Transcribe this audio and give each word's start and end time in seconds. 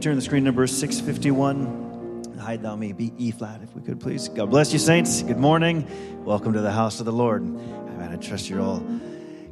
turn 0.00 0.16
the 0.16 0.22
screen 0.22 0.44
number 0.44 0.66
651? 0.66 2.38
Hide 2.38 2.62
thou 2.62 2.74
me, 2.74 2.94
be 2.94 3.12
E 3.18 3.32
flat, 3.32 3.60
if 3.62 3.74
we 3.76 3.82
could, 3.82 4.00
please. 4.00 4.28
God 4.28 4.48
bless 4.48 4.72
you, 4.72 4.78
saints. 4.78 5.22
Good 5.22 5.36
morning. 5.36 5.86
Welcome 6.24 6.54
to 6.54 6.62
the 6.62 6.72
house 6.72 7.00
of 7.00 7.06
the 7.06 7.12
Lord. 7.12 7.42
Amen. 7.42 8.08
I 8.10 8.16
trust 8.16 8.48
you're 8.48 8.62
all 8.62 8.82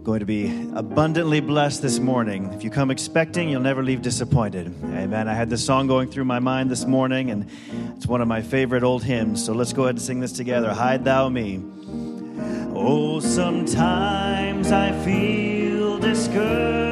going 0.05 0.21
to 0.21 0.27
be 0.27 0.47
abundantly 0.75 1.41
blessed 1.41 1.83
this 1.83 1.99
morning. 1.99 2.51
If 2.55 2.65
you 2.65 2.71
come 2.71 2.91
expecting, 2.91 3.51
you'll 3.51 3.61
never 3.61 3.83
leave 3.83 4.01
disappointed. 4.01 4.75
Amen. 4.85 5.29
I 5.29 5.35
had 5.35 5.51
this 5.51 5.63
song 5.63 5.87
going 5.87 6.09
through 6.11 6.25
my 6.25 6.39
mind 6.39 6.71
this 6.71 6.87
morning, 6.87 7.31
and 7.31 7.47
it's 7.95 8.07
one 8.07 8.23
of 8.23 8.29
my 8.29 8.41
favorite 8.41 8.85
old 8.85 9.05
hymns. 9.05 9.45
So 9.45 9.53
let's 9.53 9.75
go 9.75 9.83
ahead 9.83 9.97
and 9.97 10.03
sing 10.03 10.21
this 10.21 10.33
together. 10.33 10.73
Hide 10.73 11.05
thou 11.05 11.29
me. 11.29 11.63
Oh, 12.75 13.21
sometimes 13.21 14.73
I 14.73 14.93
feel 15.05 15.99
discouraged 15.99 16.89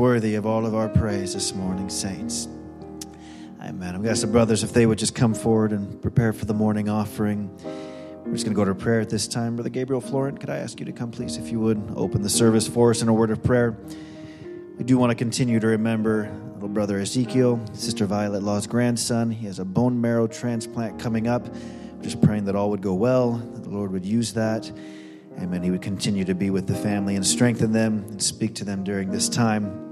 worthy 0.00 0.34
of 0.34 0.46
all 0.46 0.64
of 0.64 0.74
our 0.74 0.88
praise 0.88 1.34
this 1.34 1.54
morning, 1.54 1.90
saints. 1.90 2.48
Amen. 3.60 3.94
I'm 3.94 4.06
ask 4.06 4.22
the 4.22 4.26
brothers 4.26 4.62
if 4.62 4.72
they 4.72 4.86
would 4.86 4.96
just 4.96 5.14
come 5.14 5.34
forward 5.34 5.72
and 5.72 6.00
prepare 6.00 6.32
for 6.32 6.46
the 6.46 6.54
morning 6.54 6.88
offering. 6.88 7.54
We're 8.24 8.32
just 8.32 8.46
going 8.46 8.54
to 8.54 8.58
go 8.58 8.64
to 8.64 8.74
prayer 8.74 9.00
at 9.00 9.10
this 9.10 9.28
time. 9.28 9.56
Brother 9.56 9.68
Gabriel 9.68 10.00
Florent, 10.00 10.40
could 10.40 10.48
I 10.48 10.56
ask 10.56 10.80
you 10.80 10.86
to 10.86 10.92
come, 10.92 11.10
please, 11.10 11.36
if 11.36 11.50
you 11.50 11.60
would, 11.60 11.92
open 11.96 12.22
the 12.22 12.30
service 12.30 12.66
for 12.66 12.88
us 12.88 13.02
in 13.02 13.08
a 13.08 13.12
word 13.12 13.30
of 13.30 13.42
prayer. 13.42 13.76
We 14.78 14.84
do 14.84 14.96
want 14.96 15.10
to 15.10 15.14
continue 15.14 15.60
to 15.60 15.66
remember 15.66 16.34
little 16.54 16.70
brother 16.70 16.98
Ezekiel, 16.98 17.62
Sister 17.74 18.06
Violet 18.06 18.42
Law's 18.42 18.66
grandson. 18.66 19.30
He 19.30 19.44
has 19.48 19.58
a 19.58 19.66
bone 19.66 20.00
marrow 20.00 20.26
transplant 20.26 20.98
coming 20.98 21.28
up. 21.28 21.46
We're 21.46 22.02
Just 22.04 22.22
praying 22.22 22.46
that 22.46 22.56
all 22.56 22.70
would 22.70 22.80
go 22.80 22.94
well, 22.94 23.32
that 23.32 23.64
the 23.64 23.70
Lord 23.70 23.92
would 23.92 24.06
use 24.06 24.32
that. 24.32 24.72
Amen. 25.38 25.62
He 25.62 25.70
would 25.70 25.82
continue 25.82 26.24
to 26.24 26.34
be 26.34 26.48
with 26.48 26.66
the 26.66 26.74
family 26.74 27.16
and 27.16 27.26
strengthen 27.26 27.72
them 27.72 28.06
and 28.08 28.22
speak 28.22 28.54
to 28.54 28.64
them 28.64 28.82
during 28.82 29.10
this 29.10 29.28
time. 29.28 29.89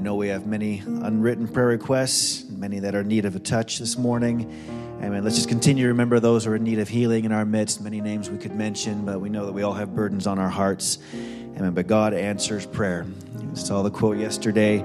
Know 0.00 0.14
we 0.14 0.28
have 0.28 0.46
many 0.46 0.78
unwritten 0.78 1.46
prayer 1.46 1.66
requests, 1.66 2.48
many 2.48 2.78
that 2.78 2.94
are 2.94 3.00
in 3.00 3.08
need 3.08 3.26
of 3.26 3.36
a 3.36 3.38
touch 3.38 3.78
this 3.78 3.98
morning. 3.98 4.50
Amen. 5.02 5.22
Let's 5.22 5.36
just 5.36 5.50
continue 5.50 5.84
to 5.84 5.88
remember 5.88 6.20
those 6.20 6.46
who 6.46 6.52
are 6.52 6.56
in 6.56 6.64
need 6.64 6.78
of 6.78 6.88
healing 6.88 7.26
in 7.26 7.32
our 7.32 7.44
midst. 7.44 7.82
Many 7.82 8.00
names 8.00 8.30
we 8.30 8.38
could 8.38 8.54
mention, 8.54 9.04
but 9.04 9.20
we 9.20 9.28
know 9.28 9.44
that 9.44 9.52
we 9.52 9.62
all 9.62 9.74
have 9.74 9.94
burdens 9.94 10.26
on 10.26 10.38
our 10.38 10.48
hearts. 10.48 10.98
Amen. 11.14 11.72
But 11.72 11.86
God 11.86 12.14
answers 12.14 12.64
prayer. 12.64 13.04
You 13.42 13.56
saw 13.56 13.82
the 13.82 13.90
quote 13.90 14.16
yesterday 14.16 14.84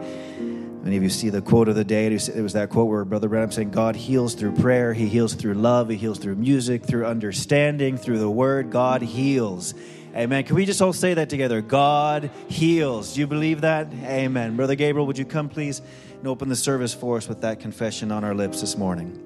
Many 0.86 0.98
of 0.98 1.04
you 1.04 1.10
see 1.10 1.30
the 1.32 1.42
quote 1.42 1.68
of 1.68 1.74
the 1.74 1.84
day. 1.84 2.06
It 2.06 2.42
was 2.42 2.54
that 2.54 2.70
quote 2.70 2.88
where 2.88 3.04
Brother 3.04 3.28
Branham 3.28 3.52
saying, 3.52 3.72
God 3.72 3.96
heals 3.96 4.36
through 4.36 4.52
prayer, 4.52 4.94
He 4.94 5.08
heals 5.08 5.34
through 5.34 5.56
love, 5.56 5.90
He 5.90 5.96
heals 5.96 6.20
through 6.20 6.36
music, 6.36 6.84
through 6.84 7.08
understanding, 7.08 7.98
through 7.98 8.20
the 8.20 8.30
Word. 8.30 8.70
God 8.70 9.02
heals. 9.02 9.74
Amen. 10.16 10.46
Can 10.46 10.56
we 10.56 10.66
just 10.66 10.82
all 10.82 10.94
say 10.94 11.14
that 11.16 11.30
together? 11.30 11.62
God 11.62 12.32
heals. 12.48 13.16
Do 13.16 13.20
you 13.20 13.28
believe 13.28 13.62
that? 13.62 13.88
Amen. 14.04 14.56
Brother 14.56 14.76
Gabriel, 14.76 15.06
would 15.08 15.18
you 15.18 15.26
come 15.26 15.50
please 15.50 15.82
and 16.18 16.28
open 16.28 16.48
the 16.48 16.56
service 16.56 16.94
for 16.94 17.18
us 17.18 17.28
with 17.28 17.42
that 17.42 17.60
confession 17.60 18.14
on 18.14 18.24
our 18.24 18.34
lips 18.34 18.62
this 18.62 18.78
morning? 18.78 19.22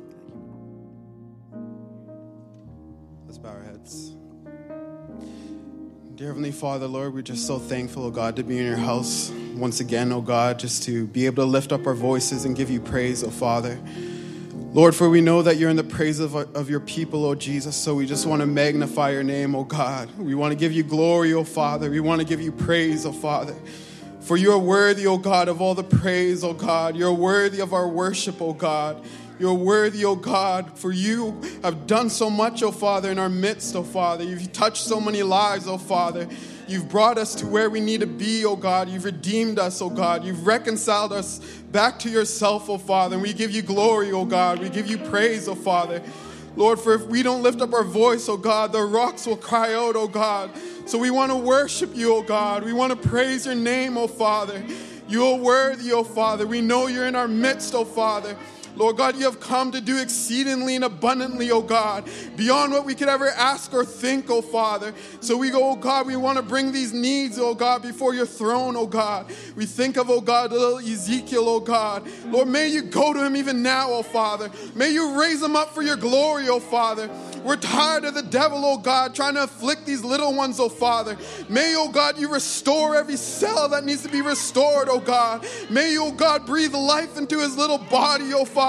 Let's 3.28 3.38
bow 3.38 3.50
our 3.50 3.62
heads. 3.62 4.16
Dear 6.16 6.30
Heavenly 6.30 6.52
Father, 6.52 6.88
Lord, 6.88 7.14
we're 7.14 7.22
just 7.22 7.46
so 7.46 7.60
thankful, 7.60 8.06
oh 8.06 8.12
God, 8.12 8.36
to 8.38 8.44
be 8.44 8.58
in 8.58 8.66
your 8.66 8.76
house 8.76 9.32
once 9.54 9.82
again, 9.82 10.12
oh 10.12 10.22
God, 10.22 10.58
just 10.58 10.82
to 10.84 11.06
be 11.06 11.28
able 11.28 11.44
to 11.44 11.50
lift 11.50 11.72
up 11.72 11.86
our 11.86 11.94
voices 11.94 12.46
and 12.46 12.56
give 12.56 12.72
you 12.72 12.82
praise, 12.82 13.24
oh 13.24 13.30
Father. 13.30 13.80
Lord, 14.72 14.94
for 14.94 15.10
we 15.10 15.20
know 15.20 15.42
that 15.42 15.58
you're 15.58 15.72
in 15.72 15.78
the 15.78 15.84
praise 15.84 16.20
of, 16.20 16.36
of 16.36 16.70
your 16.70 16.80
people, 16.80 17.26
O 17.26 17.34
Jesus, 17.34 17.76
so 17.76 17.96
we 17.96 18.06
just 18.06 18.28
want 18.28 18.42
to 18.42 18.46
magnify 18.46 19.10
your 19.10 19.24
name, 19.24 19.56
O 19.56 19.64
God. 19.64 20.16
We 20.20 20.36
want 20.36 20.52
to 20.52 20.56
give 20.56 20.72
you 20.72 20.84
glory, 20.84 21.34
O 21.34 21.44
Father. 21.44 21.90
We 21.90 22.00
want 22.00 22.22
to 22.22 22.28
give 22.28 22.40
you 22.40 22.52
praise, 22.52 23.04
O 23.04 23.12
Father. 23.12 23.56
For 24.22 24.38
you 24.38 24.52
are 24.52 24.60
worthy, 24.60 25.08
O 25.08 25.18
God, 25.18 25.48
of 25.48 25.60
all 25.60 25.74
the 25.74 25.84
praise, 25.84 26.44
O 26.44 26.54
God. 26.54 26.96
You're 26.96 27.12
worthy 27.12 27.62
of 27.62 27.74
our 27.74 27.88
worship, 27.88 28.44
O 28.44 28.54
God. 28.54 29.04
You're 29.40 29.56
worthy, 29.56 30.06
O 30.06 30.16
God, 30.16 30.78
for 30.78 30.92
you 30.92 31.42
have 31.64 31.88
done 31.88 32.12
so 32.12 32.30
much, 32.30 32.62
O 32.62 32.72
Father, 32.72 33.10
in 33.10 33.18
our 33.18 33.28
midst, 33.28 33.76
O 33.76 33.82
Father. 33.82 34.24
You've 34.24 34.54
touched 34.54 34.84
so 34.84 35.02
many 35.02 35.24
lives, 35.24 35.68
O 35.68 35.80
Father. 35.80 36.30
You've 36.70 36.88
brought 36.88 37.18
us 37.18 37.34
to 37.36 37.48
where 37.48 37.68
we 37.68 37.80
need 37.80 38.02
to 38.02 38.08
be, 38.08 38.46
oh 38.46 38.56
God. 38.56 38.90
You've 38.90 39.06
redeemed 39.06 39.58
us, 39.58 39.82
oh 39.82 39.90
God. 39.90 40.24
You've 40.24 40.46
reconciled 40.46 41.12
us 41.12 41.40
back 41.72 41.98
to 42.00 42.10
yourself, 42.10 42.70
oh 42.70 42.78
Father. 42.78 43.16
And 43.16 43.24
we 43.24 43.34
give 43.34 43.50
you 43.50 43.64
glory, 43.64 44.12
oh 44.12 44.24
God. 44.24 44.60
We 44.60 44.70
give 44.70 44.88
you 44.88 45.00
praise, 45.00 45.48
oh 45.48 45.56
Father. 45.56 46.04
Lord, 46.56 46.80
for 46.80 46.94
if 46.94 47.08
we 47.08 47.24
don't 47.24 47.42
lift 47.42 47.62
up 47.62 47.74
our 47.74 47.84
voice, 47.84 48.30
oh 48.30 48.38
God, 48.38 48.72
the 48.72 48.84
rocks 48.84 49.26
will 49.26 49.36
cry 49.36 49.74
out, 49.74 49.96
oh 49.96 50.08
God. 50.08 50.52
So 50.86 51.00
we 51.00 51.10
want 51.10 51.32
to 51.32 51.38
worship 51.38 51.96
you, 51.96 52.14
oh 52.14 52.22
God. 52.22 52.64
We 52.64 52.74
want 52.74 52.92
to 52.92 53.10
praise 53.10 53.48
your 53.48 53.56
name, 53.56 53.98
oh 53.98 54.08
Father. 54.08 54.64
You 55.08 55.26
are 55.26 55.38
worthy, 55.38 55.92
oh 55.92 56.04
Father. 56.04 56.46
We 56.46 56.62
know 56.62 56.86
you're 56.86 57.08
in 57.08 57.16
our 57.16 57.28
midst, 57.28 57.74
oh 57.74 57.84
Father. 57.84 58.38
Lord 58.80 58.96
God, 58.96 59.18
you 59.18 59.26
have 59.26 59.42
come 59.42 59.74
to 59.74 59.82
do 59.82 59.98
exceedingly 59.98 60.76
and 60.76 60.86
abundantly, 60.86 61.52
oh 61.52 61.62
God, 61.62 62.10
beyond 62.38 62.72
what 62.72 62.86
we 62.86 62.96
could 62.96 63.10
ever 63.10 63.28
ask 63.28 63.74
or 63.74 63.84
think, 63.84 64.30
oh 64.30 64.42
Father. 64.42 64.94
So 65.20 65.36
we 65.36 65.50
go, 65.50 65.72
oh 65.72 65.76
God, 65.76 66.08
we 66.08 66.16
want 66.16 66.38
to 66.38 66.42
bring 66.42 66.72
these 66.72 66.94
needs, 66.94 67.38
oh 67.38 67.54
God, 67.54 67.82
before 67.82 68.14
your 68.14 68.26
throne, 68.26 68.78
oh 68.78 68.88
God. 68.88 69.30
We 69.58 69.66
think 69.66 69.98
of, 69.98 70.10
oh 70.10 70.22
God, 70.22 70.54
little 70.54 70.78
Ezekiel, 70.78 71.50
oh 71.50 71.60
God. 71.60 72.08
Lord, 72.28 72.48
may 72.48 72.70
you 72.70 72.84
go 72.84 73.12
to 73.12 73.22
him 73.22 73.36
even 73.36 73.62
now, 73.62 73.92
oh 73.92 74.02
Father. 74.02 74.50
May 74.76 74.92
you 74.92 75.20
raise 75.20 75.44
him 75.44 75.58
up 75.58 75.76
for 75.76 75.82
your 75.82 75.98
glory, 75.98 76.48
oh 76.48 76.62
Father. 76.62 77.10
We're 77.44 77.58
tired 77.58 78.06
of 78.06 78.14
the 78.14 78.24
devil, 78.24 78.64
oh 78.64 78.78
God, 78.78 79.14
trying 79.14 79.34
to 79.34 79.44
afflict 79.44 79.86
these 79.86 80.06
little 80.06 80.34
ones, 80.34 80.58
oh 80.58 80.70
Father. 80.70 81.18
May, 81.50 81.76
oh 81.78 81.90
God, 81.90 82.18
you 82.18 82.32
restore 82.32 82.96
every 82.96 83.18
cell 83.18 83.68
that 83.70 83.84
needs 83.84 84.04
to 84.04 84.10
be 84.10 84.22
restored, 84.22 84.88
oh 84.90 85.02
God. 85.02 85.46
May 85.70 85.98
oh 85.98 86.14
God, 86.14 86.46
breathe 86.46 86.74
life 86.74 87.18
into 87.18 87.40
his 87.40 87.58
little 87.58 87.78
body, 87.78 88.34
oh 88.34 88.46
Father, 88.46 88.69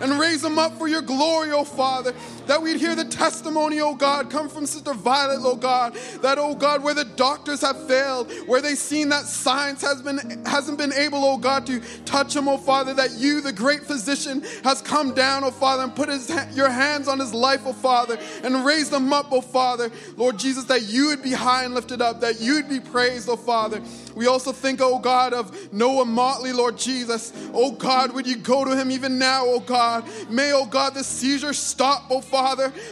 and 0.00 0.18
raise 0.18 0.42
them 0.42 0.58
up 0.58 0.76
for 0.78 0.88
your 0.88 1.02
glory, 1.02 1.52
oh 1.52 1.64
Father. 1.64 2.14
That 2.46 2.62
we'd 2.62 2.78
hear 2.78 2.94
the 2.94 3.04
testimony, 3.04 3.80
oh 3.80 3.94
God, 3.94 4.30
come 4.30 4.48
from 4.48 4.66
Sister 4.66 4.94
Violet, 4.94 5.40
oh 5.42 5.56
God. 5.56 5.94
That, 6.22 6.38
oh 6.38 6.54
God, 6.54 6.84
where 6.84 6.94
the 6.94 7.04
doctors 7.04 7.60
have 7.62 7.88
failed, 7.88 8.30
where 8.46 8.60
they've 8.60 8.78
seen 8.78 9.08
that 9.08 9.24
science 9.24 9.82
has 9.82 10.00
been 10.00 10.44
hasn't 10.46 10.78
been 10.78 10.92
able, 10.92 11.24
oh 11.24 11.38
God, 11.38 11.66
to 11.66 11.80
touch 12.04 12.36
him, 12.36 12.46
oh 12.46 12.56
Father, 12.56 12.94
that 12.94 13.12
you, 13.12 13.40
the 13.40 13.52
great 13.52 13.82
physician, 13.82 14.44
has 14.62 14.80
come 14.80 15.12
down, 15.12 15.42
oh 15.42 15.50
Father, 15.50 15.82
and 15.82 15.94
put 15.94 16.08
his 16.08 16.30
your 16.54 16.70
hands 16.70 17.08
on 17.08 17.18
his 17.18 17.34
life, 17.34 17.62
oh 17.64 17.72
Father, 17.72 18.16
and 18.44 18.64
raised 18.64 18.92
him 18.92 19.12
up, 19.12 19.26
oh 19.32 19.40
Father. 19.40 19.90
Lord 20.16 20.38
Jesus, 20.38 20.64
that 20.64 20.82
you 20.82 21.08
would 21.08 21.22
be 21.22 21.32
high 21.32 21.64
and 21.64 21.74
lifted 21.74 22.00
up, 22.00 22.20
that 22.20 22.40
you 22.40 22.54
would 22.54 22.68
be 22.68 22.78
praised, 22.78 23.28
oh 23.28 23.36
Father. 23.36 23.82
We 24.14 24.28
also 24.28 24.52
think, 24.52 24.80
oh 24.80 25.00
God, 25.00 25.34
of 25.34 25.72
Noah 25.72 26.04
Motley, 26.04 26.52
Lord 26.52 26.78
Jesus. 26.78 27.32
Oh 27.52 27.72
God, 27.72 28.12
would 28.12 28.26
you 28.26 28.36
go 28.36 28.64
to 28.64 28.76
him 28.76 28.92
even 28.92 29.18
now, 29.18 29.42
oh 29.44 29.60
God? 29.60 30.04
May, 30.30 30.52
oh 30.52 30.64
God, 30.64 30.94
the 30.94 31.02
seizure 31.02 31.52
stop, 31.52 32.04
oh 32.08 32.20
Father. 32.20 32.35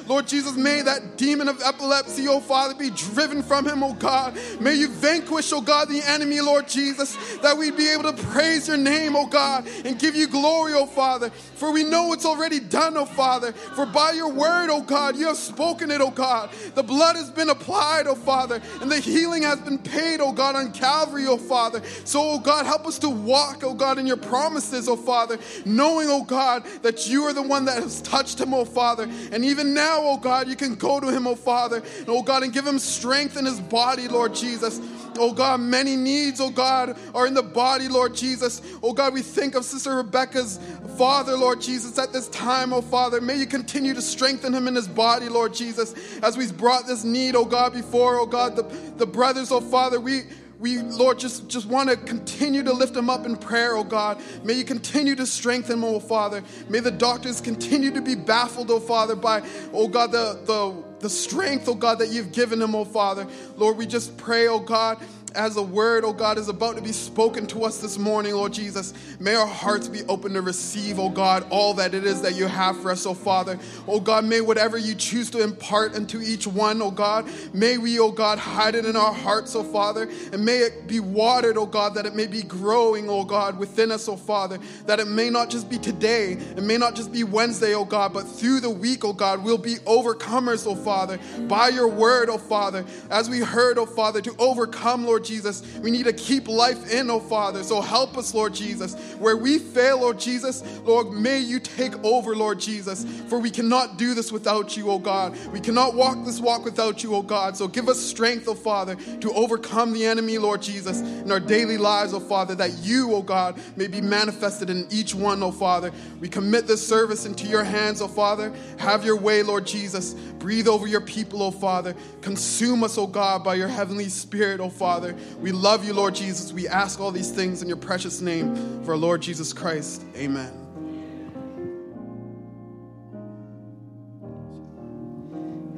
Lord 0.07 0.27
Jesus, 0.27 0.57
may 0.57 0.83
that 0.83 1.17
demon 1.17 1.49
of 1.49 1.61
epilepsy, 1.63 2.27
oh 2.29 2.41
Father, 2.41 2.75
be 2.75 2.91
driven 2.91 3.43
from 3.43 3.67
him, 3.67 3.83
oh 3.83 3.95
God. 3.95 4.37
May 4.61 4.75
you 4.75 4.89
vanquish, 4.89 5.53
oh 5.53 5.61
God, 5.61 5.89
the 5.89 6.03
enemy, 6.07 6.41
Lord 6.41 6.69
Jesus, 6.69 7.17
that 7.39 7.57
we'd 7.57 7.77
be 7.77 7.89
able 7.89 8.13
to 8.13 8.23
praise 8.25 8.69
your 8.69 8.77
name, 8.77 9.17
oh 9.17 9.27
God, 9.27 9.67
and 9.85 9.99
give 9.99 10.15
you 10.15 10.27
glory, 10.27 10.73
oh 10.75 10.87
Father. 10.87 11.31
For 11.31 11.73
we 11.73 11.85
know 11.85 12.13
it's 12.13 12.25
already 12.25 12.61
done, 12.61 12.97
oh 12.97 13.05
Father. 13.05 13.53
For 13.53 13.87
by 13.87 14.13
your 14.13 14.33
word, 14.33 14.71
oh 14.71 14.83
God, 14.83 15.17
you 15.17 15.27
have 15.27 15.37
spoken 15.37 15.91
it, 15.91 16.01
oh 16.01 16.11
God. 16.11 16.51
The 16.75 16.83
blood 16.83 17.17
has 17.17 17.31
been 17.31 17.51
applied, 17.51 18.07
oh 18.07 18.15
Father, 18.15 18.61
and 18.81 18.91
the 18.91 19.01
healing 19.01 19.43
has 19.43 19.61
been 19.61 19.79
paid, 19.79 20.21
oh 20.21 20.33
God, 20.33 20.57
on 20.57 20.73
Calvary, 20.73 21.27
oh 21.27 21.39
Father. 21.39 21.83
So, 22.05 22.21
oh 22.23 22.39
God, 22.39 22.67
help 22.67 22.87
us 22.87 22.99
to 23.01 23.09
walk, 23.09 23.63
oh 23.63 23.75
God, 23.75 23.99
in 23.99 24.07
your 24.07 24.17
promises, 24.17 24.89
oh 24.89 24.97
Father, 24.97 25.39
knowing, 25.65 26.09
oh 26.09 26.25
God, 26.25 26.65
that 26.83 27.09
you 27.09 27.25
are 27.25 27.33
the 27.33 27.43
one 27.43 27.65
that 27.67 27.83
has 27.83 28.03
touched 28.03 28.41
him, 28.41 28.55
oh 28.55 28.65
Father. 28.65 29.09
And 29.35 29.45
even 29.45 29.75
now, 29.75 29.99
oh 29.99 30.17
God, 30.17 30.47
you 30.47 30.55
can 30.55 30.77
go 30.77 31.01
to 31.01 31.09
him, 31.09 31.27
oh 31.27 31.35
Father, 31.35 31.83
and, 31.99 32.09
oh 32.09 32.23
God, 32.23 32.45
and 32.45 32.53
give 32.53 32.65
him 32.65 32.79
strength 32.79 33.37
in 33.37 33.45
his 33.45 33.59
body, 33.59 34.07
Lord 34.07 34.33
Jesus. 34.33 34.81
Oh 35.19 35.33
God, 35.33 35.59
many 35.59 35.97
needs, 35.97 36.41
oh 36.41 36.51
God, 36.51 36.97
are 37.13 37.27
in 37.27 37.35
the 37.35 37.43
body, 37.43 37.89
Lord 37.89 38.15
Jesus. 38.15 38.63
Oh 38.81 38.93
God, 38.93 39.13
we 39.13 39.23
think 39.23 39.57
of 39.57 39.65
Sister 39.65 39.97
Rebecca's 39.97 40.61
father, 40.97 41.37
Lord 41.37 41.61
Jesus, 41.61 41.99
at 41.99 42.13
this 42.13 42.29
time, 42.29 42.73
oh 42.73 42.81
Father. 42.81 43.21
May 43.21 43.37
you 43.37 43.47
continue 43.47 43.93
to 43.95 44.03
strengthen 44.03 44.55
him 44.55 44.69
in 44.69 44.77
his 44.77 44.87
body, 44.87 45.29
Lord 45.29 45.53
Jesus, 45.53 45.95
as 46.23 46.37
we've 46.37 46.57
brought 46.57 46.87
this 46.87 47.03
need, 47.03 47.35
oh 47.35 47.45
God, 47.45 47.73
before, 47.73 48.21
oh 48.21 48.27
God, 48.27 48.55
the, 48.55 48.63
the 48.99 49.07
brothers, 49.07 49.51
oh 49.51 49.61
Father. 49.61 49.99
We 49.99 50.23
we, 50.59 50.79
Lord, 50.79 51.19
just, 51.19 51.49
just 51.49 51.67
want 51.67 51.91
to 51.91 51.97
continue 51.97 52.63
to 52.63 52.73
lift 52.73 52.95
them 52.95 53.11
up 53.11 53.27
in 53.27 53.37
prayer, 53.37 53.77
oh 53.77 53.85
God. 53.85 54.23
May 54.45 54.55
you 54.55 54.65
continue 54.65 55.15
to 55.17 55.27
strengthen 55.27 55.81
them, 55.81 55.85
oh 55.85 56.01
Father. 56.01 56.43
May 56.69 56.81
the 56.81 56.91
doctors 56.91 57.41
continue 57.41 57.91
to 57.93 58.01
be 58.01 58.15
baffled, 58.15 58.71
oh 58.71 58.81
Father, 58.81 59.17
by, 59.17 59.43
oh 59.73 59.89
God, 59.89 60.13
the, 60.13 60.41
the, 60.45 60.85
the 61.01 61.11
strength, 61.11 61.69
oh 61.69 61.75
God, 61.75 61.99
that 61.99 62.09
you've 62.09 62.33
given 62.33 62.61
them, 62.61 62.75
oh 62.75 62.85
Father. 62.85 63.27
Lord, 63.57 63.77
we 63.77 63.87
just 63.87 64.17
pray, 64.17 64.47
oh 64.47 64.61
God, 64.61 64.99
as 65.35 65.57
a 65.57 65.63
word, 65.63 66.05
oh 66.05 66.13
God, 66.13 66.39
is 66.39 66.49
about 66.49 66.77
to 66.77 66.83
be 66.83 66.93
spoken 66.93 67.47
to 67.49 67.65
us 67.65 67.79
this 67.79 67.99
morning, 67.99 68.35
Lord 68.35 68.53
Jesus, 68.53 68.95
may 69.19 69.35
our 69.35 69.47
hearts 69.47 69.89
be 69.89 70.03
open 70.05 70.33
to 70.35 70.43
receive, 70.43 70.99
oh 70.99 71.09
God, 71.09 71.47
all 71.51 71.75
that 71.75 71.95
it 71.95 72.05
is 72.05 72.23
that 72.23 72.37
you 72.37 72.47
have 72.47 72.81
for 72.81 72.91
us, 72.91 73.05
oh 73.07 73.15
Father. 73.15 73.59
Oh 73.89 74.01
God, 74.01 74.25
may 74.25 74.41
whatever 74.41 74.79
you 74.79 74.95
choose 74.95 75.31
to 75.31 75.43
impart 75.43 75.95
unto 75.95 76.21
each 76.21 76.47
one, 76.47 76.81
oh 76.81 76.91
God, 76.91 77.29
may 77.53 77.79
we, 77.79 77.99
oh 77.99 78.13
God, 78.13 78.39
hide 78.39 78.75
it 78.75 78.85
in 78.85 78.97
our 78.97 79.13
hearts, 79.13 79.55
oh 79.57 79.65
Father, 79.65 80.09
and 80.33 80.45
may 80.45 80.59
it 80.59 80.87
be 80.87 81.01
watered, 81.01 81.57
oh 81.57 81.67
God, 81.67 81.95
that 81.95 82.07
it 82.07 82.15
may 82.15 82.27
be 82.27 82.43
growing, 82.43 83.09
oh 83.09 83.25
God, 83.25 83.59
within 83.59 83.91
us, 83.91 84.09
oh 84.09 84.17
Father, 84.17 84.59
that 84.87 85.01
it 85.01 85.09
may 85.09 85.31
not 85.31 85.51
just 85.51 85.69
be 85.69 85.79
today, 85.79 86.33
it 86.33 86.63
may 86.63 86.79
not 86.79 86.95
just 86.95 87.13
be 87.13 87.25
Wednesday, 87.25 87.75
oh 87.75 87.85
God, 87.85 88.13
but 88.13 88.23
through 88.23 88.61
the 88.61 88.71
week, 88.71 89.05
oh 89.05 89.13
God, 89.13 89.43
we'll 89.43 89.59
be 89.59 89.77
overcomers, 89.87 90.67
oh 90.67 90.77
Father, 90.77 91.19
by 91.49 91.69
your 91.69 91.89
word, 91.89 92.29
oh 92.29 92.39
Father, 92.39 92.85
as 93.11 93.29
we 93.29 93.41
heard, 93.41 93.79
oh 93.79 93.87
Father, 93.87 94.21
to 94.21 94.35
overcome, 94.39 95.05
Lord 95.05 95.24
Jesus, 95.25 95.63
we 95.81 95.91
need 95.91 96.05
to 96.05 96.13
keep 96.13 96.49
life 96.49 96.93
in, 96.93 97.11
oh 97.11 97.21
Father. 97.21 97.63
So 97.63 97.81
help 97.81 98.17
us, 98.17 98.35
Lord 98.35 98.55
Jesus. 98.55 98.95
Where 99.19 99.37
we 99.37 99.59
fail, 99.59 100.01
Lord 100.01 100.19
Jesus, 100.19 100.63
Lord, 100.85 101.13
may 101.13 101.39
you 101.39 101.59
take 101.59 101.95
over, 102.05 102.35
Lord 102.35 102.61
Jesus. 102.61 103.05
For 103.29 103.39
we 103.39 103.51
cannot 103.51 103.99
do 103.99 104.15
this 104.15 104.31
without 104.31 104.77
you, 104.77 104.91
oh 104.91 104.99
God. 104.99 105.37
We 105.53 105.61
cannot 105.61 105.95
walk 105.95 106.25
this 106.25 106.41
walk 106.41 106.65
without 106.65 107.03
you, 107.03 107.15
oh 107.15 107.23
God. 107.23 107.57
So 107.57 107.69
give 107.69 107.89
us 107.89 107.99
strength, 107.99 108.49
oh 108.49 108.55
Father, 108.55 108.97
to 109.21 109.33
overcome 109.33 109.93
the 109.93 110.05
enemy, 110.05 110.39
Lord 110.39 110.63
Jesus, 110.63 111.01
in 111.01 111.31
our 111.31 111.41
daily 111.41 111.79
lives, 111.79 112.13
oh 112.13 112.21
Father, 112.21 112.55
that 112.57 112.79
you, 112.79 113.13
oh 113.15 113.23
God, 113.23 113.59
may 113.77 113.87
be 113.87 114.01
manifested 114.01 114.71
in 114.71 114.87
each 114.91 115.15
one, 115.15 115.43
oh 115.43 115.53
Father. 115.53 115.93
We 116.21 116.29
commit 116.29 116.67
this 116.67 116.87
service 116.87 117.27
into 117.27 117.47
your 117.47 117.65
hands, 117.65 118.01
oh 118.01 118.09
Father. 118.09 118.53
Have 118.79 119.05
your 119.05 119.17
way, 119.17 119.43
Lord 119.43 119.67
Jesus. 119.67 120.15
Breathe 120.39 120.69
over 120.69 120.87
your 120.87 121.01
people, 121.01 121.43
oh 121.43 121.51
Father. 121.51 121.95
Consume 122.21 122.85
us, 122.85 122.99
oh 122.99 123.07
God, 123.07 123.43
by 123.45 123.55
your 123.55 123.69
heavenly 123.69 124.09
spirit, 124.09 124.61
oh 124.61 124.69
Father. 124.69 125.14
We 125.41 125.53
love 125.53 125.85
you, 125.85 125.93
Lord 125.95 126.15
Jesus. 126.15 126.53
We 126.53 126.69
ask 126.69 127.01
all 127.01 127.11
these 127.11 127.31
things 127.31 127.63
in 127.63 127.69
your 127.69 127.77
precious 127.77 128.21
name 128.21 128.83
for 128.85 128.93
our 128.93 128.97
Lord 128.97 129.23
Jesus 129.23 129.53
Christ. 129.53 130.03
Amen. 130.17 130.53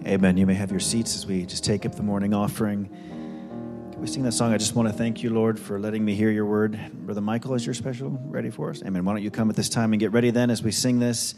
Amen. 0.07 0.37
You 0.37 0.47
may 0.47 0.55
have 0.55 0.71
your 0.71 0.81
seats 0.81 1.17
as 1.17 1.27
we 1.27 1.45
just 1.45 1.65
take 1.65 1.85
up 1.85 1.97
the 1.97 2.03
morning 2.03 2.33
offering. 2.33 2.87
Can 2.87 4.01
we 4.01 4.07
sing 4.07 4.23
that 4.23 4.33
song? 4.33 4.53
I 4.53 4.57
just 4.57 4.75
want 4.77 4.89
to 4.89 4.95
thank 4.95 5.23
you, 5.23 5.31
Lord, 5.31 5.59
for 5.59 5.81
letting 5.81 6.05
me 6.05 6.15
hear 6.15 6.31
your 6.31 6.47
word. 6.47 6.79
Brother 6.93 7.21
Michael, 7.21 7.55
is 7.55 7.67
your 7.67 7.75
special 7.75 8.11
ready 8.27 8.51
for 8.51 8.71
us? 8.71 8.83
Amen. 8.83 9.05
Why 9.05 9.15
don't 9.15 9.23
you 9.23 9.33
come 9.33 9.51
at 9.51 9.57
this 9.57 9.69
time 9.69 9.93
and 9.93 9.99
get 9.99 10.13
ready 10.13 10.31
then 10.31 10.51
as 10.51 10.63
we 10.63 10.71
sing 10.71 11.01
this? 11.01 11.35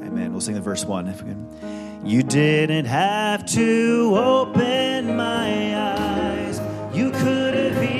Amen. 0.00 0.32
We'll 0.32 0.40
sing 0.40 0.54
the 0.54 0.60
verse 0.60 0.84
one 0.84 1.06
if 1.06 1.22
we 1.22 1.30
can. 1.30 2.00
You 2.04 2.22
didn't 2.22 2.86
have 2.86 3.46
to 3.52 4.16
open 4.16 5.16
my 5.16 5.76
eyes. 5.76 6.39
You 7.00 7.10
could 7.12 7.54
have 7.54 7.82
easily 7.82 7.99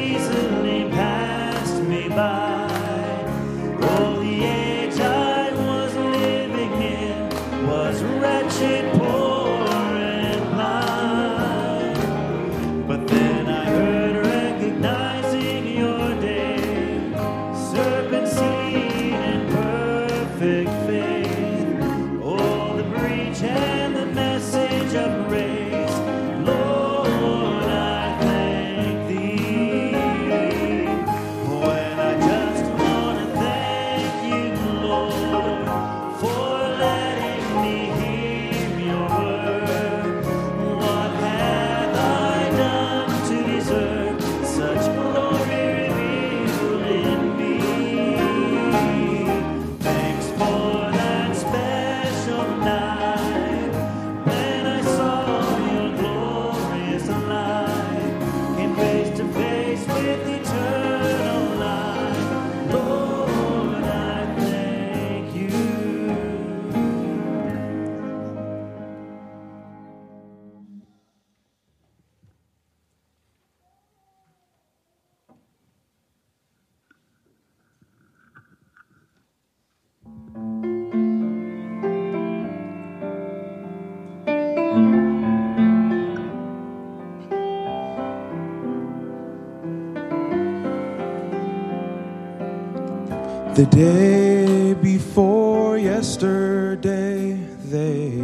The 93.60 93.66
day 93.66 94.72
before 94.72 95.76
yesterday, 95.76 97.34
they 97.66 98.16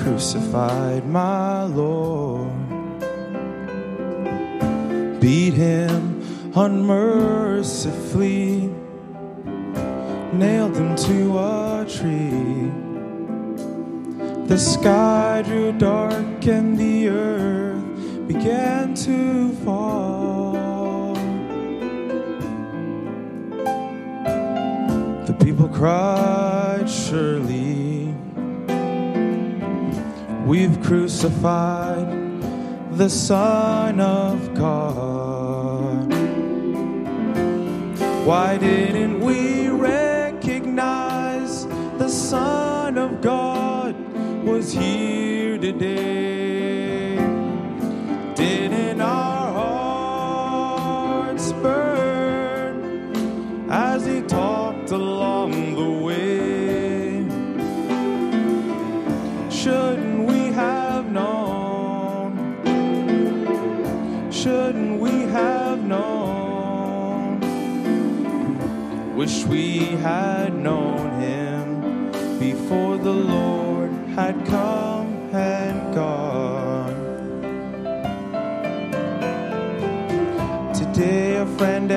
crucified 0.00 1.06
my 1.06 1.64
Lord, 1.64 2.48
beat 5.20 5.52
him 5.52 6.22
unmercifully, 6.56 8.72
nailed 10.32 10.78
him 10.78 10.96
to 10.96 11.38
a 11.38 11.86
tree. 11.86 12.70
The 14.46 14.56
sky 14.56 15.42
grew 15.44 15.72
dark 15.72 16.07
crucified 30.88 32.08
the 32.92 33.10
Son 33.10 34.00
of 34.00 34.54
God. 34.54 36.10
Why 38.24 38.56
didn't 38.56 39.20
we 39.20 39.68
recognize 39.68 41.66
the 41.98 42.08
Son 42.08 42.96
of 42.96 43.20
God 43.20 43.94
was 44.42 44.72
here 44.72 45.58
today? 45.58 46.17
We 69.48 69.78
had 70.02 70.54
known 70.54 71.20
him 71.20 72.10
before 72.38 72.98
the 72.98 73.10
Lord 73.10 73.90
had 74.14 74.34
come 74.46 75.06
and 75.32 75.94
gone. 75.94 76.94
Today, 80.74 81.36
a 81.36 81.46
friend 81.56 81.90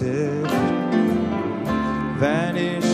it, 0.00 0.46
vanished 2.18 2.85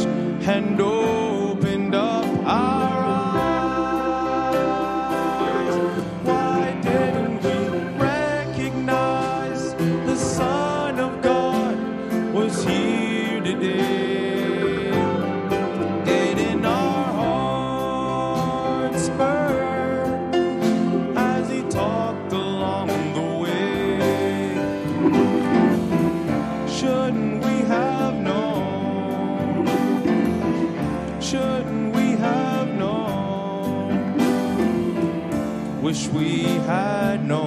wish 35.92 36.08
we 36.08 36.44
had 36.64 37.22
known. 37.28 37.41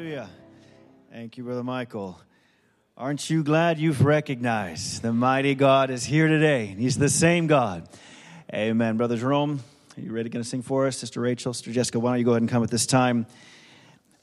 Hallelujah. 0.00 0.30
Thank 1.12 1.36
you, 1.36 1.44
Brother 1.44 1.62
Michael. 1.62 2.18
Aren't 2.96 3.28
you 3.28 3.42
glad 3.42 3.78
you've 3.78 4.02
recognized 4.02 5.02
the 5.02 5.12
mighty 5.12 5.54
God 5.54 5.90
is 5.90 6.04
here 6.04 6.26
today? 6.26 6.74
He's 6.78 6.96
the 6.96 7.10
same 7.10 7.46
God. 7.46 7.86
Amen. 8.50 8.96
Brother 8.96 9.18
Jerome, 9.18 9.60
are 9.98 10.00
you 10.00 10.10
ready 10.10 10.30
to 10.30 10.42
sing 10.42 10.62
for 10.62 10.86
us? 10.86 10.96
Sister 10.96 11.20
Rachel, 11.20 11.52
Sister 11.52 11.70
Jessica, 11.70 12.00
why 12.00 12.12
don't 12.12 12.18
you 12.18 12.24
go 12.24 12.30
ahead 12.30 12.40
and 12.40 12.50
come 12.50 12.62
at 12.62 12.70
this 12.70 12.86
time? 12.86 13.26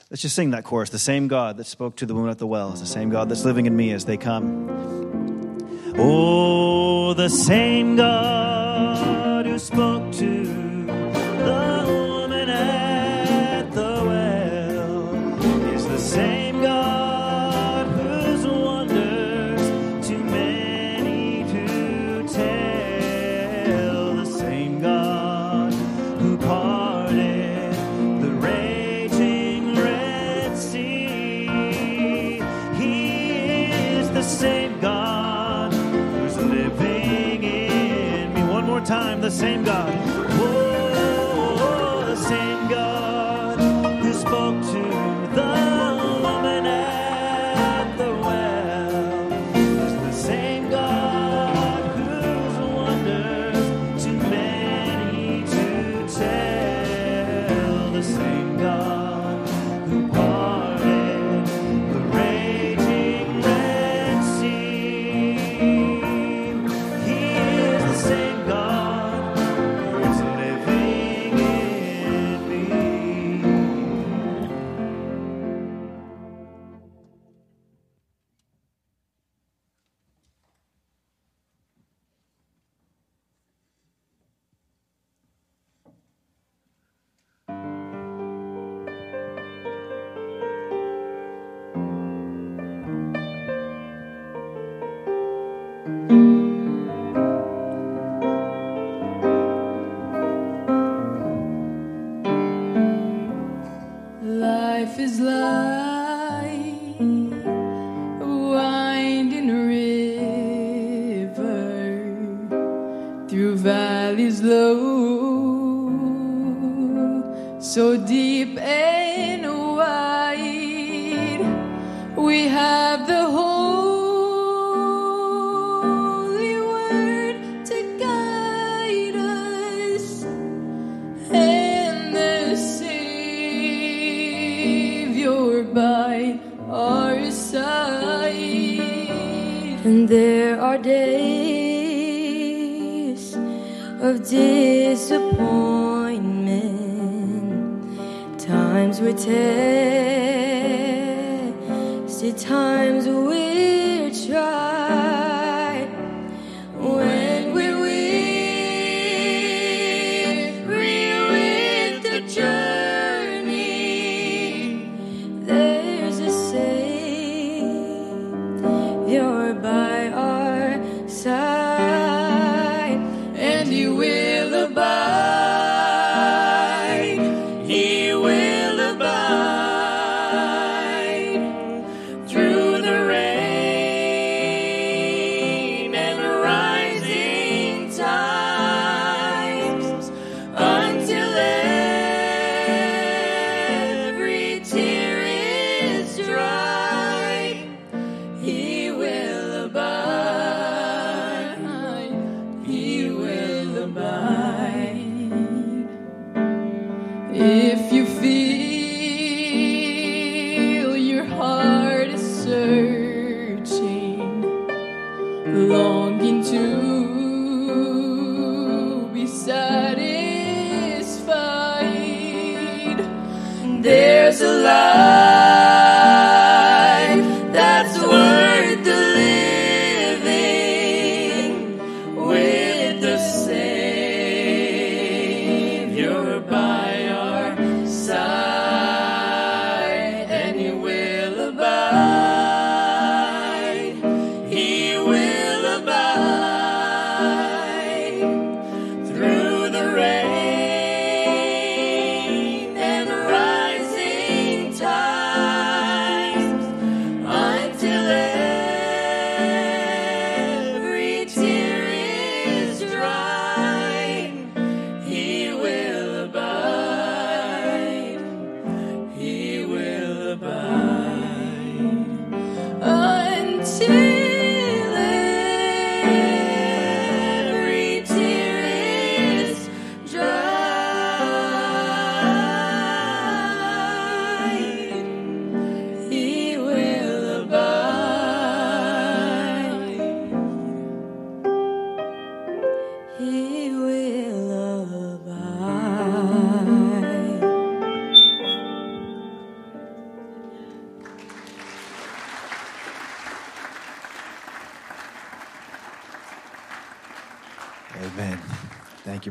Let's 0.09 0.23
just 0.23 0.35
sing 0.35 0.49
that 0.49 0.63
chorus. 0.63 0.89
The 0.89 0.97
same 0.97 1.27
God 1.27 1.57
that 1.57 1.67
spoke 1.67 1.97
to 1.97 2.07
the 2.07 2.15
woman 2.15 2.31
at 2.31 2.39
the 2.39 2.47
well 2.47 2.73
is 2.73 2.79
the 2.79 2.87
same 2.87 3.11
God 3.11 3.29
that's 3.29 3.45
living 3.45 3.67
in 3.67 3.77
me 3.77 3.91
as 3.91 4.03
they 4.03 4.17
come. 4.17 4.71
Oh, 5.95 7.13
the 7.13 7.29
same 7.29 7.97
God 7.97 9.45
who 9.45 9.59
spoke 9.59 10.11
to 10.13 10.66
same 39.37 39.63
God. 39.63 40.16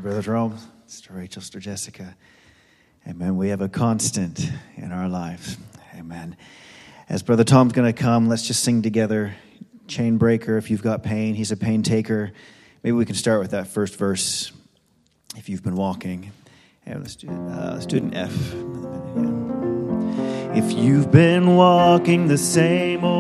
Brother 0.07 0.23
Jerome, 0.23 0.57
Sister 0.87 1.15
Rachel, 1.15 1.43
Sister 1.43 1.59
Jessica. 1.59 2.17
Amen. 3.09 3.37
We 3.37 3.49
have 3.49 3.61
a 3.61 3.69
constant 3.69 4.53
in 4.77 4.93
our 4.93 5.09
lives. 5.09 5.57
Amen. 5.97 6.37
As 7.09 7.25
Brother 7.25 7.43
Tom's 7.43 7.73
going 7.73 7.93
to 7.93 8.03
come, 8.03 8.29
let's 8.29 8.47
just 8.47 8.63
sing 8.63 8.83
together. 8.83 9.35
Chain 9.89 10.17
breaker, 10.17 10.59
if 10.59 10.71
you've 10.71 10.81
got 10.81 11.03
pain, 11.03 11.35
he's 11.35 11.51
a 11.51 11.57
pain 11.57 11.83
taker. 11.83 12.31
Maybe 12.85 12.93
we 12.93 13.05
can 13.05 13.17
start 13.17 13.41
with 13.41 13.51
that 13.51 13.67
first 13.67 13.97
verse 13.97 14.53
if 15.35 15.49
you've 15.49 15.65
been 15.65 15.75
walking. 15.75 16.31
And 16.87 17.01
let's 17.01 17.17
do, 17.17 17.29
uh, 17.29 17.73
let's 17.73 17.87
do 17.87 17.97
it 17.97 18.05
in 18.05 18.15
F. 18.15 18.33
If 20.57 20.71
you've 20.79 21.11
been 21.11 21.57
walking 21.57 22.29
the 22.29 22.39
same 22.39 23.05
old 23.05 23.16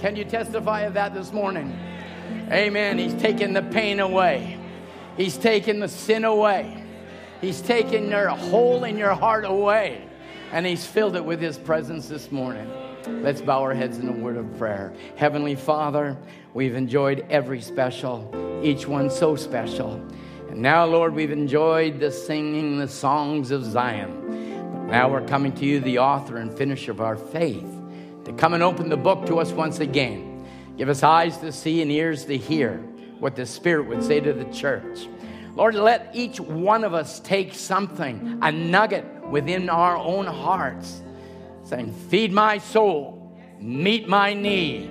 Can 0.00 0.16
you 0.16 0.24
testify 0.24 0.82
of 0.82 0.94
that 0.94 1.14
this 1.14 1.32
morning? 1.32 1.76
Amen. 2.50 2.98
He's 2.98 3.14
taken 3.14 3.52
the 3.52 3.62
pain 3.62 4.00
away. 4.00 4.58
He's 5.16 5.36
taken 5.36 5.80
the 5.80 5.88
sin 5.88 6.24
away. 6.24 6.84
He's 7.40 7.60
taken 7.60 8.08
your 8.08 8.28
hole 8.28 8.84
in 8.84 8.96
your 8.96 9.14
heart 9.14 9.44
away. 9.44 10.08
And 10.52 10.64
He's 10.64 10.86
filled 10.86 11.16
it 11.16 11.24
with 11.24 11.40
His 11.40 11.58
presence 11.58 12.08
this 12.08 12.30
morning. 12.30 12.70
Let's 13.06 13.40
bow 13.40 13.62
our 13.62 13.74
heads 13.74 13.98
in 13.98 14.08
a 14.08 14.12
word 14.12 14.36
of 14.36 14.58
prayer. 14.58 14.92
Heavenly 15.16 15.54
Father, 15.54 16.16
we've 16.54 16.74
enjoyed 16.74 17.24
every 17.30 17.60
special, 17.60 18.60
each 18.62 18.86
one 18.86 19.10
so 19.10 19.36
special. 19.36 19.94
And 20.50 20.60
now, 20.60 20.84
Lord, 20.86 21.14
we've 21.14 21.32
enjoyed 21.32 22.00
the 22.00 22.10
singing 22.10 22.78
the 22.78 22.88
songs 22.88 23.50
of 23.50 23.64
Zion. 23.64 24.22
But 24.72 24.86
now 24.86 25.10
we're 25.10 25.26
coming 25.26 25.52
to 25.52 25.64
you, 25.64 25.80
the 25.80 25.98
author 25.98 26.38
and 26.38 26.56
finisher 26.56 26.92
of 26.92 27.00
our 27.00 27.16
faith, 27.16 27.66
to 28.26 28.32
come 28.32 28.54
and 28.54 28.62
open 28.62 28.88
the 28.88 28.96
book 28.96 29.24
to 29.26 29.38
us 29.38 29.52
once 29.52 29.78
again. 29.78 30.44
Give 30.76 30.88
us 30.88 31.04
eyes 31.04 31.38
to 31.38 31.52
see 31.52 31.80
and 31.80 31.92
ears 31.92 32.24
to 32.24 32.36
hear 32.36 32.78
what 33.20 33.36
the 33.36 33.46
Spirit 33.46 33.86
would 33.86 34.02
say 34.02 34.18
to 34.18 34.32
the 34.32 34.44
church. 34.46 35.06
Lord, 35.54 35.76
let 35.76 36.10
each 36.12 36.40
one 36.40 36.82
of 36.82 36.92
us 36.92 37.20
take 37.20 37.54
something, 37.54 38.40
a 38.42 38.50
nugget 38.50 39.04
within 39.28 39.70
our 39.70 39.96
own 39.96 40.26
hearts, 40.26 41.02
saying, 41.62 41.92
Feed 42.10 42.32
my 42.32 42.58
soul, 42.58 43.32
meet 43.60 44.08
my 44.08 44.34
need, 44.34 44.90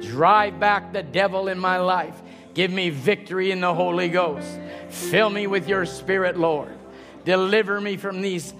drive 0.00 0.60
back 0.60 0.92
the 0.92 1.02
devil 1.02 1.48
in 1.48 1.58
my 1.58 1.78
life, 1.78 2.14
give 2.54 2.70
me 2.70 2.90
victory 2.90 3.50
in 3.50 3.60
the 3.60 3.74
Holy 3.74 4.08
Ghost, 4.08 4.48
fill 4.88 5.30
me 5.30 5.48
with 5.48 5.68
your 5.68 5.84
Spirit, 5.84 6.38
Lord, 6.38 6.78
deliver 7.24 7.80
me 7.80 7.96
from 7.96 8.22
these 8.22 8.54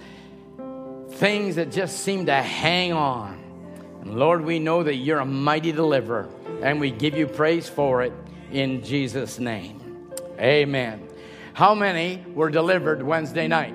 things 1.11 1.55
that 1.55 1.71
just 1.71 2.01
seem 2.01 2.25
to 2.25 2.35
hang 2.35 2.91
on. 2.91 3.38
Lord, 4.09 4.43
we 4.43 4.59
know 4.59 4.83
that 4.83 4.95
you're 4.95 5.19
a 5.19 5.25
mighty 5.25 5.71
deliverer, 5.71 6.27
and 6.61 6.79
we 6.79 6.91
give 6.91 7.15
you 7.15 7.27
praise 7.27 7.69
for 7.69 8.01
it 8.01 8.13
in 8.51 8.83
Jesus' 8.83 9.39
name. 9.39 9.81
Amen. 10.39 11.07
How 11.53 11.75
many 11.75 12.23
were 12.33 12.49
delivered 12.49 13.03
Wednesday 13.03 13.47
night? 13.47 13.73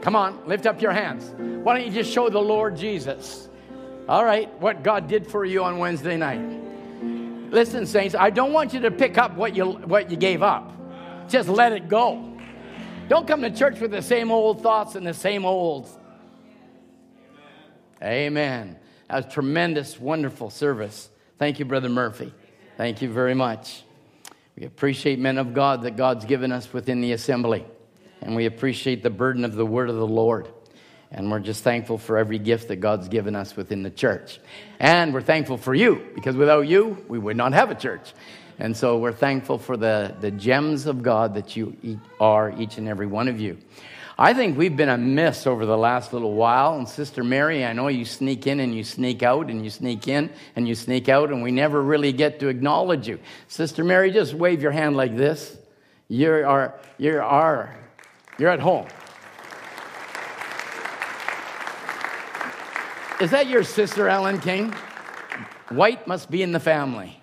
Come 0.00 0.14
on, 0.14 0.46
lift 0.46 0.66
up 0.66 0.80
your 0.80 0.92
hands. 0.92 1.32
Why 1.64 1.76
don't 1.76 1.86
you 1.86 1.92
just 1.92 2.12
show 2.12 2.28
the 2.28 2.38
Lord 2.40 2.76
Jesus? 2.76 3.48
All 4.08 4.24
right, 4.24 4.52
what 4.60 4.84
God 4.84 5.08
did 5.08 5.26
for 5.26 5.44
you 5.44 5.64
on 5.64 5.78
Wednesday 5.78 6.16
night. 6.16 6.40
Listen, 7.50 7.86
saints, 7.86 8.14
I 8.14 8.30
don't 8.30 8.52
want 8.52 8.72
you 8.72 8.80
to 8.80 8.90
pick 8.90 9.18
up 9.18 9.34
what 9.36 9.56
you 9.56 9.64
what 9.64 10.10
you 10.10 10.16
gave 10.16 10.42
up. 10.42 10.72
Just 11.28 11.48
let 11.48 11.72
it 11.72 11.88
go. 11.88 12.38
Don't 13.08 13.26
come 13.26 13.42
to 13.42 13.50
church 13.50 13.80
with 13.80 13.90
the 13.90 14.02
same 14.02 14.30
old 14.30 14.62
thoughts 14.62 14.94
and 14.94 15.06
the 15.06 15.14
same 15.14 15.44
old. 15.44 15.88
Amen. 18.02 18.76
Was 19.08 19.26
tremendous, 19.32 20.00
wonderful 20.00 20.50
service. 20.50 21.08
Thank 21.38 21.58
you, 21.58 21.64
Brother 21.64 21.88
Murphy. 21.88 22.32
Thank 22.76 23.02
you 23.02 23.08
very 23.08 23.34
much. 23.34 23.82
We 24.58 24.66
appreciate 24.66 25.18
men 25.18 25.38
of 25.38 25.54
God 25.54 25.82
that 25.82 25.96
God's 25.96 26.24
given 26.24 26.50
us 26.50 26.72
within 26.72 27.00
the 27.00 27.12
assembly. 27.12 27.64
And 28.20 28.34
we 28.34 28.46
appreciate 28.46 29.02
the 29.02 29.10
burden 29.10 29.44
of 29.44 29.54
the 29.54 29.66
word 29.66 29.90
of 29.90 29.96
the 29.96 30.06
Lord. 30.06 30.48
And 31.12 31.30
we're 31.30 31.40
just 31.40 31.62
thankful 31.62 31.98
for 31.98 32.18
every 32.18 32.38
gift 32.38 32.68
that 32.68 32.76
God's 32.76 33.08
given 33.08 33.36
us 33.36 33.56
within 33.56 33.84
the 33.84 33.90
church. 33.90 34.40
And 34.80 35.14
we're 35.14 35.22
thankful 35.22 35.56
for 35.56 35.74
you, 35.74 36.04
because 36.14 36.34
without 36.34 36.66
you, 36.66 37.04
we 37.06 37.18
would 37.18 37.36
not 37.36 37.52
have 37.52 37.70
a 37.70 37.76
church. 37.76 38.12
And 38.58 38.76
so 38.76 38.98
we're 38.98 39.12
thankful 39.12 39.58
for 39.58 39.76
the, 39.76 40.16
the 40.20 40.30
gems 40.32 40.86
of 40.86 41.02
God 41.02 41.34
that 41.34 41.54
you 41.54 42.00
are, 42.18 42.52
each 42.58 42.78
and 42.78 42.88
every 42.88 43.06
one 43.06 43.28
of 43.28 43.38
you. 43.38 43.58
I 44.18 44.32
think 44.32 44.56
we've 44.56 44.74
been 44.74 44.88
amiss 44.88 45.46
over 45.46 45.66
the 45.66 45.76
last 45.76 46.14
little 46.14 46.32
while. 46.32 46.78
And 46.78 46.88
Sister 46.88 47.22
Mary, 47.22 47.66
I 47.66 47.74
know 47.74 47.88
you 47.88 48.06
sneak 48.06 48.46
in 48.46 48.60
and 48.60 48.74
you 48.74 48.82
sneak 48.82 49.22
out 49.22 49.50
and 49.50 49.62
you 49.62 49.68
sneak 49.68 50.08
in 50.08 50.30
and 50.54 50.66
you 50.66 50.74
sneak 50.74 51.10
out, 51.10 51.30
and 51.30 51.42
we 51.42 51.50
never 51.50 51.82
really 51.82 52.12
get 52.12 52.40
to 52.40 52.48
acknowledge 52.48 53.06
you. 53.06 53.18
Sister 53.48 53.84
Mary, 53.84 54.10
just 54.10 54.32
wave 54.32 54.62
your 54.62 54.70
hand 54.70 54.96
like 54.96 55.16
this. 55.16 55.58
You're 56.08 56.46
our, 56.46 56.74
you're 56.96 57.22
our, 57.22 57.76
you're 58.38 58.48
at 58.48 58.60
home. 58.60 58.86
Is 63.20 63.30
that 63.32 63.48
your 63.48 63.64
sister, 63.64 64.08
Ellen 64.08 64.38
King? 64.40 64.72
White 65.68 66.06
must 66.06 66.30
be 66.30 66.42
in 66.42 66.52
the 66.52 66.60
family. 66.60 67.20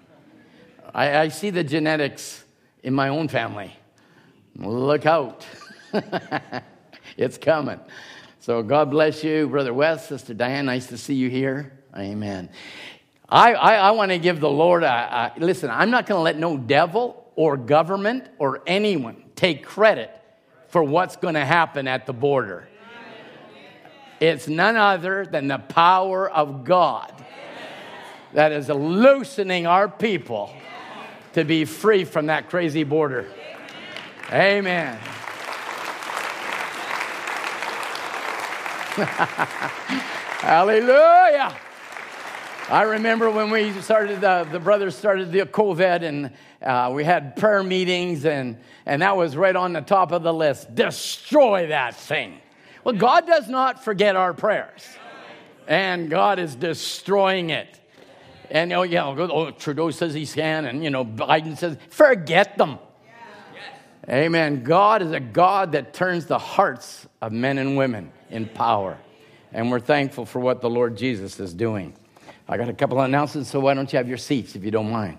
I, 0.93 1.17
I 1.17 1.27
see 1.29 1.49
the 1.49 1.63
genetics 1.63 2.43
in 2.83 2.93
my 2.93 3.07
own 3.07 3.29
family. 3.29 3.75
Look 4.55 5.07
out. 5.07 5.47
it's 7.18 7.38
coming. 7.38 7.80
So 8.39 8.61
God 8.61 8.91
bless 8.91 9.24
you, 9.24 9.47
Brother 9.47 9.74
West, 9.74 10.09
Sister 10.09 10.34
Diane. 10.34 10.66
Nice 10.66 10.88
to 10.88 10.97
see 10.97 11.14
you 11.14 11.30
here. 11.30 11.72
Amen. 11.95 12.49
I, 13.30 13.53
I, 13.53 13.76
I 13.76 13.91
want 13.91 14.11
to 14.11 14.20
give 14.20 14.39
the 14.39 14.49
Lord 14.49 14.84
a, 14.84 15.34
a 15.38 15.39
listen, 15.39 15.70
I'm 15.70 15.89
not 15.89 16.05
going 16.05 16.20
to 16.20 16.24
let 16.24 16.38
no 16.38 16.57
devil 16.57 17.32
or 17.36 17.57
government 17.57 18.28
or 18.38 18.61
anyone 18.68 19.24
take 19.36 19.66
credit 19.66 20.11
for 20.68 20.84
what's 20.84 21.16
going 21.16 21.36
to 21.36 21.45
happen 21.45 21.88
at 21.88 22.05
the 22.05 22.14
border. 22.14 22.68
It's 24.20 24.47
none 24.47 24.76
other 24.76 25.26
than 25.26 25.47
the 25.47 25.57
power 25.57 26.30
of 26.30 26.64
God 26.64 27.11
that 28.34 28.51
is 28.51 28.70
loosening 28.70 29.68
our 29.68 29.88
people 29.88 30.53
to 31.34 31.43
be 31.43 31.66
free 31.66 32.05
from 32.05 32.28
that 32.28 32.49
crazy 32.49 32.84
border. 32.84 33.28
Amen. 34.32 34.99
Hallelujah. 40.43 41.57
I 42.69 42.83
remember 42.83 43.31
when 43.31 43.49
we 43.49 43.71
started, 43.81 44.21
the, 44.21 44.47
the 44.51 44.59
brothers 44.59 44.95
started 44.95 45.31
the 45.31 45.47
COVID 45.47 46.03
and 46.03 46.31
uh, 46.61 46.91
we 46.93 47.03
had 47.03 47.35
prayer 47.35 47.63
meetings, 47.63 48.23
and, 48.23 48.55
and 48.85 49.01
that 49.01 49.17
was 49.17 49.35
right 49.35 49.55
on 49.55 49.73
the 49.73 49.81
top 49.81 50.11
of 50.11 50.21
the 50.21 50.31
list. 50.31 50.75
Destroy 50.75 51.67
that 51.67 51.95
thing. 51.95 52.39
Well, 52.83 52.93
God 52.93 53.25
does 53.25 53.49
not 53.49 53.83
forget 53.83 54.15
our 54.15 54.31
prayers, 54.31 54.85
and 55.67 56.07
God 56.07 56.37
is 56.37 56.53
destroying 56.55 57.49
it. 57.49 57.79
And 58.51 58.71
oh, 58.73 58.83
yeah, 58.83 59.05
oh, 59.07 59.49
Trudeau 59.49 59.89
says 59.89 60.13
he 60.13 60.27
can, 60.27 60.65
and 60.65 60.83
you 60.83 60.91
know, 60.91 61.03
Biden 61.03 61.57
says, 61.57 61.77
forget 61.89 62.59
them. 62.59 62.77
Amen. 64.07 64.63
God 64.63 65.01
is 65.01 65.11
a 65.11 65.19
God 65.19 65.71
that 65.71 65.93
turns 65.93 66.27
the 66.27 66.37
hearts 66.37 67.07
of 67.21 67.31
men 67.31 67.57
and 67.57 67.75
women 67.75 68.11
in 68.34 68.47
power. 68.47 68.97
And 69.53 69.71
we're 69.71 69.79
thankful 69.79 70.25
for 70.25 70.39
what 70.39 70.61
the 70.61 70.69
Lord 70.69 70.97
Jesus 70.97 71.39
is 71.39 71.53
doing. 71.53 71.93
I 72.49 72.57
got 72.57 72.67
a 72.67 72.73
couple 72.73 72.99
of 72.99 73.05
announcements, 73.05 73.49
so 73.49 73.59
why 73.59 73.73
don't 73.73 73.91
you 73.93 73.97
have 73.97 74.09
your 74.09 74.17
seats 74.17 74.55
if 74.55 74.65
you 74.65 74.71
don't 74.71 74.91
mind? 74.91 75.17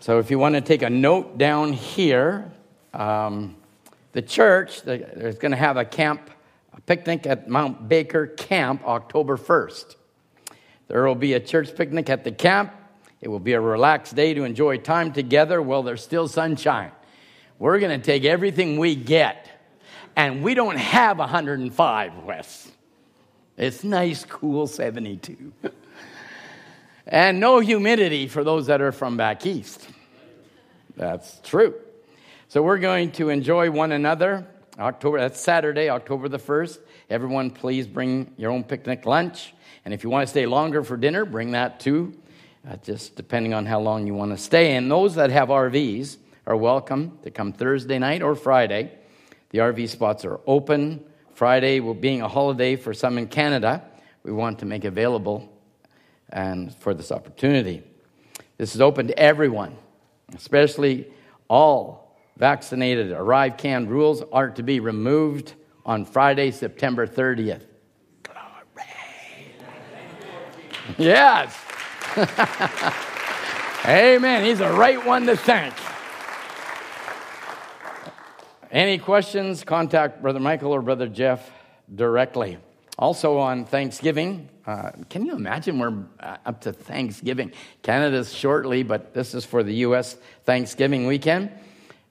So, 0.00 0.20
if 0.20 0.30
you 0.30 0.38
want 0.38 0.54
to 0.54 0.60
take 0.60 0.82
a 0.82 0.90
note 0.90 1.36
down 1.36 1.72
here, 1.72 2.50
um, 2.94 3.56
the 4.12 4.22
church 4.22 4.82
is 4.86 5.36
going 5.36 5.50
to 5.50 5.58
have 5.58 5.76
a 5.76 5.84
camp, 5.84 6.30
a 6.72 6.80
picnic 6.80 7.26
at 7.26 7.48
Mount 7.48 7.88
Baker 7.88 8.28
Camp 8.28 8.86
October 8.86 9.36
1st. 9.36 9.96
There 10.88 11.04
will 11.04 11.16
be 11.16 11.32
a 11.32 11.40
church 11.40 11.74
picnic 11.74 12.08
at 12.08 12.22
the 12.22 12.30
camp. 12.30 12.72
It 13.20 13.28
will 13.28 13.40
be 13.40 13.54
a 13.54 13.60
relaxed 13.60 14.14
day 14.14 14.32
to 14.34 14.44
enjoy 14.44 14.78
time 14.78 15.12
together 15.12 15.60
while 15.60 15.82
there's 15.82 16.04
still 16.04 16.28
sunshine. 16.28 16.92
We're 17.58 17.80
going 17.80 17.98
to 17.98 18.04
take 18.04 18.24
everything 18.24 18.78
we 18.78 18.94
get, 18.94 19.48
and 20.16 20.42
we 20.42 20.54
don't 20.54 20.78
have 20.78 21.18
105, 21.18 22.24
Wes. 22.24 22.72
It's 23.58 23.84
nice, 23.84 24.24
cool 24.24 24.66
72. 24.66 25.52
and 27.06 27.38
no 27.38 27.60
humidity 27.60 28.26
for 28.26 28.42
those 28.42 28.66
that 28.66 28.80
are 28.80 28.92
from 28.92 29.18
back 29.18 29.46
east. 29.46 29.86
That's 30.96 31.40
true. 31.40 31.74
So 32.48 32.62
we're 32.62 32.78
going 32.78 33.12
to 33.12 33.28
enjoy 33.28 33.70
one 33.70 33.92
another. 33.92 34.46
October, 34.78 35.18
that's 35.18 35.40
Saturday, 35.40 35.90
October 35.90 36.28
the 36.28 36.38
1st. 36.38 36.78
Everyone, 37.10 37.50
please 37.50 37.86
bring 37.86 38.32
your 38.36 38.50
own 38.50 38.64
picnic 38.64 39.04
lunch. 39.04 39.54
And 39.84 39.92
if 39.92 40.02
you 40.02 40.10
want 40.10 40.26
to 40.26 40.30
stay 40.30 40.46
longer 40.46 40.82
for 40.82 40.96
dinner, 40.96 41.24
bring 41.24 41.52
that 41.52 41.78
too, 41.80 42.14
uh, 42.68 42.76
just 42.76 43.16
depending 43.16 43.54
on 43.54 43.66
how 43.66 43.80
long 43.80 44.06
you 44.06 44.14
want 44.14 44.32
to 44.32 44.38
stay. 44.38 44.76
And 44.76 44.90
those 44.90 45.14
that 45.14 45.30
have 45.30 45.48
RVs 45.48 46.16
are 46.46 46.56
welcome 46.56 47.18
to 47.22 47.30
come 47.30 47.52
Thursday 47.52 47.98
night 47.98 48.22
or 48.22 48.34
Friday. 48.34 48.92
The 49.56 49.62
RV 49.62 49.88
spots 49.88 50.26
are 50.26 50.38
open. 50.46 51.02
Friday, 51.32 51.80
will 51.80 51.94
being 51.94 52.20
a 52.20 52.28
holiday 52.28 52.76
for 52.76 52.92
some 52.92 53.16
in 53.16 53.26
Canada, 53.26 53.82
we 54.22 54.30
want 54.30 54.58
to 54.58 54.66
make 54.66 54.84
available 54.84 55.50
and 56.28 56.74
for 56.74 56.92
this 56.92 57.10
opportunity. 57.10 57.82
This 58.58 58.74
is 58.74 58.82
open 58.82 59.06
to 59.06 59.18
everyone, 59.18 59.74
especially 60.34 61.10
all 61.48 62.18
vaccinated. 62.36 63.12
ArriveCAN 63.12 63.88
rules 63.88 64.22
are 64.30 64.50
to 64.50 64.62
be 64.62 64.78
removed 64.78 65.54
on 65.86 66.04
Friday, 66.04 66.50
September 66.50 67.06
30th. 67.06 67.62
Yes. 70.98 71.56
Amen. 73.86 74.44
He's 74.44 74.58
the 74.58 74.70
right 74.70 75.04
one 75.04 75.24
to 75.24 75.34
thank. 75.34 75.72
Any 78.72 78.98
questions? 78.98 79.62
Contact 79.62 80.20
Brother 80.20 80.40
Michael 80.40 80.72
or 80.72 80.82
Brother 80.82 81.06
Jeff 81.06 81.52
directly. 81.94 82.58
Also 82.98 83.38
on 83.38 83.64
Thanksgiving, 83.64 84.48
uh, 84.66 84.90
can 85.08 85.24
you 85.24 85.36
imagine 85.36 85.78
we're 85.78 86.04
uh, 86.18 86.38
up 86.44 86.62
to 86.62 86.72
Thanksgiving? 86.72 87.52
Canada's 87.82 88.34
shortly, 88.34 88.82
but 88.82 89.14
this 89.14 89.34
is 89.34 89.44
for 89.44 89.62
the 89.62 89.74
U.S. 89.74 90.16
Thanksgiving 90.44 91.06
weekend. 91.06 91.52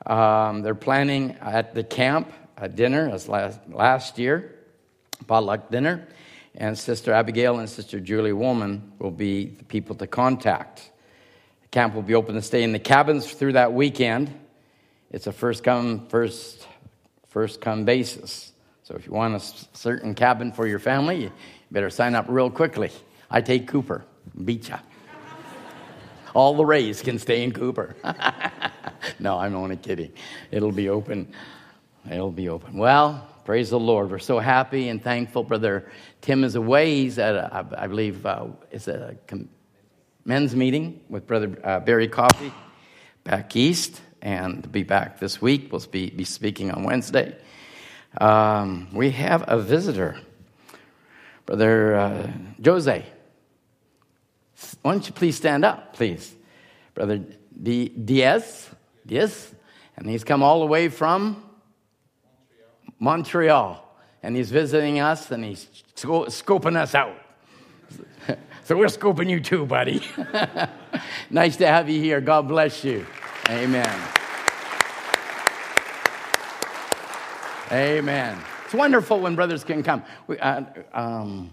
Um, 0.06 0.62
they're 0.62 0.76
planning 0.76 1.36
at 1.42 1.74
the 1.74 1.84
camp 1.84 2.32
a 2.56 2.70
dinner 2.70 3.10
as 3.10 3.28
last, 3.28 3.60
last 3.68 4.18
year, 4.18 4.56
potluck 5.28 5.70
dinner, 5.70 6.08
and 6.56 6.78
Sister 6.78 7.12
Abigail 7.12 7.60
and 7.60 7.70
Sister 7.70 8.00
Julie 8.00 8.32
Woolman 8.32 8.94
will 9.00 9.12
be 9.12 9.48
the 9.48 9.66
people 9.66 9.96
to 9.96 10.08
contact. 10.08 10.90
The 11.64 11.68
camp 11.68 11.96
will 11.96 12.02
be 12.02 12.16
open 12.16 12.36
to 12.36 12.42
stay 12.42 12.64
in 12.64 12.72
the 12.72 12.80
cabins 12.80 13.30
through 13.30 13.54
that 13.54 13.74
weekend. 13.74 14.34
It's 15.16 15.28
a 15.28 15.32
first 15.32 15.64
come, 15.64 16.08
first, 16.08 16.68
first 17.30 17.62
come 17.62 17.86
basis. 17.86 18.52
So 18.84 18.96
if 18.96 19.08
you 19.08 19.14
want 19.14 19.34
a 19.34 19.40
certain 19.72 20.14
cabin 20.14 20.52
for 20.52 20.68
your 20.68 20.78
family, 20.78 21.24
you 21.24 21.32
better 21.72 21.90
sign 21.90 22.16
up 22.16 22.26
real 22.28 22.50
quickly. 22.50 22.92
I 23.32 23.40
take 23.40 23.66
Cooper, 23.66 24.04
beat 24.44 24.68
ya. 24.68 24.80
All 26.34 26.54
the 26.58 26.66
Rays 26.66 27.02
can 27.02 27.18
stay 27.18 27.46
in 27.46 27.54
Cooper. 27.54 27.96
no, 29.20 29.40
I'm 29.40 29.56
only 29.56 29.78
kidding. 29.78 30.12
It'll 30.52 30.74
be 30.74 30.90
open. 30.90 31.34
It'll 32.12 32.30
be 32.30 32.50
open. 32.50 32.76
Well, 32.76 33.26
praise 33.46 33.70
the 33.70 33.80
Lord. 33.80 34.12
We're 34.12 34.20
so 34.20 34.40
happy 34.40 34.90
and 34.90 35.02
thankful. 35.02 35.46
Brother 35.46 35.90
Tim 36.20 36.44
is 36.44 36.56
away. 36.56 36.94
He's 36.94 37.20
at, 37.20 37.36
a, 37.36 37.66
I 37.78 37.88
believe, 37.88 38.26
uh, 38.26 38.48
it's 38.70 38.90
a 38.90 39.16
men's 40.26 40.54
meeting 40.54 41.00
with 41.08 41.26
Brother 41.26 41.58
uh, 41.64 41.80
Barry 41.80 42.10
Coffey 42.10 42.52
back 43.24 43.56
east, 43.56 44.02
and 44.26 44.70
be 44.72 44.82
back 44.82 45.20
this 45.20 45.40
week. 45.40 45.72
We'll 45.72 45.82
be, 45.92 46.10
be 46.10 46.26
speaking 46.26 46.72
on 46.72 46.84
Wednesday. 46.84 47.38
Um, 48.20 48.88
we 48.92 49.12
have 49.12 49.46
a 49.48 49.60
visitor, 49.60 50.18
Brother 51.46 51.96
uh, 51.96 52.32
Jose. 52.66 53.06
Why 54.82 54.92
don't 54.92 55.06
you 55.06 55.14
please 55.14 55.38
stand 55.38 55.64
up, 55.64 55.94
please? 55.94 56.36
Brother 56.96 57.22
D- 57.62 57.90
Diaz, 57.90 58.72
Diaz, 59.06 59.54
and 59.96 60.10
he's 60.10 60.24
come 60.24 60.42
all 60.42 60.62
the 60.62 60.66
way 60.66 60.90
from 60.90 61.44
Montreal, 62.98 63.96
and 64.24 64.36
he's 64.36 64.50
visiting 64.50 65.00
us, 65.00 65.30
and 65.30 65.46
he's 65.46 65.68
sco- 65.94 66.26
scoping 66.26 66.78
us 66.78 66.96
out. 66.96 67.16
so 68.64 68.76
we're 68.76 68.88
scoping 68.88 69.30
you 69.30 69.40
too, 69.40 69.68
buddy. 69.68 70.02
nice 71.30 71.58
to 71.58 71.68
have 71.68 71.88
you 71.90 72.02
here. 72.02 72.22
God 72.22 72.48
bless 72.48 72.84
you. 72.84 73.06
Amen. 73.48 74.00
Amen. 77.72 78.40
It's 78.66 78.74
wonderful 78.74 79.20
when 79.20 79.36
brothers 79.36 79.64
can 79.64 79.84
come. 79.84 80.04
We, 80.26 80.40
uh, 80.40 80.64
um, 80.94 81.52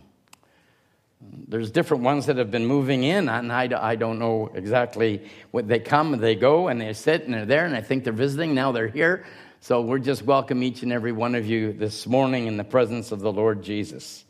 there's 1.21 1.71
different 1.71 2.03
ones 2.03 2.27
that 2.27 2.39
have 2.39 2.51
been 2.51 2.65
moving 2.65 3.05
in, 3.05 3.29
and 3.29 3.53
I, 3.53 3.69
I 3.79 3.97
don't 3.97 4.19
know 4.19 4.51
exactly 4.55 5.29
what 5.51 5.69
they 5.69 5.81
come 5.81 6.19
they 6.19 6.35
go 6.35 6.69
and 6.69 6.81
they 6.81 6.95
sit 6.95 7.25
and 7.25 7.35
they're 7.35 7.45
there, 7.45 7.67
and 7.67 7.77
I 7.77 7.83
think 7.83 8.05
they're 8.05 8.13
visiting. 8.15 8.55
Now 8.55 8.73
they're 8.73 8.89
here. 8.89 9.27
So 9.61 9.83
we're 9.83 9.99
just 9.99 10.23
welcome 10.23 10.63
each 10.63 10.83
and 10.83 10.93
every 10.93 11.13
one 11.13 11.35
of 11.35 11.47
you 11.47 11.75
this 11.75 12.07
morning 12.07 12.47
in 12.47 12.57
the 12.57 12.65
presence 12.65 13.13
of 13.13 13.21
the 13.21 13.31
Lord 13.31 13.63
Jesus. 13.63 14.25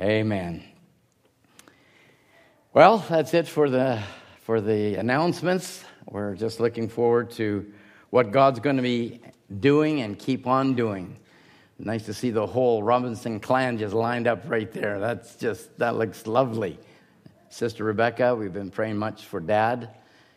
Amen. 0.00 0.64
Well, 2.72 3.04
that's 3.08 3.34
it 3.34 3.46
for 3.46 3.68
the 3.68 4.02
for 4.40 4.62
the 4.62 4.94
announcements. 4.94 5.84
We're 6.06 6.34
just 6.34 6.60
looking 6.60 6.88
forward 6.88 7.30
to 7.32 7.70
what 8.10 8.30
God's 8.30 8.60
going 8.60 8.76
to 8.76 8.82
be 8.82 9.20
doing 9.60 10.00
and 10.00 10.18
keep 10.18 10.46
on 10.46 10.74
doing. 10.74 11.18
Nice 11.78 12.04
to 12.06 12.14
see 12.14 12.30
the 12.30 12.46
whole 12.46 12.82
Robinson 12.82 13.40
clan 13.40 13.78
just 13.78 13.94
lined 13.94 14.26
up 14.26 14.44
right 14.46 14.70
there. 14.70 15.00
That's 15.00 15.34
just 15.36 15.78
that 15.78 15.96
looks 15.96 16.26
lovely. 16.26 16.78
Sister 17.48 17.84
Rebecca, 17.84 18.34
we've 18.34 18.52
been 18.52 18.70
praying 18.70 18.96
much 18.96 19.26
for 19.26 19.40
Dad, 19.40 19.90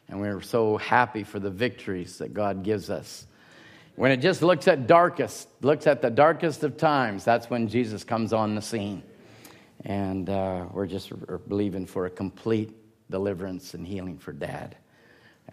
and 0.10 0.20
we're 0.20 0.42
so 0.42 0.78
happy 0.78 1.24
for 1.24 1.40
the 1.40 1.50
victories 1.50 2.18
that 2.18 2.34
God 2.34 2.64
gives 2.64 2.90
us. 2.90 3.28
When 3.96 4.12
it 4.12 4.18
just 4.18 4.42
looks 4.42 4.68
at 4.68 4.88
darkest, 4.88 5.48
looks 5.62 5.88
at 5.88 6.02
the 6.02 6.10
darkest 6.10 6.64
of 6.64 6.78
times, 6.78 7.24
that's 7.24 7.50
when 7.50 7.68
Jesus 7.68 8.04
comes 8.04 8.34
on 8.34 8.56
the 8.56 8.62
scene. 8.62 9.04
And 9.86 10.30
uh, 10.30 10.66
we're 10.74 10.88
just 10.88 11.12
believing 11.48 11.86
for 11.86 12.06
a 12.06 12.10
complete 12.10 12.74
deliverance 13.10 13.74
and 13.74 13.86
healing 13.86 14.18
for 14.18 14.34
dad. 14.34 14.76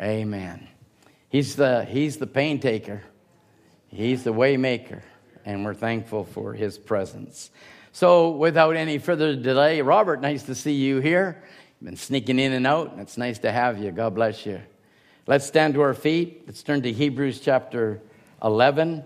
Amen. 0.01 0.68
He's 1.28 1.57
the, 1.57 1.84
he's 1.84 2.18
the 2.18 2.26
pain 2.26 2.61
taker, 2.61 3.03
he's 3.88 4.24
the 4.24 4.32
way 4.32 4.57
maker, 4.57 5.03
and 5.45 5.64
we're 5.64 5.74
thankful 5.74 6.24
for 6.24 6.55
his 6.55 6.78
presence. 6.78 7.51
So, 7.93 8.30
without 8.30 8.76
any 8.76 8.99
further 8.99 9.36
delay, 9.36 9.82
Robert, 9.82 10.20
nice 10.22 10.45
to 10.45 10.55
see 10.55 10.72
you 10.72 11.01
here. 11.01 11.43
You've 11.80 11.86
been 11.86 11.97
sneaking 11.97 12.38
in 12.38 12.53
and 12.53 12.66
out, 12.66 12.93
and 12.93 13.01
it's 13.01 13.18
nice 13.18 13.38
to 13.40 13.53
have 13.53 13.78
you. 13.78 13.90
God 13.93 14.14
bless 14.14 14.47
you. 14.47 14.61
Let's 15.26 15.47
stand 15.47 15.74
to 15.74 15.82
our 15.82 15.95
feet. 15.95 16.45
Let's 16.47 16.62
turn 16.62 16.82
to 16.82 16.93
Hebrews 16.93 17.40
chapter 17.40 18.01
11. 18.43 19.05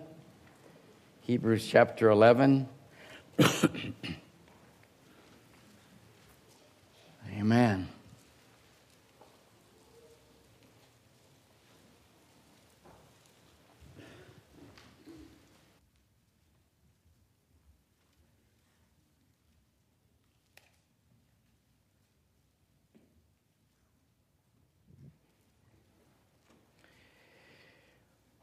Hebrews 1.23 1.67
chapter 1.67 2.11
11. 2.11 2.69
Amen. 7.39 7.89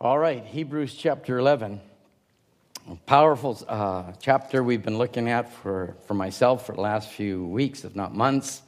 All 0.04 0.20
right, 0.20 0.46
Hebrews 0.46 0.96
chapter 0.96 1.40
11. 1.40 1.80
A 2.92 2.96
powerful 3.06 3.58
uh, 3.70 4.12
chapter 4.20 4.62
we've 4.62 4.84
been 4.84 4.98
looking 4.98 5.30
at 5.30 5.54
for, 5.54 5.96
for 6.08 6.14
myself 6.14 6.66
for 6.66 6.74
the 6.74 6.82
last 6.82 7.10
few 7.10 7.48
weeks, 7.48 7.86
if 7.86 7.96
not 7.96 8.14
months. 8.14 8.62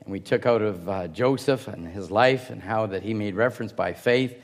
And 0.00 0.10
we 0.10 0.18
took 0.18 0.44
out 0.44 0.60
of 0.60 0.88
uh, 0.88 1.06
Joseph 1.06 1.68
and 1.68 1.86
his 1.86 2.10
life 2.10 2.50
and 2.50 2.60
how 2.60 2.86
that 2.86 3.04
he 3.04 3.14
made 3.14 3.36
reference 3.36 3.70
by 3.70 3.92
faith. 3.92 4.36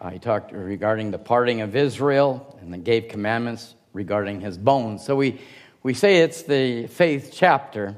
Uh, 0.00 0.10
he 0.10 0.18
talked 0.18 0.50
regarding 0.50 1.12
the 1.12 1.18
parting 1.18 1.60
of 1.60 1.76
Israel 1.76 2.58
and 2.60 2.72
then 2.72 2.82
gave 2.82 3.06
commandments 3.06 3.76
regarding 3.92 4.40
his 4.40 4.58
bones. 4.58 5.04
So 5.04 5.14
we, 5.14 5.40
we 5.84 5.94
say 5.94 6.22
it's 6.22 6.42
the 6.42 6.88
faith 6.88 7.30
chapter, 7.32 7.94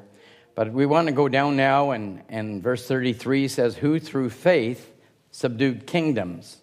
but 0.54 0.70
we 0.70 0.84
want 0.84 1.08
to 1.08 1.14
go 1.14 1.30
down 1.30 1.56
now, 1.56 1.92
and, 1.92 2.24
and 2.28 2.62
verse 2.62 2.86
33 2.86 3.48
says, 3.48 3.74
Who 3.74 3.98
through 3.98 4.28
faith 4.28 4.92
subdued 5.30 5.86
kingdoms, 5.86 6.58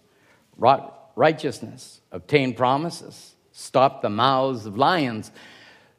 wrought 0.58 0.94
righteousness, 1.18 2.00
obtain 2.12 2.54
promises, 2.54 3.36
stop 3.52 4.02
the 4.02 4.10
mouths 4.10 4.68
of 4.68 4.78
lions. 4.78 5.32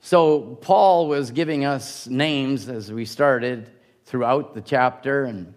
So 0.00 0.56
Paul 0.62 1.08
was 1.08 1.32
giving 1.32 1.64
us 1.64 2.06
names 2.06 2.68
as 2.68 2.90
we 2.92 3.04
started 3.04 3.68
throughout 4.04 4.54
the 4.54 4.60
chapter, 4.60 5.24
and, 5.24 5.52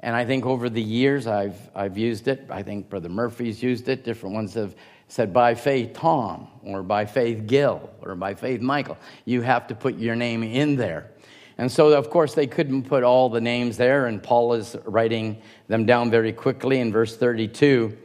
and 0.00 0.14
I 0.14 0.26
think 0.26 0.44
over 0.44 0.68
the 0.68 0.82
years 0.82 1.26
I've, 1.26 1.58
I've 1.74 1.96
used 1.96 2.28
it. 2.28 2.46
I 2.50 2.62
think 2.62 2.90
Brother 2.90 3.08
Murphy's 3.08 3.62
used 3.62 3.88
it. 3.88 4.04
Different 4.04 4.34
ones 4.34 4.52
have 4.52 4.76
said 5.08 5.32
by 5.32 5.54
faith 5.54 5.94
Tom, 5.94 6.48
or 6.62 6.82
by 6.82 7.06
faith 7.06 7.46
Gil, 7.46 7.88
or 8.02 8.14
by 8.16 8.34
faith 8.34 8.60
Michael. 8.60 8.98
You 9.24 9.40
have 9.40 9.66
to 9.68 9.74
put 9.74 9.96
your 9.96 10.14
name 10.14 10.42
in 10.42 10.76
there. 10.76 11.10
And 11.58 11.72
so, 11.72 11.94
of 11.94 12.10
course, 12.10 12.34
they 12.34 12.46
couldn't 12.46 12.82
put 12.82 13.02
all 13.02 13.30
the 13.30 13.40
names 13.40 13.78
there, 13.78 14.06
and 14.06 14.22
Paul 14.22 14.52
is 14.52 14.76
writing 14.84 15.40
them 15.68 15.86
down 15.86 16.10
very 16.10 16.34
quickly 16.34 16.80
in 16.80 16.92
verse 16.92 17.16
32. 17.16 17.96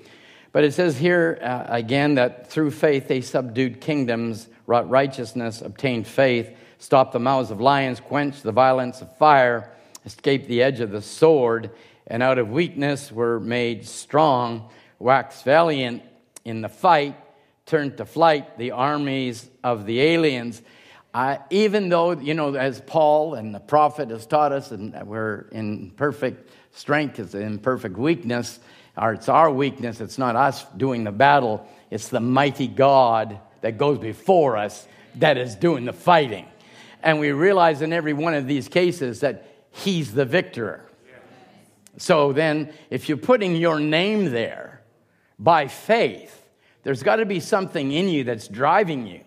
But 0.51 0.63
it 0.63 0.73
says 0.73 0.97
here 0.97 1.39
uh, 1.41 1.65
again 1.67 2.15
that 2.15 2.47
through 2.47 2.71
faith 2.71 3.07
they 3.07 3.21
subdued 3.21 3.79
kingdoms, 3.79 4.47
wrought 4.67 4.89
righteousness, 4.89 5.61
obtained 5.61 6.07
faith, 6.07 6.55
stopped 6.77 7.13
the 7.13 7.19
mouths 7.19 7.51
of 7.51 7.61
lions, 7.61 7.99
quenched 7.99 8.43
the 8.43 8.51
violence 8.51 9.01
of 9.01 9.15
fire, 9.17 9.71
escaped 10.05 10.47
the 10.47 10.61
edge 10.61 10.79
of 10.79 10.91
the 10.91 11.01
sword, 11.01 11.71
and 12.07 12.21
out 12.21 12.37
of 12.37 12.49
weakness 12.49 13.11
were 13.11 13.39
made 13.39 13.87
strong, 13.87 14.69
waxed 14.99 15.45
valiant 15.45 16.03
in 16.43 16.61
the 16.61 16.69
fight, 16.69 17.15
turned 17.65 17.95
to 17.97 18.05
flight 18.05 18.57
the 18.57 18.71
armies 18.71 19.49
of 19.63 19.85
the 19.85 20.01
aliens. 20.01 20.61
Uh, 21.13 21.37
even 21.49 21.89
though, 21.89 22.11
you 22.11 22.33
know, 22.33 22.55
as 22.55 22.81
Paul 22.81 23.35
and 23.35 23.53
the 23.53 23.59
prophet 23.59 24.09
has 24.09 24.25
taught 24.25 24.51
us, 24.51 24.71
and 24.71 24.93
we're 25.05 25.47
in 25.51 25.91
perfect 25.91 26.51
strength, 26.71 27.19
it's 27.19 27.35
in 27.35 27.59
perfect 27.59 27.97
weakness, 27.97 28.59
or 29.01 29.13
it's 29.13 29.27
our 29.27 29.51
weakness, 29.51 29.99
it's 29.99 30.19
not 30.19 30.35
us 30.35 30.63
doing 30.77 31.03
the 31.03 31.11
battle, 31.11 31.67
it's 31.89 32.09
the 32.09 32.19
mighty 32.19 32.67
God 32.67 33.39
that 33.61 33.77
goes 33.77 33.97
before 33.97 34.57
us 34.57 34.87
that 35.15 35.37
is 35.37 35.55
doing 35.55 35.85
the 35.85 35.93
fighting. 35.93 36.45
And 37.01 37.19
we 37.19 37.31
realize 37.31 37.81
in 37.81 37.93
every 37.93 38.13
one 38.13 38.35
of 38.35 38.47
these 38.47 38.67
cases 38.67 39.21
that 39.21 39.47
He's 39.71 40.13
the 40.13 40.25
victor. 40.25 40.85
So 41.97 42.31
then, 42.31 42.73
if 42.89 43.09
you're 43.09 43.17
putting 43.17 43.55
your 43.55 43.79
name 43.79 44.31
there 44.31 44.81
by 45.39 45.67
faith, 45.67 46.45
there's 46.83 47.03
got 47.03 47.17
to 47.17 47.25
be 47.25 47.39
something 47.39 47.91
in 47.91 48.07
you 48.07 48.23
that's 48.23 48.47
driving 48.47 49.07
you, 49.07 49.21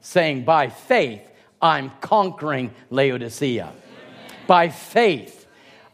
saying, 0.00 0.44
By 0.44 0.68
faith, 0.68 1.22
I'm 1.62 1.90
conquering 2.00 2.72
Laodicea. 2.90 3.72
By 4.46 4.68
faith, 4.68 5.46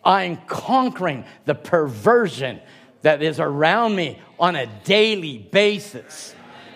I'm 0.05 0.37
conquering 0.47 1.25
the 1.45 1.55
perversion 1.55 2.61
that 3.03 3.23
is 3.23 3.41
around 3.41 3.95
me 3.97 4.21
on 4.39 4.57
a 4.57 4.67
daily 4.85 5.39
basis. 5.39 6.35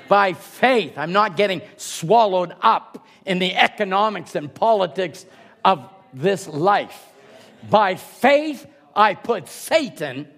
By 0.08 0.32
faith, 0.32 0.98
I'm 0.98 1.12
not 1.12 1.36
getting 1.36 1.62
swallowed 1.76 2.54
up 2.60 3.06
in 3.24 3.38
the 3.38 3.54
economics 3.54 4.34
and 4.34 4.52
politics 4.52 5.24
of 5.64 5.88
this 6.12 6.46
life. 6.46 7.08
By 7.70 7.94
faith, 7.94 8.66
I 8.94 9.14
put 9.14 9.48
Satan 9.48 10.28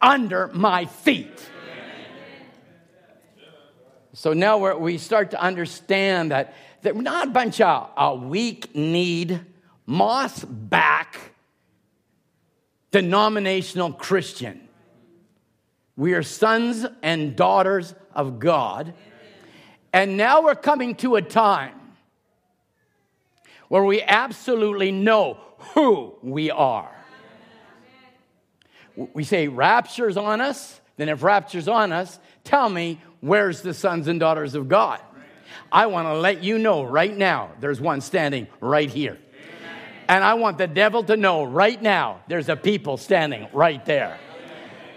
under 0.00 0.48
my 0.48 0.86
feet. 0.86 1.50
So 4.12 4.32
now 4.32 4.76
we 4.76 4.98
start 4.98 5.32
to 5.32 5.40
understand 5.40 6.30
that, 6.30 6.54
we're 6.82 7.02
not 7.02 7.26
a 7.26 7.30
bunch 7.30 7.60
of 7.60 7.90
a 7.96 8.14
weak 8.14 8.74
need, 8.74 9.40
moss 9.84 10.44
back, 10.44 11.18
denominational 12.92 13.92
Christian. 13.92 14.65
We 15.96 16.12
are 16.14 16.22
sons 16.22 16.84
and 17.02 17.34
daughters 17.34 17.94
of 18.14 18.38
God. 18.38 18.94
And 19.92 20.16
now 20.16 20.42
we're 20.42 20.54
coming 20.54 20.94
to 20.96 21.16
a 21.16 21.22
time 21.22 21.74
where 23.68 23.84
we 23.84 24.02
absolutely 24.02 24.92
know 24.92 25.38
who 25.74 26.14
we 26.22 26.50
are. 26.50 26.90
We 28.94 29.24
say 29.24 29.48
rapture's 29.48 30.16
on 30.16 30.40
us, 30.40 30.80
then 30.96 31.08
if 31.08 31.22
rapture's 31.22 31.68
on 31.68 31.92
us, 31.92 32.18
tell 32.44 32.68
me 32.68 33.00
where's 33.20 33.62
the 33.62 33.74
sons 33.74 34.08
and 34.08 34.20
daughters 34.20 34.54
of 34.54 34.68
God? 34.68 35.00
I 35.72 35.86
want 35.86 36.08
to 36.08 36.14
let 36.14 36.42
you 36.42 36.58
know 36.58 36.84
right 36.84 37.14
now 37.14 37.52
there's 37.60 37.80
one 37.80 38.00
standing 38.00 38.46
right 38.60 38.88
here. 38.88 39.18
And 40.08 40.22
I 40.22 40.34
want 40.34 40.58
the 40.58 40.66
devil 40.66 41.02
to 41.04 41.16
know 41.16 41.44
right 41.44 41.80
now 41.80 42.20
there's 42.28 42.48
a 42.48 42.56
people 42.56 42.96
standing 42.96 43.48
right 43.52 43.84
there. 43.84 44.18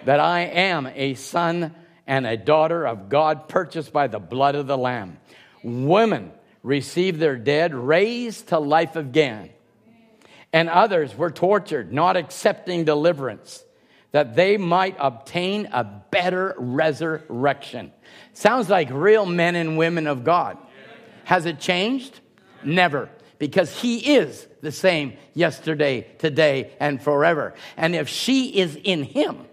That 0.05 0.19
I 0.19 0.41
am 0.41 0.87
a 0.87 1.13
son 1.13 1.75
and 2.07 2.25
a 2.25 2.37
daughter 2.37 2.87
of 2.87 3.09
God 3.09 3.47
purchased 3.47 3.93
by 3.93 4.07
the 4.07 4.19
blood 4.19 4.55
of 4.55 4.67
the 4.67 4.77
Lamb. 4.77 5.19
Women 5.63 6.31
received 6.63 7.19
their 7.19 7.37
dead 7.37 7.73
raised 7.73 8.47
to 8.49 8.59
life 8.59 8.95
again. 8.95 9.51
And 10.51 10.69
others 10.69 11.15
were 11.15 11.29
tortured, 11.29 11.93
not 11.93 12.17
accepting 12.17 12.83
deliverance, 12.83 13.63
that 14.11 14.35
they 14.35 14.57
might 14.57 14.95
obtain 14.99 15.67
a 15.71 15.83
better 15.83 16.55
resurrection. 16.57 17.93
Sounds 18.33 18.69
like 18.69 18.89
real 18.91 19.27
men 19.27 19.55
and 19.55 19.77
women 19.77 20.07
of 20.07 20.23
God. 20.23 20.57
Has 21.25 21.45
it 21.45 21.59
changed? 21.59 22.19
Never. 22.63 23.09
Because 23.37 23.79
he 23.79 24.15
is 24.15 24.47
the 24.61 24.71
same 24.71 25.13
yesterday, 25.35 26.07
today, 26.17 26.71
and 26.79 27.01
forever. 27.01 27.53
And 27.77 27.95
if 27.95 28.09
she 28.09 28.57
is 28.57 28.75
in 28.75 29.03
him, 29.03 29.45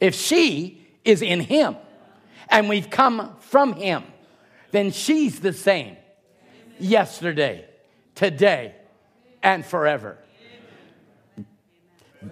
if 0.00 0.14
she 0.14 0.86
is 1.04 1.22
in 1.22 1.40
him, 1.40 1.76
and 2.48 2.68
we've 2.68 2.90
come 2.90 3.36
from 3.40 3.74
him, 3.74 4.04
then 4.70 4.90
she's 4.90 5.40
the 5.40 5.52
same 5.52 5.96
yesterday, 6.78 7.64
today, 8.14 8.74
and 9.42 9.64
forever. 9.64 10.18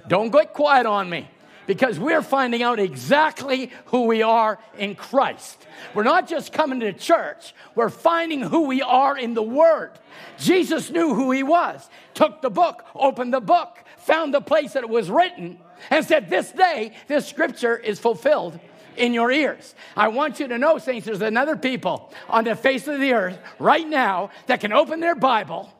Don't 0.08 0.30
get 0.30 0.52
quiet 0.52 0.86
on 0.86 1.08
me 1.08 1.28
because 1.66 1.98
we're 1.98 2.22
finding 2.22 2.62
out 2.62 2.78
exactly 2.78 3.70
who 3.86 4.06
we 4.06 4.22
are 4.22 4.58
in 4.78 4.94
Christ. 4.94 5.66
We're 5.94 6.04
not 6.04 6.28
just 6.28 6.52
coming 6.52 6.80
to 6.80 6.92
church, 6.92 7.54
we're 7.74 7.90
finding 7.90 8.40
who 8.40 8.66
we 8.66 8.82
are 8.82 9.16
in 9.16 9.34
the 9.34 9.42
Word. 9.42 9.92
Jesus 10.38 10.90
knew 10.90 11.14
who 11.14 11.30
he 11.30 11.42
was, 11.42 11.88
took 12.14 12.40
the 12.42 12.50
book, 12.50 12.84
opened 12.94 13.34
the 13.34 13.40
book, 13.40 13.78
found 13.98 14.32
the 14.32 14.40
place 14.40 14.74
that 14.74 14.82
it 14.82 14.90
was 14.90 15.10
written, 15.10 15.58
and 15.90 16.04
said, 16.04 16.28
This 16.28 16.52
day, 16.52 16.92
this 17.08 17.26
scripture 17.26 17.76
is 17.76 17.98
fulfilled 17.98 18.58
in 18.96 19.12
your 19.12 19.30
ears. 19.30 19.74
I 19.96 20.08
want 20.08 20.40
you 20.40 20.48
to 20.48 20.58
know, 20.58 20.78
saints, 20.78 21.06
there's 21.06 21.20
another 21.20 21.56
people 21.56 22.12
on 22.28 22.44
the 22.44 22.56
face 22.56 22.88
of 22.88 23.00
the 23.00 23.12
earth 23.12 23.38
right 23.58 23.86
now 23.86 24.30
that 24.46 24.60
can 24.60 24.72
open 24.72 25.00
their 25.00 25.14
Bible, 25.14 25.72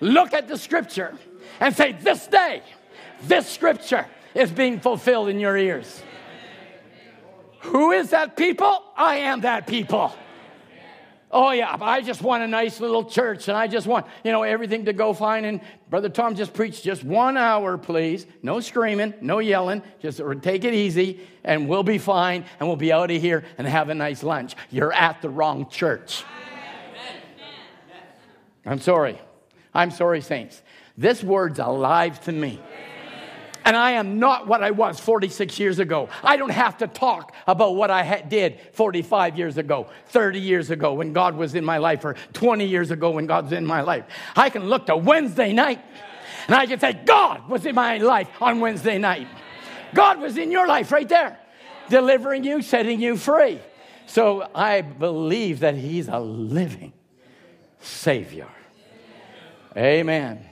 look 0.00 0.32
at 0.34 0.48
the 0.48 0.58
scripture, 0.58 1.16
and 1.58 1.74
say, 1.74 1.92
This 1.92 2.26
day, 2.26 2.62
this 3.22 3.48
scripture 3.48 4.06
is 4.34 4.50
being 4.50 4.80
fulfilled 4.80 5.28
in 5.28 5.40
your 5.40 5.56
ears. 5.56 6.02
Who 7.60 7.90
is 7.92 8.10
that 8.10 8.36
people? 8.36 8.82
I 8.96 9.16
am 9.16 9.42
that 9.42 9.66
people. 9.66 10.12
Oh 11.32 11.52
yeah, 11.52 11.76
I 11.80 12.00
just 12.00 12.22
want 12.22 12.42
a 12.42 12.48
nice 12.48 12.80
little 12.80 13.04
church 13.04 13.46
and 13.46 13.56
I 13.56 13.68
just 13.68 13.86
want, 13.86 14.06
you 14.24 14.32
know, 14.32 14.42
everything 14.42 14.86
to 14.86 14.92
go 14.92 15.12
fine. 15.12 15.44
And 15.44 15.60
Brother 15.88 16.08
Tom 16.08 16.34
just 16.34 16.52
preached 16.52 16.82
just 16.82 17.04
one 17.04 17.36
hour, 17.36 17.78
please. 17.78 18.26
No 18.42 18.58
screaming, 18.58 19.14
no 19.20 19.38
yelling. 19.38 19.82
Just 20.00 20.20
take 20.42 20.64
it 20.64 20.74
easy 20.74 21.20
and 21.44 21.68
we'll 21.68 21.84
be 21.84 21.98
fine 21.98 22.44
and 22.58 22.68
we'll 22.68 22.76
be 22.76 22.92
out 22.92 23.12
of 23.12 23.20
here 23.20 23.44
and 23.58 23.66
have 23.66 23.90
a 23.90 23.94
nice 23.94 24.24
lunch. 24.24 24.56
You're 24.70 24.92
at 24.92 25.22
the 25.22 25.28
wrong 25.28 25.68
church. 25.68 26.24
I'm 28.66 28.80
sorry. 28.80 29.20
I'm 29.72 29.92
sorry, 29.92 30.22
saints. 30.22 30.60
This 30.98 31.22
word's 31.22 31.60
alive 31.60 32.20
to 32.22 32.32
me. 32.32 32.60
And 33.64 33.76
I 33.76 33.92
am 33.92 34.18
not 34.18 34.46
what 34.46 34.62
I 34.62 34.70
was 34.70 34.98
46 35.00 35.58
years 35.58 35.78
ago. 35.78 36.08
I 36.22 36.36
don't 36.36 36.50
have 36.50 36.78
to 36.78 36.86
talk 36.86 37.34
about 37.46 37.76
what 37.76 37.90
I 37.90 38.22
did 38.22 38.60
45 38.72 39.36
years 39.36 39.58
ago, 39.58 39.88
30 40.08 40.40
years 40.40 40.70
ago 40.70 40.94
when 40.94 41.12
God 41.12 41.36
was 41.36 41.54
in 41.54 41.64
my 41.64 41.78
life, 41.78 42.04
or 42.04 42.14
20 42.32 42.64
years 42.64 42.90
ago 42.90 43.10
when 43.10 43.26
God's 43.26 43.52
in 43.52 43.66
my 43.66 43.82
life. 43.82 44.04
I 44.34 44.50
can 44.50 44.68
look 44.68 44.86
to 44.86 44.96
Wednesday 44.96 45.52
night 45.52 45.80
and 46.46 46.56
I 46.56 46.66
can 46.66 46.80
say, 46.80 46.94
God 47.04 47.48
was 47.48 47.66
in 47.66 47.74
my 47.74 47.98
life 47.98 48.28
on 48.40 48.60
Wednesday 48.60 48.98
night. 48.98 49.28
God 49.94 50.20
was 50.20 50.36
in 50.36 50.50
your 50.50 50.66
life 50.66 50.90
right 50.92 51.08
there, 51.08 51.38
delivering 51.88 52.44
you, 52.44 52.62
setting 52.62 53.00
you 53.00 53.16
free. 53.16 53.60
So 54.06 54.48
I 54.54 54.80
believe 54.80 55.60
that 55.60 55.76
He's 55.76 56.08
a 56.08 56.18
living 56.18 56.92
Savior. 57.80 58.48
Amen. 59.76 60.44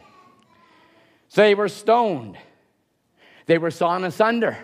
They 1.35 1.55
were 1.55 1.69
stoned. 1.69 2.39
They 3.49 3.57
were 3.57 3.71
sawn 3.71 4.05
asunder. 4.05 4.59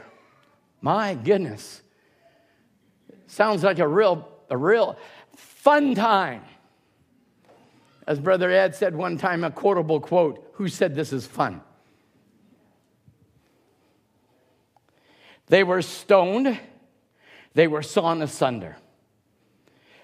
My 0.83 1.15
goodness. 1.15 1.81
Sounds 3.27 3.65
like 3.65 3.79
a 3.79 3.89
real, 3.89 4.29
a 4.51 4.59
real 4.59 4.99
fun 5.35 5.95
time. 5.95 6.43
As 8.07 8.21
Brother 8.21 8.51
Ed 8.51 8.75
said 8.75 8.95
one 8.95 9.17
time, 9.17 9.43
a 9.43 9.51
quotable 9.51 10.01
quote 10.01 10.51
Who 10.57 10.69
said 10.69 10.95
this 10.95 11.15
is 11.15 11.27
fun? 11.27 11.63
They 15.47 15.65
were 15.65 15.81
stoned, 15.81 16.59
they 17.55 17.67
were 17.67 17.83
sawn 17.83 18.21
asunder. 18.21 18.77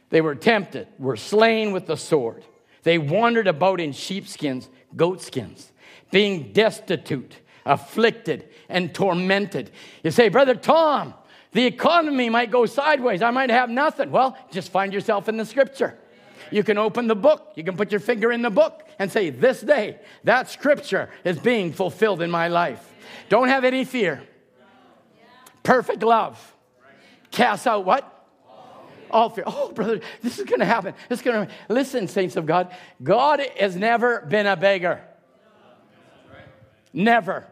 They 0.09 0.23
were 0.23 0.35
tempted, 0.35 0.89
were 0.99 1.17
slain 1.17 1.73
with 1.73 1.87
the 1.87 1.97
sword. 1.97 2.45
They 2.83 2.97
wandered 2.97 3.47
about 3.47 3.79
in 3.79 3.93
sheepskins, 3.93 4.71
goatskins, 4.97 5.71
being 6.11 6.55
destitute, 6.55 7.41
afflicted, 7.65 8.49
and 8.69 8.95
tormented. 8.95 9.71
You 10.03 10.11
say, 10.11 10.29
Brother 10.29 10.55
Tom, 10.55 11.15
the 11.53 11.67
economy 11.67 12.29
might 12.31 12.51
go 12.51 12.67
sideways. 12.67 13.23
I 13.23 13.31
might 13.31 13.51
have 13.51 13.71
nothing. 13.71 14.11
Well, 14.11 14.37
just 14.51 14.71
find 14.71 14.93
yourself 14.93 15.29
in 15.29 15.37
the 15.37 15.45
scripture. 15.45 15.99
You 16.51 16.65
can 16.65 16.79
open 16.79 17.07
the 17.07 17.15
book, 17.15 17.53
you 17.57 17.65
can 17.65 17.77
put 17.77 17.91
your 17.91 18.01
finger 18.01 18.33
in 18.33 18.43
the 18.43 18.51
book 18.51 18.89
and 18.99 19.11
say, 19.11 19.31
This 19.31 19.61
day, 19.61 19.99
that 20.25 20.51
scripture 20.51 21.11
is 21.25 21.39
being 21.39 21.73
fulfilled 21.73 22.23
in 22.23 22.31
my 22.31 22.49
life. 22.49 22.87
Don't 23.29 23.49
have 23.49 23.65
any 23.65 23.85
fear. 23.85 24.23
Perfect 25.63 26.03
love. 26.03 26.55
Cast 27.31 27.67
out 27.67 27.85
what? 27.85 28.21
all 29.11 29.31
fear. 29.31 29.45
Oh, 29.47 29.73
brother, 29.73 30.01
this 30.23 30.39
is 30.39 30.45
going 30.45 30.61
to 30.61 30.67
happen. 30.67 30.95
This 31.09 31.21
is 31.21 31.25
going 31.25 31.47
to 31.47 31.53
listen, 31.69 32.09
saints 32.09 32.37
of 32.37 32.47
God. 32.47 32.75
God 33.03 33.41
has 33.59 33.77
never 33.77 34.21
been 34.23 34.47
a 34.47 34.57
beggar. 34.57 35.03
Never. 36.93 37.47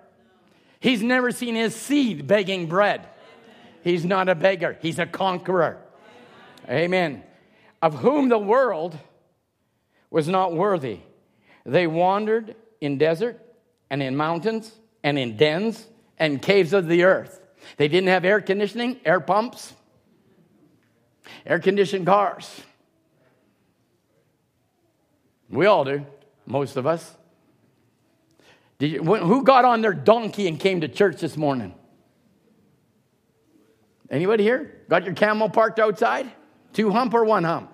He's 0.81 1.03
never 1.03 1.31
seen 1.31 1.55
his 1.55 1.75
seed 1.75 2.27
begging 2.27 2.67
bread. 2.67 3.07
He's 3.83 4.05
not 4.05 4.29
a 4.29 4.35
beggar. 4.35 4.77
He's 4.81 4.99
a 4.99 5.07
conqueror. 5.07 5.79
Amen. 6.69 7.23
Of 7.81 7.95
whom 7.95 8.29
the 8.29 8.39
world 8.39 8.99
was 10.11 10.29
not 10.29 10.53
worthy. 10.53 11.01
They 11.65 11.87
wandered 11.87 12.57
in 12.81 12.99
desert 12.99 13.41
and 13.91 14.03
in 14.03 14.17
mountains 14.17 14.73
and 15.03 15.19
in 15.19 15.37
dens 15.37 15.87
and 16.19 16.43
caves 16.43 16.73
of 16.73 16.89
the 16.89 17.05
earth. 17.05 17.41
They 17.77 17.89
didn't 17.89 18.09
have 18.09 18.25
air 18.25 18.41
conditioning, 18.41 19.01
air 19.05 19.21
pumps 19.21 19.73
air 21.47 21.59
conditioned 21.59 22.07
cars. 22.07 22.63
We 25.49 25.67
all 25.67 25.85
do, 25.85 26.05
most 26.47 26.77
of 26.77 26.87
us. 26.87 27.17
Did 28.79 28.93
you, 28.93 29.03
who 29.03 29.43
got 29.43 29.65
on 29.65 29.81
their 29.81 29.93
donkey 29.93 30.47
and 30.47 30.59
came 30.59 30.83
to 30.83 30.89
church 30.89 31.21
this 31.21 31.37
morning? 31.37 31.75
Anybody 34.09 34.45
here? 34.45 34.83
Got 34.89 35.05
your 35.05 35.15
camel 35.15 35.51
parked 35.51 35.79
outside? 35.79 36.31
Two 36.73 36.91
hump 36.91 37.13
or 37.13 37.25
one 37.25 37.45
hump? 37.45 37.73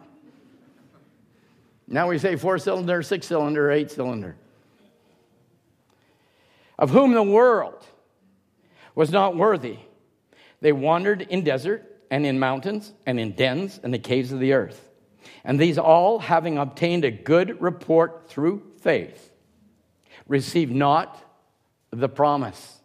Now 1.87 2.09
we 2.09 2.19
say 2.19 2.37
four 2.37 2.59
cylinder, 2.59 3.03
six 3.03 3.27
cylinder, 3.27 3.71
eight 3.71 3.91
cylinder. 3.91 4.37
Of 6.79 6.91
whom 6.91 7.13
the 7.13 7.23
world 7.23 7.87
was 8.95 9.11
not 9.11 9.37
worthy. 9.37 9.77
They 10.61 10.73
wandered 10.73 11.23
in 11.23 11.45
desert 11.45 11.85
and 12.11 12.25
in 12.25 12.39
mountains 12.39 12.93
and 13.05 13.21
in 13.21 13.33
dens 13.33 13.79
and 13.83 13.93
the 13.93 13.99
caves 13.99 14.33
of 14.33 14.41
the 14.41 14.55
earth. 14.55 14.89
And 15.45 15.61
these 15.61 15.77
all, 15.77 16.19
having 16.19 16.57
obtained 16.57 17.05
a 17.05 17.11
good 17.11 17.61
report 17.61 18.29
through 18.29 18.63
faith, 18.81 19.31
received 20.27 20.72
not 20.72 21.22
the 21.91 22.09
promise. 22.09 22.81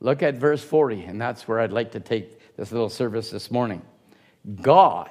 Look 0.00 0.22
at 0.22 0.34
verse 0.34 0.62
40, 0.62 1.04
and 1.04 1.20
that's 1.20 1.46
where 1.46 1.60
I'd 1.60 1.72
like 1.72 1.92
to 1.92 2.00
take 2.00 2.56
this 2.56 2.72
little 2.72 2.88
service 2.88 3.30
this 3.30 3.50
morning. 3.50 3.82
God, 4.60 5.10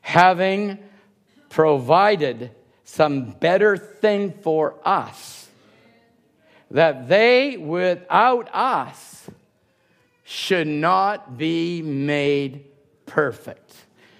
having 0.00 0.78
provided 1.48 2.50
some 2.84 3.32
better 3.32 3.76
thing 3.76 4.32
for 4.42 4.74
us, 4.84 5.48
that 6.70 7.08
they 7.08 7.56
without 7.56 8.50
us 8.54 9.28
should 10.24 10.66
not 10.66 11.38
be 11.38 11.80
made 11.80 12.66
perfect. 13.06 13.74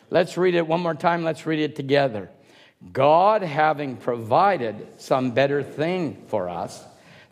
Let's 0.09 0.39
read 0.39 0.55
it 0.55 0.66
one 0.66 0.81
more 0.81 0.95
time. 0.95 1.22
Let's 1.22 1.45
read 1.45 1.59
it 1.59 1.76
together. 1.76 2.31
God 2.93 3.43
having 3.43 3.97
provided 3.97 4.87
some 4.99 5.33
better 5.33 5.62
thing 5.62 6.24
for 6.29 6.49
us, 6.49 6.83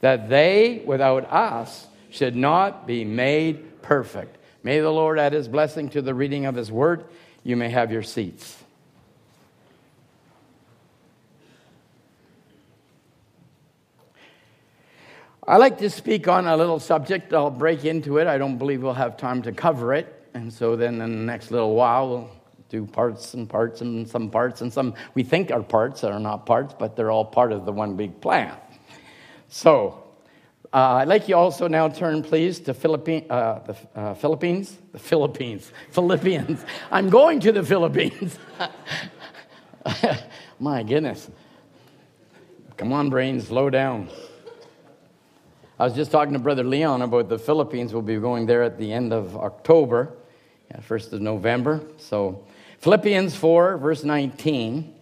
that 0.00 0.28
they 0.28 0.82
without 0.84 1.30
us 1.32 1.86
should 2.10 2.36
not 2.36 2.86
be 2.86 3.04
made 3.04 3.82
perfect. 3.82 4.38
May 4.62 4.80
the 4.80 4.90
Lord 4.90 5.18
add 5.18 5.32
his 5.32 5.46
blessing 5.46 5.88
to 5.90 6.02
the 6.02 6.14
reading 6.14 6.46
of 6.46 6.54
his 6.56 6.72
word. 6.72 7.04
You 7.44 7.56
may 7.56 7.68
have 7.68 7.92
your 7.92 8.02
seats. 8.02 8.56
I 15.48 15.58
like 15.58 15.78
to 15.78 15.88
speak 15.90 16.26
on 16.26 16.48
a 16.48 16.56
little 16.56 16.80
subject. 16.80 17.32
I'll 17.32 17.50
break 17.50 17.84
into 17.84 18.18
it. 18.18 18.26
I 18.26 18.36
don't 18.36 18.58
believe 18.58 18.82
we'll 18.82 18.94
have 18.94 19.16
time 19.16 19.42
to 19.42 19.52
cover 19.52 19.94
it. 19.94 20.12
And 20.34 20.52
so 20.52 20.74
then 20.74 21.00
in 21.00 21.12
the 21.18 21.24
next 21.24 21.52
little 21.52 21.76
while, 21.76 22.08
we'll 22.08 22.30
do 22.68 22.84
parts 22.84 23.34
and 23.34 23.48
parts 23.48 23.80
and 23.80 24.08
some 24.08 24.30
parts 24.30 24.60
and 24.60 24.72
some 24.72 24.94
we 25.14 25.22
think 25.22 25.50
are 25.50 25.62
parts 25.62 26.00
that 26.00 26.12
are 26.12 26.20
not 26.20 26.46
parts, 26.46 26.74
but 26.78 26.96
they're 26.96 27.10
all 27.10 27.24
part 27.24 27.52
of 27.52 27.64
the 27.64 27.72
one 27.72 27.96
big 27.96 28.20
plan. 28.20 28.54
So 29.48 30.02
uh, 30.72 30.96
I'd 30.96 31.08
like 31.08 31.28
you 31.28 31.36
also 31.36 31.68
now 31.68 31.88
turn, 31.88 32.22
please, 32.22 32.60
to 32.60 32.74
Philippine, 32.74 33.26
uh, 33.30 33.60
the 33.60 33.98
uh, 33.98 34.14
Philippines. 34.14 34.76
The 34.92 34.98
Philippines. 34.98 35.70
Philippians. 35.90 36.64
I'm 36.90 37.08
going 37.08 37.40
to 37.40 37.52
the 37.52 37.62
Philippines. 37.62 38.38
My 40.60 40.82
goodness. 40.82 41.30
Come 42.76 42.92
on, 42.92 43.08
brain, 43.08 43.40
slow 43.40 43.70
down. 43.70 44.08
I 45.78 45.84
was 45.84 45.94
just 45.94 46.10
talking 46.10 46.32
to 46.32 46.38
Brother 46.38 46.64
Leon 46.64 47.02
about 47.02 47.28
the 47.28 47.38
Philippines. 47.38 47.92
We'll 47.92 48.02
be 48.02 48.16
going 48.16 48.46
there 48.46 48.62
at 48.62 48.78
the 48.78 48.92
end 48.92 49.12
of 49.12 49.36
October, 49.36 50.12
1st 50.74 51.14
of 51.14 51.20
November. 51.20 51.80
So, 51.96 52.44
Philippians 52.86 53.34
4, 53.34 53.78
verse 53.78 54.04
19. 54.04 54.94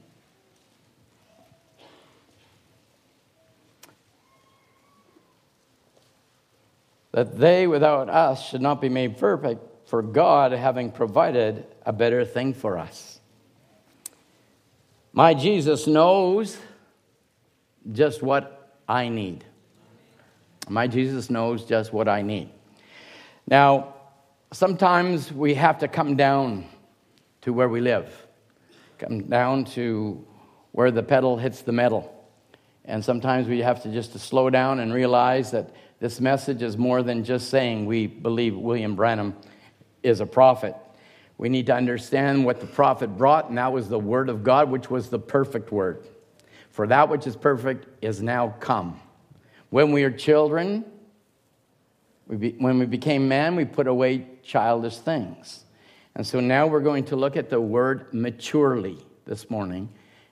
That 7.12 7.39
they 7.39 7.66
without 7.66 8.09
us 8.09 8.49
should 8.49 8.62
not 8.62 8.80
be 8.80 8.89
made 8.89 9.18
perfect, 9.18 9.61
for 9.87 10.01
God 10.01 10.53
having 10.53 10.93
provided 10.93 11.66
a 11.85 11.93
better 11.93 12.24
thing 12.24 12.55
for 12.55 12.78
us. 12.78 13.20
My 15.12 15.35
Jesus 15.35 15.87
knows 15.87 16.57
just 17.93 18.22
what 18.22 18.78
I 18.89 19.11
need. 19.11 19.45
My 20.70 20.87
Jesus 20.87 21.28
knows 21.28 21.66
just 21.66 21.93
what 21.93 22.09
I 22.09 22.22
need. 22.22 22.49
Now, 23.47 23.93
sometimes 24.55 25.30
we 25.30 25.53
have 25.53 25.80
to 25.80 25.89
come 25.89 26.16
down 26.16 26.64
to 27.45 27.53
where 27.53 27.68
we 27.68 27.80
live, 27.80 28.26
come 28.99 29.22
down 29.24 29.64
to 29.64 30.26
where 30.72 30.90
the 30.90 31.03
pedal 31.03 31.36
hits 31.36 31.61
the 31.61 31.72
metal. 31.72 32.11
And 32.86 33.05
sometimes 33.05 33.47
we 33.47 33.61
have 33.61 33.82
to 33.82 33.92
just 33.92 34.12
to 34.12 34.18
slow 34.18 34.51
down 34.51 34.80
and 34.80 34.92
realize 34.92 35.51
that 35.51 35.70
this 36.01 36.20
message 36.20 36.62
is 36.62 36.76
more 36.78 37.03
than 37.03 37.22
just 37.22 37.51
saying 37.51 37.86
we 37.86 38.07
believe 38.07 38.57
William 38.57 38.97
Branham 38.97 39.34
is 40.03 40.20
a 40.20 40.26
prophet. 40.26 40.74
We 41.36 41.51
need 41.51 41.66
to 41.66 41.74
understand 41.74 42.47
what 42.47 42.61
the 42.61 42.66
prophet 42.66 43.09
brought, 43.18 43.51
and 43.51 43.59
that 43.59 43.72
was 43.72 43.88
the 43.88 43.99
word 43.99 44.30
of 44.30 44.42
God, 44.42 44.70
which 44.70 44.88
was 44.90 45.11
the 45.11 45.18
perfect 45.18 45.70
word. 45.70 46.07
For 46.70 46.86
that 46.86 47.11
which 47.11 47.26
is 47.26 47.36
perfect 47.36 47.86
is 48.03 48.22
now 48.22 48.55
come. 48.59 49.01
When 49.68 49.92
we 49.92 50.03
are 50.05 50.11
children, 50.11 50.84
we 52.26 52.36
be, 52.36 52.51
when 52.53 52.78
we 52.78 52.86
became 52.86 53.28
man, 53.28 53.55
we 53.55 53.66
put 53.66 53.86
away 53.86 54.26
childish 54.42 54.97
things. 54.97 55.63
And 56.16 56.26
so 56.26 56.40
now 56.40 56.66
we're 56.66 56.80
going 56.80 57.04
to 57.06 57.16
look 57.16 57.36
at 57.36 57.50
the 57.50 57.60
word 57.60 58.12
maturely 58.14 58.98
this 59.24 59.50
morning. 59.50 59.88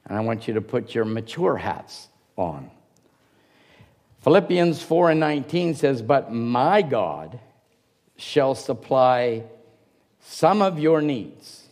And 0.06 0.16
I 0.16 0.20
want 0.20 0.46
you 0.46 0.54
to 0.54 0.60
put 0.60 0.94
your 0.94 1.04
mature 1.04 1.56
hats 1.56 2.08
on. 2.36 2.70
Philippians 4.20 4.82
4 4.82 5.10
and 5.10 5.20
19 5.20 5.74
says, 5.74 6.00
But 6.00 6.32
my 6.32 6.82
God 6.82 7.40
shall 8.16 8.54
supply 8.54 9.42
some 10.20 10.62
of 10.62 10.78
your 10.78 11.00
needs. 11.00 11.66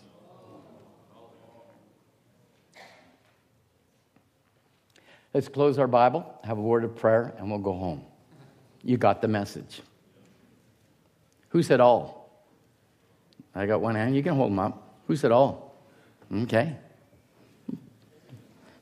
Let's 5.33 5.47
close 5.47 5.79
our 5.79 5.87
Bible, 5.87 6.27
have 6.43 6.59
a 6.59 6.63
word 6.63 6.83
of 6.83 6.97
prayer, 6.97 7.33
and 7.39 7.49
we'll 7.49 7.61
go 7.61 7.73
home. 7.73 8.05
You 8.83 8.97
got 8.97 9.23
the 9.23 9.29
message. 9.29 9.81
Who 11.51 11.63
said 11.63 11.79
all? 11.79 12.20
I 13.55 13.67
got 13.67 13.81
one 13.81 13.95
hand. 13.95 14.15
You 14.15 14.23
can 14.23 14.35
hold 14.35 14.53
them 14.53 14.59
up. 14.59 15.01
Who 15.07 15.17
said 15.17 15.33
all? 15.33 15.85
Okay. 16.33 16.77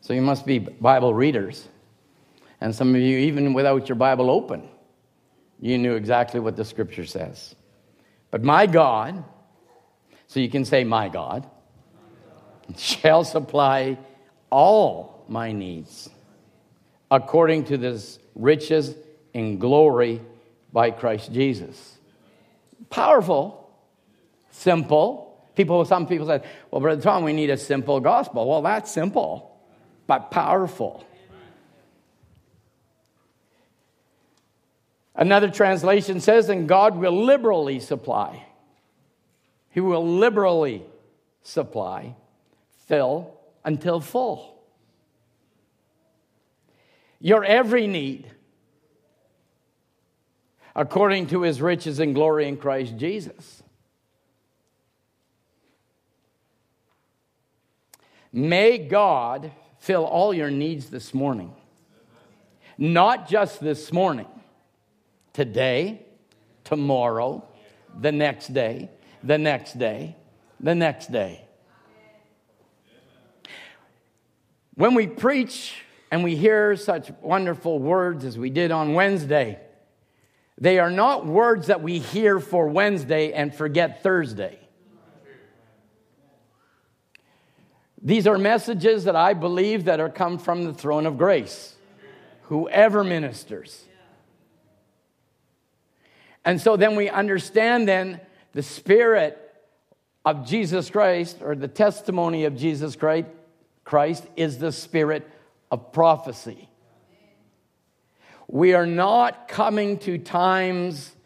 So 0.00 0.12
you 0.12 0.22
must 0.22 0.46
be 0.46 0.58
Bible 0.58 1.14
readers. 1.14 1.68
And 2.60 2.74
some 2.74 2.94
of 2.94 3.00
you, 3.00 3.18
even 3.18 3.54
without 3.54 3.88
your 3.88 3.96
Bible 3.96 4.30
open, 4.30 4.68
you 5.60 5.78
knew 5.78 5.94
exactly 5.94 6.40
what 6.40 6.56
the 6.56 6.64
scripture 6.64 7.06
says. 7.06 7.54
But 8.30 8.42
my 8.42 8.66
God, 8.66 9.24
so 10.26 10.40
you 10.40 10.50
can 10.50 10.64
say, 10.64 10.84
My 10.84 11.08
God, 11.08 11.48
shall 12.76 13.24
supply 13.24 13.98
all 14.50 15.24
my 15.28 15.52
needs 15.52 16.10
according 17.10 17.64
to 17.64 17.78
this 17.78 18.18
riches 18.34 18.94
in 19.34 19.58
glory 19.58 20.20
by 20.72 20.90
Christ 20.90 21.32
Jesus. 21.32 21.96
Powerful, 22.90 23.67
simple. 24.58 25.24
People, 25.54 25.84
some 25.84 26.06
people 26.06 26.26
said, 26.26 26.44
Well, 26.70 26.80
Brother 26.80 27.00
Tom, 27.00 27.24
we 27.24 27.32
need 27.32 27.50
a 27.50 27.56
simple 27.56 28.00
gospel. 28.00 28.48
Well, 28.48 28.62
that's 28.62 28.90
simple, 28.90 29.58
but 30.06 30.30
powerful. 30.30 31.04
Another 35.14 35.50
translation 35.50 36.20
says, 36.20 36.48
And 36.48 36.68
God 36.68 36.96
will 36.96 37.24
liberally 37.24 37.80
supply. 37.80 38.46
He 39.70 39.80
will 39.80 40.06
liberally 40.06 40.84
supply, 41.42 42.14
fill 42.86 43.34
until 43.64 44.00
full. 44.00 44.54
Your 47.20 47.44
every 47.44 47.88
need, 47.88 48.30
according 50.76 51.26
to 51.28 51.42
his 51.42 51.60
riches 51.60 51.98
and 51.98 52.14
glory 52.14 52.46
in 52.46 52.56
Christ 52.56 52.96
Jesus. 52.96 53.62
May 58.32 58.78
God 58.78 59.52
fill 59.78 60.04
all 60.04 60.34
your 60.34 60.50
needs 60.50 60.90
this 60.90 61.14
morning. 61.14 61.54
Not 62.76 63.28
just 63.28 63.60
this 63.60 63.92
morning, 63.92 64.28
today, 65.32 66.02
tomorrow, 66.64 67.44
the 67.98 68.12
next 68.12 68.52
day, 68.52 68.90
the 69.22 69.38
next 69.38 69.78
day, 69.78 70.16
the 70.60 70.74
next 70.74 71.10
day. 71.10 71.44
When 74.74 74.94
we 74.94 75.08
preach 75.08 75.74
and 76.10 76.22
we 76.22 76.36
hear 76.36 76.76
such 76.76 77.10
wonderful 77.20 77.80
words 77.80 78.24
as 78.24 78.38
we 78.38 78.50
did 78.50 78.70
on 78.70 78.94
Wednesday, 78.94 79.58
they 80.56 80.78
are 80.78 80.90
not 80.90 81.26
words 81.26 81.68
that 81.68 81.82
we 81.82 81.98
hear 81.98 82.38
for 82.38 82.68
Wednesday 82.68 83.32
and 83.32 83.54
forget 83.54 84.02
Thursday. 84.02 84.57
These 88.02 88.26
are 88.26 88.38
messages 88.38 89.04
that 89.04 89.16
I 89.16 89.34
believe 89.34 89.86
that 89.86 90.00
are 90.00 90.08
come 90.08 90.38
from 90.38 90.64
the 90.64 90.72
throne 90.72 91.06
of 91.06 91.18
grace. 91.18 91.74
Whoever 92.42 93.04
ministers. 93.04 93.84
And 96.44 96.60
so 96.60 96.76
then 96.76 96.96
we 96.96 97.10
understand 97.10 97.88
then 97.88 98.20
the 98.52 98.62
spirit 98.62 99.36
of 100.24 100.46
Jesus 100.46 100.88
Christ 100.90 101.38
or 101.42 101.54
the 101.54 101.68
testimony 101.68 102.44
of 102.44 102.56
Jesus 102.56 102.96
Christ 102.96 103.26
Christ 103.88 104.26
is 104.36 104.58
the 104.58 104.70
spirit 104.70 105.26
of 105.70 105.92
prophecy. 105.92 106.68
We 108.46 108.74
are 108.74 108.84
not 108.84 109.48
coming 109.48 109.96
to 110.00 110.18
times, 110.18 111.16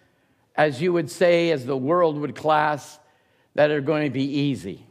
as 0.55 0.81
you 0.81 0.93
would 0.93 1.11
say, 1.11 1.51
as 1.51 1.67
the 1.67 1.77
world 1.77 2.19
would 2.19 2.37
class, 2.37 3.01
that 3.57 3.73
are 3.73 3.81
going 3.81 4.05
to 4.05 4.11
be 4.11 4.23
easy. 4.25 4.87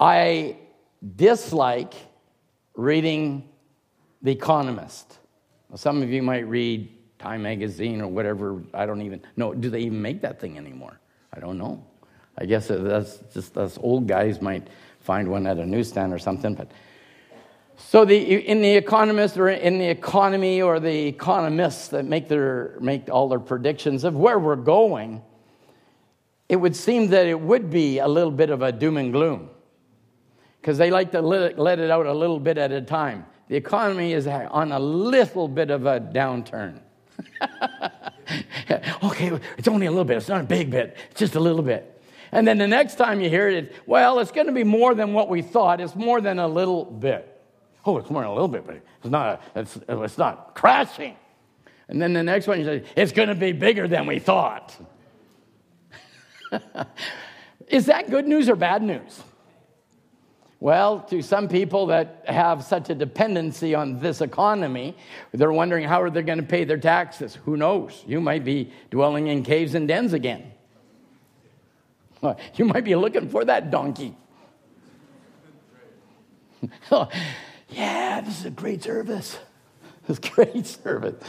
I 0.00 0.56
dislike 1.16 1.94
reading 2.74 3.48
The 4.22 4.30
Economist. 4.30 5.18
Well, 5.68 5.78
some 5.78 6.02
of 6.02 6.10
you 6.10 6.22
might 6.22 6.46
read 6.46 6.88
Time 7.18 7.42
Magazine 7.42 8.00
or 8.00 8.06
whatever. 8.06 8.62
I 8.72 8.86
don't 8.86 9.02
even 9.02 9.22
know. 9.36 9.52
Do 9.52 9.70
they 9.70 9.80
even 9.80 10.00
make 10.00 10.20
that 10.22 10.40
thing 10.40 10.56
anymore? 10.56 11.00
I 11.32 11.40
don't 11.40 11.58
know. 11.58 11.84
I 12.38 12.46
guess 12.46 12.68
that's 12.68 13.18
just 13.34 13.58
us 13.58 13.76
old 13.82 14.06
guys 14.06 14.40
might 14.40 14.68
find 15.00 15.28
one 15.28 15.46
at 15.46 15.58
a 15.58 15.66
newsstand 15.66 16.12
or 16.12 16.18
something. 16.18 16.54
But 16.54 16.70
so 17.76 18.04
the 18.04 18.16
in 18.16 18.60
the 18.60 18.76
Economist 18.76 19.36
or 19.36 19.48
in 19.48 19.78
the 19.78 19.88
economy 19.88 20.62
or 20.62 20.78
the 20.78 21.06
economists 21.08 21.88
that 21.88 22.04
make 22.04 22.28
their 22.28 22.76
make 22.80 23.10
all 23.10 23.28
their 23.28 23.40
predictions 23.40 24.04
of 24.04 24.14
where 24.14 24.38
we're 24.38 24.54
going, 24.54 25.22
it 26.48 26.56
would 26.56 26.76
seem 26.76 27.08
that 27.08 27.26
it 27.26 27.40
would 27.40 27.70
be 27.70 27.98
a 27.98 28.06
little 28.06 28.30
bit 28.30 28.50
of 28.50 28.62
a 28.62 28.70
doom 28.70 28.96
and 28.96 29.12
gloom 29.12 29.50
because 30.68 30.76
they 30.76 30.90
like 30.90 31.12
to 31.12 31.22
let, 31.22 31.78
it 31.78 31.90
out 31.90 32.04
a 32.04 32.12
little 32.12 32.38
bit 32.38 32.58
at 32.58 32.72
a 32.72 32.82
time. 32.82 33.24
The 33.48 33.56
economy 33.56 34.12
is 34.12 34.26
on 34.26 34.70
a 34.70 34.78
little 34.78 35.48
bit 35.48 35.70
of 35.70 35.86
a 35.86 35.98
downturn. 35.98 36.80
okay, 39.02 39.40
it's 39.56 39.66
only 39.66 39.86
a 39.86 39.90
little 39.90 40.04
bit. 40.04 40.18
It's 40.18 40.28
not 40.28 40.42
a 40.42 40.44
big 40.44 40.70
bit. 40.70 40.94
It's 41.10 41.20
just 41.20 41.36
a 41.36 41.40
little 41.40 41.62
bit. 41.62 42.02
And 42.32 42.46
then 42.46 42.58
the 42.58 42.68
next 42.68 42.96
time 42.96 43.22
you 43.22 43.30
hear 43.30 43.48
it, 43.48 43.72
well, 43.86 44.18
it's 44.18 44.30
going 44.30 44.46
to 44.46 44.52
be 44.52 44.62
more 44.62 44.94
than 44.94 45.14
what 45.14 45.30
we 45.30 45.40
thought. 45.40 45.80
It's 45.80 45.96
more 45.96 46.20
than 46.20 46.38
a 46.38 46.46
little 46.46 46.84
bit. 46.84 47.42
Oh, 47.86 47.96
it's 47.96 48.10
more 48.10 48.20
than 48.20 48.30
a 48.30 48.34
little 48.34 48.46
bit, 48.46 48.66
but 48.66 48.74
it's 48.74 49.10
not, 49.10 49.42
it's, 49.56 49.78
it's 49.88 50.18
not 50.18 50.54
crashing. 50.54 51.16
And 51.88 52.02
then 52.02 52.12
the 52.12 52.22
next 52.22 52.46
one, 52.46 52.58
you 52.58 52.66
say, 52.66 52.84
it's 52.94 53.12
going 53.12 53.30
to 53.30 53.34
be 53.34 53.52
bigger 53.52 53.88
than 53.88 54.06
we 54.06 54.18
thought. 54.18 54.76
Is 57.68 57.86
that 57.86 58.10
good 58.10 58.26
news 58.26 58.50
or 58.50 58.56
bad 58.56 58.82
news? 58.82 59.22
Well, 60.60 61.00
to 61.10 61.22
some 61.22 61.48
people 61.48 61.86
that 61.86 62.24
have 62.26 62.64
such 62.64 62.90
a 62.90 62.94
dependency 62.94 63.74
on 63.76 64.00
this 64.00 64.20
economy, 64.20 64.96
they're 65.32 65.52
wondering 65.52 65.84
how 65.84 66.02
are 66.02 66.10
they 66.10 66.22
going 66.22 66.40
to 66.40 66.44
pay 66.44 66.64
their 66.64 66.78
taxes? 66.78 67.36
Who 67.44 67.56
knows? 67.56 68.02
You 68.06 68.20
might 68.20 68.44
be 68.44 68.72
dwelling 68.90 69.28
in 69.28 69.44
caves 69.44 69.74
and 69.74 69.86
dens 69.86 70.12
again. 70.12 70.52
You 72.54 72.64
might 72.64 72.84
be 72.84 72.96
looking 72.96 73.28
for 73.28 73.44
that 73.44 73.70
donkey. 73.70 74.16
yeah, 77.68 78.20
this 78.20 78.40
is 78.40 78.46
a 78.46 78.50
great 78.50 78.82
service. 78.82 79.38
This 80.08 80.18
great 80.30 80.66
service. 80.66 81.22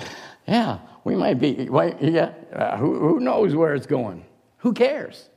Yeah, 0.47 0.79
we 1.03 1.15
might 1.15 1.39
be. 1.39 1.69
Yeah, 2.01 2.33
uh, 2.51 2.77
who, 2.77 2.97
who 2.97 3.19
knows 3.19 3.55
where 3.55 3.75
it's 3.75 3.85
going? 3.85 4.25
Who 4.57 4.73
cares? 4.73 5.29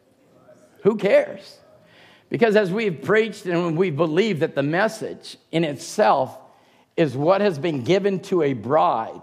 Who 0.85 0.97
cares? 0.97 1.59
Because 2.33 2.57
as 2.57 2.73
we've 2.73 3.03
preached 3.03 3.45
and 3.45 3.77
we 3.77 3.91
believe 3.91 4.41
that 4.41 4.55
the 4.55 4.63
message 4.63 5.37
in 5.51 5.65
itself 5.65 6.39
is 6.97 7.15
what 7.15 7.43
has 7.43 7.59
been 7.59 7.85
given 7.85 8.21
to 8.21 8.41
a 8.41 8.55
bride 8.55 9.21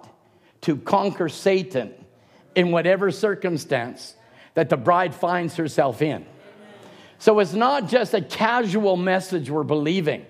to 0.61 0.77
conquer 0.77 1.27
Satan 1.27 1.91
in 2.53 2.69
whatever 2.69 3.09
circumstance 3.09 4.13
that 4.53 4.69
the 4.69 4.77
bride 4.77 5.15
finds 5.15 5.55
herself 5.55 6.03
in. 6.03 6.23
So 7.17 7.39
it's 7.39 7.53
not 7.53 7.89
just 7.89 8.13
a 8.13 8.21
casual 8.21 8.95
message 8.95 9.49
we're 9.49 9.63
believing, 9.63 10.27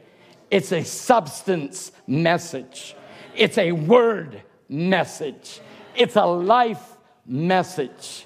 it's 0.49 0.71
a 0.71 0.85
substance 0.85 1.91
message, 2.07 2.95
it's 3.35 3.57
a 3.57 3.73
word 3.73 4.41
message, 4.69 5.59
it's 5.97 6.15
a 6.15 6.25
life 6.25 6.95
message. 7.25 8.25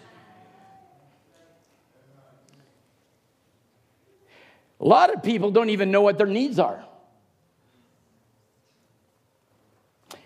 A 4.84 4.88
lot 4.88 5.14
of 5.14 5.24
people 5.24 5.50
don't 5.50 5.70
even 5.70 5.92
know 5.92 6.02
what 6.02 6.18
their 6.18 6.28
needs 6.28 6.60
are. 6.60 6.84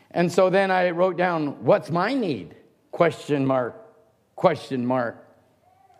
And 0.09 0.31
so 0.31 0.49
then 0.49 0.71
I 0.71 0.89
wrote 0.89 1.15
down, 1.15 1.63
what's 1.63 1.91
my 1.91 2.15
need? 2.15 2.55
Question 2.89 3.45
mark, 3.45 3.75
question 4.35 4.83
mark, 4.83 5.23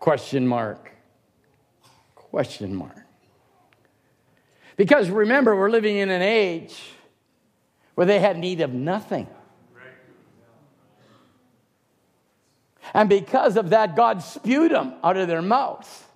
question 0.00 0.44
mark, 0.44 0.90
question 2.16 2.74
mark. 2.74 3.06
Because 4.76 5.08
remember, 5.08 5.54
we're 5.54 5.70
living 5.70 5.96
in 5.96 6.10
an 6.10 6.22
age 6.22 6.76
where 7.94 8.08
they 8.08 8.18
had 8.18 8.36
need 8.36 8.60
of 8.60 8.72
nothing. 8.72 9.28
And 12.92 13.08
because 13.08 13.56
of 13.56 13.70
that, 13.70 13.94
God 13.94 14.20
spewed 14.20 14.72
them 14.72 14.94
out 15.04 15.16
of 15.16 15.28
their 15.28 15.42
mouths. 15.42 16.06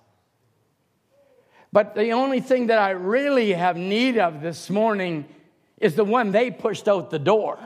But 1.73 1.95
the 1.95 2.11
only 2.11 2.39
thing 2.39 2.67
that 2.67 2.77
I 2.77 2.91
really 2.91 3.51
have 3.51 3.75
need 3.75 4.19
of 4.19 4.41
this 4.41 4.69
morning 4.69 5.25
is 5.81 5.95
the 5.95 6.05
one 6.05 6.31
they 6.31 6.51
pushed 6.51 6.87
out 6.87 7.09
the 7.09 7.17
door, 7.17 7.57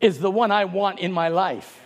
is 0.00 0.20
the 0.20 0.30
one 0.30 0.52
I 0.52 0.66
want 0.66 1.00
in 1.00 1.12
my 1.12 1.28
life. 1.28 1.82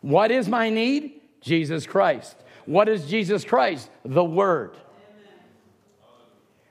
What 0.00 0.32
is 0.32 0.48
my 0.48 0.70
need? 0.70 1.20
Jesus 1.40 1.86
Christ. 1.86 2.36
What 2.64 2.88
is 2.88 3.06
Jesus 3.06 3.44
Christ? 3.44 3.88
The 4.04 4.24
Word. 4.24 4.76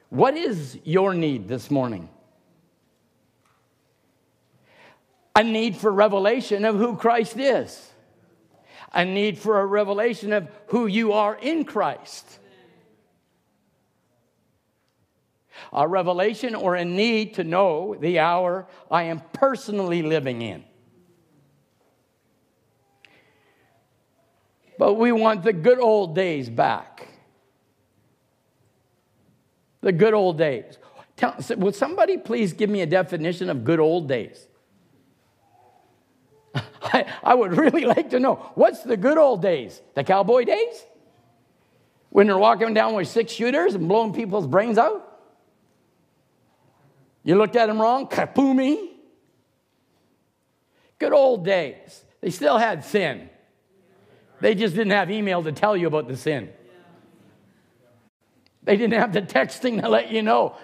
What 0.10 0.36
is 0.36 0.78
your 0.84 1.14
need 1.14 1.48
this 1.48 1.72
morning? 1.72 2.10
A 5.38 5.44
need 5.44 5.78
for 5.78 5.90
revelation 5.90 6.66
of 6.66 6.76
who 6.76 6.98
Christ 6.98 7.38
is 7.38 7.92
a 8.96 9.04
need 9.04 9.38
for 9.38 9.60
a 9.60 9.66
revelation 9.66 10.32
of 10.32 10.48
who 10.68 10.88
you 10.88 11.12
are 11.12 11.36
in 11.36 11.66
Christ. 11.66 12.40
A 15.74 15.88
revelation 15.88 16.56
or 16.56 16.76
a 16.76 16.86
need 16.86 17.36
to 17.36 17.44
know 17.44 17.96
the 18.00 18.20
hour 18.20 18.68
I 18.90 19.04
am 19.04 19.22
personally 19.34 20.02
living 20.02 20.42
in. 20.42 20.64
But 24.78 24.94
we 24.94 25.12
want 25.12 25.44
the 25.44 25.54
good 25.54 25.80
old 25.80 26.16
days 26.16 26.50
back. 26.50 27.08
The 29.82 29.92
good 29.92 30.14
old 30.14 30.38
days. 30.38 30.78
Tell, 31.16 31.36
will 31.58 31.74
somebody 31.74 32.18
please 32.18 32.54
give 32.54 32.70
me 32.70 32.82
a 32.82 32.86
definition 32.86 33.50
of 33.50 33.64
good 33.64 33.80
old 33.80 34.08
days? 34.08 34.48
I, 36.82 37.06
I 37.24 37.36
would 37.36 37.58
really 37.58 37.86
like 37.86 38.12
to 38.12 38.20
know 38.20 38.36
what's 38.56 38.84
the 38.84 38.98
good 38.98 39.18
old 39.18 39.42
days? 39.42 39.82
The 39.94 40.04
cowboy 40.04 40.46
days? 40.46 40.86
When 42.10 42.28
they're 42.28 42.38
walking 42.38 42.74
down 42.74 42.96
with 42.96 43.08
six 43.08 43.34
shooters 43.34 43.76
and 43.76 43.88
blowing 43.88 44.14
people's 44.14 44.48
brains 44.48 44.78
out? 44.78 45.20
You 47.24 47.38
looked 47.38 47.56
at 47.56 47.66
them 47.66 47.82
wrong? 47.82 48.08
Kapoomy. 48.08 48.92
Good 50.98 51.12
old 51.12 51.44
days. 51.44 52.06
They 52.22 52.30
still 52.30 52.58
had 52.58 52.86
sin. 52.86 53.30
They 54.40 54.56
just 54.56 54.76
didn't 54.76 54.94
have 54.94 55.12
email 55.12 55.44
to 55.44 55.52
tell 55.52 55.76
you 55.76 55.88
about 55.88 56.08
the 56.08 56.16
sin. 56.16 56.50
They 58.64 58.78
didn't 58.78 59.00
have 59.00 59.14
the 59.14 59.22
texting 59.22 59.82
to 59.82 59.90
let 59.90 60.12
you 60.12 60.22
know 60.22 60.56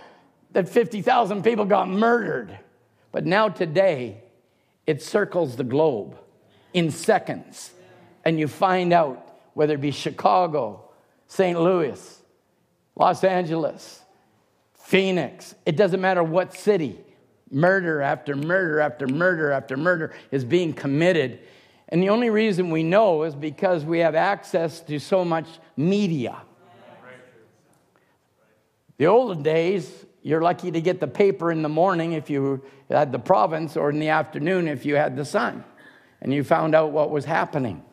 that 0.51 0.69
50,000 0.69 1.43
people 1.43 1.65
got 1.65 1.87
murdered. 1.89 2.57
But 3.11 3.25
now, 3.25 3.49
today, 3.49 4.23
it 4.85 5.01
circles 5.01 5.55
the 5.55 5.63
globe 5.63 6.17
in 6.73 6.91
seconds. 6.91 7.71
And 8.23 8.39
you 8.39 8.47
find 8.47 8.93
out 8.93 9.39
whether 9.53 9.73
it 9.75 9.81
be 9.81 9.91
Chicago, 9.91 10.83
St. 11.27 11.59
Louis, 11.59 12.21
Los 12.95 13.23
Angeles, 13.23 14.01
Phoenix, 14.73 15.55
it 15.65 15.75
doesn't 15.75 16.01
matter 16.01 16.23
what 16.23 16.53
city, 16.53 16.99
murder 17.49 18.01
after 18.01 18.35
murder 18.35 18.79
after 18.79 19.07
murder 19.07 19.51
after 19.51 19.77
murder 19.77 20.13
is 20.31 20.43
being 20.43 20.73
committed. 20.73 21.39
And 21.89 22.01
the 22.01 22.09
only 22.09 22.29
reason 22.29 22.69
we 22.69 22.83
know 22.83 23.23
is 23.23 23.35
because 23.35 23.83
we 23.83 23.99
have 23.99 24.15
access 24.15 24.79
to 24.81 24.99
so 24.99 25.25
much 25.25 25.47
media. 25.75 26.37
The 28.97 29.07
olden 29.07 29.43
days, 29.43 30.05
you're 30.23 30.41
lucky 30.41 30.71
to 30.71 30.81
get 30.81 30.99
the 30.99 31.07
paper 31.07 31.51
in 31.51 31.61
the 31.61 31.69
morning 31.69 32.13
if 32.13 32.29
you 32.29 32.63
had 32.89 33.11
the 33.11 33.19
province, 33.19 33.75
or 33.75 33.89
in 33.89 33.99
the 33.99 34.09
afternoon 34.09 34.67
if 34.67 34.85
you 34.85 34.95
had 34.95 35.15
the 35.15 35.25
sun, 35.25 35.63
and 36.21 36.33
you 36.33 36.43
found 36.43 36.75
out 36.75 36.91
what 36.91 37.09
was 37.09 37.25
happening. 37.25 37.83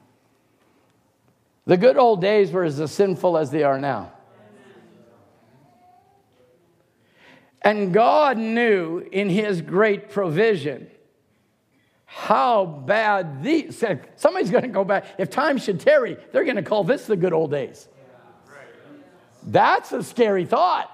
The 1.66 1.76
good 1.76 1.96
old 1.96 2.20
days 2.20 2.50
were 2.50 2.64
as 2.64 2.90
sinful 2.90 3.36
as 3.36 3.50
they 3.50 3.62
are 3.62 3.78
now. 3.78 4.12
And 7.60 7.92
God 7.92 8.38
knew 8.38 9.00
in 9.00 9.28
His 9.28 9.60
great 9.60 10.10
provision 10.10 10.88
how 12.04 12.64
bad 12.64 13.42
these. 13.42 13.84
Somebody's 14.16 14.50
going 14.50 14.62
to 14.62 14.68
go 14.68 14.84
back. 14.84 15.04
If 15.18 15.28
time 15.28 15.58
should 15.58 15.80
tarry, 15.80 16.16
they're 16.32 16.44
going 16.44 16.56
to 16.56 16.62
call 16.62 16.84
this 16.84 17.06
the 17.06 17.16
good 17.16 17.32
old 17.32 17.50
days. 17.50 17.88
That's 19.42 19.92
a 19.92 20.02
scary 20.02 20.46
thought. 20.46 20.90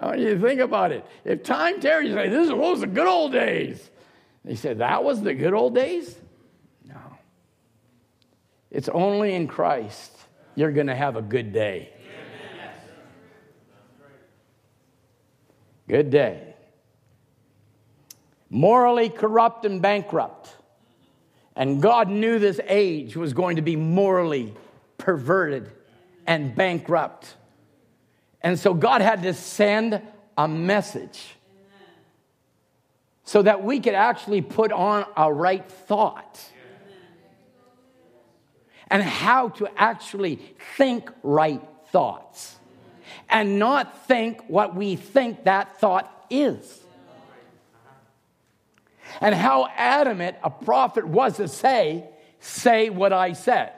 I 0.00 0.06
want 0.06 0.20
you 0.20 0.34
to 0.34 0.40
think 0.40 0.60
about 0.60 0.92
it. 0.92 1.04
If 1.24 1.42
time 1.42 1.80
tarries, 1.80 2.12
say, 2.14 2.28
this 2.28 2.50
was 2.52 2.80
the 2.80 2.86
good 2.86 3.06
old 3.06 3.32
days. 3.32 3.90
They 4.44 4.54
said, 4.54 4.78
that 4.78 5.02
was 5.02 5.22
the 5.22 5.34
good 5.34 5.52
old 5.52 5.74
days? 5.74 6.16
No. 6.86 7.00
It's 8.70 8.88
only 8.88 9.34
in 9.34 9.48
Christ 9.48 10.12
you're 10.54 10.72
going 10.72 10.86
to 10.86 10.94
have 10.94 11.16
a 11.16 11.22
good 11.22 11.52
day. 11.52 11.92
Good 15.88 16.10
day. 16.10 16.54
Morally 18.50 19.08
corrupt 19.08 19.64
and 19.64 19.80
bankrupt. 19.80 20.54
And 21.56 21.80
God 21.82 22.08
knew 22.08 22.38
this 22.38 22.60
age 22.68 23.16
was 23.16 23.32
going 23.32 23.56
to 23.56 23.62
be 23.62 23.74
morally 23.74 24.54
perverted 24.98 25.70
and 26.26 26.54
bankrupt. 26.54 27.34
And 28.42 28.58
so 28.58 28.74
God 28.74 29.00
had 29.00 29.22
to 29.22 29.34
send 29.34 30.00
a 30.36 30.46
message 30.46 31.36
so 33.24 33.42
that 33.42 33.62
we 33.62 33.80
could 33.80 33.94
actually 33.94 34.40
put 34.40 34.72
on 34.72 35.04
a 35.16 35.32
right 35.32 35.70
thought 35.70 36.40
and 38.90 39.02
how 39.02 39.50
to 39.50 39.68
actually 39.76 40.36
think 40.76 41.10
right 41.22 41.62
thoughts 41.90 42.56
and 43.28 43.58
not 43.58 44.06
think 44.06 44.42
what 44.48 44.74
we 44.74 44.96
think 44.96 45.44
that 45.44 45.78
thought 45.80 46.10
is. 46.30 46.80
And 49.20 49.34
how 49.34 49.68
adamant 49.76 50.36
a 50.42 50.50
prophet 50.50 51.06
was 51.06 51.36
to 51.36 51.48
say, 51.48 52.04
Say 52.40 52.88
what 52.88 53.12
I 53.12 53.32
said. 53.32 53.72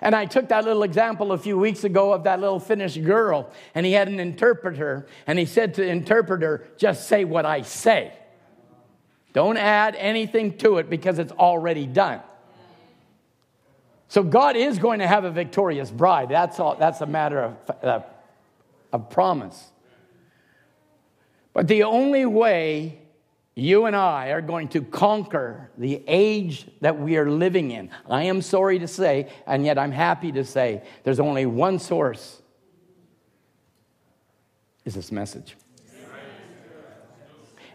And 0.00 0.14
I 0.14 0.26
took 0.26 0.48
that 0.48 0.64
little 0.64 0.82
example 0.82 1.32
a 1.32 1.38
few 1.38 1.58
weeks 1.58 1.84
ago 1.84 2.12
of 2.12 2.24
that 2.24 2.40
little 2.40 2.60
Finnish 2.60 2.96
girl, 2.96 3.50
and 3.74 3.84
he 3.84 3.92
had 3.92 4.08
an 4.08 4.20
interpreter, 4.20 5.06
and 5.26 5.38
he 5.38 5.46
said 5.46 5.74
to 5.74 5.82
the 5.82 5.88
interpreter, 5.88 6.66
Just 6.76 7.08
say 7.08 7.24
what 7.24 7.44
I 7.46 7.62
say. 7.62 8.12
Don't 9.32 9.56
add 9.56 9.94
anything 9.96 10.56
to 10.58 10.78
it 10.78 10.88
because 10.88 11.18
it's 11.18 11.32
already 11.32 11.86
done. 11.86 12.20
So 14.08 14.22
God 14.22 14.56
is 14.56 14.78
going 14.78 15.00
to 15.00 15.06
have 15.06 15.24
a 15.24 15.30
victorious 15.30 15.90
bride. 15.90 16.30
That's, 16.30 16.58
all, 16.58 16.76
that's 16.76 17.02
a 17.02 17.06
matter 17.06 17.40
of, 17.40 17.84
uh, 17.84 18.00
of 18.92 19.10
promise. 19.10 19.70
But 21.52 21.68
the 21.68 21.82
only 21.82 22.24
way 22.24 22.97
you 23.58 23.86
and 23.86 23.96
I 23.96 24.28
are 24.28 24.40
going 24.40 24.68
to 24.68 24.82
conquer 24.82 25.70
the 25.76 26.02
age 26.06 26.66
that 26.80 26.98
we 26.98 27.16
are 27.16 27.30
living 27.30 27.70
in, 27.72 27.90
I 28.08 28.24
am 28.24 28.40
sorry 28.40 28.78
to 28.78 28.88
say, 28.88 29.28
and 29.46 29.64
yet 29.64 29.78
I'm 29.78 29.92
happy 29.92 30.32
to 30.32 30.44
say, 30.44 30.82
there's 31.04 31.20
only 31.20 31.46
one 31.46 31.78
source 31.78 32.40
is 34.84 34.94
this 34.94 35.12
message. 35.12 35.56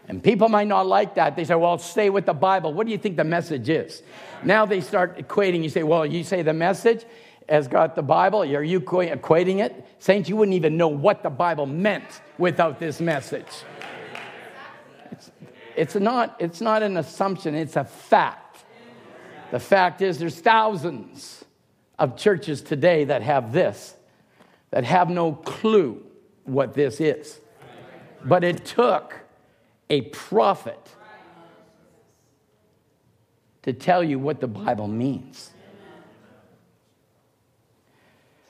And 0.08 0.22
people 0.22 0.48
might 0.48 0.68
not 0.68 0.86
like 0.86 1.14
that. 1.14 1.34
They 1.34 1.44
say, 1.44 1.54
well, 1.54 1.78
stay 1.78 2.10
with 2.10 2.26
the 2.26 2.34
Bible. 2.34 2.74
What 2.74 2.86
do 2.86 2.92
you 2.92 2.98
think 2.98 3.16
the 3.16 3.24
message 3.24 3.70
is? 3.70 4.02
Now 4.42 4.66
they 4.66 4.82
start 4.82 5.16
equating. 5.18 5.62
You 5.62 5.70
say, 5.70 5.82
well, 5.82 6.04
you 6.04 6.24
say 6.24 6.42
the 6.42 6.52
message 6.52 7.06
has 7.48 7.68
got 7.68 7.94
the 7.94 8.02
Bible. 8.02 8.42
Are 8.42 8.62
you 8.62 8.80
equating 8.80 9.64
it? 9.64 9.86
Saints, 9.98 10.28
you 10.28 10.36
wouldn't 10.36 10.56
even 10.56 10.76
know 10.76 10.88
what 10.88 11.22
the 11.22 11.30
Bible 11.30 11.64
meant 11.64 12.20
without 12.36 12.78
this 12.78 13.00
message. 13.00 13.46
It's, 15.76 15.94
not, 15.94 16.36
it's 16.38 16.60
not 16.60 16.82
an 16.82 16.96
assumption, 16.96 17.54
it's 17.54 17.76
a 17.76 17.84
fact. 17.84 18.64
The 19.50 19.60
fact 19.60 20.02
is, 20.02 20.18
there's 20.18 20.40
thousands 20.40 21.44
of 21.98 22.16
churches 22.16 22.60
today 22.60 23.04
that 23.04 23.22
have 23.22 23.52
this, 23.52 23.94
that 24.70 24.84
have 24.84 25.10
no 25.10 25.32
clue 25.32 26.04
what 26.44 26.74
this 26.74 27.00
is. 27.00 27.40
But 28.24 28.42
it 28.42 28.64
took 28.64 29.14
a 29.90 30.02
prophet 30.02 30.80
to 33.62 33.72
tell 33.72 34.02
you 34.02 34.18
what 34.18 34.40
the 34.40 34.48
Bible 34.48 34.88
means. 34.88 35.50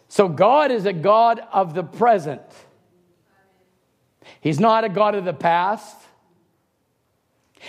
So, 0.08 0.28
God 0.28 0.70
is 0.70 0.86
a 0.86 0.92
God 0.92 1.40
of 1.52 1.74
the 1.74 1.82
present. 1.82 2.40
He's 4.40 4.60
not 4.60 4.84
a 4.84 4.88
God 4.88 5.16
of 5.16 5.24
the 5.24 5.32
past. 5.32 5.96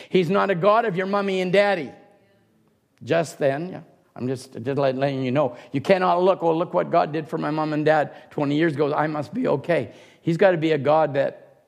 He's 0.10 0.30
not 0.30 0.50
a 0.50 0.56
God 0.56 0.86
of 0.86 0.96
your 0.96 1.08
mummy 1.08 1.42
and 1.42 1.52
daddy. 1.52 1.92
Just 3.04 3.38
then, 3.38 3.70
yeah, 3.70 3.82
I'm 4.16 4.28
just, 4.28 4.54
just 4.62 4.78
letting 4.78 5.24
you 5.24 5.32
know. 5.32 5.58
You 5.72 5.82
cannot 5.82 6.24
look, 6.24 6.42
well, 6.42 6.58
look 6.58 6.74
what 6.74 6.90
God 6.90 7.12
did 7.12 7.28
for 7.28 7.38
my 7.38 7.52
mom 7.52 7.74
and 7.74 7.86
dad 7.86 8.32
20 8.32 8.56
years 8.56 8.74
ago. 8.74 8.94
I 8.94 9.08
must 9.08 9.34
be 9.34 9.48
okay. 9.48 9.94
He's 10.22 10.38
got 10.38 10.52
to 10.52 10.58
be 10.58 10.72
a 10.72 10.78
God 10.78 11.14
that 11.16 11.64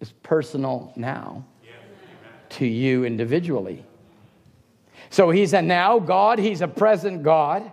is 0.00 0.12
personal 0.22 0.92
now 0.96 1.44
to 2.50 2.66
you 2.66 3.04
individually. 3.04 3.84
So 5.10 5.30
he's 5.30 5.52
a 5.52 5.62
now 5.62 5.98
God, 5.98 6.38
he's 6.38 6.60
a 6.60 6.68
present 6.68 7.22
God. 7.22 7.70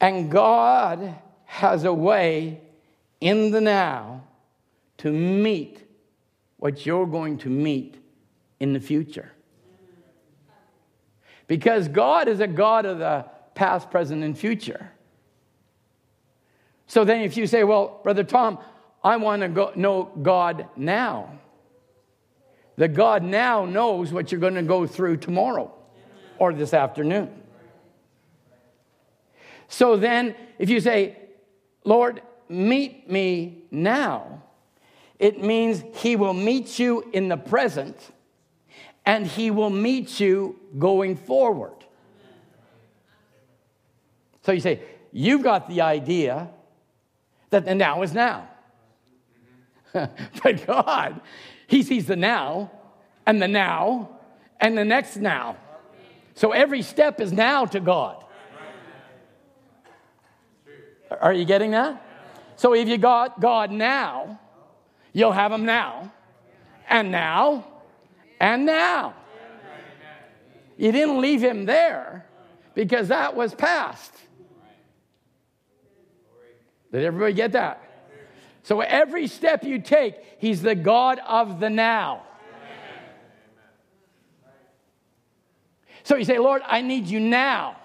And 0.00 0.30
God 0.30 1.16
has 1.46 1.84
a 1.84 1.92
way 1.92 2.60
in 3.20 3.50
the 3.50 3.60
now 3.60 4.27
to 4.98 5.12
meet 5.12 5.84
what 6.58 6.84
you're 6.84 7.06
going 7.06 7.38
to 7.38 7.48
meet 7.48 7.96
in 8.60 8.72
the 8.72 8.80
future. 8.80 9.32
Because 11.46 11.88
God 11.88 12.28
is 12.28 12.40
a 12.40 12.46
God 12.46 12.84
of 12.84 12.98
the 12.98 13.24
past, 13.54 13.90
present, 13.90 14.22
and 14.22 14.36
future. 14.36 14.92
So 16.86 17.04
then, 17.04 17.22
if 17.22 17.36
you 17.36 17.46
say, 17.46 17.64
Well, 17.64 18.00
Brother 18.02 18.24
Tom, 18.24 18.58
I 19.02 19.16
want 19.16 19.42
to 19.42 19.48
go, 19.48 19.72
know 19.74 20.10
God 20.22 20.68
now, 20.76 21.38
the 22.76 22.88
God 22.88 23.22
now 23.22 23.64
knows 23.64 24.12
what 24.12 24.30
you're 24.30 24.40
going 24.40 24.54
to 24.54 24.62
go 24.62 24.86
through 24.86 25.18
tomorrow 25.18 25.72
or 26.38 26.52
this 26.52 26.72
afternoon. 26.72 27.42
So 29.68 29.96
then, 29.96 30.34
if 30.58 30.70
you 30.70 30.80
say, 30.80 31.16
Lord, 31.84 32.22
meet 32.48 33.10
me 33.10 33.64
now, 33.70 34.42
it 35.18 35.42
means 35.42 35.82
He 36.00 36.16
will 36.16 36.34
meet 36.34 36.78
you 36.78 37.08
in 37.12 37.28
the 37.28 37.36
present 37.36 37.96
and 39.04 39.26
He 39.26 39.50
will 39.50 39.70
meet 39.70 40.20
you 40.20 40.58
going 40.78 41.16
forward. 41.16 41.72
So 44.42 44.52
you 44.52 44.60
say, 44.60 44.80
You've 45.12 45.42
got 45.42 45.68
the 45.68 45.80
idea 45.80 46.50
that 47.50 47.64
the 47.64 47.74
now 47.74 48.02
is 48.02 48.12
now. 48.12 48.48
but 49.92 50.66
God, 50.66 51.20
He 51.66 51.82
sees 51.82 52.06
the 52.06 52.16
now 52.16 52.70
and 53.26 53.40
the 53.40 53.48
now 53.48 54.10
and 54.60 54.76
the 54.76 54.84
next 54.84 55.16
now. 55.16 55.56
So 56.34 56.52
every 56.52 56.82
step 56.82 57.20
is 57.20 57.32
now 57.32 57.64
to 57.66 57.80
God. 57.80 58.24
Are 61.20 61.32
you 61.32 61.44
getting 61.44 61.72
that? 61.72 62.04
So 62.56 62.74
if 62.74 62.86
you 62.86 62.98
got 62.98 63.40
God 63.40 63.70
now, 63.70 64.38
you'll 65.12 65.32
have 65.32 65.52
Him 65.52 65.64
now, 65.64 66.12
and 66.88 67.10
now, 67.10 67.66
and 68.40 68.66
now. 68.66 69.14
You 70.76 70.92
didn't 70.92 71.20
leave 71.20 71.42
Him 71.42 71.66
there 71.66 72.26
because 72.74 73.08
that 73.08 73.34
was 73.34 73.54
past. 73.54 74.12
Did 76.92 77.04
everybody 77.04 77.34
get 77.34 77.52
that? 77.52 77.82
So 78.62 78.80
every 78.80 79.26
step 79.26 79.64
you 79.64 79.80
take, 79.80 80.16
He's 80.38 80.62
the 80.62 80.74
God 80.74 81.18
of 81.26 81.60
the 81.60 81.70
now. 81.70 82.22
So 86.04 86.16
you 86.16 86.24
say, 86.24 86.38
Lord, 86.38 86.62
I 86.66 86.80
need 86.80 87.06
you 87.06 87.20
now. 87.20 87.76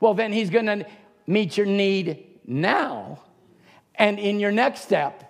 Well, 0.00 0.14
then 0.14 0.32
He's 0.32 0.48
going 0.48 0.66
to 0.66 0.86
meet 1.26 1.56
your 1.56 1.66
need 1.66 2.26
now, 2.46 3.20
and 3.94 4.18
in 4.18 4.40
your 4.40 4.52
next 4.52 4.80
step, 4.80 5.29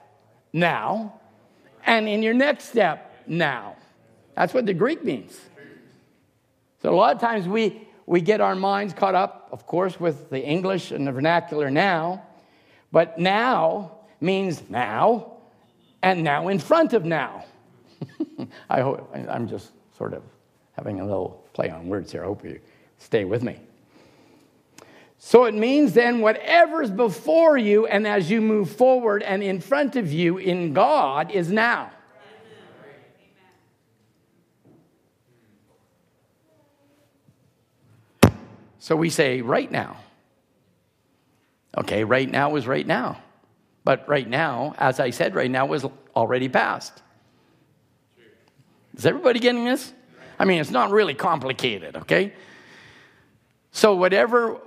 now, 0.53 1.21
and 1.87 2.09
in 2.09 2.23
your 2.23 2.35
next 2.35 2.65
step, 2.65 3.11
now. 3.27 3.77
That's 4.35 4.53
what 4.53 4.67
the 4.67 4.75
Greek 4.75 5.05
means. 5.05 5.39
So 6.83 6.93
a 6.93 6.97
lot 6.97 7.15
of 7.15 7.21
times 7.21 7.47
we, 7.47 7.87
we 8.07 8.21
get 8.21 8.41
our 8.41 8.55
minds 8.55 8.95
caught 8.95 9.15
up, 9.15 9.49
of 9.53 9.67
course, 9.67 10.01
with 10.01 10.31
the 10.31 10.43
English 10.43 10.91
and 10.91 11.07
the 11.07 11.13
vernacular 11.13 11.71
now. 11.71 12.23
But 12.93 13.19
now 13.19 13.99
means 14.21 14.69
now, 14.69 15.35
and 16.03 16.25
now 16.25 16.49
in 16.49 16.59
front 16.59 16.93
of 16.93 17.05
now. 17.05 17.45
I 18.71 18.81
hope, 18.81 19.15
I'm 19.15 19.47
just 19.47 19.73
sort 19.97 20.15
of 20.15 20.23
having 20.73 21.01
a 21.01 21.05
little 21.05 21.45
play 21.53 21.71
on 21.71 21.89
words 21.89 22.11
here. 22.11 22.23
I 22.23 22.27
hope 22.27 22.45
you 22.45 22.59
stay 22.99 23.25
with 23.25 23.43
me. 23.43 23.61
So 25.23 25.45
it 25.45 25.55
means 25.55 25.93
then 25.93 26.23
whatever's 26.23 26.91
before 26.91 27.59
you 27.59 27.87
and 27.87 28.07
as 28.07 28.31
you 28.31 28.41
move 28.41 28.71
forward 28.71 29.23
and 29.23 29.43
in 29.43 29.61
front 29.61 29.95
of 29.95 30.11
you 30.11 30.39
in 30.39 30.73
God 30.73 31.31
is 31.31 31.53
now. 31.53 31.91
So 38.79 38.97
we 38.97 39.11
say 39.11 39.43
right 39.43 39.71
now. 39.71 39.99
Okay, 41.77 42.03
right 42.03 42.29
now 42.29 42.57
is 42.57 42.67
right 42.67 42.87
now. 42.87 43.21
But 43.85 44.09
right 44.09 44.27
now, 44.27 44.75
as 44.79 45.01
I 45.01 45.11
said, 45.11 45.35
right 45.35 45.51
now 45.51 45.67
was 45.67 45.85
already 46.17 46.49
past. 46.49 47.03
Is 48.97 49.05
everybody 49.05 49.39
getting 49.39 49.67
this? 49.67 49.93
I 50.39 50.47
mean, 50.47 50.63
it's 50.63 50.71
not 50.71 50.91
really 50.91 51.15
complicated, 51.15 51.97
okay? 51.99 52.33
So 53.71 53.95
whatever 53.95 54.63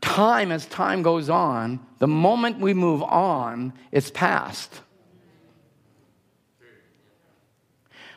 time 0.00 0.50
as 0.52 0.66
time 0.66 1.02
goes 1.02 1.28
on, 1.28 1.80
the 1.98 2.06
moment 2.06 2.58
we 2.58 2.74
move 2.74 3.02
on, 3.02 3.72
it's 3.92 4.10
past. 4.10 4.80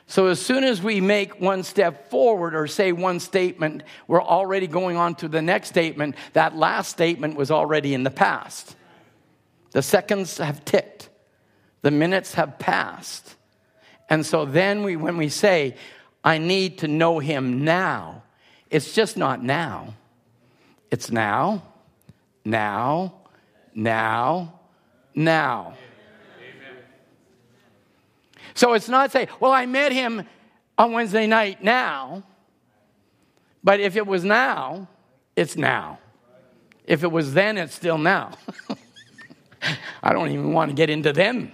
So, 0.09 0.27
as 0.27 0.41
soon 0.41 0.63
as 0.63 0.81
we 0.81 1.01
make 1.01 1.41
one 1.41 1.63
step 1.63 2.09
forward 2.09 2.55
or 2.55 2.65
say 2.65 2.93
one 2.93 3.19
statement, 3.19 3.83
we're 4.07 4.23
already 4.23 4.65
going 4.65 4.95
on 4.95 5.15
to 5.15 5.27
the 5.27 5.41
next 5.41 5.67
statement. 5.67 6.15
That 6.31 6.55
last 6.55 6.89
statement 6.89 7.35
was 7.35 7.51
already 7.51 7.93
in 7.93 8.03
the 8.03 8.09
past. 8.09 8.77
The 9.71 9.81
seconds 9.81 10.37
have 10.37 10.63
ticked, 10.63 11.09
the 11.81 11.91
minutes 11.91 12.35
have 12.35 12.57
passed. 12.57 13.35
And 14.09 14.25
so 14.25 14.45
then 14.45 14.83
we, 14.83 14.95
when 14.95 15.17
we 15.17 15.27
say, 15.27 15.75
I 16.23 16.37
need 16.37 16.77
to 16.79 16.87
know 16.87 17.19
him 17.19 17.65
now, 17.65 18.23
it's 18.69 18.93
just 18.93 19.17
not 19.17 19.43
now. 19.43 19.93
It's 20.89 21.11
now, 21.11 21.63
now, 22.45 23.13
now, 23.73 24.59
now. 25.13 25.73
So 28.53 28.73
it's 28.73 28.89
not 28.89 29.11
say, 29.11 29.27
well, 29.39 29.51
I 29.51 29.65
met 29.65 29.91
him 29.91 30.23
on 30.77 30.91
Wednesday 30.91 31.27
night 31.27 31.63
now. 31.63 32.23
But 33.63 33.79
if 33.79 33.95
it 33.95 34.07
was 34.07 34.23
now, 34.23 34.87
it's 35.35 35.55
now. 35.55 35.99
If 36.85 37.03
it 37.03 37.11
was 37.11 37.33
then, 37.33 37.57
it's 37.57 37.75
still 37.75 37.97
now. 37.97 38.31
I 40.01 40.13
don't 40.13 40.31
even 40.31 40.53
want 40.53 40.69
to 40.69 40.75
get 40.75 40.89
into 40.89 41.11
them. 41.11 41.51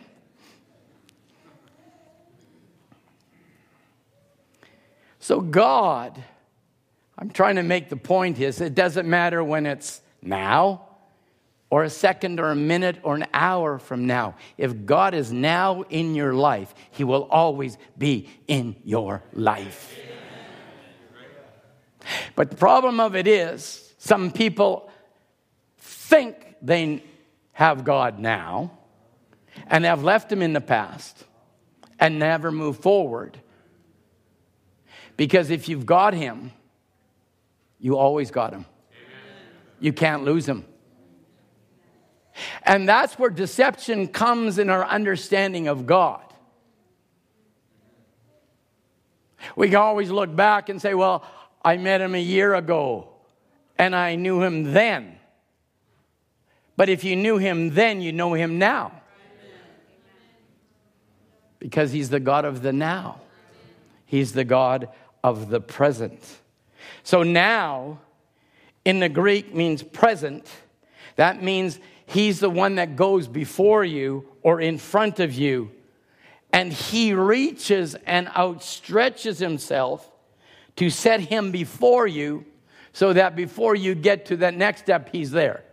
So, 5.20 5.42
God, 5.42 6.24
I'm 7.24 7.30
trying 7.30 7.56
to 7.56 7.64
make 7.64 7.88
the 7.88 7.96
point 7.96 8.38
is 8.42 8.60
it 8.60 8.76
doesn't 8.76 9.10
matter 9.10 9.42
when 9.42 9.66
it's 9.66 10.02
now 10.22 10.90
or 11.70 11.86
a 11.86 11.90
second 11.90 12.38
or 12.38 12.52
a 12.52 12.56
minute 12.56 12.98
or 13.02 13.16
an 13.16 13.28
hour 13.34 13.80
from 13.80 14.06
now. 14.06 14.36
If 14.58 14.86
God 14.86 15.14
is 15.14 15.32
now 15.32 15.84
in 15.84 16.16
your 16.16 16.34
life, 16.34 16.76
He 16.92 17.06
will 17.06 17.24
always 17.32 17.78
be 17.98 18.30
in 18.50 18.76
your 18.84 19.24
life. 19.32 19.98
But 22.36 22.50
the 22.50 22.58
problem 22.58 23.00
of 23.00 23.16
it 23.16 23.26
is, 23.26 23.94
some 24.00 24.30
people 24.30 24.92
think 25.80 26.58
they 26.62 27.06
have 27.54 27.86
God 27.86 28.20
now 28.20 28.80
and 29.68 29.86
have 29.86 30.04
left 30.04 30.30
Him 30.30 30.42
in 30.42 30.52
the 30.52 30.60
past 30.60 31.24
and 32.02 32.20
never 32.20 32.52
move 32.52 32.80
forward. 32.80 33.40
Because 35.16 35.52
if 35.52 35.70
you've 35.70 35.86
got 35.86 36.14
Him, 36.14 36.52
you 37.84 37.98
always 37.98 38.32
got 38.32 38.54
Him. 38.54 38.66
You 39.82 39.92
can't 39.92 40.24
lose 40.24 40.48
Him. 40.48 40.64
And 42.64 42.88
that's 42.88 43.20
where 43.20 43.30
deception 43.30 44.08
comes 44.08 44.58
in 44.58 44.70
our 44.70 44.86
understanding 44.86 45.68
of 45.68 45.86
God. 45.86 46.22
We 49.58 49.68
can 49.68 49.76
always 49.76 50.10
look 50.10 50.34
back 50.34 50.70
and 50.70 50.82
say, 50.82 50.94
well, 50.94 51.26
I 51.64 51.76
met 51.76 52.00
him 52.00 52.16
a 52.16 52.22
year 52.22 52.56
ago 52.56 53.10
and 53.78 53.94
I 53.94 54.16
knew 54.16 54.42
him 54.42 54.72
then. 54.72 55.18
But 56.78 56.88
if 56.88 57.04
you 57.04 57.18
knew 57.18 57.38
him 57.38 57.72
then, 57.72 58.02
you 58.02 58.14
know 58.14 58.34
him 58.34 58.58
now. 58.58 59.02
Because 61.60 61.92
he's 61.92 62.10
the 62.10 62.22
God 62.22 62.46
of 62.46 62.62
the 62.62 62.72
now, 62.72 63.20
he's 64.06 64.32
the 64.32 64.46
God 64.46 64.88
of 65.22 65.50
the 65.50 65.60
present. 65.60 66.22
So 67.04 67.24
now, 67.24 68.00
in 68.86 69.00
the 69.00 69.10
Greek, 69.10 69.54
means 69.54 69.84
present. 69.84 70.50
That 71.16 71.44
means 71.44 71.80
he's 72.06 72.40
the 72.40 72.50
one 72.50 72.76
that 72.76 72.96
goes 72.96 73.28
before 73.28 73.84
you 73.84 74.28
or 74.42 74.62
in 74.62 74.78
front 74.78 75.20
of 75.20 75.34
you. 75.34 75.72
And 76.52 76.72
he 76.72 77.14
reaches 77.14 77.96
and 78.06 78.28
outstretches 78.28 79.40
himself 79.40 80.10
to 80.76 80.90
set 80.90 81.20
him 81.20 81.52
before 81.52 82.08
you 82.08 82.46
so 82.94 83.14
that 83.14 83.36
before 83.36 83.76
you 83.76 83.96
get 83.96 84.28
to 84.28 84.38
that 84.38 84.54
next 84.54 84.82
step, 84.82 85.10
he's 85.12 85.32
there. 85.32 85.64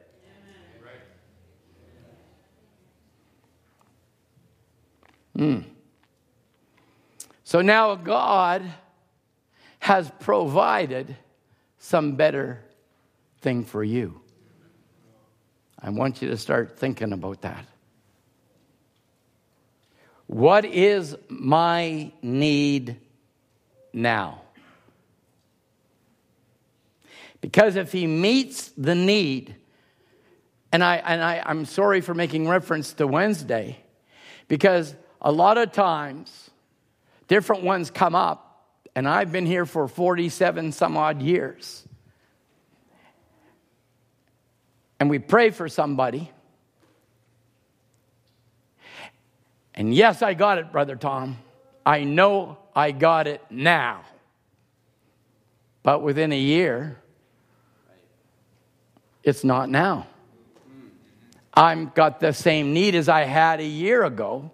Hmm. 5.36 5.60
So 7.44 7.62
now 7.62 7.94
God 7.94 8.62
has 9.80 10.10
provided 10.20 11.16
some 11.78 12.14
better 12.14 12.62
thing 13.40 13.64
for 13.64 13.82
you. 13.82 14.20
I 15.82 15.90
want 15.90 16.22
you 16.22 16.28
to 16.28 16.36
start 16.36 16.78
thinking 16.78 17.12
about 17.12 17.40
that. 17.40 17.66
What 20.26 20.64
is 20.64 21.16
my 21.28 22.12
need 22.22 22.96
now? 23.92 24.42
Because 27.40 27.76
if 27.76 27.90
he 27.90 28.06
meets 28.06 28.68
the 28.76 28.94
need, 28.94 29.56
and, 30.70 30.84
I, 30.84 30.96
and 30.96 31.24
I, 31.24 31.42
I'm 31.44 31.64
sorry 31.64 32.02
for 32.02 32.12
making 32.12 32.46
reference 32.46 32.92
to 32.92 33.06
Wednesday, 33.06 33.80
because 34.46 34.94
a 35.22 35.32
lot 35.32 35.56
of 35.56 35.72
times 35.72 36.50
different 37.26 37.62
ones 37.62 37.90
come 37.90 38.14
up, 38.14 38.49
and 38.94 39.08
I've 39.08 39.30
been 39.30 39.46
here 39.46 39.66
for 39.66 39.86
47 39.88 40.72
some 40.72 40.96
odd 40.96 41.22
years. 41.22 41.86
And 44.98 45.08
we 45.08 45.18
pray 45.18 45.50
for 45.50 45.68
somebody. 45.68 46.30
And 49.74 49.94
yes, 49.94 50.20
I 50.20 50.34
got 50.34 50.58
it, 50.58 50.72
Brother 50.72 50.96
Tom. 50.96 51.38
I 51.86 52.04
know 52.04 52.58
I 52.74 52.92
got 52.92 53.26
it 53.26 53.42
now. 53.48 54.02
But 55.82 56.02
within 56.02 56.32
a 56.32 56.38
year, 56.38 57.00
it's 59.22 59.44
not 59.44 59.70
now. 59.70 60.06
I've 61.54 61.94
got 61.94 62.20
the 62.20 62.32
same 62.32 62.72
need 62.72 62.94
as 62.94 63.08
I 63.08 63.24
had 63.24 63.60
a 63.60 63.64
year 63.64 64.04
ago. 64.04 64.50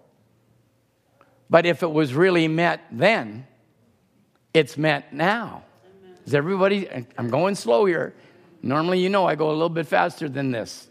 But 1.49 1.65
if 1.65 1.83
it 1.83 1.91
was 1.91 2.13
really 2.13 2.47
met 2.47 2.81
then, 2.91 3.46
it's 4.53 4.77
met 4.77 5.13
now. 5.13 5.63
Is 6.25 6.33
everybody, 6.33 6.89
I'm 7.17 7.29
going 7.29 7.55
slow 7.55 7.85
here. 7.85 8.13
Normally, 8.61 8.99
you 8.99 9.09
know, 9.09 9.25
I 9.25 9.35
go 9.35 9.49
a 9.49 9.53
little 9.53 9.69
bit 9.69 9.87
faster 9.87 10.27
than 10.27 10.51
this. 10.51 10.87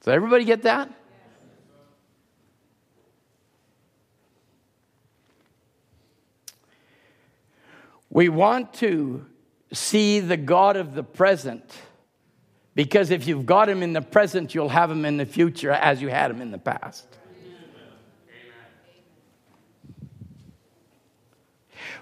Does 0.00 0.14
everybody 0.14 0.44
get 0.44 0.62
that? 0.62 0.90
We 8.10 8.28
want 8.28 8.74
to 8.74 9.24
see 9.72 10.20
the 10.20 10.36
God 10.36 10.76
of 10.76 10.94
the 10.94 11.02
present 11.02 11.64
because 12.74 13.10
if 13.10 13.26
you've 13.26 13.46
got 13.46 13.68
him 13.68 13.82
in 13.82 13.92
the 13.92 14.02
present, 14.02 14.54
you'll 14.54 14.68
have 14.68 14.90
him 14.90 15.04
in 15.04 15.16
the 15.16 15.26
future 15.26 15.70
as 15.70 16.00
you 16.00 16.08
had 16.08 16.30
him 16.30 16.40
in 16.40 16.50
the 16.50 16.58
past. 16.58 17.06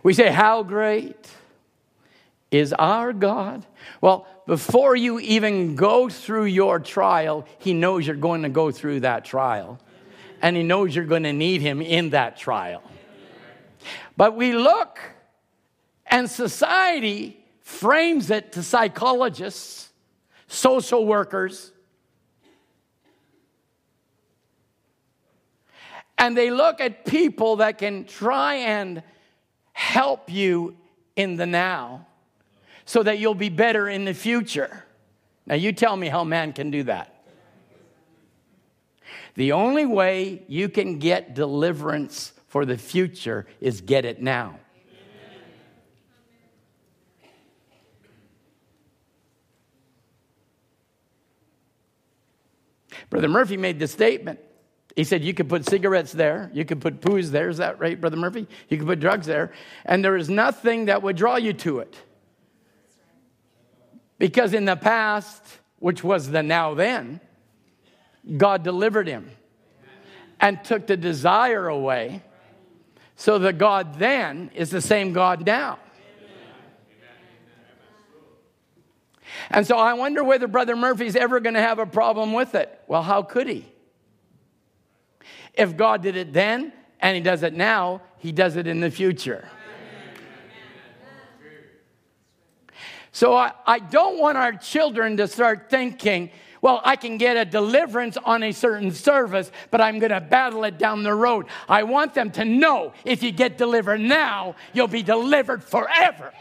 We 0.03 0.15
say, 0.15 0.31
How 0.31 0.63
great 0.63 1.29
is 2.51 2.73
our 2.73 3.13
God? 3.13 3.65
Well, 4.01 4.27
before 4.47 4.97
you 4.97 5.21
even 5.21 5.77
go 5.77 6.09
through 6.09 6.47
your 6.47 6.81
trial, 6.81 7.47
He 7.59 7.75
knows 7.75 8.07
you're 8.07 8.17
going 8.17 8.43
to 8.43 8.49
go 8.49 8.71
through 8.71 9.01
that 9.01 9.25
trial. 9.25 9.79
And 10.43 10.57
He 10.57 10.63
knows 10.63 10.95
you're 10.95 11.05
going 11.05 11.25
to 11.25 11.33
need 11.33 11.61
Him 11.61 11.83
in 11.83 12.11
that 12.11 12.37
trial. 12.37 12.83
But 14.17 14.37
we 14.37 14.53
look, 14.53 14.99
and 16.07 16.29
society 16.29 17.39
frames 17.61 18.31
it 18.31 18.53
to 18.53 18.63
psychologists, 18.63 19.91
social 20.49 21.07
workers, 21.07 21.73
and 26.19 26.37
they 26.37 26.51
look 26.51 26.81
at 26.81 27.07
people 27.07 27.57
that 27.57 27.79
can 27.79 28.05
try 28.05 28.57
and 28.57 29.03
help 29.81 30.31
you 30.31 30.77
in 31.17 31.37
the 31.37 31.47
now 31.47 32.07
so 32.85 33.03
that 33.03 33.19
you'll 33.19 33.35
be 33.35 33.49
better 33.49 33.89
in 33.89 34.05
the 34.05 34.13
future. 34.13 34.85
Now, 35.47 35.55
you 35.55 35.73
tell 35.73 35.97
me 35.97 36.09
how 36.09 36.23
man 36.23 36.53
can 36.53 36.71
do 36.71 36.83
that. 36.83 37.25
The 39.37 39.53
only 39.53 39.87
way 39.87 40.43
you 40.49 40.69
can 40.69 40.99
get 40.99 41.35
deliverance 41.35 42.35
for 42.47 42.67
the 42.67 42.77
future 42.77 43.47
is 43.59 43.81
get 43.81 44.05
it 44.05 44.21
now. 44.21 44.59
Amen. 44.77 45.41
Brother 53.09 53.29
Murphy 53.29 53.57
made 53.57 53.79
the 53.79 53.89
statement 53.89 54.41
he 55.01 55.05
said, 55.05 55.25
You 55.25 55.33
could 55.33 55.49
put 55.49 55.67
cigarettes 55.67 56.13
there, 56.13 56.51
you 56.53 56.67
could 56.67 56.83
put 56.83 57.01
poos 57.01 57.31
there. 57.31 57.49
Is 57.49 57.57
that 57.57 57.81
right, 57.81 57.99
Brother 57.99 58.19
Murphy? 58.19 58.47
You 58.69 58.77
could 58.77 58.87
put 58.87 59.01
drugs 59.01 59.27
there, 59.27 59.51
and 59.87 60.05
there 60.05 60.15
is 60.15 60.29
nothing 60.29 60.85
that 60.85 61.03
would 61.03 61.17
draw 61.17 61.37
you 61.37 61.55
to 61.55 61.79
it. 61.79 61.97
Because 64.19 64.53
in 64.53 64.67
the 64.67 64.77
past, 64.77 65.43
which 65.79 66.05
was 66.05 66.29
the 66.31 66.43
now 66.43 66.75
then, 66.75 67.19
God 68.37 68.63
delivered 68.63 69.09
him 69.09 69.31
and 70.39 70.63
took 70.63 70.87
the 70.87 70.99
desire 70.99 71.67
away. 71.67 72.23
So 73.17 73.39
the 73.39 73.55
God 73.55 73.99
then 73.99 74.51
is 74.55 74.69
the 74.69 74.83
same 74.83 75.15
God 75.15 75.47
now. 75.47 75.79
And 79.51 79.67
so 79.67 79.79
I 79.79 79.95
wonder 79.95 80.23
whether 80.23 80.47
Brother 80.47 80.77
Murphy's 80.77 81.17
ever 81.17 81.41
going 81.41 81.55
to 81.55 81.63
have 81.63 81.79
a 81.79 81.87
problem 81.87 82.35
with 82.35 82.55
it. 82.55 82.79
Well, 82.87 83.03
how 83.03 83.23
could 83.23 83.49
he? 83.49 83.65
If 85.61 85.77
God 85.77 86.03
did 86.03 86.17
it 86.17 86.33
then 86.33 86.73
and 87.01 87.15
he 87.15 87.23
does 87.23 87.43
it 87.43 87.53
now, 87.53 88.01
he 88.17 88.33
does 88.33 88.57
it 88.57 88.67
in 88.67 88.81
the 88.81 88.91
future. 88.91 89.47
So 93.13 93.37
I, 93.37 93.53
I 93.67 93.79
don't 93.79 94.19
want 94.19 94.39
our 94.39 94.53
children 94.53 95.19
to 95.19 95.29
start 95.29 95.69
thinking, 95.69 96.31
well, 96.63 96.81
I 96.83 96.97
can 96.97 97.19
get 97.19 97.37
a 97.37 97.45
deliverance 97.45 98.17
on 98.17 98.43
a 98.43 98.53
certain 98.53 98.91
service, 98.91 99.53
but 99.71 99.83
I'm 99.83 99.99
going 99.99 100.13
to 100.13 100.21
battle 100.23 100.65
it 100.65 100.79
down 100.79 101.03
the 101.03 101.13
road. 101.13 101.45
I 101.69 101.83
want 101.83 102.15
them 102.15 102.31
to 102.31 102.45
know 102.47 102.95
if 103.05 103.23
you 103.23 103.31
get 103.31 103.59
delivered 103.59 104.01
now, 104.01 104.57
you'll 104.73 104.89
be 104.89 105.03
delivered 105.03 105.63
forever. 105.63 106.33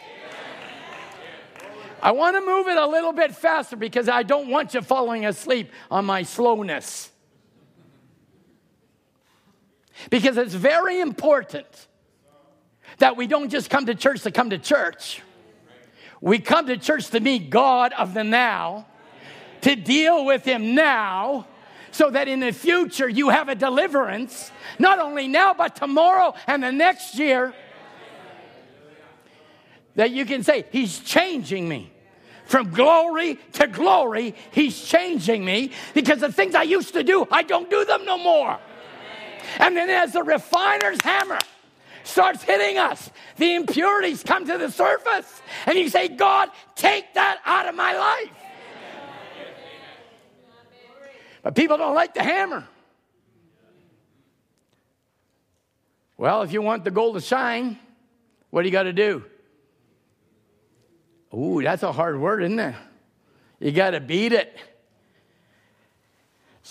I 2.02 2.12
want 2.12 2.38
to 2.38 2.42
move 2.42 2.70
it 2.70 2.78
a 2.78 2.88
little 2.88 3.12
bit 3.12 3.36
faster 3.36 3.76
because 3.76 4.08
I 4.08 4.24
don't 4.24 4.48
want 4.48 4.74
you 4.74 4.82
falling 4.82 5.26
asleep 5.26 5.72
on 5.92 6.06
my 6.06 6.24
slowness. 6.24 7.09
Because 10.10 10.38
it's 10.38 10.54
very 10.54 11.00
important 11.02 11.88
that 13.00 13.18
we 13.18 13.28
don't 13.28 13.50
just 13.50 13.70
come 13.70 13.86
to 13.86 13.96
church 13.96 14.22
to 14.24 14.32
come 14.32 14.50
to 14.50 14.58
church. 14.58 15.22
We 16.22 16.40
come 16.40 16.68
to 16.68 16.78
church 16.78 17.08
to 17.10 17.20
meet 17.20 17.50
God 17.50 17.94
of 17.94 18.14
the 18.14 18.24
now, 18.24 18.88
to 19.62 19.76
deal 19.76 20.26
with 20.26 20.44
Him 20.44 20.76
now, 20.76 21.48
so 21.92 22.10
that 22.10 22.28
in 22.28 22.40
the 22.40 22.52
future 22.52 23.08
you 23.08 23.30
have 23.30 23.50
a 23.50 23.56
deliverance, 23.56 24.52
not 24.78 25.00
only 25.00 25.28
now, 25.28 25.54
but 25.54 25.76
tomorrow 25.76 26.34
and 26.48 26.62
the 26.62 26.72
next 26.72 27.18
year. 27.18 27.54
That 29.96 30.12
you 30.12 30.26
can 30.26 30.44
say, 30.44 30.66
He's 30.72 31.00
changing 31.00 31.68
me. 31.68 31.92
From 32.46 32.72
glory 32.72 33.40
to 33.54 33.68
glory, 33.68 34.36
He's 34.52 34.82
changing 34.82 35.46
me 35.46 35.72
because 35.94 36.20
the 36.20 36.32
things 36.32 36.56
I 36.56 36.64
used 36.64 36.94
to 36.94 37.04
do, 37.04 37.28
I 37.32 37.44
don't 37.44 37.70
do 37.70 37.86
them 37.86 38.06
no 38.06 38.18
more. 38.18 38.60
And 39.58 39.76
then 39.76 39.90
as 39.90 40.14
the 40.14 40.24
refiner's 40.24 41.02
hammer 41.02 41.40
starts 42.04 42.44
hitting 42.44 42.78
us, 42.78 43.10
the 43.38 43.56
impurities 43.56 44.24
come 44.24 44.46
to 44.46 44.58
the 44.58 44.70
surface. 44.70 45.42
And 45.66 45.78
you 45.78 45.90
say, 45.90 46.08
God, 46.08 46.50
take 46.76 47.14
that 47.16 47.40
out 47.46 47.68
of 47.68 47.76
my 47.76 47.98
life. 47.98 48.32
But 51.42 51.56
people 51.56 51.78
don't 51.78 51.96
like 51.96 52.14
the 52.14 52.24
hammer. 52.24 52.68
Well, 56.18 56.42
if 56.42 56.52
you 56.52 56.62
want 56.62 56.84
the 56.84 56.92
gold 56.92 57.16
to 57.16 57.22
shine, 57.22 57.80
what 58.50 58.64
do 58.64 58.68
you 58.68 58.74
got 58.74 58.84
to 58.84 58.94
do? 58.94 59.24
Ooh, 61.34 61.62
that's 61.64 61.84
a 61.84 61.92
hard 61.92 62.20
word, 62.20 62.44
isn't 62.44 62.60
it? 62.60 62.76
You 63.60 63.72
got 63.72 63.92
to 63.92 64.00
beat 64.00 64.34
it. 64.34 64.58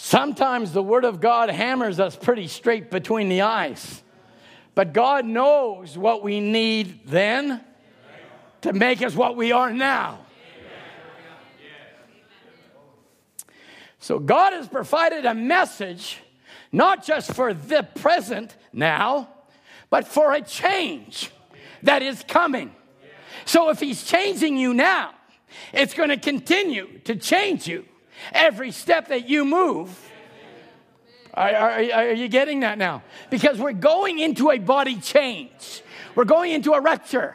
Sometimes 0.00 0.72
the 0.72 0.82
Word 0.82 1.04
of 1.04 1.20
God 1.20 1.50
hammers 1.50 1.98
us 1.98 2.14
pretty 2.14 2.46
straight 2.46 2.88
between 2.88 3.28
the 3.28 3.40
eyes. 3.40 4.00
But 4.76 4.92
God 4.92 5.26
knows 5.26 5.98
what 5.98 6.22
we 6.22 6.38
need 6.38 7.00
then 7.04 7.60
to 8.60 8.72
make 8.72 9.02
us 9.02 9.16
what 9.16 9.36
we 9.36 9.50
are 9.50 9.72
now. 9.72 10.20
So 13.98 14.20
God 14.20 14.52
has 14.52 14.68
provided 14.68 15.26
a 15.26 15.34
message, 15.34 16.18
not 16.70 17.04
just 17.04 17.32
for 17.32 17.52
the 17.52 17.82
present 17.82 18.56
now, 18.72 19.28
but 19.90 20.06
for 20.06 20.32
a 20.32 20.40
change 20.40 21.32
that 21.82 22.02
is 22.02 22.24
coming. 22.28 22.72
So 23.46 23.68
if 23.68 23.80
He's 23.80 24.04
changing 24.04 24.58
you 24.58 24.74
now, 24.74 25.10
it's 25.72 25.92
going 25.92 26.10
to 26.10 26.16
continue 26.16 27.00
to 27.00 27.16
change 27.16 27.66
you 27.66 27.84
every 28.32 28.70
step 28.70 29.08
that 29.08 29.28
you 29.28 29.44
move. 29.44 29.96
Are, 31.34 31.54
are, 31.54 31.92
are, 31.92 32.12
you 32.12 32.28
getting 32.28 32.60
that 32.60 32.78
now? 32.78 33.02
Because 33.30 33.58
we're 33.58 33.72
going 33.72 34.18
into 34.18 34.50
a 34.50 34.58
body 34.58 34.96
change, 34.96 35.82
we're 36.14 36.24
going 36.24 36.52
into 36.52 36.72
a 36.72 36.80
rapture. 36.80 37.34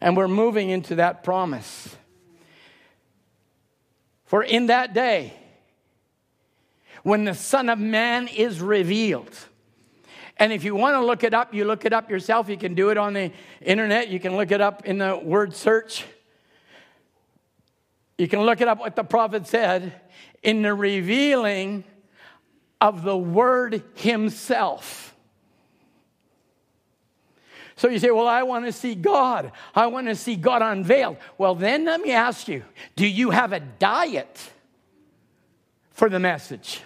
And 0.00 0.16
we're 0.16 0.26
moving 0.26 0.70
into 0.70 0.96
that 0.96 1.22
promise. 1.22 1.94
For 4.24 4.42
in 4.42 4.66
that 4.66 4.94
day, 4.94 5.32
when 7.04 7.24
the 7.24 7.34
Son 7.34 7.68
of 7.68 7.78
Man 7.78 8.26
is 8.26 8.60
revealed, 8.60 9.32
and 10.38 10.52
if 10.52 10.64
you 10.64 10.74
want 10.74 10.96
to 10.96 11.04
look 11.04 11.22
it 11.22 11.34
up, 11.34 11.54
you 11.54 11.64
look 11.64 11.84
it 11.84 11.92
up 11.92 12.10
yourself. 12.10 12.48
You 12.48 12.56
can 12.56 12.74
do 12.74 12.90
it 12.90 12.98
on 12.98 13.12
the 13.12 13.30
internet. 13.60 14.08
You 14.08 14.18
can 14.18 14.36
look 14.36 14.50
it 14.50 14.60
up 14.60 14.84
in 14.84 14.98
the 14.98 15.16
word 15.16 15.54
search. 15.54 16.04
You 18.22 18.28
can 18.28 18.42
look 18.42 18.60
it 18.60 18.68
up 18.68 18.78
what 18.78 18.94
the 18.94 19.02
prophet 19.02 19.48
said 19.48 20.00
in 20.44 20.62
the 20.62 20.72
revealing 20.72 21.82
of 22.80 23.02
the 23.02 23.18
word 23.18 23.82
himself. 23.96 25.16
So 27.74 27.88
you 27.88 27.98
say, 27.98 28.12
Well, 28.12 28.28
I 28.28 28.44
want 28.44 28.66
to 28.66 28.70
see 28.70 28.94
God. 28.94 29.50
I 29.74 29.88
want 29.88 30.06
to 30.06 30.14
see 30.14 30.36
God 30.36 30.62
unveiled. 30.62 31.16
Well, 31.36 31.56
then 31.56 31.84
let 31.84 32.00
me 32.00 32.12
ask 32.12 32.46
you 32.46 32.62
do 32.94 33.08
you 33.08 33.30
have 33.30 33.52
a 33.52 33.58
diet 33.58 34.52
for 35.90 36.08
the 36.08 36.20
message? 36.20 36.80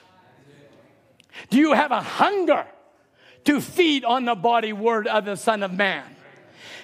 Do 1.50 1.58
you 1.58 1.74
have 1.74 1.90
a 1.90 2.00
hunger 2.00 2.66
to 3.44 3.60
feed 3.60 4.06
on 4.06 4.24
the 4.24 4.34
body 4.34 4.72
word 4.72 5.06
of 5.06 5.26
the 5.26 5.36
Son 5.36 5.62
of 5.62 5.74
Man? 5.74 6.02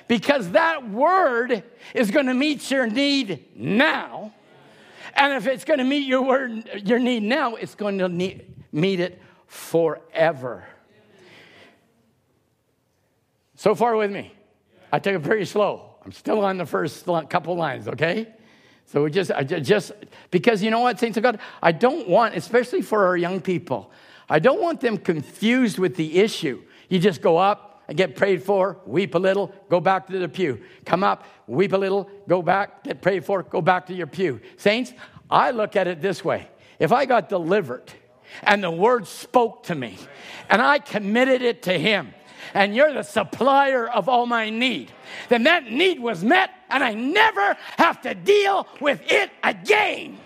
Because 0.08 0.50
that 0.50 0.90
word 0.90 1.62
is 1.94 2.10
going 2.10 2.26
to 2.26 2.34
meet 2.34 2.70
your 2.70 2.86
need 2.86 3.46
now. 3.56 4.34
And 5.14 5.34
if 5.34 5.46
it's 5.46 5.64
going 5.64 5.78
to 5.78 5.84
meet 5.84 6.06
your 6.06 6.22
word, 6.22 6.82
your 6.84 6.98
need 6.98 7.22
now, 7.22 7.54
it's 7.54 7.74
going 7.74 7.98
to 7.98 8.08
need, 8.08 8.46
meet 8.72 9.00
it 9.00 9.20
forever. 9.46 10.64
So 13.54 13.74
far 13.74 13.96
with 13.96 14.10
me. 14.10 14.32
I 14.92 14.98
took 14.98 15.14
it 15.14 15.20
very 15.20 15.46
slow. 15.46 15.94
I'm 16.04 16.12
still 16.12 16.44
on 16.44 16.58
the 16.58 16.66
first 16.66 17.06
couple 17.28 17.54
lines, 17.56 17.88
okay? 17.88 18.28
So 18.86 19.04
we 19.04 19.10
just, 19.10 19.30
I 19.30 19.44
just, 19.44 19.92
because 20.30 20.62
you 20.62 20.70
know 20.70 20.80
what, 20.80 20.98
saints 20.98 21.16
of 21.16 21.22
God, 21.22 21.38
I 21.62 21.72
don't 21.72 22.08
want, 22.08 22.34
especially 22.34 22.82
for 22.82 23.06
our 23.06 23.16
young 23.16 23.40
people, 23.40 23.90
I 24.28 24.38
don't 24.38 24.60
want 24.60 24.80
them 24.80 24.98
confused 24.98 25.78
with 25.78 25.96
the 25.96 26.18
issue. 26.18 26.62
You 26.88 26.98
just 26.98 27.22
go 27.22 27.38
up 27.38 27.71
get 27.92 28.16
prayed 28.16 28.42
for, 28.42 28.78
weep 28.86 29.14
a 29.14 29.18
little, 29.18 29.52
go 29.68 29.80
back 29.80 30.06
to 30.08 30.18
the 30.18 30.28
pew. 30.28 30.60
Come 30.84 31.04
up, 31.04 31.24
weep 31.46 31.72
a 31.72 31.76
little, 31.76 32.08
go 32.28 32.42
back, 32.42 32.84
get 32.84 33.02
prayed 33.02 33.24
for, 33.24 33.42
go 33.42 33.60
back 33.60 33.86
to 33.86 33.94
your 33.94 34.06
pew. 34.06 34.40
Saints, 34.56 34.92
I 35.30 35.50
look 35.50 35.76
at 35.76 35.86
it 35.86 36.00
this 36.00 36.24
way. 36.24 36.48
If 36.78 36.92
I 36.92 37.06
got 37.06 37.28
delivered 37.28 37.92
and 38.42 38.62
the 38.62 38.70
word 38.70 39.06
spoke 39.06 39.64
to 39.64 39.74
me 39.74 39.98
and 40.48 40.62
I 40.62 40.78
committed 40.78 41.42
it 41.42 41.62
to 41.64 41.78
him, 41.78 42.14
and 42.54 42.74
you're 42.74 42.92
the 42.92 43.02
supplier 43.02 43.88
of 43.88 44.08
all 44.08 44.26
my 44.26 44.50
need, 44.50 44.92
then 45.28 45.44
that 45.44 45.70
need 45.70 46.00
was 46.00 46.22
met 46.22 46.50
and 46.68 46.82
I 46.82 46.92
never 46.92 47.56
have 47.78 48.02
to 48.02 48.14
deal 48.14 48.66
with 48.80 49.00
it 49.06 49.30
again. 49.42 50.18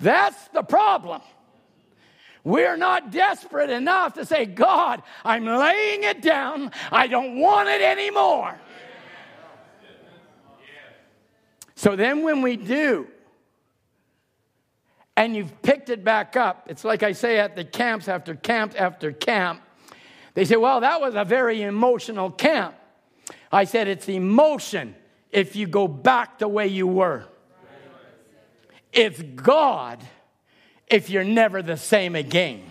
That's 0.00 0.48
the 0.48 0.62
problem. 0.62 1.22
We're 2.44 2.76
not 2.76 3.12
desperate 3.12 3.70
enough 3.70 4.14
to 4.14 4.24
say, 4.26 4.46
God, 4.46 5.02
I'm 5.24 5.44
laying 5.44 6.02
it 6.02 6.22
down. 6.22 6.72
I 6.90 7.06
don't 7.06 7.38
want 7.38 7.68
it 7.68 7.80
anymore. 7.80 8.58
So 11.76 11.96
then, 11.96 12.22
when 12.22 12.42
we 12.42 12.56
do, 12.56 13.08
and 15.16 15.36
you've 15.36 15.62
picked 15.62 15.90
it 15.90 16.04
back 16.04 16.36
up, 16.36 16.66
it's 16.68 16.84
like 16.84 17.02
I 17.02 17.12
say 17.12 17.38
at 17.38 17.54
the 17.56 17.64
camps 17.64 18.08
after 18.08 18.34
camp 18.34 18.74
after 18.78 19.12
camp. 19.12 19.62
They 20.34 20.44
say, 20.44 20.56
Well, 20.56 20.80
that 20.80 21.00
was 21.00 21.14
a 21.14 21.24
very 21.24 21.62
emotional 21.62 22.30
camp. 22.30 22.74
I 23.50 23.64
said, 23.64 23.88
It's 23.88 24.08
emotion 24.08 24.94
if 25.30 25.56
you 25.56 25.66
go 25.66 25.86
back 25.88 26.38
the 26.38 26.48
way 26.48 26.68
you 26.68 26.86
were. 26.86 27.24
It's 28.92 29.20
God 29.22 29.98
if 30.92 31.08
you're 31.08 31.24
never 31.24 31.62
the 31.62 31.76
same 31.76 32.14
again. 32.14 32.62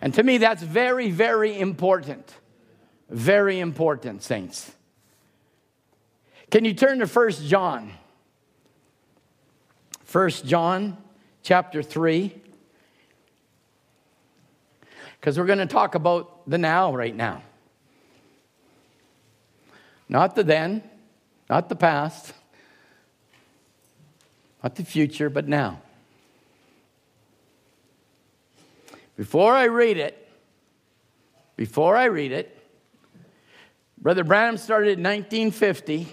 And 0.00 0.14
to 0.14 0.22
me, 0.22 0.38
that's 0.38 0.62
very, 0.62 1.10
very 1.10 1.58
important. 1.58 2.34
Very 3.10 3.60
important, 3.60 4.22
saints. 4.22 4.72
Can 6.50 6.64
you 6.64 6.72
turn 6.72 7.00
to 7.00 7.06
1 7.06 7.30
John? 7.46 7.92
1 10.10 10.30
John 10.44 10.96
chapter 11.42 11.82
3. 11.82 12.34
Because 15.20 15.38
we're 15.38 15.46
going 15.46 15.58
to 15.58 15.66
talk 15.66 15.94
about 15.94 16.48
the 16.48 16.58
now 16.58 16.94
right 16.94 17.14
now. 17.14 17.42
Not 20.08 20.34
the 20.34 20.42
then, 20.42 20.82
not 21.48 21.68
the 21.68 21.76
past, 21.76 22.34
not 24.62 24.76
the 24.76 24.84
future, 24.84 25.28
but 25.28 25.48
now. 25.48 25.80
Before 29.16 29.52
I 29.52 29.64
read 29.64 29.96
it, 29.96 30.18
before 31.56 31.96
I 31.96 32.06
read 32.06 32.32
it, 32.32 32.58
Brother 33.98 34.24
Branham 34.24 34.56
started 34.56 34.98
in 34.98 35.04
1950 35.04 35.96
to 35.96 36.08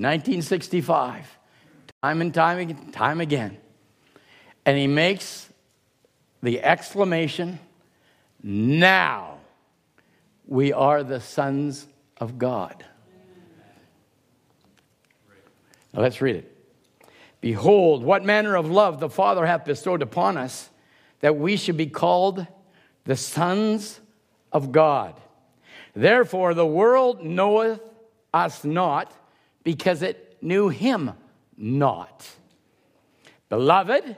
1965, 0.00 1.38
time 2.02 2.20
and 2.20 2.34
time, 2.34 2.90
time 2.92 3.20
again. 3.20 3.56
And 4.66 4.76
he 4.76 4.86
makes 4.86 5.48
the 6.42 6.62
exclamation, 6.62 7.58
Now 8.42 9.38
we 10.46 10.72
are 10.72 11.02
the 11.02 11.20
sons 11.20 11.86
of 12.18 12.38
God. 12.38 12.84
Now 15.92 16.02
let's 16.02 16.20
read 16.20 16.36
it. 16.36 16.53
Behold, 17.44 18.02
what 18.02 18.24
manner 18.24 18.56
of 18.56 18.70
love 18.70 19.00
the 19.00 19.10
Father 19.10 19.44
hath 19.44 19.66
bestowed 19.66 20.00
upon 20.00 20.38
us, 20.38 20.70
that 21.20 21.36
we 21.36 21.58
should 21.58 21.76
be 21.76 21.88
called 21.88 22.46
the 23.04 23.16
sons 23.16 24.00
of 24.50 24.72
God. 24.72 25.20
Therefore, 25.94 26.54
the 26.54 26.64
world 26.64 27.22
knoweth 27.22 27.82
us 28.32 28.64
not, 28.64 29.12
because 29.62 30.00
it 30.00 30.38
knew 30.40 30.70
him 30.70 31.12
not. 31.54 32.26
Beloved, 33.50 34.16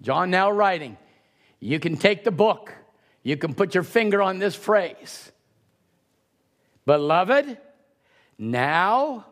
John 0.00 0.30
now 0.30 0.50
writing, 0.50 0.96
you 1.60 1.78
can 1.78 1.98
take 1.98 2.24
the 2.24 2.30
book, 2.30 2.72
you 3.22 3.36
can 3.36 3.52
put 3.52 3.74
your 3.74 3.84
finger 3.84 4.22
on 4.22 4.38
this 4.38 4.54
phrase. 4.54 5.30
Beloved, 6.86 7.58
now 8.38 9.26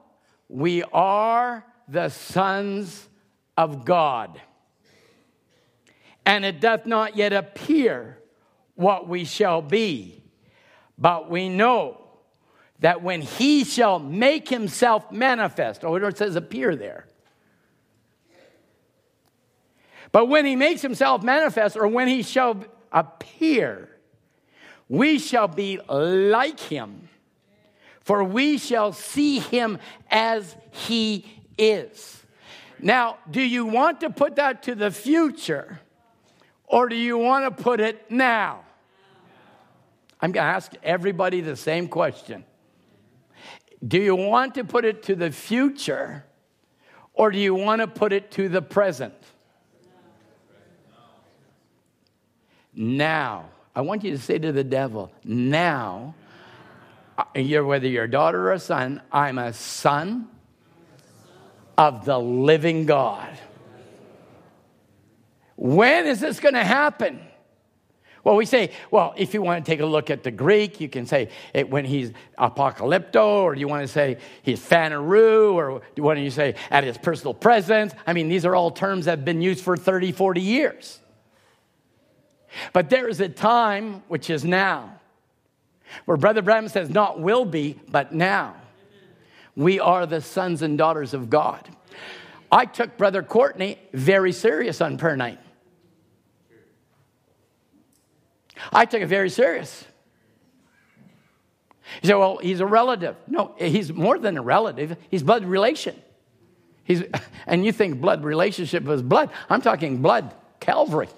we 0.50 0.82
are 0.82 1.64
the 1.88 2.10
sons 2.10 3.08
of 3.56 3.84
God. 3.84 4.40
And 6.24 6.44
it 6.44 6.60
doth 6.60 6.86
not 6.86 7.16
yet 7.16 7.32
appear 7.32 8.18
what 8.74 9.08
we 9.08 9.24
shall 9.24 9.60
be, 9.60 10.22
but 10.96 11.28
we 11.28 11.48
know 11.48 11.98
that 12.78 13.02
when 13.02 13.22
he 13.22 13.64
shall 13.64 13.98
make 13.98 14.48
himself 14.48 15.10
manifest, 15.12 15.84
oh, 15.84 15.94
it 15.96 16.18
says 16.18 16.36
appear 16.36 16.74
there. 16.76 17.06
But 20.10 20.26
when 20.26 20.44
he 20.44 20.56
makes 20.56 20.82
himself 20.82 21.22
manifest, 21.22 21.76
or 21.76 21.88
when 21.88 22.06
he 22.06 22.22
shall 22.22 22.64
appear, 22.92 23.88
we 24.88 25.18
shall 25.18 25.48
be 25.48 25.80
like 25.88 26.60
him, 26.60 27.08
for 28.00 28.22
we 28.22 28.58
shall 28.58 28.92
see 28.92 29.38
him 29.38 29.78
as 30.10 30.54
he 30.70 31.24
is. 31.56 32.21
Now, 32.82 33.18
do 33.30 33.40
you 33.40 33.64
want 33.64 34.00
to 34.00 34.10
put 34.10 34.36
that 34.36 34.64
to 34.64 34.74
the 34.74 34.90
future, 34.90 35.80
or 36.66 36.88
do 36.88 36.96
you 36.96 37.16
want 37.16 37.56
to 37.56 37.62
put 37.62 37.78
it 37.78 38.10
now? 38.10 38.64
I'm 40.20 40.32
going 40.32 40.44
to 40.44 40.50
ask 40.50 40.72
everybody 40.82 41.40
the 41.40 41.54
same 41.54 41.86
question. 41.86 42.44
Do 43.86 43.98
you 43.98 44.16
want 44.16 44.56
to 44.56 44.64
put 44.64 44.84
it 44.84 45.04
to 45.04 45.14
the 45.14 45.30
future, 45.30 46.24
or 47.14 47.30
do 47.30 47.38
you 47.38 47.54
want 47.54 47.82
to 47.82 47.86
put 47.86 48.12
it 48.12 48.32
to 48.32 48.48
the 48.48 48.60
present? 48.60 49.14
Now, 52.74 53.50
I 53.76 53.82
want 53.82 54.02
you 54.02 54.10
to 54.10 54.18
say 54.18 54.40
to 54.40 54.50
the 54.50 54.64
devil, 54.64 55.12
now, 55.22 56.16
uh, 57.16 57.24
you're, 57.36 57.64
whether 57.64 57.86
you're 57.86 58.04
a 58.04 58.10
daughter 58.10 58.48
or 58.48 58.52
a 58.52 58.58
son, 58.58 59.02
I'm 59.12 59.38
a 59.38 59.52
son 59.52 60.28
of 61.76 62.04
the 62.04 62.18
living 62.18 62.86
God. 62.86 63.28
When 65.56 66.06
is 66.06 66.20
this 66.20 66.40
going 66.40 66.54
to 66.54 66.64
happen? 66.64 67.20
Well, 68.24 68.36
we 68.36 68.46
say, 68.46 68.70
well, 68.90 69.14
if 69.16 69.34
you 69.34 69.42
want 69.42 69.64
to 69.64 69.70
take 69.70 69.80
a 69.80 69.86
look 69.86 70.08
at 70.08 70.22
the 70.22 70.30
Greek, 70.30 70.80
you 70.80 70.88
can 70.88 71.06
say 71.06 71.28
it 71.52 71.68
when 71.68 71.84
he's 71.84 72.12
apocalypto, 72.38 73.42
or 73.42 73.54
you 73.56 73.66
want 73.66 73.82
to 73.82 73.88
say 73.88 74.18
he's 74.42 74.60
phaneroo, 74.60 75.54
or 75.54 75.82
what 75.96 76.14
do 76.14 76.20
you 76.20 76.30
say 76.30 76.54
at 76.70 76.84
his 76.84 76.96
personal 76.98 77.34
presence? 77.34 77.92
I 78.06 78.12
mean, 78.12 78.28
these 78.28 78.44
are 78.44 78.54
all 78.54 78.70
terms 78.70 79.06
that 79.06 79.18
have 79.18 79.24
been 79.24 79.42
used 79.42 79.64
for 79.64 79.76
30, 79.76 80.12
40 80.12 80.40
years. 80.40 81.00
But 82.72 82.90
there 82.90 83.08
is 83.08 83.20
a 83.20 83.28
time, 83.28 84.04
which 84.06 84.30
is 84.30 84.44
now, 84.44 85.00
where 86.04 86.16
Brother 86.16 86.42
Branham 86.42 86.68
says, 86.68 86.90
not 86.90 87.20
will 87.20 87.44
be, 87.44 87.80
but 87.88 88.14
now. 88.14 88.54
We 89.56 89.80
are 89.80 90.06
the 90.06 90.20
sons 90.20 90.62
and 90.62 90.78
daughters 90.78 91.14
of 91.14 91.28
God. 91.28 91.68
I 92.50 92.64
took 92.66 92.96
Brother 92.96 93.22
Courtney 93.22 93.78
very 93.92 94.32
serious 94.32 94.80
on 94.80 94.98
prayer 94.98 95.16
night. 95.16 95.38
I 98.72 98.84
took 98.84 99.02
it 99.02 99.06
very 99.06 99.30
serious. 99.30 99.84
You 102.02 102.08
say, 102.08 102.14
well, 102.14 102.38
he's 102.38 102.60
a 102.60 102.66
relative. 102.66 103.16
No, 103.26 103.54
he's 103.58 103.92
more 103.92 104.18
than 104.18 104.38
a 104.38 104.42
relative, 104.42 104.96
he's 105.10 105.22
blood 105.22 105.44
relation. 105.44 106.00
He's, 106.84 107.02
and 107.46 107.64
you 107.64 107.72
think 107.72 108.00
blood 108.00 108.24
relationship 108.24 108.86
is 108.88 109.02
blood. 109.02 109.30
I'm 109.48 109.60
talking 109.60 110.02
blood, 110.02 110.34
Calvary. 110.60 111.08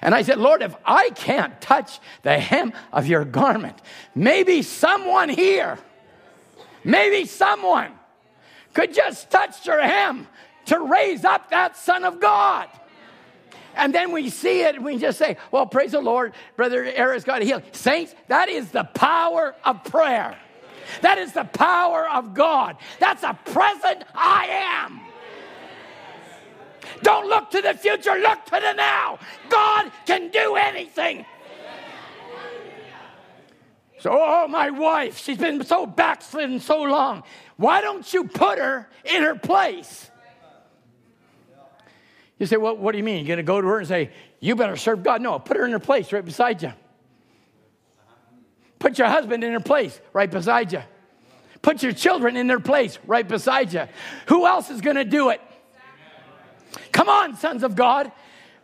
And 0.00 0.14
I 0.14 0.22
said, 0.22 0.38
Lord, 0.38 0.62
if 0.62 0.74
I 0.84 1.10
can't 1.10 1.60
touch 1.60 2.00
the 2.22 2.38
hem 2.38 2.72
of 2.92 3.06
your 3.06 3.24
garment, 3.24 3.76
maybe 4.14 4.62
someone 4.62 5.28
here, 5.28 5.78
maybe 6.86 7.26
someone 7.26 7.92
could 8.72 8.94
just 8.94 9.30
touch 9.30 9.66
your 9.66 9.82
hem 9.82 10.26
to 10.66 10.80
raise 10.80 11.24
up 11.24 11.50
that 11.50 11.76
Son 11.76 12.04
of 12.04 12.20
God. 12.20 12.68
And 13.74 13.94
then 13.94 14.10
we 14.10 14.30
see 14.30 14.62
it 14.62 14.74
and 14.74 14.84
we 14.84 14.96
just 14.96 15.18
say, 15.18 15.36
Well, 15.50 15.66
praise 15.66 15.92
the 15.92 16.00
Lord, 16.00 16.32
Brother 16.56 16.84
Era's 16.84 17.24
got 17.24 17.42
healed. 17.42 17.62
Saints, 17.72 18.14
that 18.28 18.48
is 18.48 18.70
the 18.70 18.84
power 18.84 19.54
of 19.64 19.84
prayer. 19.84 20.36
That 21.02 21.18
is 21.18 21.32
the 21.32 21.44
power 21.44 22.08
of 22.08 22.32
God. 22.32 22.76
That's 23.00 23.22
a 23.22 23.38
present 23.44 24.04
I 24.14 24.46
am. 24.84 25.00
Don't 27.02 27.28
look 27.28 27.50
to 27.50 27.60
the 27.60 27.74
future, 27.74 28.14
look 28.14 28.44
to 28.46 28.52
the 28.52 28.72
now. 28.72 29.18
God 29.48 29.90
can 30.06 30.30
do 30.30 30.56
anything. 30.56 31.26
So, 34.06 34.16
oh, 34.16 34.46
my 34.46 34.70
wife, 34.70 35.18
she's 35.18 35.36
been 35.36 35.64
so 35.64 35.84
backslidden 35.84 36.60
so 36.60 36.80
long. 36.82 37.24
Why 37.56 37.80
don't 37.80 38.14
you 38.14 38.22
put 38.22 38.56
her 38.60 38.88
in 39.04 39.24
her 39.24 39.34
place? 39.34 40.08
You 42.38 42.46
say, 42.46 42.56
well, 42.56 42.76
what 42.76 42.92
do 42.92 42.98
you 42.98 43.02
mean? 43.02 43.26
You're 43.26 43.34
going 43.34 43.38
to 43.38 43.42
go 43.42 43.60
to 43.60 43.66
her 43.66 43.78
and 43.80 43.88
say, 43.88 44.12
you 44.38 44.54
better 44.54 44.76
serve 44.76 45.02
God? 45.02 45.22
No, 45.22 45.40
put 45.40 45.56
her 45.56 45.64
in 45.64 45.72
her 45.72 45.80
place 45.80 46.12
right 46.12 46.24
beside 46.24 46.62
you. 46.62 46.72
Put 48.78 48.96
your 48.96 49.08
husband 49.08 49.42
in 49.42 49.52
her 49.52 49.58
place 49.58 50.00
right 50.12 50.30
beside 50.30 50.70
you. 50.70 50.84
Put 51.60 51.82
your 51.82 51.90
children 51.90 52.36
in 52.36 52.46
their 52.46 52.60
place 52.60 53.00
right 53.08 53.26
beside 53.26 53.72
you. 53.72 53.88
Who 54.28 54.46
else 54.46 54.70
is 54.70 54.82
going 54.82 54.98
to 54.98 55.04
do 55.04 55.30
it? 55.30 55.40
Come 56.92 57.08
on, 57.08 57.36
sons 57.38 57.64
of 57.64 57.74
God. 57.74 58.12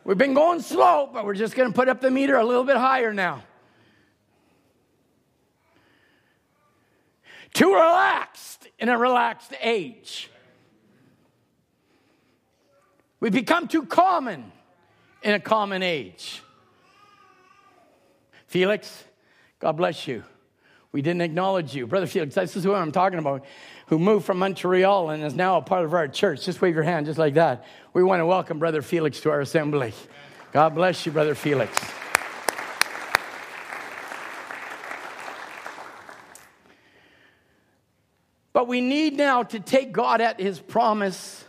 We've 0.04 0.16
been 0.16 0.34
going 0.34 0.60
slow, 0.62 1.10
but 1.12 1.24
we're 1.24 1.34
just 1.34 1.56
going 1.56 1.68
to 1.68 1.74
put 1.74 1.88
up 1.88 2.00
the 2.00 2.12
meter 2.12 2.36
a 2.36 2.44
little 2.44 2.62
bit 2.62 2.76
higher 2.76 3.12
now. 3.12 3.42
Too 7.54 7.72
relaxed 7.74 8.68
in 8.78 8.88
a 8.88 8.96
relaxed 8.96 9.52
age. 9.60 10.30
We 13.20 13.30
become 13.30 13.68
too 13.68 13.84
common 13.84 14.50
in 15.22 15.34
a 15.34 15.40
common 15.40 15.82
age. 15.82 16.42
Felix, 18.46 19.04
God 19.60 19.72
bless 19.72 20.06
you. 20.08 20.24
We 20.90 21.00
didn't 21.00 21.22
acknowledge 21.22 21.74
you. 21.74 21.86
Brother 21.86 22.06
Felix, 22.06 22.34
this 22.34 22.56
is 22.56 22.64
who 22.64 22.74
I'm 22.74 22.92
talking 22.92 23.18
about, 23.18 23.44
who 23.86 23.98
moved 23.98 24.26
from 24.26 24.38
Montreal 24.38 25.10
and 25.10 25.22
is 25.22 25.34
now 25.34 25.56
a 25.56 25.62
part 25.62 25.84
of 25.84 25.94
our 25.94 26.08
church. 26.08 26.44
Just 26.44 26.60
wave 26.60 26.74
your 26.74 26.84
hand, 26.84 27.06
just 27.06 27.18
like 27.18 27.34
that. 27.34 27.64
We 27.94 28.02
want 28.02 28.20
to 28.20 28.26
welcome 28.26 28.58
Brother 28.58 28.82
Felix 28.82 29.20
to 29.20 29.30
our 29.30 29.40
assembly. 29.40 29.94
God 30.52 30.74
bless 30.74 31.06
you, 31.06 31.12
Brother 31.12 31.34
Felix. 31.34 31.78
But 38.62 38.68
we 38.68 38.80
need 38.80 39.16
now 39.16 39.42
to 39.42 39.58
take 39.58 39.90
God 39.90 40.20
at 40.20 40.38
his 40.38 40.60
promise 40.60 41.44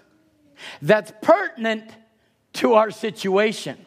that's 0.82 1.14
pertinent 1.22 1.96
to 2.54 2.74
our 2.74 2.90
situation. 2.90 3.78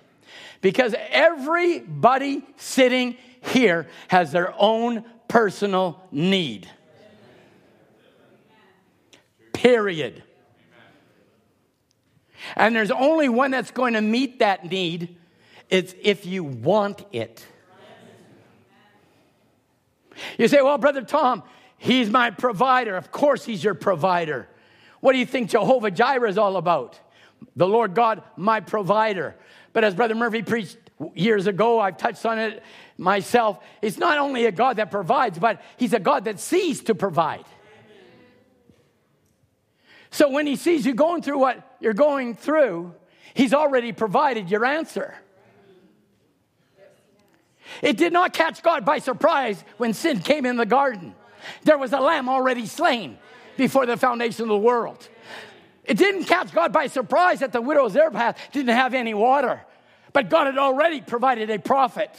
Because 0.61 0.94
everybody 1.11 2.44
sitting 2.57 3.16
here 3.40 3.89
has 4.07 4.31
their 4.31 4.55
own 4.57 5.05
personal 5.27 6.01
need. 6.12 6.70
period. 9.53 10.23
And 12.55 12.77
there's 12.77 12.93
only 12.93 13.28
one 13.28 13.51
that's 13.51 13.73
going 13.73 13.94
to 13.94 14.01
meet 14.01 14.39
that 14.39 14.70
need. 14.70 15.16
It's 15.69 15.97
if 16.01 16.27
you 16.27 16.44
want 16.44 17.05
it. 17.11 17.44
You 20.39 20.47
say, 20.47 20.62
well, 20.62 20.78
Brother 20.78 21.03
Tom, 21.03 21.43
he's 21.78 22.11
my 22.11 22.31
provider. 22.31 22.97
Of 22.97 23.11
course, 23.11 23.44
he's 23.44 23.62
your 23.62 23.74
provider. 23.74 24.48
What 25.01 25.12
do 25.12 25.19
you 25.19 25.27
think 25.27 25.51
Jehovah 25.51 25.90
Jireh 25.90 26.28
is 26.28 26.39
all 26.39 26.57
about? 26.57 26.98
The 27.55 27.66
Lord 27.66 27.94
God, 27.94 28.23
my 28.36 28.61
provider. 28.61 29.36
But 29.73 29.85
as 29.85 29.94
Brother 29.94 30.15
Murphy 30.15 30.43
preached 30.43 30.78
years 31.15 31.47
ago, 31.47 31.78
I've 31.78 31.98
touched 31.98 32.24
on 32.24 32.39
it 32.39 32.62
myself. 32.97 33.62
It's 33.82 33.98
not 33.98 34.19
only 34.19 34.47
a 34.47 34.53
God 34.53 34.77
that 34.77 34.90
provides, 34.90 35.39
but 35.39 35.62
he's 35.77 35.93
a 35.93 36.01
God 36.01 36.24
that 36.24 36.40
sees 36.40 36.82
to 36.85 36.94
provide. 36.94 37.44
So 40.11 40.31
when 40.31 40.47
he 40.47 40.57
sees 40.57 40.86
you 40.86 40.94
going 40.94 41.20
through 41.20 41.39
what 41.39 41.77
you're 41.78 41.93
going 41.93 42.35
through, 42.35 42.94
he's 43.35 43.53
already 43.53 43.93
provided 43.93 44.51
your 44.51 44.65
answer. 44.65 45.15
It 47.82 47.98
did 47.98 48.12
not 48.12 48.32
catch 48.32 48.62
God 48.62 48.85
by 48.85 48.98
surprise 48.98 49.62
when 49.77 49.93
sin 49.93 50.20
came 50.20 50.47
in 50.47 50.57
the 50.57 50.65
garden. 50.65 51.15
There 51.64 51.78
was 51.78 51.93
a 51.93 52.01
lamb 52.01 52.28
already 52.28 52.66
slain 52.66 53.18
before 53.56 53.86
the 53.86 53.97
foundation 53.97 54.43
of 54.43 54.48
the 54.48 54.56
world. 54.56 55.09
It 55.85 55.97
didn't 55.97 56.24
catch 56.24 56.52
God 56.52 56.73
by 56.73 56.89
surprise 56.89 57.40
that 57.40 57.52
the 57.52 57.60
widow's 57.60 57.93
Zarephath 57.93 58.52
didn't 58.52 58.74
have 58.74 58.93
any 58.94 59.14
water, 59.14 59.64
but 60.12 60.28
God 60.28 60.47
had 60.47 60.59
already 60.59 61.01
provided 61.01 61.48
a 61.51 61.59
prophet. 61.59 62.10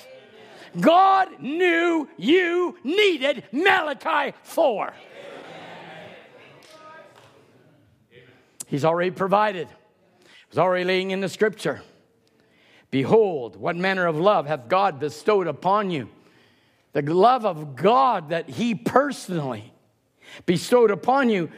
God 0.80 1.42
knew 1.42 2.08
you 2.18 2.78
needed 2.84 3.44
Malachi 3.52 4.36
4. 4.44 4.94
He's 8.68 8.84
already 8.84 9.12
provided. 9.12 9.68
It 9.70 10.50
was 10.50 10.58
already 10.58 10.84
laying 10.84 11.12
in 11.12 11.22
the 11.22 11.30
scripture. 11.30 11.82
Behold, 12.92 13.56
what 13.58 13.76
manner 13.76 14.06
of 14.06 14.18
love 14.18 14.46
hath 14.46 14.68
God 14.68 15.00
bestowed 15.00 15.48
upon 15.48 15.90
you? 15.90 16.10
The 16.98 17.14
love 17.14 17.46
of 17.46 17.76
God 17.76 18.30
that 18.30 18.50
He 18.50 18.74
personally 18.74 19.72
bestowed 20.48 20.90
upon 20.90 21.30
you, 21.30 21.52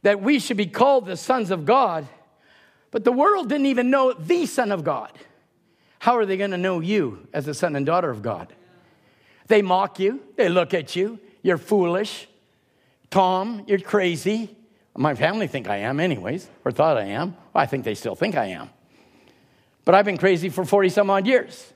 that 0.00 0.22
we 0.22 0.38
should 0.38 0.56
be 0.56 0.64
called 0.64 1.04
the 1.04 1.18
sons 1.18 1.50
of 1.50 1.66
God. 1.66 2.08
But 2.90 3.04
the 3.04 3.12
world 3.12 3.50
didn't 3.50 3.66
even 3.66 3.90
know 3.90 4.14
the 4.14 4.46
Son 4.46 4.72
of 4.72 4.82
God. 4.82 5.12
How 5.98 6.16
are 6.16 6.24
they 6.24 6.38
going 6.38 6.52
to 6.52 6.56
know 6.56 6.80
you 6.80 7.28
as 7.34 7.44
the 7.44 7.52
son 7.52 7.76
and 7.76 7.84
daughter 7.84 8.08
of 8.08 8.22
God? 8.22 8.54
They 9.48 9.60
mock 9.60 10.00
you, 10.00 10.22
they 10.36 10.48
look 10.48 10.72
at 10.72 10.96
you, 10.96 11.20
you're 11.42 11.58
foolish. 11.58 12.26
Tom, 13.10 13.64
you're 13.66 13.80
crazy. 13.80 14.56
My 14.96 15.14
family 15.14 15.46
think 15.46 15.68
I 15.68 15.76
am, 15.76 16.00
anyways, 16.00 16.48
or 16.64 16.72
thought 16.72 16.96
I 16.96 17.04
am. 17.04 17.36
Well, 17.52 17.62
I 17.62 17.66
think 17.66 17.84
they 17.84 17.94
still 17.94 18.14
think 18.14 18.34
I 18.34 18.46
am. 18.46 18.70
But 19.84 19.94
I've 19.94 20.06
been 20.06 20.16
crazy 20.16 20.48
for 20.48 20.64
40 20.64 20.88
some 20.88 21.10
odd 21.10 21.26
years. 21.26 21.70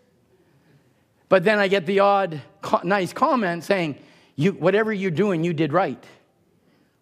But 1.35 1.43
then 1.43 1.59
I 1.59 1.67
get 1.67 1.85
the 1.85 1.99
odd 1.99 2.41
nice 2.85 3.13
comment 3.13 3.65
saying, 3.65 3.99
you, 4.37 4.53
whatever 4.53 4.93
you're 4.93 5.11
doing, 5.11 5.43
you 5.43 5.53
did 5.53 5.73
right. 5.73 5.99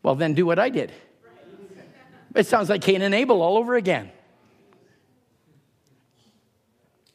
Well, 0.03 0.15
then 0.15 0.33
do 0.33 0.47
what 0.47 0.59
I 0.59 0.71
did. 0.71 0.91
It 2.35 2.47
sounds 2.47 2.71
like 2.71 2.81
Cain 2.81 3.03
and 3.03 3.15
Abel 3.15 3.43
all 3.43 3.59
over 3.59 3.75
again. 3.75 4.11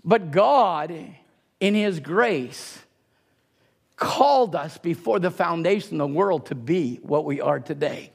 But 0.05 0.29
God, 0.29 0.93
in 1.59 1.73
His 1.73 1.99
grace, 1.99 2.77
called 3.95 4.55
us 4.55 4.77
before 4.77 5.17
the 5.17 5.31
foundation 5.31 5.99
of 5.99 6.09
the 6.09 6.15
world 6.15 6.45
to 6.45 6.53
be 6.53 6.97
what 6.97 7.25
we 7.25 7.41
are 7.41 7.59
today. 7.59 8.11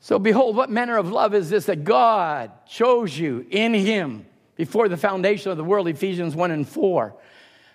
So, 0.00 0.18
behold, 0.18 0.56
what 0.56 0.70
manner 0.70 0.96
of 0.96 1.12
love 1.12 1.34
is 1.34 1.50
this 1.50 1.66
that 1.66 1.84
God 1.84 2.50
chose 2.66 3.16
you 3.16 3.46
in 3.48 3.74
Him 3.74 4.26
before 4.58 4.88
the 4.88 4.96
foundation 4.96 5.52
of 5.52 5.56
the 5.56 5.64
world, 5.64 5.88
Ephesians 5.88 6.34
1 6.34 6.50
and 6.50 6.68
4. 6.68 7.14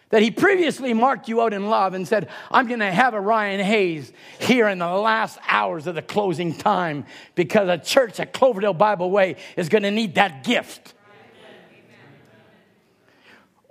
That 0.10 0.22
He 0.22 0.30
previously 0.30 0.94
marked 0.94 1.28
you 1.30 1.42
out 1.42 1.54
in 1.54 1.70
love 1.70 1.96
and 1.96 2.08
said, 2.08 2.30
I'm 2.52 2.68
to 2.82 2.92
have 2.92 3.16
a 3.16 3.22
Ryan 3.22 3.62
Hayes 3.62 4.12
here 4.38 4.68
in 4.68 4.78
the 4.78 4.88
last 4.88 5.40
hours 5.48 5.88
of 5.88 5.96
the 5.96 6.02
closing 6.04 6.54
time 6.54 7.06
because 7.34 7.70
a 7.70 7.78
church 7.78 8.20
at 8.20 8.34
Cloverdale 8.34 8.74
Bible 8.74 9.10
Way 9.10 9.38
is 9.56 9.70
to 9.84 9.92
need 9.92 10.16
that 10.16 10.44
gift. 10.44 10.94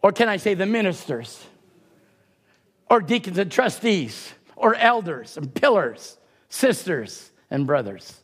Or 0.02 0.10
can 0.10 0.28
I 0.28 0.38
say 0.38 0.54
the 0.54 0.66
ministers, 0.66 1.46
or 2.90 3.00
deacons 3.00 3.38
and 3.38 3.52
trustees, 3.52 4.32
or 4.56 4.74
elders 4.74 5.36
and 5.36 5.54
pillars, 5.54 6.16
sisters 6.48 7.30
and 7.50 7.68
brothers? 7.68 8.20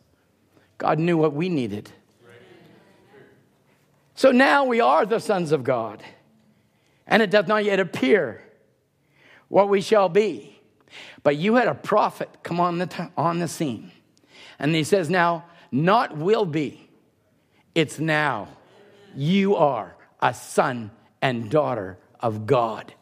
God 0.77 0.97
knew 0.99 1.15
what 1.15 1.33
we 1.33 1.47
needed. 1.47 1.89
So 4.19 4.31
now 4.31 4.65
we 4.65 4.81
are 4.81 5.05
the 5.05 5.19
sons 5.19 5.53
of 5.53 5.63
God, 5.63 6.03
and 7.07 7.21
it 7.21 7.31
doth 7.31 7.47
not 7.47 7.63
yet 7.63 7.79
appear 7.79 8.43
what 9.47 9.69
we 9.69 9.79
shall 9.79 10.09
be. 10.09 10.59
But 11.23 11.37
you 11.37 11.55
had 11.55 11.69
a 11.69 11.73
prophet 11.73 12.29
come 12.43 12.59
on 12.59 12.79
the, 12.79 12.87
t- 12.87 13.07
on 13.15 13.39
the 13.39 13.47
scene, 13.47 13.93
and 14.59 14.75
he 14.75 14.83
says, 14.83 15.09
Now, 15.09 15.45
not 15.71 16.17
will 16.17 16.43
be, 16.43 16.89
it's 17.73 17.97
now. 17.97 18.49
You 19.15 19.55
are 19.55 19.95
a 20.21 20.33
son 20.33 20.91
and 21.21 21.49
daughter 21.49 21.97
of 22.19 22.45
God 22.45 22.93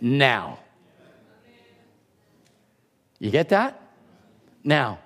now. 0.00 0.58
You 3.20 3.30
get 3.30 3.50
that? 3.50 3.80
Now. 4.64 4.98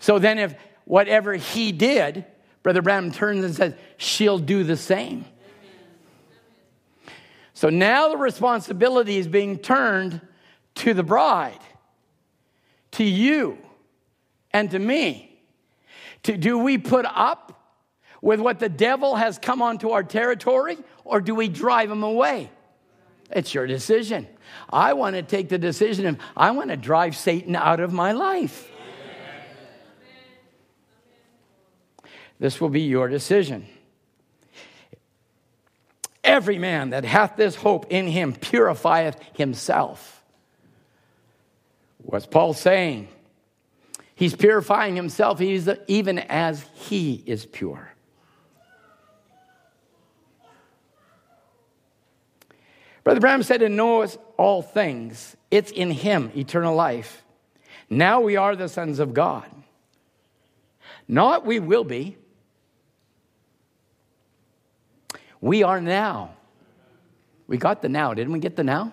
So 0.00 0.18
then, 0.18 0.38
if 0.38 0.54
whatever 0.84 1.32
he 1.32 1.72
did, 1.72 2.26
Brother 2.66 2.82
Branham 2.82 3.12
turns 3.12 3.44
and 3.44 3.54
says, 3.54 3.74
she'll 3.96 4.40
do 4.40 4.64
the 4.64 4.76
same. 4.76 5.24
So 7.54 7.68
now 7.70 8.08
the 8.08 8.16
responsibility 8.16 9.18
is 9.18 9.28
being 9.28 9.58
turned 9.58 10.20
to 10.74 10.92
the 10.92 11.04
bride, 11.04 11.60
to 12.90 13.04
you, 13.04 13.56
and 14.50 14.68
to 14.72 14.80
me. 14.80 15.38
To, 16.24 16.36
do 16.36 16.58
we 16.58 16.76
put 16.76 17.06
up 17.08 17.76
with 18.20 18.40
what 18.40 18.58
the 18.58 18.68
devil 18.68 19.14
has 19.14 19.38
come 19.38 19.62
onto 19.62 19.90
our 19.90 20.02
territory, 20.02 20.76
or 21.04 21.20
do 21.20 21.36
we 21.36 21.46
drive 21.46 21.88
him 21.88 22.02
away? 22.02 22.50
It's 23.30 23.54
your 23.54 23.68
decision. 23.68 24.26
I 24.68 24.94
want 24.94 25.14
to 25.14 25.22
take 25.22 25.50
the 25.50 25.58
decision 25.58 26.04
of 26.06 26.18
I 26.36 26.50
want 26.50 26.70
to 26.70 26.76
drive 26.76 27.16
Satan 27.16 27.54
out 27.54 27.78
of 27.78 27.92
my 27.92 28.10
life. 28.10 28.68
This 32.38 32.60
will 32.60 32.68
be 32.68 32.82
your 32.82 33.08
decision. 33.08 33.66
Every 36.22 36.58
man 36.58 36.90
that 36.90 37.04
hath 37.04 37.36
this 37.36 37.54
hope 37.54 37.86
in 37.88 38.06
him 38.06 38.34
purifieth 38.34 39.18
himself. 39.36 40.22
What's 41.98 42.26
Paul 42.26 42.52
saying? 42.52 43.08
He's 44.14 44.34
purifying 44.34 44.96
himself 44.96 45.40
even 45.40 46.18
as 46.18 46.64
he 46.74 47.22
is 47.26 47.46
pure. 47.46 47.92
Brother 53.04 53.20
Branham 53.20 53.44
said, 53.44 53.62
"In 53.62 53.76
knows 53.76 54.18
all 54.36 54.62
things. 54.62 55.36
It's 55.50 55.70
in 55.70 55.92
him, 55.92 56.32
eternal 56.36 56.74
life. 56.74 57.24
Now 57.88 58.20
we 58.20 58.36
are 58.36 58.56
the 58.56 58.68
sons 58.68 58.98
of 58.98 59.14
God. 59.14 59.48
Not 61.06 61.46
we 61.46 61.60
will 61.60 61.84
be. 61.84 62.16
We 65.46 65.62
are 65.62 65.80
now. 65.80 66.34
We 67.46 67.56
got 67.56 67.80
the 67.80 67.88
now. 67.88 68.14
Didn't 68.14 68.32
we 68.32 68.40
get 68.40 68.56
the 68.56 68.64
now? 68.64 68.92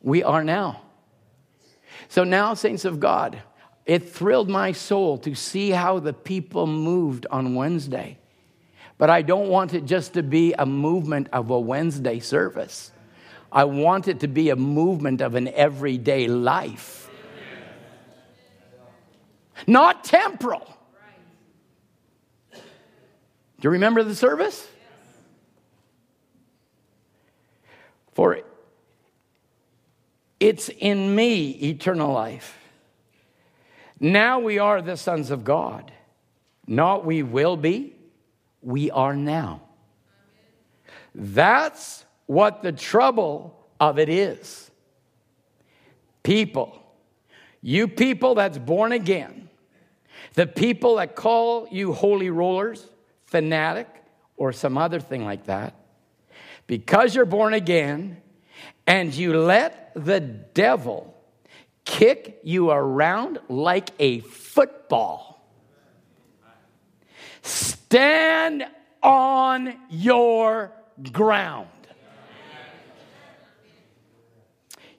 We 0.00 0.22
are 0.22 0.42
now. 0.42 0.80
So 2.08 2.24
now, 2.24 2.54
saints 2.54 2.86
of 2.86 2.98
God, 2.98 3.42
it 3.84 4.08
thrilled 4.08 4.48
my 4.48 4.72
soul 4.72 5.18
to 5.18 5.34
see 5.34 5.68
how 5.68 5.98
the 5.98 6.14
people 6.14 6.66
moved 6.66 7.26
on 7.30 7.54
Wednesday. 7.54 8.16
But 8.96 9.10
I 9.10 9.20
don't 9.20 9.50
want 9.50 9.74
it 9.74 9.84
just 9.84 10.14
to 10.14 10.22
be 10.22 10.54
a 10.54 10.64
movement 10.64 11.28
of 11.30 11.50
a 11.50 11.60
Wednesday 11.60 12.20
service. 12.20 12.90
I 13.52 13.64
want 13.64 14.08
it 14.08 14.20
to 14.20 14.28
be 14.28 14.48
a 14.48 14.56
movement 14.56 15.20
of 15.20 15.34
an 15.34 15.48
everyday 15.48 16.26
life. 16.26 17.10
Not 19.66 20.04
temporal. 20.04 20.66
Do 22.50 22.60
you 23.64 23.70
remember 23.70 24.02
the 24.02 24.14
service? 24.14 24.66
For 28.18 28.40
it's 30.40 30.70
in 30.70 31.14
me 31.14 31.50
eternal 31.50 32.12
life. 32.12 32.58
Now 34.00 34.40
we 34.40 34.58
are 34.58 34.82
the 34.82 34.96
sons 34.96 35.30
of 35.30 35.44
God. 35.44 35.92
Not 36.66 37.06
we 37.06 37.22
will 37.22 37.56
be, 37.56 37.94
we 38.60 38.90
are 38.90 39.14
now. 39.14 39.62
That's 41.14 42.04
what 42.26 42.64
the 42.64 42.72
trouble 42.72 43.56
of 43.78 44.00
it 44.00 44.08
is. 44.08 44.68
People, 46.24 46.76
You 47.62 47.86
people 47.86 48.34
that's 48.34 48.58
born 48.58 48.90
again, 48.90 49.48
the 50.34 50.48
people 50.48 50.96
that 50.96 51.14
call 51.14 51.68
you 51.70 51.92
holy 51.92 52.30
rollers, 52.30 52.84
fanatic, 53.26 53.86
or 54.36 54.52
some 54.52 54.76
other 54.76 54.98
thing 54.98 55.24
like 55.24 55.44
that, 55.44 55.77
because 56.68 57.16
you're 57.16 57.24
born 57.24 57.54
again 57.54 58.18
and 58.86 59.12
you 59.12 59.36
let 59.36 59.90
the 59.94 60.20
devil 60.20 61.16
kick 61.84 62.38
you 62.44 62.70
around 62.70 63.40
like 63.48 63.90
a 63.98 64.20
football, 64.20 65.42
stand 67.42 68.64
on 69.02 69.74
your 69.90 70.70
ground. 71.10 71.68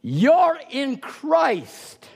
You're 0.02 0.60
in 0.72 0.98
Christ. 0.98 2.08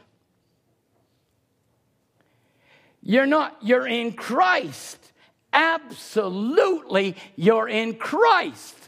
You're 3.01 3.25
not, 3.25 3.57
you're 3.61 3.85
in 3.85 4.13
Christ. 4.13 5.11
Absolutely, 5.51 7.15
you're 7.35 7.67
in 7.67 7.95
Christ. 7.95 8.82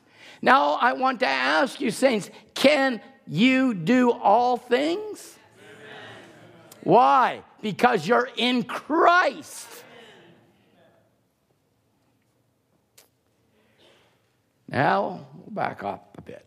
Now, 0.45 0.73
I 0.73 0.93
want 0.93 1.21
to 1.21 1.27
ask 1.27 1.81
you, 1.81 1.89
saints, 1.89 2.29
can 2.53 3.01
you 3.25 3.73
do 3.73 4.11
all 4.11 4.57
things? 4.57 5.39
Why? 6.83 7.41
Because 7.63 8.07
you're 8.07 8.29
in 8.37 8.61
Christ. 8.61 9.67
Now, 14.67 15.25
we'll 15.33 15.49
back 15.49 15.83
up 15.83 16.15
a 16.19 16.21
bit. 16.21 16.45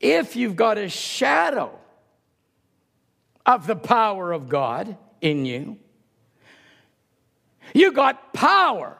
If 0.00 0.34
you've 0.34 0.56
got 0.56 0.78
a 0.78 0.88
shadow 0.88 1.78
of 3.44 3.66
the 3.66 3.76
power 3.76 4.32
of 4.32 4.48
God 4.48 4.96
in 5.20 5.44
you, 5.44 5.76
you 7.74 7.92
got 7.92 8.32
power 8.32 8.96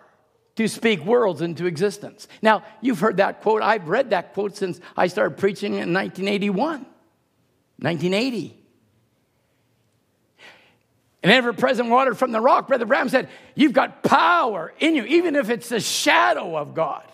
to 0.59 0.67
speak 0.67 1.05
worlds 1.05 1.41
into 1.41 1.67
existence. 1.67 2.27
Now, 2.43 2.65
you've 2.81 2.99
heard 2.99 3.19
that 3.19 3.43
quote. 3.43 3.63
I've 3.63 3.89
read 3.89 4.11
that 4.11 4.35
quote 4.35 4.57
since 4.57 4.81
I 4.97 5.07
started 5.07 5.39
preaching 5.39 5.75
in 5.75 5.93
1981, 5.93 6.85
1980. 7.79 8.59
And 11.23 11.31
ever 11.31 11.53
present 11.53 11.91
water 11.91 12.13
from 12.13 12.33
the 12.33 12.41
rock, 12.41 12.67
Brother 12.67 12.87
Branham 12.87 13.09
said, 13.09 13.29
You've 13.55 13.73
got 13.73 14.03
power 14.03 14.75
in 14.81 14.97
you, 14.97 15.05
even 15.05 15.37
if 15.37 15.49
it's 15.49 15.69
the 15.69 15.79
shadow 15.79 16.57
of 16.57 16.75
God. 16.75 17.07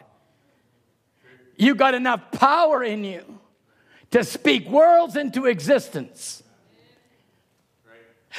You've 1.58 1.76
got 1.76 1.92
enough 1.92 2.32
power 2.32 2.82
in 2.82 3.04
you 3.04 3.40
to 4.12 4.24
speak 4.24 4.70
worlds 4.70 5.16
into 5.16 5.44
existence. 5.44 6.42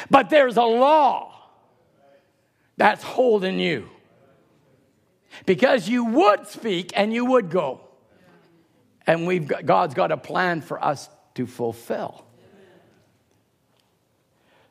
But 0.10 0.32
there's 0.32 0.58
a 0.58 0.64
law 0.64 1.32
that's 2.76 3.04
holding 3.04 3.60
you. 3.60 3.92
Because 5.46 5.88
you 5.90 6.06
would 6.06 6.48
speak 6.48 6.92
and 6.96 7.14
you 7.14 7.26
would 7.26 7.50
go. 7.50 7.82
And 9.08 9.28
we've 9.28 9.48
got, 9.48 9.66
God's 9.66 9.94
got 9.94 10.12
a 10.12 10.18
plan 10.18 10.62
for 10.62 10.84
us 10.84 11.10
to 11.36 11.46
fulfill. 11.46 12.26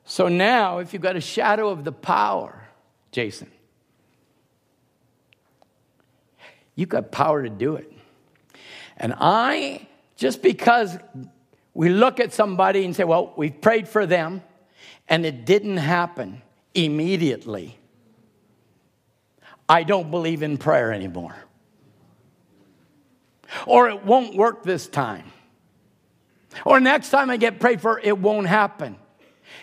So 0.05 0.28
now, 0.28 0.78
if 0.78 0.93
you've 0.93 1.03
got 1.03 1.16
a 1.16 1.20
shadow 1.20 1.70
of 1.70 1.85
the 1.85 1.93
power, 1.93 2.69
Jason, 3.11 3.51
you've 6.74 6.89
got 6.89 7.11
power 7.11 7.43
to 7.43 7.49
do 7.49 7.77
it. 7.77 7.91
And 8.97 9.15
I, 9.19 9.86
just 10.16 10.43
because 10.43 10.99
we 11.73 11.89
look 11.89 12.20
at 12.20 12.32
somebody 12.32 12.85
and 12.85 12.95
say, 12.95 13.05
well, 13.05 13.32
we've 13.36 13.61
prayed 13.61 13.89
for 13.89 14.07
them 14.07 14.43
and 15.09 15.24
it 15.27 15.45
didn't 15.45 15.78
happen 15.78 16.43
immediately, 16.74 17.78
I 19.69 19.82
don't 19.82 20.11
believe 20.11 20.43
in 20.43 20.59
prayer 20.59 20.93
anymore. 20.93 21.35
Or 23.66 23.89
it 23.89 24.05
won't 24.05 24.35
work 24.36 24.62
this 24.62 24.86
time. 24.86 25.24
Or 26.65 26.81
next 26.81 27.11
time 27.11 27.31
I 27.31 27.36
get 27.36 27.61
prayed 27.61 27.81
for, 27.81 27.99
it 27.99 28.19
won't 28.19 28.47
happen. 28.47 28.97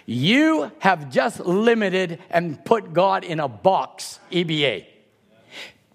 You 0.05 0.71
have 0.79 1.11
just 1.11 1.39
limited 1.39 2.19
and 2.29 2.63
put 2.63 2.93
God 2.93 3.23
in 3.23 3.39
a 3.39 3.47
box, 3.47 4.19
EBA. 4.31 4.85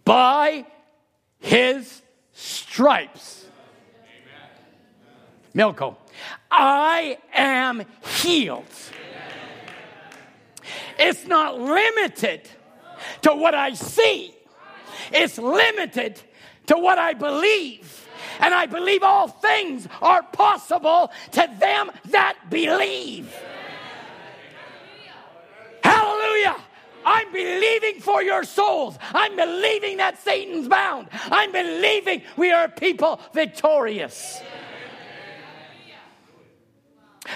By 0.04 0.66
his 1.38 2.02
stripes. 2.32 3.44
Milko, 5.54 5.96
I 6.50 7.18
am 7.32 7.84
healed. 8.20 8.64
It's 10.98 11.26
not 11.26 11.58
limited 11.58 12.48
to 13.22 13.34
what 13.34 13.54
I 13.54 13.74
see, 13.74 14.34
it's 15.12 15.38
limited 15.38 16.20
to 16.66 16.76
what 16.78 16.98
I 16.98 17.14
believe. 17.14 18.08
And 18.40 18.52
I 18.52 18.66
believe 18.66 19.02
all 19.02 19.28
things 19.28 19.88
are 20.02 20.22
possible 20.22 21.10
to 21.32 21.56
them 21.58 21.90
that 22.06 22.36
believe. 22.50 23.34
Hallelujah. 25.82 26.56
I'm 27.04 27.32
believing 27.32 28.00
for 28.00 28.20
your 28.22 28.42
souls. 28.42 28.98
I'm 29.14 29.36
believing 29.36 29.98
that 29.98 30.18
Satan's 30.18 30.66
bound. 30.66 31.08
I'm 31.12 31.52
believing 31.52 32.22
we 32.36 32.50
are 32.50 32.68
people 32.68 33.20
victorious. 33.32 34.40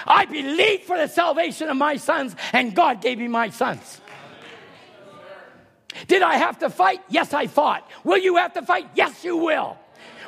I 0.05 0.25
believe 0.25 0.81
for 0.81 0.97
the 0.97 1.07
salvation 1.07 1.69
of 1.69 1.77
my 1.77 1.95
sons, 1.97 2.35
and 2.51 2.75
God 2.75 3.01
gave 3.01 3.17
me 3.17 3.27
my 3.27 3.49
sons. 3.49 4.00
Did 6.07 6.21
I 6.21 6.35
have 6.35 6.59
to 6.59 6.69
fight? 6.69 7.01
Yes, 7.09 7.33
I 7.33 7.47
fought. 7.47 7.89
Will 8.03 8.17
you 8.17 8.37
have 8.37 8.53
to 8.53 8.61
fight? 8.61 8.89
Yes, 8.95 9.23
you 9.23 9.37
will. 9.37 9.77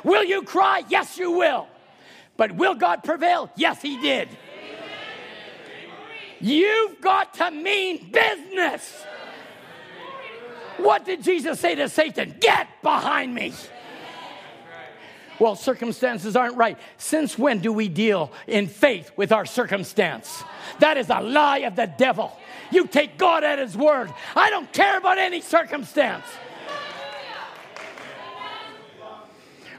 Will 0.02 0.24
you 0.24 0.42
cry? 0.42 0.82
Yes, 0.88 1.18
you 1.18 1.32
will. 1.32 1.66
But 2.36 2.52
will 2.52 2.74
God 2.74 3.04
prevail? 3.04 3.50
Yes, 3.56 3.80
He 3.80 4.00
did. 4.00 4.28
You've 6.40 7.00
got 7.00 7.34
to 7.34 7.50
mean 7.50 8.10
business. 8.10 9.04
What 10.76 11.04
did 11.04 11.22
Jesus 11.22 11.60
say 11.60 11.74
to 11.76 11.88
Satan? 11.88 12.36
Get 12.40 12.68
behind 12.82 13.34
me. 13.34 13.54
Well, 15.38 15.56
circumstances 15.56 16.36
aren't 16.36 16.56
right. 16.56 16.78
Since 16.96 17.38
when 17.38 17.58
do 17.58 17.72
we 17.72 17.88
deal 17.88 18.30
in 18.46 18.68
faith 18.68 19.10
with 19.16 19.32
our 19.32 19.46
circumstance? 19.46 20.44
That 20.78 20.96
is 20.96 21.10
a 21.10 21.20
lie 21.20 21.58
of 21.58 21.76
the 21.76 21.86
devil. 21.86 22.36
You 22.70 22.86
take 22.86 23.18
God 23.18 23.44
at 23.44 23.58
his 23.58 23.76
word. 23.76 24.12
I 24.34 24.50
don't 24.50 24.72
care 24.72 24.98
about 24.98 25.18
any 25.18 25.40
circumstance. 25.40 26.26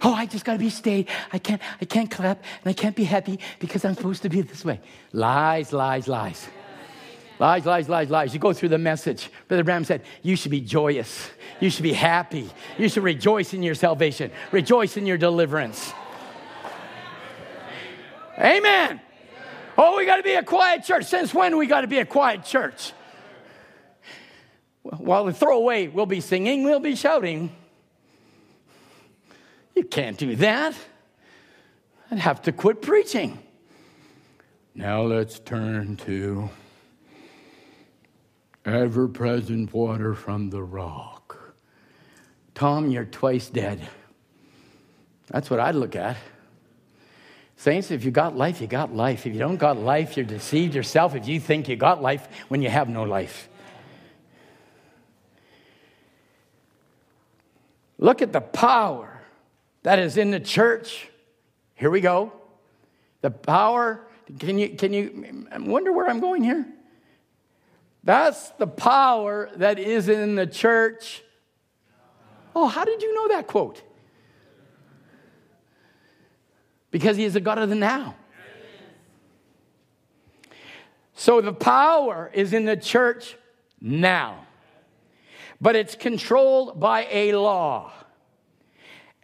Oh, 0.02 0.14
I 0.14 0.26
just 0.28 0.46
got 0.46 0.54
to 0.54 0.60
be 0.60 0.70
stayed. 0.70 1.10
I 1.34 1.40
can't 1.40 1.62
I 1.82 1.86
can't 1.86 2.12
clap 2.12 2.44
and 2.64 2.70
I 2.70 2.74
can't 2.74 2.96
be 2.96 3.06
happy 3.06 3.40
because 3.60 3.84
I'm 3.86 3.96
supposed 3.96 4.22
to 4.24 4.30
be 4.30 4.42
this 4.42 4.64
way. 4.64 4.80
Lies, 5.14 5.74
lies, 5.74 6.08
lies. 6.08 6.48
Lies, 7.40 7.66
lies, 7.66 7.90
lies, 7.90 8.10
lies. 8.10 8.34
You 8.34 8.40
go 8.40 8.54
through 8.54 8.70
the 8.70 8.78
message. 8.78 9.30
Brother 9.48 9.64
Branham 9.64 9.84
said, 9.84 10.04
You 10.22 10.36
should 10.36 10.52
be 10.52 10.62
joyous. 10.62 11.30
You 11.60 11.70
should 11.70 11.84
be 11.84 11.94
happy. 11.94 12.50
You 12.78 12.88
should 12.88 13.04
rejoice 13.04 13.54
in 13.54 13.64
your 13.64 13.76
salvation, 13.76 14.32
rejoice 14.52 14.96
in 14.96 15.06
your 15.06 15.18
deliverance. 15.18 15.92
Amen. 18.38 19.02
Oh, 19.78 19.98
we 19.98 20.06
got 20.06 20.18
to 20.18 20.24
be 20.24 20.34
a 20.34 20.44
quiet 20.44 20.84
church. 20.84 21.06
Since 21.06 21.34
when 21.34 21.58
we 21.58 21.68
got 21.68 21.82
to 21.82 21.88
be 21.88 22.00
a 22.00 22.06
quiet 22.06 22.46
church? 22.46 22.94
While 24.84 25.26
the 25.26 25.34
throwaway, 25.34 25.88
we'll 25.88 26.06
be 26.06 26.22
singing, 26.22 26.64
we'll 26.64 26.80
be 26.80 26.96
shouting. 26.96 27.52
You 29.76 29.84
can't 29.84 30.18
do 30.18 30.36
that. 30.38 30.76
I'd 32.12 32.20
have 32.20 32.44
to 32.44 32.52
quit 32.52 32.82
preaching. 32.82 33.40
Now 34.76 35.02
let's 35.02 35.40
turn 35.40 35.98
to 35.98 36.50
ever 38.64 39.08
present 39.08 39.74
water 39.74 40.14
from 40.14 40.50
the 40.50 40.62
rock. 40.62 41.56
Tom, 42.54 42.90
you're 42.90 43.06
twice 43.06 43.50
dead. 43.50 43.82
That's 45.28 45.50
what 45.50 45.60
I'd 45.60 45.76
look 45.76 45.96
at. 45.96 46.18
Saints, 47.58 47.90
if 47.90 48.04
you 48.04 48.12
got 48.12 48.36
life, 48.36 48.60
you 48.62 48.68
got 48.68 48.94
life. 48.94 49.26
If 49.26 49.34
you 49.34 49.40
don't 49.40 49.58
got 49.58 49.78
life, 49.78 50.18
you're 50.18 50.26
deceived 50.26 50.76
yourself 50.76 51.16
if 51.16 51.28
you 51.28 51.40
think 51.40 51.70
you 51.70 51.76
got 51.76 52.02
life 52.02 52.28
when 52.50 52.62
you 52.62 52.70
have 52.70 52.90
no 52.90 53.04
life. 53.04 53.50
Look 57.98 58.22
at 58.22 58.34
the 58.34 58.42
power 58.42 59.22
that 59.84 60.00
is 60.00 60.18
in 60.18 60.32
the 60.32 60.40
church. 60.40 61.08
Here 61.76 61.90
we 61.90 62.02
go. 62.02 62.34
The 63.22 63.32
power. 63.32 64.06
Can 64.40 64.58
you, 64.58 64.70
can 64.70 64.92
you 64.92 65.48
I 65.52 65.60
wonder 65.60 65.94
where 65.94 66.10
I'm 66.10 66.20
going 66.20 66.44
here? 66.44 66.66
That's 68.04 68.50
the 68.52 68.68
power 68.68 69.50
that 69.56 69.80
is 69.80 70.10
in 70.10 70.36
the 70.36 70.46
church. 70.46 71.24
Oh, 72.56 72.68
how 72.68 72.86
did 72.86 73.02
you 73.02 73.14
know 73.16 73.30
that 73.30 73.48
quote? 73.48 73.82
Because 76.96 77.18
he 77.18 77.26
is 77.26 77.34
the 77.34 77.42
God 77.42 77.58
of 77.58 77.68
the 77.68 77.76
now. 77.76 78.16
So 81.14 81.42
the 81.42 81.52
power 81.52 82.32
is 82.34 82.54
in 82.54 82.64
the 82.64 82.78
church 82.78 83.36
now, 83.82 84.46
but 85.60 85.76
it's 85.76 85.96
controlled 85.96 86.80
by 86.80 87.06
a 87.12 87.34
law. 87.34 87.92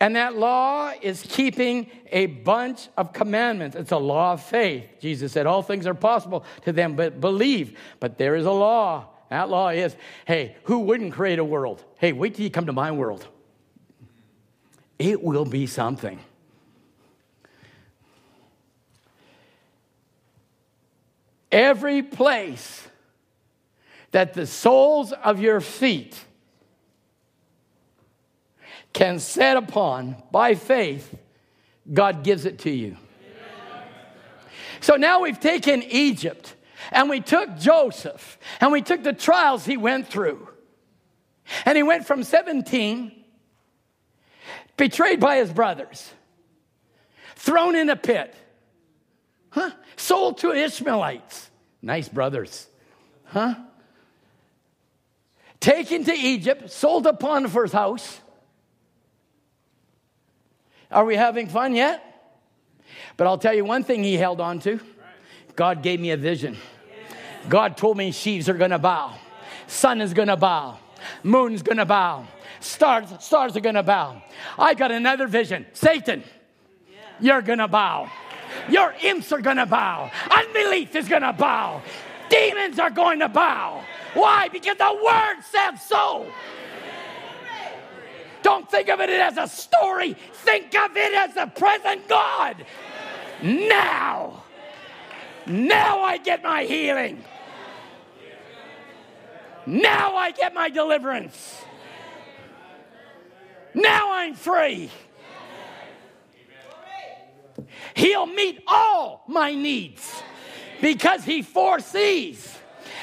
And 0.01 0.17
that 0.17 0.35
law 0.35 0.91
is 1.01 1.25
keeping 1.29 1.89
a 2.11 2.25
bunch 2.25 2.89
of 2.97 3.13
commandments. 3.13 3.77
It's 3.77 3.93
a 3.93 3.97
law 3.97 4.33
of 4.33 4.43
faith. 4.43 4.83
Jesus 4.99 5.31
said, 5.31 5.45
All 5.45 5.61
things 5.61 5.87
are 5.87 5.93
possible 5.93 6.43
to 6.65 6.73
them 6.73 6.97
but 6.97 7.21
believe. 7.21 7.79
But 8.01 8.17
there 8.17 8.35
is 8.35 8.45
a 8.45 8.51
law. 8.51 9.07
That 9.29 9.47
law 9.47 9.69
is 9.69 9.95
hey, 10.25 10.57
who 10.63 10.79
wouldn't 10.79 11.13
create 11.13 11.39
a 11.39 11.45
world? 11.45 11.85
Hey, 11.99 12.11
wait 12.11 12.35
till 12.35 12.43
you 12.43 12.51
come 12.51 12.65
to 12.65 12.73
my 12.73 12.91
world. 12.91 13.25
It 14.99 15.23
will 15.23 15.45
be 15.45 15.67
something. 15.67 16.19
Every 21.51 22.01
place 22.01 22.87
that 24.11 24.33
the 24.33 24.45
soles 24.45 25.11
of 25.11 25.39
your 25.39 25.61
feet 25.61 26.17
can 28.93 29.19
set 29.19 29.57
upon 29.57 30.21
by 30.31 30.55
faith, 30.55 31.13
God 31.91 32.23
gives 32.23 32.45
it 32.45 32.59
to 32.59 32.69
you. 32.69 32.97
So 34.81 34.95
now 34.95 35.21
we've 35.21 35.39
taken 35.39 35.83
Egypt 35.83 36.55
and 36.91 37.09
we 37.09 37.21
took 37.21 37.57
Joseph 37.57 38.37
and 38.59 38.71
we 38.71 38.81
took 38.81 39.03
the 39.03 39.13
trials 39.13 39.65
he 39.65 39.77
went 39.77 40.07
through. 40.07 40.49
And 41.65 41.75
he 41.75 41.83
went 41.83 42.07
from 42.07 42.23
17, 42.23 43.11
betrayed 44.77 45.19
by 45.19 45.37
his 45.37 45.51
brothers, 45.51 46.11
thrown 47.35 47.75
in 47.75 47.89
a 47.89 47.95
pit, 47.95 48.33
huh? 49.51 49.71
sold 49.95 50.39
to 50.39 50.51
Ishmaelites. 50.51 51.49
Nice 51.81 52.09
brothers, 52.09 52.67
huh? 53.25 53.55
Taken 55.59 56.03
to 56.05 56.11
Egypt, 56.11 56.71
sold 56.71 57.03
to 57.03 57.13
Potiphar's 57.13 57.71
house. 57.71 58.19
Are 60.91 61.05
we 61.05 61.15
having 61.15 61.47
fun 61.47 61.75
yet? 61.75 62.03
But 63.15 63.27
I'll 63.27 63.37
tell 63.37 63.53
you 63.53 63.63
one 63.63 63.83
thing 63.83 64.03
he 64.03 64.15
held 64.15 64.41
on 64.41 64.59
to 64.61 64.79
God 65.55 65.83
gave 65.83 65.99
me 65.99 66.11
a 66.11 66.17
vision. 66.17 66.57
God 67.49 67.77
told 67.77 67.97
me 67.97 68.11
sheaves 68.11 68.49
are 68.49 68.53
gonna 68.53 68.79
bow, 68.79 69.13
sun 69.67 70.01
is 70.01 70.13
gonna 70.13 70.37
bow, 70.37 70.77
moon's 71.23 71.61
gonna 71.61 71.85
bow, 71.85 72.25
stars, 72.59 73.07
stars 73.19 73.57
are 73.57 73.61
gonna 73.61 73.83
bow. 73.83 74.21
I 74.57 74.73
got 74.73 74.91
another 74.91 75.27
vision. 75.27 75.65
Satan, 75.73 76.23
you're 77.19 77.41
gonna 77.41 77.67
bow. 77.67 78.09
Your 78.69 78.93
imps 79.01 79.31
are 79.31 79.41
gonna 79.41 79.65
bow. 79.65 80.11
Unbelief 80.29 80.95
is 80.95 81.07
gonna 81.07 81.33
bow. 81.33 81.81
Demons 82.31 82.79
are 82.79 82.89
going 82.89 83.19
to 83.19 83.27
bow. 83.27 83.83
Why? 84.13 84.47
Because 84.47 84.77
the 84.77 84.99
word 85.03 85.41
said 85.51 85.75
so. 85.75 86.25
Don't 88.41 88.71
think 88.71 88.89
of 88.89 89.01
it 89.01 89.09
as 89.09 89.37
a 89.37 89.47
story. 89.47 90.15
Think 90.33 90.73
of 90.73 90.95
it 90.95 91.13
as 91.13 91.35
the 91.35 91.47
present 91.47 92.07
God. 92.07 92.65
Now. 93.43 94.43
Now 95.45 96.01
I 96.01 96.17
get 96.17 96.41
my 96.41 96.63
healing. 96.63 97.23
Now 99.65 100.15
I 100.15 100.31
get 100.31 100.53
my 100.53 100.69
deliverance. 100.69 101.61
Now 103.73 104.13
I'm 104.13 104.35
free. 104.35 104.89
He'll 107.95 108.25
meet 108.25 108.63
all 108.67 109.23
my 109.27 109.53
needs 109.53 110.21
because 110.81 111.23
He 111.23 111.41
foresees. 111.41 112.57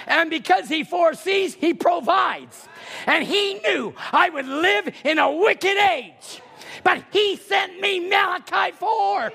And 0.07 0.31
because 0.31 0.69
He 0.69 0.85
foresees, 0.85 1.55
He 1.55 1.75
provides. 1.75 2.69
And 3.07 3.25
He 3.25 3.55
knew 3.55 3.95
I 4.13 4.31
would 4.31 4.47
live 4.47 4.95
in 5.05 5.19
a 5.19 5.31
wicked 5.31 5.77
age. 5.77 6.43
But 6.83 7.05
He 7.11 7.37
sent 7.37 7.81
me 7.81 8.01
Malachi 8.09 8.73
4. 8.73 9.33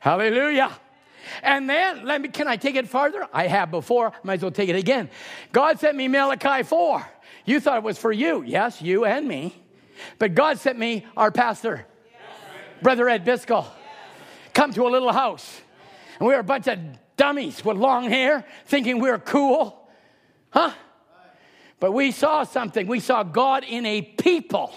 Hallelujah. 0.00 0.70
And 1.42 1.68
then, 1.68 2.04
let 2.04 2.20
me, 2.20 2.28
can 2.28 2.46
I 2.46 2.56
take 2.56 2.76
it 2.76 2.88
farther? 2.88 3.26
I 3.32 3.46
have 3.46 3.70
before, 3.70 4.12
might 4.22 4.34
as 4.34 4.42
well 4.42 4.50
take 4.50 4.68
it 4.68 4.76
again. 4.76 5.08
God 5.52 5.80
sent 5.80 5.96
me 5.96 6.08
Malachi 6.08 6.62
4. 6.62 7.06
You 7.46 7.60
thought 7.60 7.78
it 7.78 7.82
was 7.82 7.98
for 7.98 8.12
you. 8.12 8.42
Yes, 8.42 8.80
you 8.82 9.04
and 9.04 9.26
me. 9.26 9.63
But 10.18 10.34
God 10.34 10.58
sent 10.58 10.78
me 10.78 11.06
our 11.16 11.30
pastor, 11.30 11.86
Brother 12.82 13.08
Ed 13.08 13.24
Biscoe. 13.24 13.66
Come 14.52 14.72
to 14.72 14.86
a 14.86 14.90
little 14.90 15.12
house. 15.12 15.60
And 16.18 16.28
we 16.28 16.34
were 16.34 16.40
a 16.40 16.44
bunch 16.44 16.68
of 16.68 16.78
dummies 17.16 17.64
with 17.64 17.76
long 17.76 18.08
hair 18.08 18.44
thinking 18.66 19.00
we 19.00 19.10
were 19.10 19.18
cool. 19.18 19.88
Huh? 20.50 20.72
But 21.80 21.92
we 21.92 22.12
saw 22.12 22.44
something. 22.44 22.86
We 22.86 23.00
saw 23.00 23.24
God 23.24 23.64
in 23.64 23.84
a 23.84 24.02
people. 24.02 24.72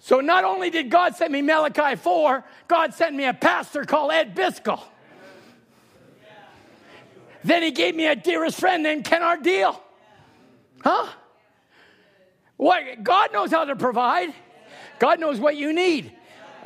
So 0.00 0.20
not 0.20 0.44
only 0.44 0.70
did 0.70 0.90
God 0.90 1.16
send 1.16 1.32
me 1.32 1.42
Malachi 1.42 1.96
4, 1.96 2.44
God 2.66 2.94
sent 2.94 3.14
me 3.14 3.26
a 3.26 3.34
pastor 3.34 3.84
called 3.84 4.12
Ed 4.12 4.34
Biscoe. 4.34 4.80
Then 7.44 7.62
he 7.62 7.70
gave 7.70 7.94
me 7.94 8.06
a 8.06 8.16
dearest 8.16 8.58
friend 8.58 8.82
named 8.82 9.04
Ken 9.04 9.22
Ardeel. 9.22 9.78
Huh? 10.82 11.08
What 12.58 13.02
God 13.02 13.32
knows 13.32 13.50
how 13.50 13.64
to 13.64 13.76
provide. 13.76 14.34
God 14.98 15.20
knows 15.20 15.40
what 15.40 15.56
you 15.56 15.72
need. 15.72 16.12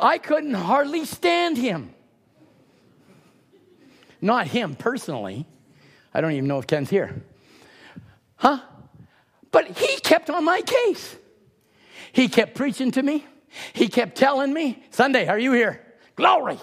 I 0.01 0.19
couldn't 0.19 0.55
hardly 0.55 1.05
stand 1.05 1.57
him. 1.57 1.95
Not 4.21 4.47
him 4.47 4.75
personally. 4.75 5.47
I 6.15 6.21
don't 6.21 6.33
even 6.33 6.49
know 6.49 6.59
if 6.59 6.67
Ken's 6.67 6.91
here. 6.91 7.23
Huh? 8.37 8.61
But 9.51 9.79
he 9.79 10.01
kept 10.01 10.31
on 10.31 10.45
my 10.45 10.63
case. 10.63 11.15
He 12.13 12.29
kept 12.29 12.55
preaching 12.55 12.91
to 12.93 13.03
me. 13.03 13.27
He 13.75 13.89
kept 13.89 14.17
telling 14.17 14.53
me, 14.53 14.83
Sunday, 14.91 15.29
are 15.29 15.39
you 15.39 15.53
here? 15.53 15.85
Glory. 16.17 16.59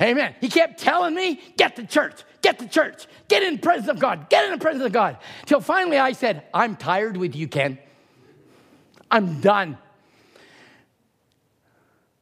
Amen. 0.00 0.34
He 0.40 0.48
kept 0.48 0.80
telling 0.80 1.14
me, 1.14 1.40
get 1.58 1.76
to 1.76 1.86
church, 1.86 2.22
get 2.40 2.58
to 2.60 2.68
church, 2.68 3.06
get 3.28 3.42
in 3.42 3.54
the 3.56 3.60
presence 3.60 3.88
of 3.88 3.98
God, 3.98 4.30
get 4.30 4.46
in 4.46 4.52
the 4.52 4.58
presence 4.58 4.84
of 4.84 4.92
God. 4.92 5.18
Till 5.44 5.60
finally 5.60 5.98
I 5.98 6.12
said, 6.12 6.44
I'm 6.54 6.76
tired 6.76 7.16
with 7.16 7.36
you, 7.36 7.48
Ken. 7.48 7.78
I'm 9.10 9.40
done. 9.40 9.78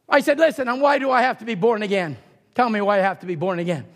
I 0.08 0.20
said, 0.20 0.38
listen, 0.38 0.68
and 0.68 0.80
why 0.80 0.98
do 0.98 1.10
I 1.10 1.22
have 1.22 1.38
to 1.38 1.44
be 1.44 1.54
born 1.54 1.82
again? 1.82 2.16
Tell 2.54 2.68
me 2.68 2.80
why 2.80 2.98
I 2.98 3.02
have 3.02 3.20
to 3.20 3.26
be 3.26 3.34
born 3.34 3.58
again. 3.58 3.86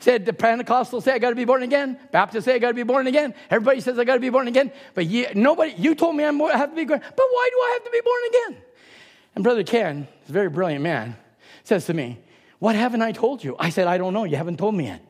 I 0.00 0.04
said 0.04 0.24
the 0.24 0.32
Pentecostals 0.32 1.02
say 1.02 1.12
I 1.12 1.18
got 1.18 1.30
to 1.30 1.36
be 1.36 1.44
born 1.44 1.62
again. 1.62 1.98
Baptists 2.12 2.44
say 2.44 2.54
I 2.54 2.58
got 2.58 2.68
to 2.68 2.74
be 2.74 2.84
born 2.84 3.06
again. 3.06 3.34
Everybody 3.50 3.80
says 3.80 3.98
I 3.98 4.04
got 4.04 4.14
to 4.14 4.20
be 4.20 4.30
born 4.30 4.46
again. 4.46 4.70
But 4.94 5.06
you, 5.06 5.26
nobody, 5.34 5.74
you 5.76 5.94
told 5.94 6.14
me 6.14 6.24
I 6.24 6.30
have 6.56 6.70
to 6.70 6.76
be 6.76 6.84
born. 6.84 7.00
But 7.00 7.26
why 7.30 7.48
do 7.50 7.56
I 7.56 7.70
have 7.74 7.84
to 7.84 7.90
be 7.90 8.00
born 8.00 8.22
again? 8.28 8.64
And 9.34 9.44
Brother 9.44 9.64
Ken, 9.64 10.06
a 10.28 10.32
very 10.32 10.48
brilliant 10.48 10.82
man, 10.82 11.16
says 11.64 11.86
to 11.86 11.94
me, 11.94 12.18
What 12.60 12.76
haven't 12.76 13.02
I 13.02 13.12
told 13.12 13.42
you? 13.42 13.56
I 13.58 13.70
said, 13.70 13.88
I 13.88 13.98
don't 13.98 14.12
know. 14.12 14.24
You 14.24 14.36
haven't 14.36 14.58
told 14.58 14.76
me 14.76 14.84
yet. 14.84 15.04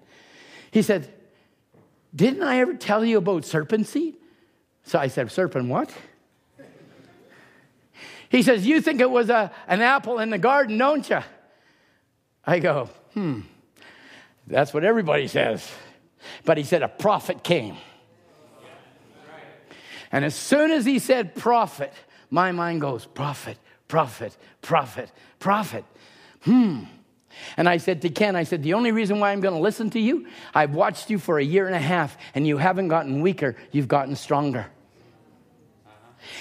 He 0.70 0.81
said, 0.81 1.12
Didn't 2.15 2.43
I 2.43 2.61
ever 2.61 2.74
tell 2.74 3.05
you 3.05 3.19
about 3.19 3.45
serpent 3.45 3.86
seed? 3.86 4.16
So 4.85 4.99
I 4.99 5.09
said, 5.09 5.31
Serpent 5.31 5.69
what? 5.69 5.93
He 8.30 8.42
says, 8.42 8.66
You 8.66 8.80
think 8.80 9.00
it 9.00 9.10
was 9.10 9.30
a, 9.30 9.50
an 9.66 9.80
apple 9.80 10.18
in 10.18 10.30
the 10.30 10.38
garden, 10.38 10.78
don't 10.78 11.09
you? 11.09 11.20
I 12.46 12.59
go, 12.59 12.88
Hmm, 13.14 13.40
that's 14.46 14.72
what 14.72 14.84
everybody 14.84 15.28
says. 15.28 15.68
But 16.44 16.59
he 16.59 16.64
said, 16.64 16.82
A 16.82 16.88
prophet 16.88 17.42
came. 17.42 17.76
And 20.10 20.24
as 20.24 20.34
soon 20.34 20.70
as 20.70 20.86
he 20.86 20.98
said 20.98 21.34
prophet, 21.34 21.92
my 22.30 22.52
mind 22.52 22.80
goes, 22.80 23.05
Prophet, 23.05 23.59
prophet, 23.88 24.36
prophet, 24.62 25.12
prophet. 25.38 25.84
Hmm. 26.42 26.84
And 27.56 27.68
I 27.68 27.76
said 27.76 28.02
to 28.02 28.09
Ken, 28.09 28.36
I 28.36 28.44
said, 28.44 28.62
the 28.62 28.74
only 28.74 28.90
reason 28.90 29.20
why 29.20 29.32
I'm 29.32 29.40
going 29.40 29.55
to 29.55 29.60
listen 29.60 29.90
to 29.90 30.00
you, 30.00 30.26
I've 30.55 30.74
watched 30.74 31.10
you 31.10 31.18
for 31.18 31.38
a 31.38 31.44
year 31.44 31.66
and 31.66 31.74
a 31.74 31.80
half, 31.80 32.16
and 32.34 32.46
you 32.46 32.59
haven't 32.59 32.88
gotten 32.88 33.20
weaker, 33.20 33.55
you've 33.70 33.86
gotten 33.86 34.16
stronger. 34.16 34.66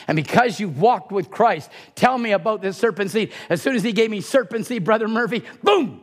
And 0.08 0.16
because 0.16 0.60
you've 0.60 0.80
walked 0.80 1.12
with 1.12 1.30
Christ, 1.30 1.70
tell 1.96 2.18
me 2.18 2.32
about 2.32 2.62
this 2.62 2.78
serpent 2.78 3.12
seed. 3.12 3.32
As 3.50 3.62
soon 3.62 3.76
as 3.76 3.84
he 3.84 3.92
gave 3.92 4.10
me 4.10 4.22
serpent 4.22 4.66
seed, 4.66 4.84
Brother 4.84 5.08
Murphy, 5.08 5.44
boom! 5.64 6.02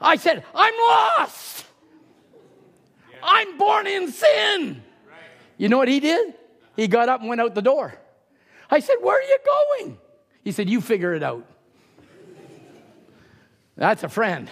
I 0.00 0.16
said, 0.16 0.44
I'm 0.54 0.74
lost. 0.74 1.66
I'm 3.22 3.56
born 3.56 3.86
in 3.86 4.12
sin. 4.12 4.82
You 5.56 5.68
know 5.68 5.78
what 5.78 5.88
he 5.88 6.00
did? 6.00 6.34
He 6.76 6.88
got 6.88 7.08
up 7.08 7.20
and 7.20 7.28
went 7.28 7.40
out 7.40 7.54
the 7.54 7.62
door. 7.62 7.98
I 8.70 8.80
said, 8.80 8.96
Where 9.00 9.18
are 9.18 9.22
you 9.22 9.38
going? 9.44 9.98
He 10.42 10.52
said, 10.52 10.68
You 10.68 10.80
figure 10.80 11.14
it 11.14 11.22
out. 11.22 11.46
That's 13.76 14.02
a 14.02 14.08
friend. 14.08 14.50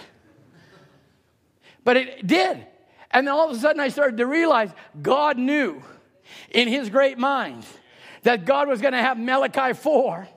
But 1.83 1.97
it 1.97 2.27
did. 2.27 2.65
And 3.11 3.27
then 3.27 3.33
all 3.33 3.49
of 3.49 3.55
a 3.55 3.59
sudden 3.59 3.79
I 3.79 3.89
started 3.89 4.17
to 4.17 4.25
realize 4.25 4.71
God 5.01 5.37
knew 5.37 5.81
in 6.49 6.67
his 6.67 6.89
great 6.89 7.17
mind 7.17 7.65
that 8.23 8.45
God 8.45 8.67
was 8.67 8.81
going 8.81 8.93
to 8.93 9.01
have 9.01 9.17
Malachi 9.17 9.73
4. 9.73 10.27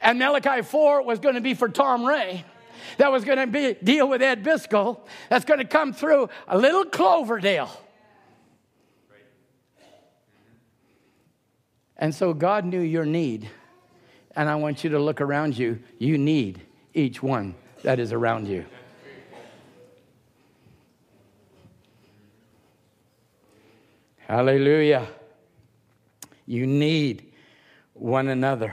And 0.00 0.18
Malachi 0.18 0.62
4 0.62 1.02
was 1.02 1.18
going 1.18 1.34
to 1.34 1.40
be 1.40 1.54
for 1.54 1.68
Tom 1.68 2.04
Ray. 2.04 2.44
that 2.98 3.12
was 3.12 3.24
going 3.24 3.38
to 3.38 3.46
be 3.46 3.74
deal 3.82 4.08
with 4.08 4.22
Ed 4.22 4.42
Biscoe 4.42 5.00
that's 5.28 5.44
going 5.44 5.58
to 5.58 5.66
come 5.66 5.92
through 5.92 6.28
a 6.46 6.58
little 6.58 6.84
Cloverdale. 6.84 7.70
And 11.96 12.14
so 12.14 12.32
God 12.32 12.64
knew 12.64 12.80
your 12.80 13.04
need. 13.04 13.50
And 14.36 14.48
I 14.48 14.54
want 14.54 14.84
you 14.84 14.90
to 14.90 15.00
look 15.00 15.20
around 15.20 15.58
you. 15.58 15.80
You 15.98 16.16
need 16.16 16.62
each 16.94 17.22
one 17.22 17.56
that 17.82 17.98
is 17.98 18.12
around 18.12 18.46
you. 18.46 18.64
Hallelujah. 24.28 25.08
You 26.48 26.66
need 26.66 27.30
one 27.92 28.28
another. 28.28 28.72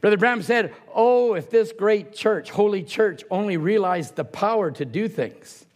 Brother 0.00 0.16
Branham 0.16 0.44
said, 0.44 0.72
Oh, 0.94 1.34
if 1.34 1.50
this 1.50 1.72
great 1.72 2.14
church, 2.14 2.50
holy 2.50 2.84
church, 2.84 3.24
only 3.28 3.56
realized 3.56 4.14
the 4.14 4.24
power 4.24 4.70
to 4.70 4.84
do 4.84 5.08
things. 5.08 5.66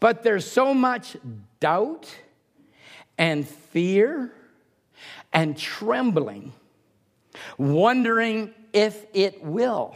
But 0.00 0.24
there's 0.24 0.44
so 0.44 0.74
much 0.74 1.16
doubt 1.60 2.12
and 3.16 3.46
fear 3.46 4.32
and 5.32 5.56
trembling, 5.56 6.52
wondering 7.56 8.52
if 8.72 9.06
it 9.14 9.44
will. 9.44 9.94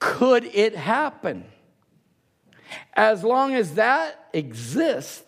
Could 0.00 0.46
it 0.46 0.74
happen? 0.74 1.44
As 2.94 3.22
long 3.22 3.54
as 3.54 3.74
that 3.74 4.18
exists, 4.32 5.25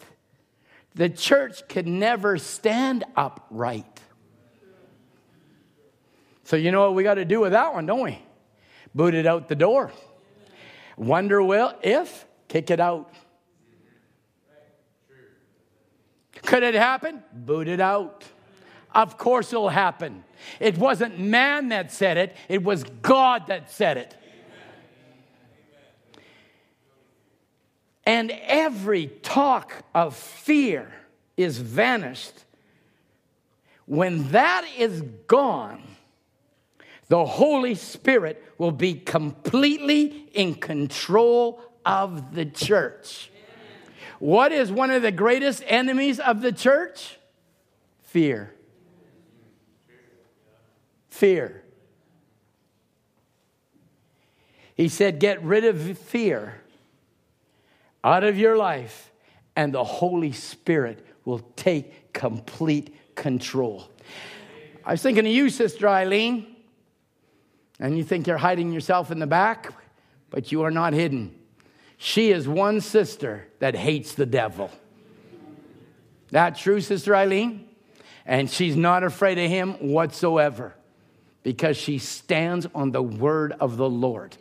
the 0.98 1.08
church 1.08 1.66
could 1.68 1.86
never 1.86 2.38
stand 2.38 3.04
upright. 3.16 4.00
So, 6.42 6.56
you 6.56 6.72
know 6.72 6.86
what 6.86 6.96
we 6.96 7.04
got 7.04 7.14
to 7.14 7.24
do 7.24 7.40
with 7.40 7.52
that 7.52 7.72
one, 7.72 7.86
don't 7.86 8.02
we? 8.02 8.18
Boot 8.96 9.14
it 9.14 9.24
out 9.24 9.46
the 9.46 9.54
door. 9.54 9.92
Wonder 10.96 11.40
will 11.40 11.72
if, 11.82 12.26
kick 12.48 12.72
it 12.72 12.80
out. 12.80 13.12
Could 16.42 16.64
it 16.64 16.74
happen? 16.74 17.22
Boot 17.32 17.68
it 17.68 17.80
out. 17.80 18.24
Of 18.92 19.16
course 19.18 19.52
it'll 19.52 19.68
happen. 19.68 20.24
It 20.58 20.78
wasn't 20.78 21.20
man 21.20 21.68
that 21.68 21.92
said 21.92 22.16
it, 22.16 22.36
it 22.48 22.64
was 22.64 22.82
God 22.82 23.46
that 23.46 23.70
said 23.70 23.98
it. 23.98 24.16
And 28.08 28.30
every 28.30 29.08
talk 29.08 29.84
of 29.94 30.16
fear 30.16 30.90
is 31.36 31.58
vanished. 31.58 32.32
When 33.84 34.30
that 34.30 34.64
is 34.78 35.02
gone, 35.26 35.82
the 37.08 37.26
Holy 37.26 37.74
Spirit 37.74 38.42
will 38.56 38.72
be 38.72 38.94
completely 38.94 40.26
in 40.32 40.54
control 40.54 41.60
of 41.84 42.34
the 42.34 42.46
church. 42.46 43.30
What 44.20 44.52
is 44.52 44.72
one 44.72 44.90
of 44.90 45.02
the 45.02 45.12
greatest 45.12 45.62
enemies 45.66 46.18
of 46.18 46.40
the 46.40 46.50
church? 46.50 47.18
Fear. 48.04 48.54
Fear. 51.10 51.62
He 54.74 54.88
said, 54.88 55.20
Get 55.20 55.42
rid 55.44 55.66
of 55.66 55.98
fear 55.98 56.62
out 58.08 58.24
of 58.24 58.38
your 58.38 58.56
life, 58.56 59.12
and 59.54 59.74
the 59.74 59.84
Holy 59.84 60.32
Spirit 60.32 61.04
will 61.26 61.40
take 61.56 62.14
complete 62.14 62.96
control. 63.14 63.86
I 64.82 64.92
was 64.92 65.02
thinking 65.02 65.26
of 65.26 65.32
you, 65.32 65.50
Sister 65.50 65.86
Eileen, 65.86 66.56
and 67.78 67.98
you 67.98 68.04
think 68.04 68.26
you're 68.26 68.38
hiding 68.38 68.72
yourself 68.72 69.10
in 69.10 69.18
the 69.18 69.26
back, 69.26 69.74
but 70.30 70.50
you 70.50 70.62
are 70.62 70.70
not 70.70 70.94
hidden. 70.94 71.34
She 71.98 72.30
is 72.30 72.48
one 72.48 72.80
sister 72.80 73.46
that 73.58 73.74
hates 73.74 74.14
the 74.14 74.24
devil. 74.24 74.70
That 76.30 76.56
true, 76.56 76.80
Sister 76.80 77.14
Eileen? 77.14 77.68
And 78.24 78.48
she's 78.50 78.76
not 78.76 79.04
afraid 79.04 79.38
of 79.38 79.50
him 79.50 79.74
whatsoever 79.74 80.74
because 81.42 81.76
she 81.76 81.98
stands 81.98 82.66
on 82.74 82.92
the 82.92 83.02
word 83.02 83.54
of 83.60 83.76
the 83.76 83.88
Lord. 83.88 84.36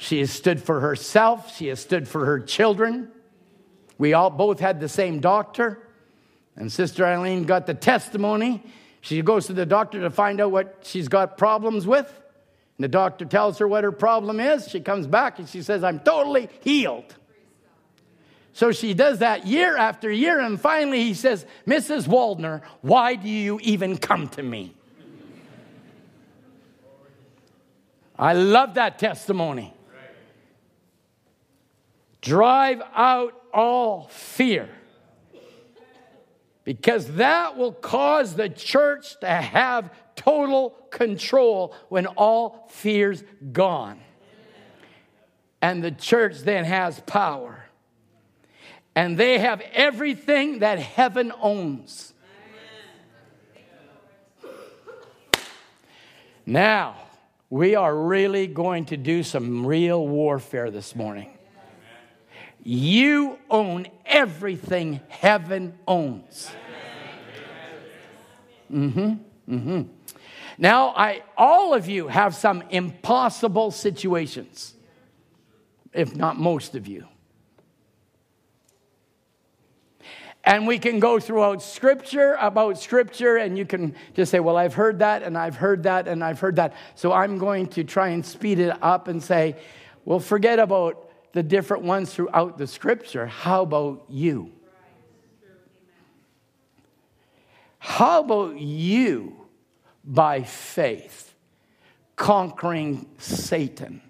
She 0.00 0.20
has 0.20 0.30
stood 0.30 0.62
for 0.62 0.80
herself, 0.80 1.54
she 1.54 1.66
has 1.66 1.78
stood 1.78 2.08
for 2.08 2.24
her 2.24 2.40
children. 2.40 3.10
We 3.98 4.14
all 4.14 4.30
both 4.30 4.58
had 4.58 4.80
the 4.80 4.88
same 4.88 5.20
doctor, 5.20 5.78
and 6.56 6.72
Sister 6.72 7.04
Eileen 7.04 7.44
got 7.44 7.66
the 7.66 7.74
testimony. 7.74 8.64
She 9.02 9.20
goes 9.20 9.46
to 9.48 9.52
the 9.52 9.66
doctor 9.66 10.00
to 10.00 10.08
find 10.08 10.40
out 10.40 10.52
what 10.52 10.78
she's 10.84 11.08
got 11.08 11.36
problems 11.36 11.86
with. 11.86 12.06
And 12.06 12.84
the 12.84 12.88
doctor 12.88 13.26
tells 13.26 13.58
her 13.58 13.68
what 13.68 13.84
her 13.84 13.92
problem 13.92 14.40
is. 14.40 14.68
She 14.68 14.80
comes 14.80 15.06
back 15.06 15.38
and 15.38 15.46
she 15.46 15.60
says, 15.60 15.84
I'm 15.84 16.00
totally 16.00 16.48
healed. 16.62 17.14
So 18.54 18.72
she 18.72 18.94
does 18.94 19.18
that 19.18 19.46
year 19.46 19.76
after 19.76 20.10
year, 20.10 20.40
and 20.40 20.58
finally 20.58 21.02
he 21.02 21.12
says, 21.12 21.44
Mrs. 21.66 22.08
Waldner, 22.08 22.62
why 22.80 23.16
do 23.16 23.28
you 23.28 23.60
even 23.62 23.98
come 23.98 24.28
to 24.30 24.42
me? 24.42 24.74
I 28.18 28.32
love 28.32 28.74
that 28.74 28.98
testimony. 28.98 29.74
Drive 32.20 32.82
out 32.94 33.34
all 33.52 34.08
fear. 34.08 34.68
Because 36.64 37.14
that 37.14 37.56
will 37.56 37.72
cause 37.72 38.34
the 38.34 38.48
church 38.48 39.18
to 39.20 39.28
have 39.28 39.90
total 40.14 40.70
control 40.90 41.74
when 41.88 42.06
all 42.06 42.68
fear's 42.70 43.24
gone. 43.52 44.00
And 45.62 45.82
the 45.82 45.90
church 45.90 46.40
then 46.40 46.64
has 46.64 47.00
power. 47.00 47.64
And 48.94 49.16
they 49.16 49.38
have 49.38 49.62
everything 49.72 50.60
that 50.60 50.78
heaven 50.78 51.32
owns. 51.40 52.12
Now, 56.44 56.96
we 57.48 57.74
are 57.74 57.94
really 57.94 58.46
going 58.46 58.86
to 58.86 58.96
do 58.96 59.22
some 59.22 59.66
real 59.66 60.06
warfare 60.06 60.70
this 60.70 60.94
morning. 60.94 61.36
You 62.62 63.38
own 63.48 63.86
everything 64.04 65.00
heaven 65.08 65.78
owns. 65.86 66.50
Mm-hmm. 68.70 69.54
Mm-hmm. 69.54 69.82
Now, 70.58 70.88
I 70.88 71.22
all 71.36 71.74
of 71.74 71.88
you 71.88 72.08
have 72.08 72.34
some 72.34 72.62
impossible 72.70 73.70
situations, 73.70 74.74
if 75.92 76.14
not 76.14 76.38
most 76.38 76.74
of 76.74 76.86
you. 76.86 77.06
And 80.44 80.66
we 80.66 80.78
can 80.78 81.00
go 81.00 81.20
throughout 81.20 81.62
scripture 81.62 82.36
about 82.40 82.78
scripture, 82.78 83.36
and 83.36 83.58
you 83.58 83.66
can 83.66 83.94
just 84.14 84.30
say, 84.30 84.40
Well, 84.40 84.56
I've 84.56 84.74
heard 84.74 85.00
that, 85.00 85.22
and 85.22 85.36
I've 85.36 85.56
heard 85.56 85.82
that, 85.82 86.08
and 86.08 86.24
I've 86.24 86.40
heard 86.40 86.56
that. 86.56 86.74
So 86.94 87.12
I'm 87.12 87.38
going 87.38 87.66
to 87.68 87.84
try 87.84 88.08
and 88.08 88.24
speed 88.24 88.58
it 88.58 88.76
up 88.82 89.08
and 89.08 89.22
say, 89.22 89.56
Well, 90.04 90.20
forget 90.20 90.58
about 90.58 91.09
the 91.32 91.42
different 91.42 91.84
ones 91.84 92.12
throughout 92.12 92.58
the 92.58 92.66
scripture. 92.66 93.26
How 93.26 93.62
about 93.62 94.04
you? 94.08 94.52
How 97.78 98.20
about 98.20 98.58
you, 98.58 99.46
by 100.04 100.42
faith, 100.42 101.34
conquering 102.14 103.08
Satan 103.18 104.02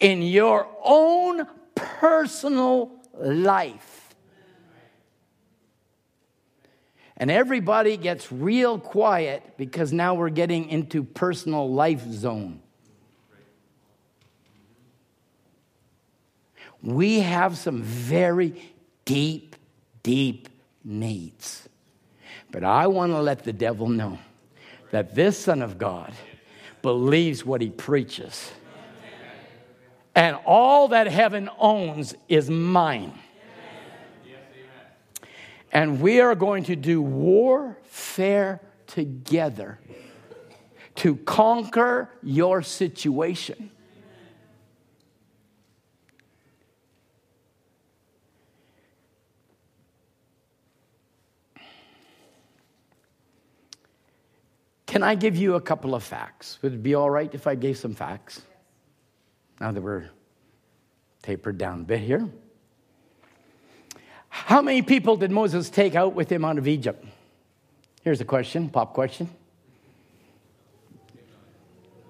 in 0.00 0.22
your 0.22 0.68
own 0.82 1.46
personal 1.74 2.90
life? 3.14 4.14
And 7.16 7.30
everybody 7.30 7.96
gets 7.96 8.30
real 8.30 8.78
quiet 8.78 9.56
because 9.56 9.92
now 9.92 10.14
we're 10.14 10.28
getting 10.28 10.68
into 10.68 11.02
personal 11.02 11.72
life 11.72 12.04
zone. 12.10 12.60
We 16.86 17.18
have 17.18 17.58
some 17.58 17.82
very 17.82 18.62
deep, 19.04 19.56
deep 20.04 20.48
needs. 20.84 21.68
But 22.52 22.62
I 22.62 22.86
want 22.86 23.10
to 23.10 23.20
let 23.20 23.42
the 23.42 23.52
devil 23.52 23.88
know 23.88 24.20
that 24.92 25.16
this 25.16 25.36
Son 25.36 25.62
of 25.62 25.78
God 25.78 26.12
believes 26.82 27.44
what 27.44 27.60
he 27.60 27.70
preaches. 27.70 28.52
And 30.14 30.36
all 30.46 30.86
that 30.88 31.08
heaven 31.08 31.50
owns 31.58 32.14
is 32.28 32.48
mine. 32.48 33.18
And 35.72 36.00
we 36.00 36.20
are 36.20 36.36
going 36.36 36.62
to 36.64 36.76
do 36.76 37.02
warfare 37.02 38.60
together 38.86 39.80
to 40.94 41.16
conquer 41.16 42.10
your 42.22 42.62
situation. 42.62 43.72
Can 54.96 55.02
I 55.02 55.14
give 55.14 55.36
you 55.36 55.56
a 55.56 55.60
couple 55.60 55.94
of 55.94 56.02
facts? 56.02 56.58
Would 56.62 56.72
it 56.72 56.82
be 56.82 56.94
all 56.94 57.10
right 57.10 57.28
if 57.34 57.46
I 57.46 57.54
gave 57.54 57.76
some 57.76 57.94
facts? 57.94 58.40
Now 59.60 59.70
that 59.70 59.82
we're 59.82 60.08
tapered 61.20 61.58
down 61.58 61.80
a 61.80 61.84
bit 61.84 62.00
here. 62.00 62.26
How 64.30 64.62
many 64.62 64.80
people 64.80 65.18
did 65.18 65.30
Moses 65.30 65.68
take 65.68 65.94
out 65.94 66.14
with 66.14 66.32
him 66.32 66.46
out 66.46 66.56
of 66.56 66.66
Egypt? 66.66 67.04
Here's 68.04 68.22
a 68.22 68.24
question, 68.24 68.70
pop 68.70 68.94
question. 68.94 69.28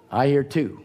I 0.09 0.29
hear 0.29 0.45
two. 0.45 0.85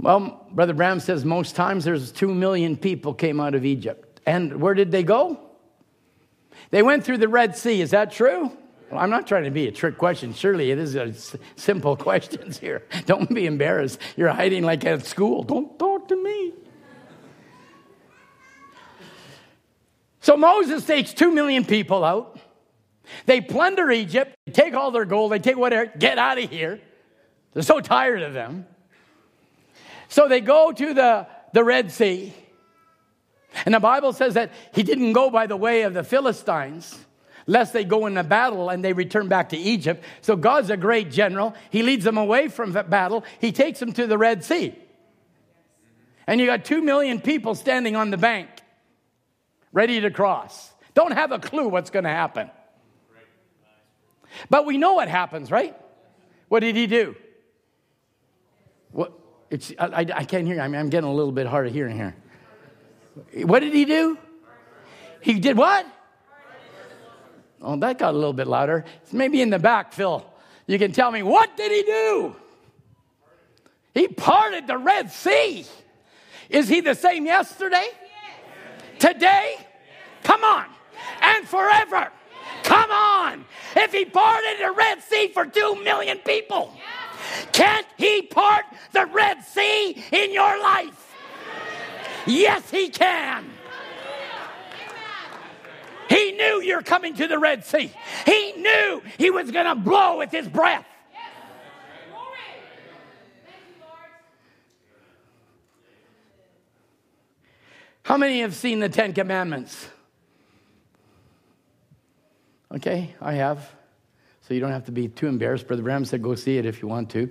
Well, 0.00 0.44
Brother 0.50 0.74
Branham 0.74 0.98
says 0.98 1.24
most 1.24 1.54
times 1.54 1.84
there's 1.84 2.10
two 2.10 2.34
million 2.34 2.76
people 2.76 3.14
came 3.14 3.38
out 3.38 3.54
of 3.54 3.64
Egypt. 3.64 4.20
And 4.26 4.60
where 4.60 4.74
did 4.74 4.90
they 4.90 5.04
go? 5.04 5.38
They 6.70 6.82
went 6.82 7.04
through 7.04 7.18
the 7.18 7.28
Red 7.28 7.56
Sea. 7.56 7.80
Is 7.80 7.92
that 7.92 8.10
true? 8.10 8.50
Well, 8.90 9.00
I'm 9.00 9.10
not 9.10 9.26
trying 9.26 9.44
to 9.44 9.50
be 9.50 9.66
a 9.68 9.72
trick 9.72 9.98
question. 9.98 10.32
Surely 10.32 10.70
it 10.70 10.78
is 10.78 10.94
a 10.94 11.08
s- 11.08 11.36
simple 11.56 11.96
questions 12.08 12.58
here. 12.58 12.82
Don't 13.06 13.32
be 13.32 13.46
embarrassed. 13.46 14.00
You're 14.16 14.28
hiding 14.30 14.64
like 14.64 14.84
at 14.84 15.04
school. 15.04 15.42
Don't 15.42 15.78
talk 15.78 16.08
to 16.08 16.16
me. 16.16 16.52
So 20.20 20.36
Moses 20.36 20.84
takes 20.84 21.12
two 21.12 21.32
million 21.32 21.64
people 21.64 22.04
out. 22.04 22.38
They 23.24 23.40
plunder 23.40 23.90
Egypt, 23.90 24.34
they 24.44 24.52
take 24.52 24.74
all 24.74 24.90
their 24.90 25.06
gold, 25.06 25.32
they 25.32 25.38
take 25.38 25.56
whatever, 25.56 25.90
get 25.98 26.18
out 26.18 26.36
of 26.36 26.50
here. 26.50 26.80
They're 27.54 27.62
so 27.62 27.80
tired 27.80 28.22
of 28.22 28.34
them. 28.34 28.66
So 30.08 30.28
they 30.28 30.40
go 30.40 30.72
to 30.72 30.94
the, 30.94 31.26
the 31.54 31.64
Red 31.64 31.90
Sea. 31.90 32.34
And 33.64 33.74
the 33.74 33.80
Bible 33.80 34.12
says 34.12 34.34
that 34.34 34.52
he 34.74 34.82
didn't 34.82 35.14
go 35.14 35.30
by 35.30 35.46
the 35.46 35.56
way 35.56 35.82
of 35.82 35.94
the 35.94 36.04
Philistines, 36.04 37.06
lest 37.48 37.72
they 37.72 37.82
go 37.82 38.06
in 38.06 38.16
a 38.16 38.22
battle 38.22 38.68
and 38.68 38.84
they 38.84 38.92
return 38.92 39.26
back 39.26 39.48
to 39.48 39.56
Egypt. 39.56 40.04
So 40.20 40.36
God's 40.36 40.70
a 40.70 40.76
great 40.76 41.10
general. 41.10 41.54
He 41.70 41.82
leads 41.82 42.04
them 42.04 42.18
away 42.18 42.46
from 42.48 42.72
battle, 42.72 43.24
he 43.40 43.50
takes 43.50 43.80
them 43.80 43.92
to 43.94 44.06
the 44.06 44.16
Red 44.16 44.44
Sea. 44.44 44.78
And 46.28 46.40
you 46.40 46.46
got 46.46 46.64
two 46.66 46.82
million 46.82 47.20
people 47.20 47.54
standing 47.54 47.96
on 47.96 48.10
the 48.10 48.18
bank, 48.18 48.50
ready 49.72 50.00
to 50.02 50.10
cross. 50.10 50.70
Don't 50.92 51.12
have 51.12 51.32
a 51.32 51.38
clue 51.38 51.68
what's 51.68 51.90
going 51.90 52.04
to 52.04 52.10
happen. 52.10 52.50
But 54.50 54.66
we 54.66 54.76
know 54.76 54.92
what 54.92 55.08
happens, 55.08 55.50
right? 55.50 55.74
What 56.48 56.60
did 56.60 56.76
he 56.76 56.86
do? 56.86 57.16
What? 58.92 59.12
It's, 59.48 59.72
I, 59.78 59.86
I, 59.86 60.06
I 60.16 60.24
can't 60.24 60.46
hear. 60.46 60.60
I 60.60 60.68
mean, 60.68 60.78
I'm 60.78 60.90
getting 60.90 61.08
a 61.08 61.14
little 61.14 61.32
bit 61.32 61.46
hard 61.46 61.66
of 61.66 61.72
hearing 61.72 61.96
here. 61.96 62.14
What 63.46 63.60
did 63.60 63.72
he 63.72 63.86
do? 63.86 64.18
He 65.22 65.40
did 65.40 65.56
what? 65.56 65.86
Oh, 67.60 67.76
that 67.76 67.98
got 67.98 68.14
a 68.14 68.16
little 68.16 68.32
bit 68.32 68.46
louder. 68.46 68.84
It's 69.02 69.12
maybe 69.12 69.42
in 69.42 69.50
the 69.50 69.58
back, 69.58 69.92
Phil. 69.92 70.24
You 70.66 70.78
can 70.78 70.92
tell 70.92 71.10
me, 71.10 71.22
what 71.22 71.56
did 71.56 71.72
he 71.72 71.82
do? 71.82 72.36
He 73.94 74.06
parted 74.06 74.66
the 74.66 74.78
Red 74.78 75.10
Sea. 75.10 75.66
Is 76.48 76.68
he 76.68 76.80
the 76.80 76.94
same 76.94 77.26
yesterday? 77.26 77.88
Today? 78.98 79.56
Come 80.22 80.44
on. 80.44 80.66
And 81.20 81.48
forever. 81.48 82.10
Come 82.62 82.90
on. 82.90 83.44
If 83.74 83.92
he 83.92 84.04
parted 84.04 84.58
the 84.60 84.72
Red 84.72 85.02
Sea 85.02 85.28
for 85.28 85.46
two 85.46 85.82
million 85.82 86.18
people, 86.18 86.72
can't 87.52 87.86
he 87.96 88.22
part 88.22 88.64
the 88.92 89.06
Red 89.06 89.42
Sea 89.44 90.04
in 90.12 90.32
your 90.32 90.60
life? 90.62 91.14
Yes, 92.26 92.70
he 92.70 92.88
can. 92.88 93.44
He 96.08 96.32
knew 96.32 96.62
you're 96.62 96.82
coming 96.82 97.14
to 97.14 97.26
the 97.26 97.38
Red 97.38 97.64
Sea. 97.64 97.92
He 98.24 98.52
knew 98.52 99.02
he 99.18 99.30
was 99.30 99.50
going 99.50 99.66
to 99.66 99.74
blow 99.74 100.18
with 100.18 100.30
his 100.30 100.48
breath. 100.48 100.86
How 108.02 108.16
many 108.16 108.40
have 108.40 108.54
seen 108.54 108.80
the 108.80 108.88
Ten 108.88 109.12
Commandments? 109.12 109.86
Okay, 112.74 113.14
I 113.20 113.34
have. 113.34 113.70
So 114.46 114.54
you 114.54 114.60
don't 114.60 114.72
have 114.72 114.86
to 114.86 114.92
be 114.92 115.08
too 115.08 115.26
embarrassed. 115.26 115.66
Brother 115.66 115.82
Branham 115.82 116.06
said, 116.06 116.22
go 116.22 116.34
see 116.34 116.56
it 116.56 116.64
if 116.64 116.80
you 116.80 116.88
want 116.88 117.10
to. 117.10 117.30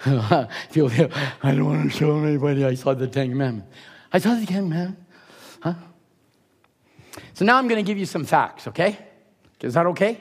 I 0.06 0.46
don't 0.72 1.64
want 1.64 1.90
to 1.90 1.98
show 1.98 2.16
anybody 2.22 2.64
I 2.64 2.74
saw 2.74 2.94
the 2.94 3.08
Ten 3.08 3.30
Commandments. 3.30 3.68
I 4.12 4.18
saw 4.18 4.34
the 4.34 4.46
Ten 4.46 4.68
Commandments. 4.68 4.99
So 7.34 7.44
now 7.44 7.56
I'm 7.56 7.68
going 7.68 7.84
to 7.84 7.88
give 7.88 7.98
you 7.98 8.06
some 8.06 8.24
facts, 8.24 8.68
okay? 8.68 8.98
Is 9.60 9.74
that 9.74 9.86
okay? 9.86 10.20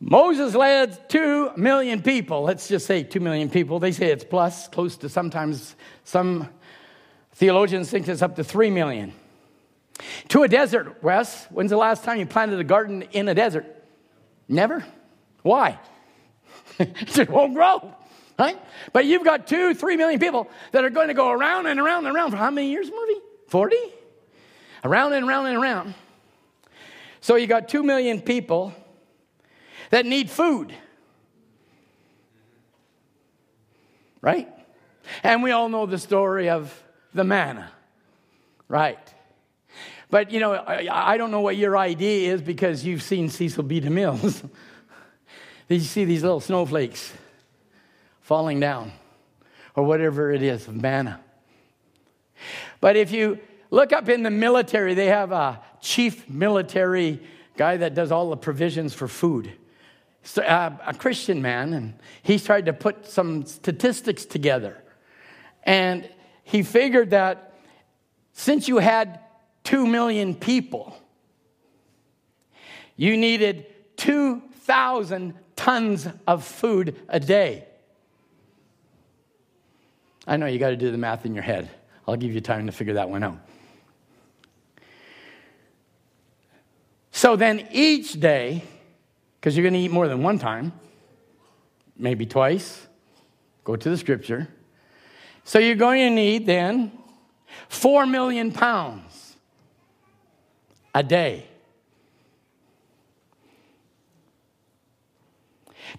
Moses 0.00 0.54
led 0.54 1.08
two 1.08 1.50
million 1.56 2.02
people. 2.02 2.42
Let's 2.42 2.68
just 2.68 2.86
say 2.86 3.02
two 3.02 3.20
million 3.20 3.48
people. 3.48 3.78
They 3.78 3.92
say 3.92 4.10
it's 4.10 4.24
plus, 4.24 4.68
close 4.68 4.96
to 4.98 5.08
sometimes 5.08 5.76
some 6.04 6.48
theologians 7.32 7.90
think 7.90 8.08
it's 8.08 8.22
up 8.22 8.36
to 8.36 8.44
three 8.44 8.70
million. 8.70 9.12
To 10.28 10.42
a 10.42 10.48
desert, 10.48 11.02
Wes. 11.02 11.46
When's 11.46 11.70
the 11.70 11.76
last 11.76 12.04
time 12.04 12.18
you 12.18 12.26
planted 12.26 12.58
a 12.58 12.64
garden 12.64 13.02
in 13.12 13.28
a 13.28 13.34
desert? 13.34 13.66
Never. 14.48 14.84
Why? 15.42 15.78
it 16.78 17.30
won't 17.30 17.54
grow, 17.54 17.94
right? 18.38 18.58
But 18.92 19.06
you've 19.06 19.24
got 19.24 19.46
two, 19.46 19.74
three 19.74 19.96
million 19.96 20.18
people 20.18 20.50
that 20.72 20.84
are 20.84 20.90
going 20.90 21.08
to 21.08 21.14
go 21.14 21.30
around 21.30 21.66
and 21.66 21.78
around 21.78 22.06
and 22.06 22.14
around 22.14 22.32
for 22.32 22.36
how 22.36 22.50
many 22.50 22.70
years, 22.70 22.90
Murphy? 22.90 23.20
40? 23.48 23.76
Around 24.84 25.14
and 25.14 25.26
around 25.26 25.46
and 25.46 25.56
around. 25.56 25.94
So 27.22 27.36
you 27.36 27.46
got 27.46 27.70
two 27.70 27.82
million 27.82 28.20
people 28.20 28.74
that 29.88 30.04
need 30.04 30.28
food, 30.28 30.74
right? 34.20 34.46
And 35.22 35.42
we 35.42 35.50
all 35.50 35.70
know 35.70 35.86
the 35.86 35.98
story 35.98 36.50
of 36.50 36.82
the 37.14 37.24
manna, 37.24 37.72
right? 38.68 38.98
But 40.10 40.30
you 40.30 40.38
know, 40.38 40.52
I, 40.52 41.14
I 41.14 41.16
don't 41.16 41.30
know 41.30 41.40
what 41.40 41.56
your 41.56 41.78
idea 41.78 42.34
is 42.34 42.42
because 42.42 42.84
you've 42.84 43.02
seen 43.02 43.30
Cecil 43.30 43.62
B. 43.62 43.80
DeMille's. 43.80 44.42
Did 45.68 45.76
you 45.76 45.88
see 45.88 46.04
these 46.04 46.22
little 46.22 46.40
snowflakes 46.40 47.10
falling 48.20 48.60
down, 48.60 48.92
or 49.74 49.84
whatever 49.84 50.30
it 50.30 50.42
is, 50.42 50.68
of 50.68 50.76
manna? 50.76 51.20
But 52.80 52.96
if 52.96 53.10
you 53.10 53.38
look 53.74 53.92
up 53.92 54.08
in 54.08 54.22
the 54.22 54.30
military, 54.30 54.94
they 54.94 55.06
have 55.06 55.32
a 55.32 55.60
chief 55.80 56.28
military 56.28 57.20
guy 57.56 57.76
that 57.76 57.94
does 57.94 58.12
all 58.12 58.30
the 58.30 58.36
provisions 58.36 58.94
for 58.94 59.08
food. 59.08 59.52
So, 60.22 60.42
uh, 60.42 60.76
a 60.86 60.94
Christian 60.94 61.42
man, 61.42 61.74
and 61.74 61.94
he's 62.22 62.44
tried 62.44 62.66
to 62.66 62.72
put 62.72 63.06
some 63.06 63.44
statistics 63.44 64.24
together. 64.24 64.82
And 65.64 66.08
he 66.44 66.62
figured 66.62 67.10
that 67.10 67.52
since 68.32 68.68
you 68.68 68.78
had 68.78 69.20
2 69.64 69.86
million 69.86 70.34
people, 70.34 70.96
you 72.96 73.16
needed 73.16 73.66
2,000 73.96 75.34
tons 75.56 76.08
of 76.26 76.44
food 76.44 76.96
a 77.08 77.18
day. 77.18 77.66
I 80.26 80.36
know 80.36 80.46
you 80.46 80.58
got 80.58 80.70
to 80.70 80.76
do 80.76 80.90
the 80.90 80.98
math 80.98 81.26
in 81.26 81.34
your 81.34 81.42
head. 81.42 81.68
I'll 82.06 82.16
give 82.16 82.32
you 82.32 82.40
time 82.40 82.66
to 82.66 82.72
figure 82.72 82.94
that 82.94 83.10
one 83.10 83.22
out. 83.22 83.38
So 87.14 87.36
then 87.36 87.68
each 87.70 88.18
day, 88.18 88.64
because 89.36 89.56
you're 89.56 89.62
going 89.62 89.74
to 89.74 89.78
eat 89.78 89.92
more 89.92 90.08
than 90.08 90.24
one 90.24 90.40
time, 90.40 90.72
maybe 91.96 92.26
twice, 92.26 92.88
go 93.62 93.76
to 93.76 93.88
the 93.88 93.96
scripture. 93.96 94.48
So 95.44 95.60
you're 95.60 95.76
going 95.76 96.00
to 96.00 96.10
need 96.10 96.44
then 96.44 96.90
4 97.68 98.04
million 98.06 98.50
pounds 98.50 99.36
a 100.92 101.04
day. 101.04 101.46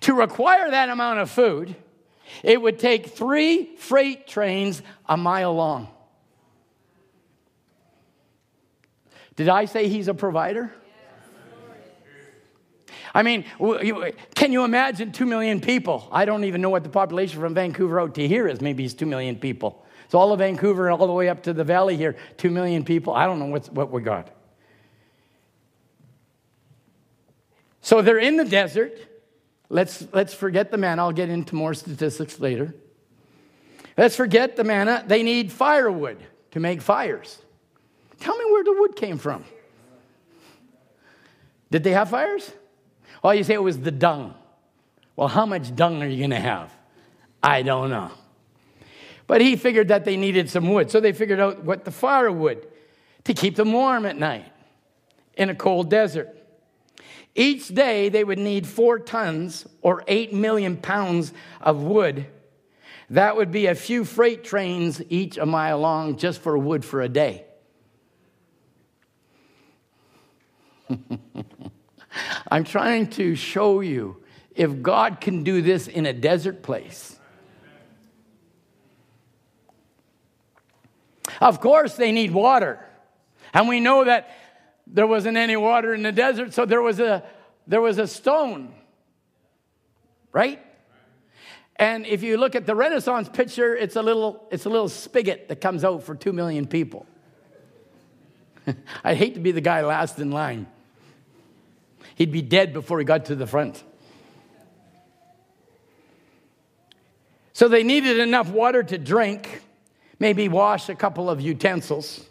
To 0.01 0.13
require 0.13 0.69
that 0.69 0.89
amount 0.89 1.19
of 1.19 1.29
food, 1.29 1.77
it 2.43 2.61
would 2.61 2.77
take 2.77 3.07
three 3.07 3.77
freight 3.77 4.27
trains 4.27 4.81
a 5.05 5.15
mile 5.15 5.55
long. 5.55 5.87
Did 9.37 9.47
I 9.47 9.63
say 9.63 9.87
he's 9.87 10.09
a 10.09 10.13
provider? 10.13 10.73
I 13.15 13.23
mean, 13.23 13.45
can 14.35 14.51
you 14.51 14.65
imagine 14.65 15.13
2 15.13 15.25
million 15.25 15.61
people? 15.61 16.09
I 16.11 16.25
don't 16.25 16.43
even 16.43 16.61
know 16.61 16.69
what 16.69 16.83
the 16.83 16.89
population 16.89 17.39
from 17.39 17.53
Vancouver 17.53 18.01
out 18.01 18.13
to 18.15 18.27
here 18.27 18.45
is. 18.45 18.59
Maybe 18.59 18.83
it's 18.83 18.93
2 18.93 19.05
million 19.05 19.37
people. 19.37 19.85
So 20.09 20.19
all 20.19 20.33
of 20.33 20.39
Vancouver 20.39 20.89
and 20.89 20.99
all 20.99 21.07
the 21.07 21.13
way 21.13 21.29
up 21.29 21.41
to 21.43 21.53
the 21.53 21.63
valley 21.63 21.95
here, 21.95 22.17
2 22.35 22.51
million 22.51 22.83
people. 22.83 23.13
I 23.13 23.25
don't 23.25 23.39
know 23.39 23.45
what's, 23.45 23.69
what 23.69 23.89
we 23.89 24.01
got. 24.01 24.29
So 27.79 28.01
they're 28.01 28.19
in 28.19 28.35
the 28.35 28.43
desert. 28.43 28.99
Let's, 29.69 30.05
let's 30.11 30.33
forget 30.33 30.69
the 30.69 30.77
manna. 30.77 31.03
I'll 31.03 31.13
get 31.13 31.29
into 31.29 31.55
more 31.55 31.73
statistics 31.73 32.37
later. 32.41 32.75
Let's 33.97 34.17
forget 34.17 34.57
the 34.57 34.65
manna. 34.65 35.05
They 35.07 35.23
need 35.23 35.53
firewood 35.53 36.21
to 36.51 36.59
make 36.59 36.81
fires. 36.81 37.41
Tell 38.19 38.37
me 38.37 38.43
where 38.43 38.65
the 38.65 38.73
wood 38.73 38.97
came 38.97 39.17
from. 39.17 39.45
Did 41.71 41.85
they 41.85 41.91
have 41.91 42.09
fires? 42.09 42.51
Well, 43.25 43.33
you 43.33 43.43
say 43.43 43.55
it 43.55 43.63
was 43.63 43.79
the 43.79 43.89
dung. 43.89 44.35
Well, 45.15 45.27
how 45.27 45.47
much 45.47 45.75
dung 45.75 46.03
are 46.03 46.07
you 46.07 46.19
going 46.19 46.29
to 46.29 46.39
have? 46.39 46.71
I 47.41 47.63
don't 47.63 47.89
know. 47.89 48.11
But 49.25 49.41
he 49.41 49.55
figured 49.55 49.87
that 49.87 50.05
they 50.05 50.15
needed 50.15 50.47
some 50.47 50.71
wood. 50.71 50.91
So 50.91 50.99
they 50.99 51.11
figured 51.11 51.39
out 51.39 51.63
what 51.63 51.85
the 51.85 51.91
firewood 51.91 52.67
to 53.23 53.33
keep 53.33 53.55
them 53.55 53.73
warm 53.73 54.05
at 54.05 54.15
night 54.15 54.45
in 55.33 55.49
a 55.49 55.55
cold 55.55 55.89
desert. 55.89 56.37
Each 57.33 57.67
day 57.67 58.09
they 58.09 58.23
would 58.23 58.37
need 58.37 58.67
four 58.67 58.99
tons 58.99 59.65
or 59.81 60.03
eight 60.07 60.31
million 60.31 60.77
pounds 60.77 61.33
of 61.59 61.81
wood. 61.81 62.27
That 63.09 63.37
would 63.37 63.49
be 63.49 63.65
a 63.65 63.73
few 63.73 64.05
freight 64.05 64.43
trains 64.43 65.01
each 65.09 65.39
a 65.39 65.47
mile 65.47 65.79
long 65.79 66.17
just 66.17 66.41
for 66.41 66.55
wood 66.59 66.85
for 66.85 67.01
a 67.01 67.09
day. 67.09 67.43
I'm 72.49 72.63
trying 72.63 73.09
to 73.11 73.35
show 73.35 73.81
you 73.81 74.23
if 74.55 74.81
God 74.81 75.19
can 75.19 75.43
do 75.43 75.61
this 75.61 75.87
in 75.87 76.05
a 76.05 76.13
desert 76.13 76.63
place. 76.63 77.19
Of 81.41 81.59
course, 81.59 81.95
they 81.95 82.11
need 82.11 82.31
water. 82.31 82.79
And 83.53 83.67
we 83.67 83.79
know 83.79 84.05
that 84.05 84.35
there 84.87 85.07
wasn't 85.07 85.37
any 85.37 85.55
water 85.55 85.93
in 85.93 86.03
the 86.03 86.11
desert, 86.11 86.53
so 86.53 86.65
there 86.65 86.81
was 86.81 86.99
a, 86.99 87.23
there 87.67 87.81
was 87.81 87.97
a 87.97 88.07
stone, 88.07 88.73
right? 90.31 90.59
And 91.77 92.05
if 92.05 92.23
you 92.23 92.37
look 92.37 92.55
at 92.55 92.65
the 92.65 92.75
Renaissance 92.75 93.27
picture, 93.27 93.75
it's 93.75 93.95
a 93.95 94.01
little, 94.01 94.47
it's 94.51 94.65
a 94.65 94.69
little 94.69 94.87
spigot 94.87 95.49
that 95.49 95.59
comes 95.59 95.83
out 95.83 96.03
for 96.03 96.15
two 96.15 96.31
million 96.31 96.67
people. 96.67 97.05
I'd 99.03 99.17
hate 99.17 99.33
to 99.33 99.39
be 99.39 99.51
the 99.51 99.61
guy 99.61 99.81
last 99.81 100.19
in 100.19 100.31
line. 100.31 100.67
He'd 102.15 102.31
be 102.31 102.41
dead 102.41 102.73
before 102.73 102.99
he 102.99 103.05
got 103.05 103.25
to 103.25 103.35
the 103.35 103.45
front. 103.45 103.83
So 107.53 107.67
they 107.67 107.83
needed 107.83 108.19
enough 108.19 108.49
water 108.49 108.83
to 108.83 108.97
drink, 108.97 109.61
maybe 110.19 110.49
wash 110.49 110.89
a 110.89 110.95
couple 110.95 111.29
of 111.29 111.39
utensils. 111.39 112.25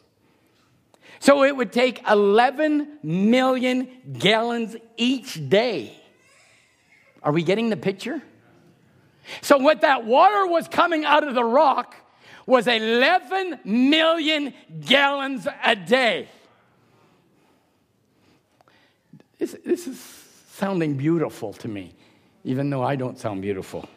So 1.20 1.44
it 1.44 1.56
would 1.56 1.72
take 1.72 2.06
11 2.06 2.98
million 3.02 3.88
gallons 4.18 4.76
each 4.96 5.48
day. 5.48 5.98
Are 7.22 7.32
we 7.32 7.42
getting 7.42 7.70
the 7.70 7.76
picture? 7.76 8.22
So, 9.40 9.56
what 9.56 9.80
that 9.80 10.04
water 10.04 10.46
was 10.46 10.68
coming 10.68 11.06
out 11.06 11.26
of 11.26 11.34
the 11.34 11.44
rock 11.44 11.96
was 12.46 12.66
11 12.66 13.60
million 13.64 14.52
gallons 14.82 15.48
a 15.64 15.74
day. 15.74 16.28
This, 19.38 19.56
this 19.64 19.86
is 19.86 20.00
sounding 20.52 20.96
beautiful 20.96 21.52
to 21.54 21.68
me, 21.68 21.94
even 22.44 22.70
though 22.70 22.82
I 22.82 22.96
don't 22.96 23.18
sound 23.18 23.42
beautiful. 23.42 23.88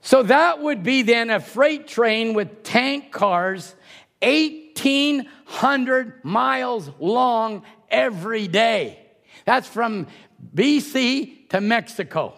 So 0.00 0.22
that 0.24 0.60
would 0.60 0.82
be 0.82 1.02
then 1.02 1.30
a 1.30 1.40
freight 1.40 1.88
train 1.88 2.34
with 2.34 2.62
tank 2.62 3.10
cars, 3.10 3.74
1,800 4.20 6.24
miles 6.24 6.90
long 6.98 7.62
every 7.88 8.46
day. 8.46 8.98
That's 9.44 9.66
from 9.66 10.06
BC 10.54 11.48
to 11.50 11.60
Mexico. 11.60 12.34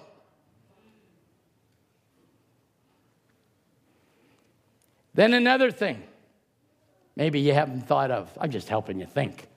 Then 5.15 5.33
another 5.33 5.71
thing, 5.71 6.03
maybe 7.17 7.41
you 7.41 7.55
haven't 7.55 7.89
thought 7.89 8.11
of, 8.11 8.31
I'm 8.41 8.51
just 8.51 8.69
helping 8.69 9.01
you 9.01 9.07
think. 9.07 9.49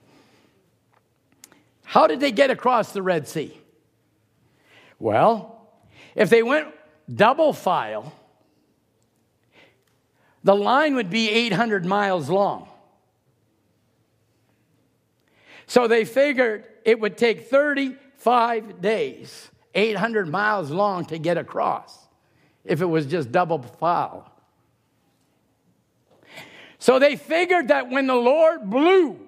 How 1.84 2.06
did 2.06 2.20
they 2.20 2.32
get 2.32 2.50
across 2.50 2.92
the 2.92 3.02
Red 3.02 3.28
Sea? 3.28 3.56
Well, 4.98 5.68
if 6.14 6.30
they 6.30 6.42
went 6.42 6.68
double 7.12 7.52
file, 7.52 8.12
the 10.42 10.54
line 10.54 10.94
would 10.94 11.10
be 11.10 11.30
800 11.30 11.84
miles 11.84 12.30
long. 12.30 12.68
So 15.66 15.86
they 15.86 16.04
figured 16.04 16.64
it 16.84 16.98
would 16.98 17.16
take 17.16 17.48
35 17.48 18.80
days, 18.80 19.50
800 19.74 20.28
miles 20.28 20.70
long 20.70 21.04
to 21.06 21.18
get 21.18 21.38
across 21.38 22.08
if 22.64 22.80
it 22.80 22.86
was 22.86 23.06
just 23.06 23.30
double 23.30 23.62
file. 23.62 24.29
So 26.80 26.98
they 26.98 27.14
figured 27.14 27.68
that 27.68 27.90
when 27.90 28.06
the 28.06 28.16
Lord 28.16 28.68
blew, 28.68 29.18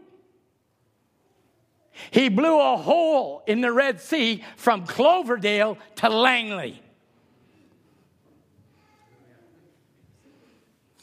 he 2.11 2.31
blew 2.31 2.59
a 2.59 2.77
hole 2.79 3.43
in 3.47 3.61
the 3.61 3.71
Red 3.71 4.01
Sea 4.01 4.43
from 4.57 4.87
Cloverdale 4.87 5.77
to 5.97 6.09
Langley. 6.09 6.83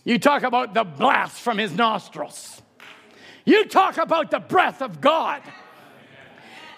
You 0.04 0.18
talk 0.18 0.42
about 0.42 0.74
the 0.74 0.84
blast 0.84 1.40
from 1.40 1.60
his 1.60 1.72
nostrils. 1.72 2.62
You 3.46 3.66
talk 3.66 3.98
about 3.98 4.32
the 4.32 4.40
breath 4.40 4.82
of 4.82 5.00
God. 5.00 5.44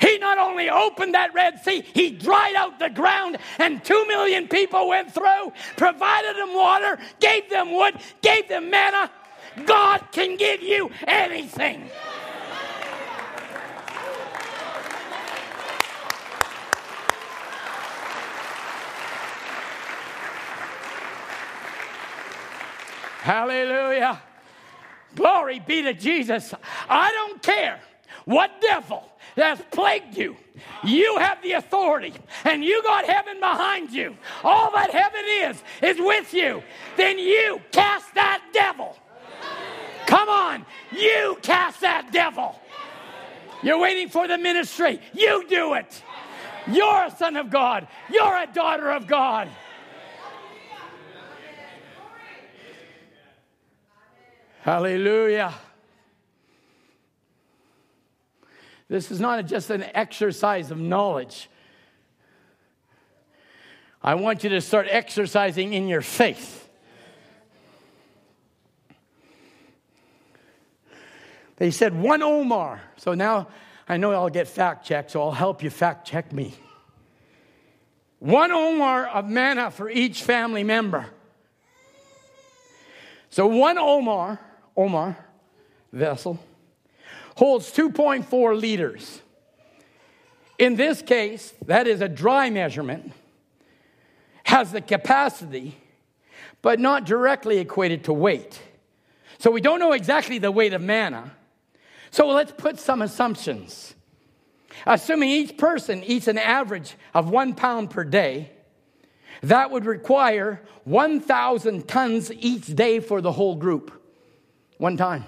He 0.02 0.18
not 0.18 0.38
only 0.38 0.69
opened 0.69 1.14
that 1.14 1.34
Red 1.34 1.64
Sea, 1.64 1.81
he 1.93 2.10
dried 2.10 2.56
out 2.56 2.77
the 2.77 2.89
ground, 2.89 3.38
and 3.57 3.84
two 3.85 4.06
million 4.07 4.49
people 4.49 4.89
went 4.89 5.14
through, 5.14 5.53
provided 5.77 6.35
them 6.35 6.53
water, 6.53 6.98
gave 7.22 7.49
them 7.49 7.73
wood, 7.73 7.95
gave 8.22 8.49
them 8.49 8.69
manna. 8.69 9.10
God 9.65 10.02
can 10.11 10.38
give 10.38 10.61
you 10.61 10.91
anything. 11.07 11.90
Hallelujah. 23.22 24.19
Glory 25.15 25.60
be 25.60 25.84
to 25.84 25.94
Jesus. 25.94 26.53
I 26.90 27.11
don't 27.11 27.41
care 27.44 27.80
what 28.26 28.49
devil 28.61 29.07
has 29.36 29.61
plagued 29.72 30.18
you. 30.18 30.36
You 30.84 31.18
have 31.19 31.41
the 31.44 31.53
authority 31.53 32.14
and 32.45 32.64
you 32.64 32.82
got 32.84 33.06
heaven 33.06 33.40
behind 33.40 33.91
you. 33.91 34.18
All 34.44 34.72
that 34.72 34.91
heaven 34.91 35.23
is, 35.28 35.64
is 35.84 35.99
with 35.99 36.34
you. 36.34 36.64
Then 36.98 37.19
you 37.19 37.61
cast 37.72 38.14
that 38.15 38.41
devil. 38.53 38.98
Come 40.12 40.28
on, 40.28 40.66
you 40.92 41.38
cast 41.42 41.80
that 41.80 42.12
devil. 42.12 42.54
You're 43.64 43.80
waiting 43.80 44.10
for 44.10 44.28
the 44.28 44.38
ministry. 44.38 45.00
You 45.14 45.48
do 45.48 45.76
it. 45.76 46.04
You're 46.68 47.06
a 47.06 47.16
son 47.16 47.38
of 47.38 47.50
God. 47.50 47.88
You're 48.12 48.36
a 48.36 48.46
daughter 48.54 48.92
of 48.92 49.08
God. 49.08 49.48
Hallelujah. 54.64 55.54
This 58.90 59.12
is 59.12 59.22
not 59.22 59.46
just 59.46 59.70
an 59.70 59.86
exercise 59.94 60.72
of 60.72 60.78
knowledge. 60.78 61.50
I 64.04 64.16
want 64.16 64.44
you 64.44 64.50
to 64.50 64.60
start 64.60 64.88
exercising 64.90 65.72
in 65.72 65.88
your 65.88 66.02
faith. 66.02 66.61
They 71.62 71.70
said 71.70 71.94
one 71.94 72.24
omer. 72.24 72.82
So 72.98 73.14
now 73.14 73.48
I 73.88 73.98
know 73.98 74.14
I'll 74.14 74.32
get 74.32 74.48
fact 74.48 74.84
checked, 74.84 75.12
so 75.12 75.22
I'll 75.22 75.32
help 75.32 75.62
you 75.62 75.70
fact 75.70 76.08
check 76.08 76.34
me. 76.34 76.56
One 78.18 78.52
omer 78.52 79.06
of 79.06 79.30
manna 79.30 79.70
for 79.70 79.88
each 79.88 80.24
family 80.24 80.64
member. 80.64 81.06
So 83.30 83.46
one 83.46 83.78
omer 83.78 84.40
omer 84.76 85.16
vessel 85.94 86.40
holds 87.38 87.72
2.4 87.72 88.60
liters. 88.60 89.22
In 90.58 90.78
this 90.78 91.04
case, 91.04 91.54
that 91.68 91.86
is 91.86 92.02
a 92.02 92.10
dry 92.10 92.50
measurement, 92.50 93.12
has 94.46 94.72
the 94.72 94.82
capacity, 94.82 95.78
but 96.64 96.80
not 96.80 97.06
directly 97.06 97.60
equated 97.60 98.06
to 98.06 98.14
weight. 98.14 98.60
So 99.38 99.52
we 99.52 99.62
don't 99.62 99.80
know 99.80 99.92
exactly 99.92 100.40
the 100.40 100.52
weight 100.52 100.74
of 100.74 100.82
manna. 100.82 101.34
So 102.12 102.28
let's 102.28 102.52
put 102.52 102.80
some 102.80 103.02
assumptions. 103.02 103.96
Assuming 104.86 105.30
each 105.30 105.58
person 105.58 106.04
eats 106.04 106.28
an 106.28 106.38
average 106.38 106.96
of 107.14 107.30
one 107.30 107.54
pound 107.54 107.90
per 107.90 108.04
day, 108.04 108.52
that 109.42 109.72
would 109.72 109.86
require 109.86 110.62
1,000 110.84 111.88
tons 111.88 112.32
each 112.32 112.68
day 112.68 113.00
for 113.00 113.22
the 113.22 113.32
whole 113.32 113.56
group 113.56 114.02
one 114.78 114.98
time. 114.98 115.26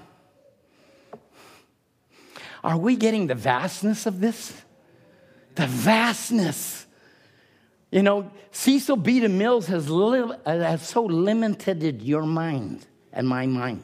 Are 2.63 2.77
we 2.77 2.95
getting 2.95 3.27
the 3.27 3.35
vastness 3.35 4.05
of 4.05 4.19
this? 4.19 4.53
The 5.55 5.67
vastness. 5.67 6.85
You 7.91 8.03
know, 8.03 8.31
Cecil 8.51 8.97
B. 8.97 9.19
DeMille 9.19 9.65
has, 9.65 9.89
li- 9.89 10.35
has 10.45 10.87
so 10.87 11.03
limited 11.03 12.01
your 12.01 12.23
mind 12.23 12.85
and 13.11 13.27
my 13.27 13.45
mind 13.45 13.83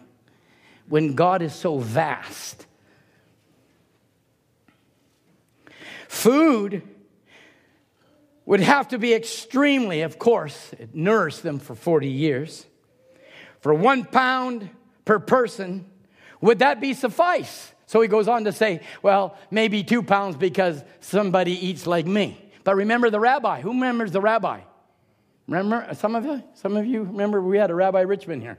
when 0.87 1.13
God 1.13 1.41
is 1.41 1.53
so 1.53 1.77
vast. 1.77 2.65
Food 6.09 6.81
would 8.43 8.61
have 8.61 8.87
to 8.87 8.97
be 8.97 9.13
extremely, 9.13 10.01
of 10.01 10.17
course, 10.17 10.73
it 10.79 10.95
nourished 10.95 11.43
them 11.43 11.59
for 11.59 11.75
40 11.75 12.07
years. 12.07 12.65
For 13.61 13.75
one 13.75 14.03
pound 14.03 14.71
per 15.05 15.19
person, 15.19 15.85
would 16.41 16.59
that 16.59 16.81
be 16.81 16.95
suffice? 16.95 17.71
So 17.85 18.01
he 18.01 18.07
goes 18.07 18.27
on 18.27 18.45
to 18.45 18.51
say, 18.51 18.81
well, 19.03 19.37
maybe 19.51 19.83
two 19.83 20.01
pounds 20.01 20.35
because 20.35 20.83
somebody 20.99 21.51
eats 21.53 21.85
like 21.85 22.07
me. 22.07 22.43
But 22.63 22.75
remember 22.75 23.11
the 23.11 23.19
rabbi. 23.19 23.61
Who 23.61 23.69
remembers 23.69 24.11
the 24.11 24.19
rabbi? 24.19 24.61
Remember, 25.47 25.85
uh, 25.87 25.93
some 25.93 26.15
of 26.15 26.25
you? 26.25 26.41
Some 26.55 26.75
of 26.75 26.87
you 26.87 27.03
remember 27.03 27.39
we 27.39 27.59
had 27.59 27.69
a 27.69 27.75
Rabbi 27.75 28.01
Richmond 28.01 28.41
here. 28.41 28.57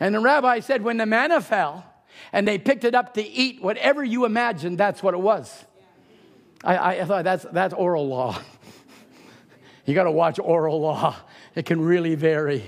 And 0.00 0.14
the 0.14 0.20
rabbi 0.20 0.60
said, 0.60 0.82
when 0.82 0.98
the 0.98 1.06
manna 1.06 1.40
fell 1.40 1.90
and 2.30 2.46
they 2.46 2.58
picked 2.58 2.84
it 2.84 2.94
up 2.94 3.14
to 3.14 3.22
eat, 3.22 3.62
whatever 3.62 4.04
you 4.04 4.26
imagined, 4.26 4.76
that's 4.76 5.02
what 5.02 5.14
it 5.14 5.20
was. 5.20 5.64
I, 6.64 7.00
I 7.00 7.04
thought 7.04 7.24
that's, 7.24 7.44
that's 7.52 7.74
oral 7.74 8.08
law. 8.08 8.38
you 9.84 9.94
got 9.94 10.04
to 10.04 10.10
watch 10.10 10.38
oral 10.38 10.80
law, 10.80 11.14
it 11.54 11.66
can 11.66 11.80
really 11.80 12.14
vary. 12.14 12.64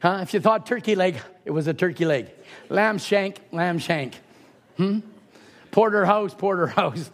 Huh? 0.00 0.20
If 0.22 0.32
you 0.32 0.40
thought 0.40 0.64
turkey 0.64 0.94
leg, 0.94 1.20
it 1.44 1.50
was 1.50 1.66
a 1.66 1.74
turkey 1.74 2.06
leg. 2.06 2.30
Lamb 2.70 2.98
shank, 2.98 3.40
lamb 3.52 3.78
shank. 3.78 4.18
Hmm? 4.76 5.00
Porterhouse, 5.70 6.32
porterhouse. 6.34 7.10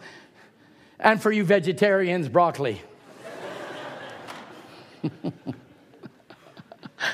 And 0.99 1.21
for 1.21 1.31
you 1.31 1.43
vegetarians, 1.43 2.29
broccoli. 2.29 2.81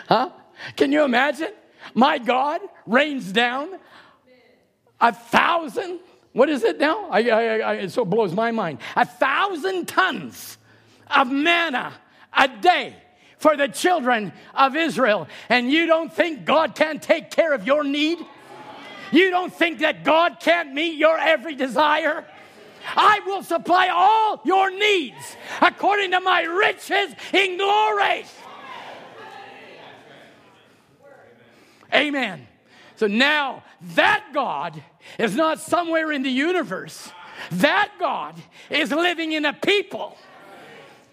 huh? 0.07 0.29
Can 0.77 0.91
you 0.91 1.03
imagine? 1.03 1.51
My 1.95 2.17
God 2.19 2.61
rains 2.85 3.31
down 3.31 3.69
a 5.01 5.11
thousand. 5.11 5.99
What 6.33 6.49
is 6.49 6.63
it 6.63 6.79
now? 6.79 7.07
I, 7.09 7.29
I, 7.29 7.57
I, 7.57 7.73
it 7.75 7.91
so 7.91 8.03
blows 8.05 8.33
my 8.33 8.51
mind. 8.51 8.79
A 8.95 9.05
thousand 9.05 9.87
tons 9.87 10.57
of 11.15 11.31
manna 11.31 11.93
a 12.35 12.47
day 12.47 12.95
for 13.37 13.55
the 13.55 13.67
children 13.67 14.33
of 14.55 14.75
Israel. 14.75 15.27
And 15.49 15.71
you 15.71 15.85
don't 15.85 16.11
think 16.11 16.45
God 16.45 16.75
can't 16.75 17.01
take 17.01 17.29
care 17.29 17.53
of 17.53 17.65
your 17.67 17.83
need? 17.83 18.17
You 19.11 19.29
don't 19.29 19.53
think 19.53 19.79
that 19.79 20.03
God 20.03 20.39
can't 20.39 20.73
meet 20.73 20.95
your 20.95 21.17
every 21.19 21.53
desire? 21.53 22.25
I 22.95 23.19
will 23.25 23.43
supply 23.43 23.89
all 23.89 24.41
your 24.43 24.71
needs 24.71 25.37
according 25.61 26.11
to 26.11 26.19
my 26.19 26.41
riches 26.41 27.13
in 27.31 27.57
glory. 27.57 28.25
Amen. 31.93 32.47
So 32.95 33.07
now 33.07 33.63
that 33.95 34.25
God 34.33 34.81
is 35.17 35.35
not 35.35 35.59
somewhere 35.59 36.11
in 36.11 36.23
the 36.23 36.29
universe. 36.29 37.11
That 37.51 37.91
God 37.99 38.35
is 38.69 38.91
living 38.91 39.33
in 39.33 39.45
a 39.45 39.53
people. 39.53 40.17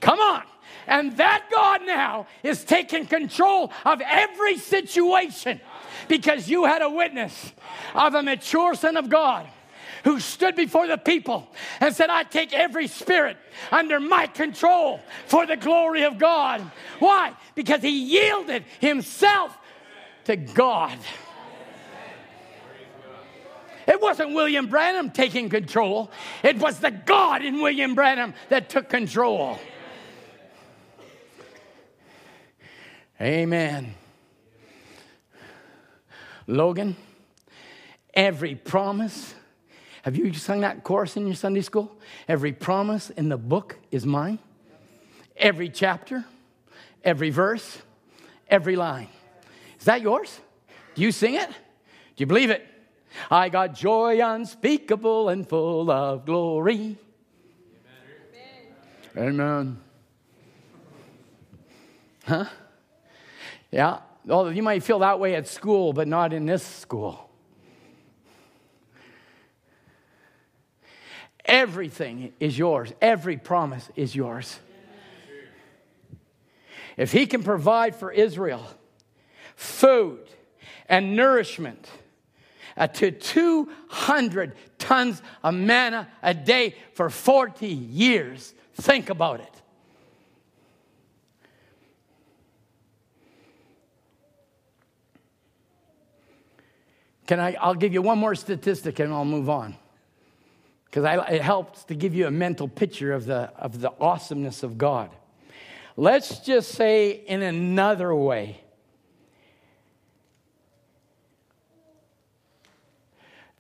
Come 0.01 0.21
on. 0.21 0.43
And 0.87 1.17
that 1.19 1.45
God 1.51 1.83
now 1.87 2.27
is 2.43 2.65
taking 2.65 3.07
control 3.07 3.73
of 3.85 4.01
every 4.05 4.59
situation 4.59 5.61
because 6.09 6.49
you 6.49 6.65
had 6.65 6.83
a 6.83 6.91
witness 6.91 7.53
of 7.95 8.15
a 8.15 8.23
mature 8.23 8.75
son 8.75 8.97
of 8.97 9.09
God 9.09 9.47
who 10.05 10.19
stood 10.19 10.57
before 10.57 10.87
the 10.87 10.97
people 10.97 11.47
and 11.81 11.95
said, 11.95 12.11
I 12.11 12.25
take 12.25 12.53
every 12.53 12.89
spirit 12.89 13.37
under 13.71 14.01
my 14.01 14.27
control 14.27 15.01
for 15.27 15.47
the 15.47 15.57
glory 15.57 16.05
of 16.05 16.19
God. 16.19 16.61
Why? 16.99 17.35
Because 17.55 17.83
he 17.83 18.05
yielded 18.05 18.65
himself 18.81 19.57
to 20.25 20.37
God. 20.37 20.99
It 23.91 24.01
wasn't 24.01 24.35
William 24.35 24.69
Branham 24.69 25.11
taking 25.11 25.49
control, 25.49 26.13
it 26.45 26.59
was 26.59 26.79
the 26.79 26.93
God 26.93 27.43
in 27.43 27.61
William 27.61 27.97
Branham 27.97 28.35
that 28.49 28.69
took 28.71 28.89
control. 28.89 29.59
Amen. 33.21 33.95
Logan, 36.47 36.95
every 38.15 38.55
promise. 38.55 39.35
Have 40.03 40.17
you 40.17 40.33
sung 40.35 40.61
that 40.61 40.85
chorus 40.85 41.17
in 41.17 41.27
your 41.27 41.35
Sunday 41.35 41.61
school? 41.61 41.93
Every 42.29 42.53
promise 42.53 43.11
in 43.11 43.29
the 43.29 43.37
book 43.37 43.77
is 43.91 44.07
mine. 44.07 44.39
Every 45.37 45.69
chapter, 45.69 46.25
every 47.03 47.31
verse, 47.31 47.79
every 48.47 48.77
line. 48.77 49.09
Is 49.81 49.87
that 49.87 50.01
yours? 50.01 50.39
Do 50.95 51.03
you 51.03 51.11
sing 51.11 51.35
it? 51.35 51.49
Do 51.49 51.55
you 52.19 52.27
believe 52.27 52.51
it? 52.51 52.67
I 53.31 53.49
got 53.49 53.75
joy 53.75 54.21
unspeakable 54.23 55.29
and 55.29 55.49
full 55.49 55.91
of 55.91 56.25
glory. 56.25 56.99
Amen. 59.17 59.31
Amen. 59.31 59.81
Huh? 62.25 62.45
Yeah. 63.71 63.99
Oh, 64.29 64.49
you 64.49 64.63
might 64.63 64.83
feel 64.83 65.01
that 65.01 65.19
way 65.19 65.35
at 65.35 65.49
school, 65.49 65.93
but 65.93 66.07
not 66.07 66.33
in 66.33 66.47
this 66.47 66.65
school. 66.65 67.31
Everything 71.45 72.33
is 72.39 72.57
yours. 72.57 72.93
Every 73.01 73.37
promise 73.37 73.89
is 73.97 74.15
yours. 74.15 74.61
If 76.97 77.13
he 77.13 77.27
can 77.27 77.43
provide 77.43 77.97
for 77.97 78.13
Israel 78.13 78.67
food 79.57 80.29
and 80.89 81.17
nourishment 81.17 81.89
Uh, 82.77 82.87
to 82.87 83.11
200 83.11 84.55
tons 84.79 85.23
of 85.43 85.55
manna 85.55 86.09
a 86.23 86.35
day 86.35 86.75
for 86.95 87.11
40 87.11 87.67
years, 87.67 88.55
think 88.75 89.11
about 89.11 89.41
it. 89.41 89.61
Can 97.31 97.39
I? 97.39 97.55
I'll 97.61 97.77
give 97.77 97.93
you 97.93 98.03
one 98.03 98.19
more 98.19 98.35
statistic 98.35 98.99
and 98.99 99.13
I'll 99.13 99.25
move 99.25 99.49
on. 99.49 99.77
Because 100.87 101.05
it 101.29 101.43
helps 101.43 101.85
to 101.85 101.95
give 101.95 102.13
you 102.13 102.27
a 102.27 102.31
mental 102.31 102.67
picture 102.67 103.13
of 103.13 103.25
the, 103.25 103.53
of 103.57 103.81
the 103.81 103.93
awesomeness 104.01 104.65
of 104.65 104.77
God. 104.77 105.11
Let's 105.97 106.41
just 106.41 106.73
say 106.73 107.11
in 107.11 107.43
another 107.43 108.13
way 108.13 108.63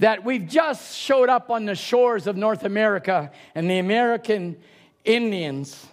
that 0.01 0.25
we've 0.25 0.49
just 0.49 0.97
showed 0.97 1.29
up 1.29 1.51
on 1.51 1.67
the 1.67 1.75
shores 1.75 2.27
of 2.27 2.35
North 2.35 2.65
America 2.65 3.31
and 3.55 3.71
the 3.71 3.79
American 3.79 4.57
Indians 5.05 5.87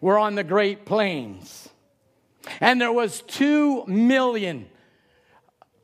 were 0.00 0.18
on 0.18 0.36
the 0.36 0.44
Great 0.44 0.86
Plains. 0.86 1.68
And 2.60 2.80
there 2.80 2.92
was 2.92 3.22
2 3.22 3.86
million 3.86 4.66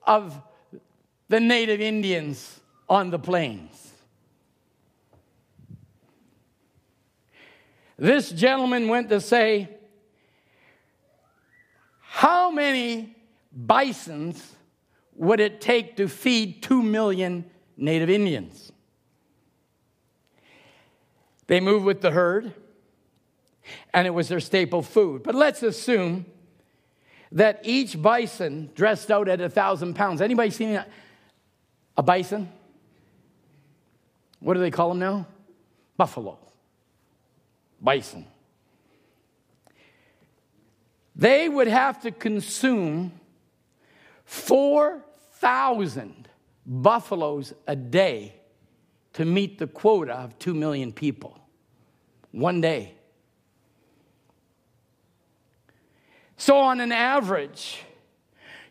of 0.06 0.40
the 1.28 1.40
native 1.40 1.80
Indians 1.80 2.60
on 2.88 3.10
the 3.10 3.18
plains. 3.18 3.90
This 7.98 8.30
gentleman 8.30 8.86
went 8.86 9.08
to 9.08 9.20
say, 9.20 9.68
How 12.00 12.52
many 12.52 13.16
bisons 13.52 14.54
would 15.22 15.38
it 15.38 15.60
take 15.60 15.96
to 15.96 16.08
feed 16.08 16.64
2 16.64 16.82
million 16.82 17.44
native 17.76 18.10
Indians? 18.10 18.72
They 21.46 21.60
moved 21.60 21.84
with 21.84 22.00
the 22.00 22.10
herd, 22.10 22.52
and 23.94 24.04
it 24.04 24.10
was 24.10 24.26
their 24.26 24.40
staple 24.40 24.82
food. 24.82 25.22
But 25.22 25.36
let's 25.36 25.62
assume 25.62 26.26
that 27.30 27.60
each 27.62 28.02
bison 28.02 28.70
dressed 28.74 29.12
out 29.12 29.28
at 29.28 29.40
a 29.40 29.48
thousand 29.48 29.94
pounds. 29.94 30.20
Anybody 30.20 30.50
seen 30.50 30.82
a 31.96 32.02
bison? 32.02 32.50
What 34.40 34.54
do 34.54 34.60
they 34.60 34.72
call 34.72 34.88
them 34.88 34.98
now? 34.98 35.28
Buffalo. 35.96 36.36
Bison. 37.80 38.26
They 41.14 41.48
would 41.48 41.68
have 41.68 42.02
to 42.02 42.10
consume 42.10 43.12
4,000 45.42 46.28
buffaloes 46.64 47.52
a 47.66 47.74
day 47.74 48.36
to 49.14 49.24
meet 49.24 49.58
the 49.58 49.66
quota 49.66 50.12
of 50.12 50.38
2 50.38 50.54
million 50.54 50.92
people. 50.92 51.36
One 52.30 52.60
day. 52.60 52.94
So, 56.36 56.58
on 56.58 56.80
an 56.80 56.92
average, 56.92 57.82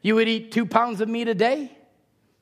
you 0.02 0.16
would 0.16 0.30
eat 0.30 0.54
two 0.54 0.66
pounds 0.66 1.02
of 1.02 1.10
meat 1.10 1.28
a 1.28 1.36
day 1.36 1.78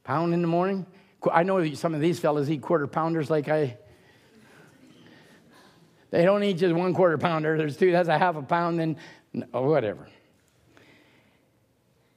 pound 0.03 0.35
in 0.35 0.41
the 0.41 0.47
morning. 0.47 0.85
I 1.31 1.41
know 1.41 1.73
some 1.73 1.95
of 1.95 2.01
these 2.01 2.19
fellas 2.19 2.51
eat 2.51 2.61
quarter 2.61 2.85
pounders 2.85 3.31
like 3.31 3.49
I. 3.49 3.77
They 6.11 6.23
don't 6.23 6.43
eat 6.43 6.57
just 6.57 6.75
one 6.75 6.93
quarter 6.93 7.17
pounder. 7.17 7.57
There's 7.57 7.77
two, 7.77 7.91
that's 7.91 8.09
a 8.09 8.17
half 8.17 8.35
a 8.35 8.43
pound, 8.43 8.79
then 8.79 8.95
whatever. 9.51 10.07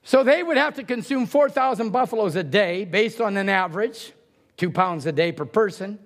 So 0.04 0.24
they 0.24 0.42
would 0.42 0.56
have 0.56 0.74
to 0.74 0.84
consume 0.84 1.26
4,000 1.26 1.90
buffaloes 1.90 2.36
a 2.36 2.42
day 2.42 2.84
based 2.84 3.20
on 3.20 3.36
an 3.36 3.48
average, 3.48 4.12
two 4.56 4.70
pounds 4.70 5.06
a 5.06 5.12
day 5.12 5.30
per 5.32 5.44
person. 5.44 5.98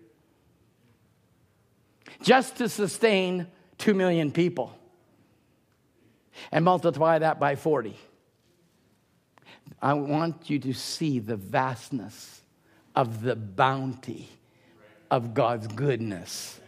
just 2.22 2.56
to 2.56 2.68
sustain 2.68 3.46
2 3.78 3.94
million 3.94 4.30
people. 4.30 4.76
And 6.52 6.64
multiply 6.64 7.18
that 7.18 7.40
by 7.40 7.56
40. 7.56 7.96
I 9.82 9.94
want 9.94 10.50
you 10.50 10.58
to 10.60 10.74
see 10.74 11.18
the 11.18 11.36
vastness 11.36 12.42
of 12.94 13.22
the 13.22 13.34
bounty 13.36 14.28
of 15.10 15.34
God's 15.34 15.66
goodness. 15.68 16.59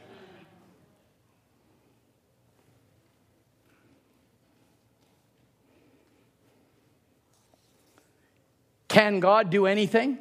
Can 8.92 9.20
God 9.20 9.48
do 9.48 9.64
anything? 9.64 10.18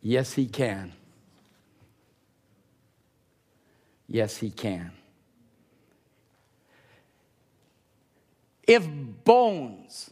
Yes, 0.00 0.32
He 0.32 0.46
can. 0.46 0.92
Yes, 4.06 4.36
He 4.36 4.50
can. 4.50 4.92
If 8.62 8.86
bones 9.24 10.10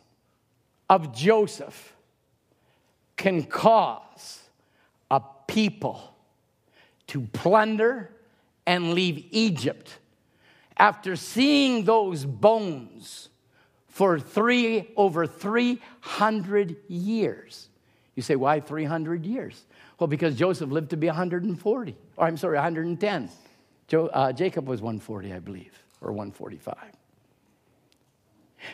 of 0.91 1.15
Joseph 1.15 1.95
can 3.17 3.45
cause 3.45 4.41
a 5.09 5.23
people 5.47 6.17
to 7.07 7.21
plunder 7.33 8.11
and 8.67 8.95
leave 8.95 9.25
Egypt 9.31 9.99
after 10.77 11.15
seeing 11.15 11.85
those 11.85 12.25
bones 12.25 13.29
for 13.93 14.19
three 14.19 14.91
over 14.97 15.27
300 15.27 16.77
years. 16.89 17.69
You 18.15 18.23
say, 18.23 18.37
why 18.37 18.59
300 18.59 19.27
years? 19.27 19.65
Well, 19.99 20.09
because 20.09 20.35
Joseph 20.35 20.71
lived 20.71 20.91
to 20.91 20.97
be 20.97 21.09
140, 21.09 21.97
or 22.17 22.27
I'm 22.27 22.39
sorry, 22.39 22.57
110. 22.57 23.29
Jo, 23.89 24.07
uh, 24.07 24.33
Jacob 24.33 24.67
was 24.67 24.81
140, 24.81 25.35
I 25.35 25.39
believe, 25.41 25.79
or 26.01 26.11
145. 26.13 26.75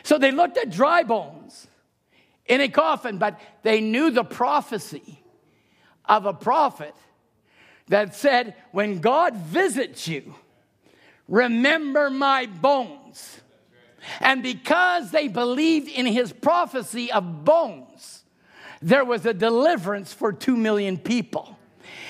So 0.03 0.17
they 0.17 0.31
looked 0.31 0.57
at 0.57 0.69
dry 0.69 1.03
bones 1.03 1.67
in 2.45 2.61
a 2.61 2.69
coffin, 2.69 3.17
but 3.17 3.39
they 3.61 3.81
knew 3.81 4.11
the 4.11 4.23
prophecy 4.23 5.21
of 6.05 6.25
a 6.25 6.33
prophet 6.33 6.95
that 7.89 8.15
said, 8.15 8.55
When 8.71 8.99
God 8.99 9.35
visits 9.35 10.07
you, 10.07 10.33
remember 11.27 12.09
my 12.09 12.45
bones. 12.45 13.41
And 14.19 14.43
because 14.43 15.11
they 15.11 15.27
believed 15.27 15.87
in 15.87 16.05
his 16.05 16.31
prophecy 16.31 17.11
of 17.11 17.43
bones, 17.43 18.23
there 18.81 19.03
was 19.03 19.25
a 19.25 19.33
deliverance 19.33 20.13
for 20.13 20.31
two 20.31 20.55
million 20.55 20.97
people. 20.97 21.57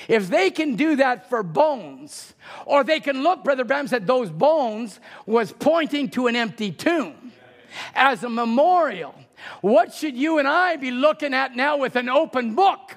If 0.08 0.28
they 0.28 0.50
can 0.50 0.76
do 0.76 0.96
that 0.96 1.28
for 1.28 1.42
bones, 1.42 2.34
or 2.66 2.84
they 2.84 3.00
can 3.00 3.22
look, 3.22 3.44
Brother 3.44 3.64
Branham 3.64 3.88
said 3.88 4.06
those 4.06 4.30
bones 4.30 4.98
was 5.26 5.52
pointing 5.52 6.08
to 6.10 6.26
an 6.26 6.36
empty 6.36 6.72
tomb 6.72 7.32
as 7.94 8.24
a 8.24 8.28
memorial. 8.28 9.14
What 9.60 9.94
should 9.94 10.16
you 10.16 10.38
and 10.38 10.48
I 10.48 10.76
be 10.76 10.90
looking 10.90 11.34
at 11.34 11.54
now 11.54 11.76
with 11.76 11.96
an 11.96 12.08
open 12.08 12.54
book? 12.54 12.96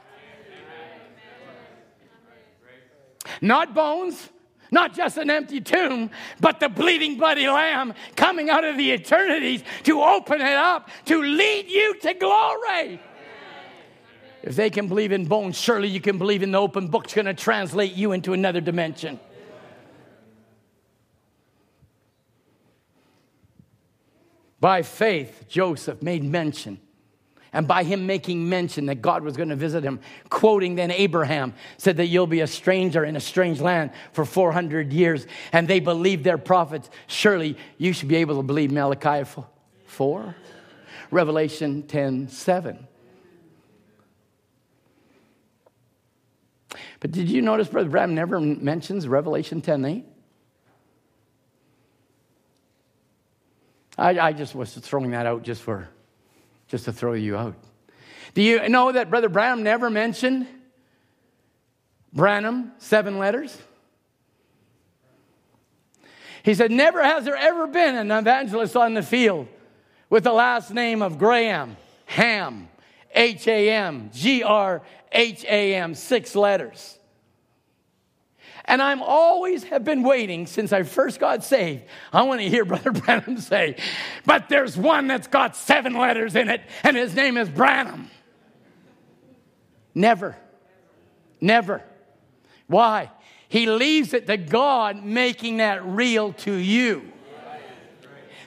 Not 3.41 3.73
bones, 3.73 4.29
not 4.73 4.93
just 4.93 5.17
an 5.17 5.29
empty 5.29 5.61
tomb, 5.61 6.09
but 6.41 6.59
the 6.59 6.67
bleeding 6.67 7.17
bloody 7.17 7.47
lamb 7.47 7.93
coming 8.15 8.49
out 8.49 8.65
of 8.65 8.75
the 8.75 8.91
eternities 8.91 9.63
to 9.83 10.01
open 10.01 10.41
it 10.41 10.57
up, 10.57 10.89
to 11.05 11.21
lead 11.21 11.69
you 11.69 11.97
to 11.99 12.13
glory. 12.15 12.99
If 14.41 14.57
they 14.57 14.69
can 14.69 14.89
believe 14.89 15.13
in 15.13 15.25
bones, 15.25 15.57
surely 15.57 15.87
you 15.87 16.01
can 16.01 16.17
believe 16.17 16.43
in 16.43 16.51
the 16.51 16.59
open 16.59 16.87
book. 16.87 17.03
book's 17.03 17.13
going 17.13 17.27
to 17.27 17.33
translate 17.33 17.93
you 17.93 18.11
into 18.11 18.33
another 18.33 18.59
dimension. 18.59 19.19
By 24.59 24.81
faith, 24.81 25.45
Joseph 25.47 26.01
made 26.01 26.23
mention. 26.23 26.79
And 27.53 27.67
by 27.67 27.83
him 27.83 28.07
making 28.07 28.49
mention 28.49 28.87
that 28.87 29.01
God 29.01 29.23
was 29.23 29.37
going 29.37 29.49
to 29.49 29.55
visit 29.55 29.83
him, 29.83 29.99
quoting 30.29 30.75
then 30.75 30.89
Abraham, 30.89 31.53
said 31.77 31.97
that 31.97 32.07
you'll 32.07 32.27
be 32.27 32.41
a 32.41 32.47
stranger 32.47 33.05
in 33.05 33.15
a 33.15 33.19
strange 33.19 33.61
land 33.61 33.91
for 34.11 34.25
400 34.25 34.91
years. 34.91 35.27
And 35.51 35.67
they 35.67 35.79
believed 35.79 36.23
their 36.23 36.39
prophets. 36.39 36.89
Surely 37.05 37.55
you 37.77 37.93
should 37.93 38.09
be 38.09 38.15
able 38.15 38.37
to 38.37 38.43
believe 38.43 38.71
Malachi 38.71 39.29
4, 39.85 40.35
Revelation 41.11 41.83
10 41.83 42.27
7. 42.27 42.87
But 46.99 47.11
did 47.11 47.29
you 47.29 47.41
notice 47.41 47.67
Brother 47.67 47.89
Branham 47.89 48.15
never 48.15 48.39
mentions 48.39 49.07
Revelation 49.07 49.61
10 49.61 49.85
8? 49.85 50.05
I, 53.95 54.19
I 54.19 54.33
just 54.33 54.55
was 54.55 54.73
throwing 54.73 55.11
that 55.11 55.27
out 55.27 55.43
just 55.43 55.61
for 55.61 55.87
just 56.73 56.85
to 56.85 56.91
throw 56.91 57.13
you 57.13 57.37
out. 57.37 57.53
Do 58.33 58.41
you 58.41 58.67
know 58.67 58.91
that 58.91 59.11
Brother 59.11 59.29
Branham 59.29 59.61
never 59.61 59.91
mentioned 59.91 60.47
Branham, 62.11 62.71
seven 62.79 63.19
letters? 63.19 63.55
He 66.41 66.55
said, 66.55 66.71
Never 66.71 67.03
has 67.03 67.25
there 67.25 67.35
ever 67.35 67.67
been 67.67 67.95
an 67.95 68.09
evangelist 68.09 68.75
on 68.75 68.95
the 68.95 69.03
field 69.03 69.47
with 70.09 70.23
the 70.23 70.33
last 70.33 70.73
name 70.73 71.03
of 71.03 71.19
Graham, 71.19 71.77
Ham, 72.07 72.69
H 73.13 73.47
A 73.47 73.69
M, 73.69 74.09
G 74.11 74.41
R 74.41 74.81
H 75.11 75.45
A 75.45 75.75
M, 75.75 75.93
six 75.93 76.35
letters. 76.35 76.97
And 78.65 78.81
I'm 78.81 79.01
always 79.01 79.63
have 79.65 79.83
been 79.83 80.03
waiting 80.03 80.47
since 80.47 80.71
I 80.71 80.83
first 80.83 81.19
got 81.19 81.43
saved. 81.43 81.83
I 82.11 82.23
want 82.23 82.41
to 82.41 82.49
hear 82.49 82.65
Brother 82.65 82.91
Branham 82.91 83.37
say, 83.37 83.75
but 84.25 84.49
there's 84.49 84.77
one 84.77 85.07
that's 85.07 85.27
got 85.27 85.55
seven 85.55 85.93
letters 85.93 86.35
in 86.35 86.49
it, 86.49 86.61
and 86.83 86.95
his 86.95 87.13
name 87.13 87.37
is 87.37 87.49
Branham. 87.49 88.09
Never. 89.93 90.35
Never. 91.41 91.83
Why? 92.67 93.11
He 93.49 93.67
leaves 93.67 94.13
it 94.13 94.27
to 94.27 94.37
God 94.37 95.03
making 95.03 95.57
that 95.57 95.85
real 95.85 96.33
to 96.33 96.53
you. 96.53 97.11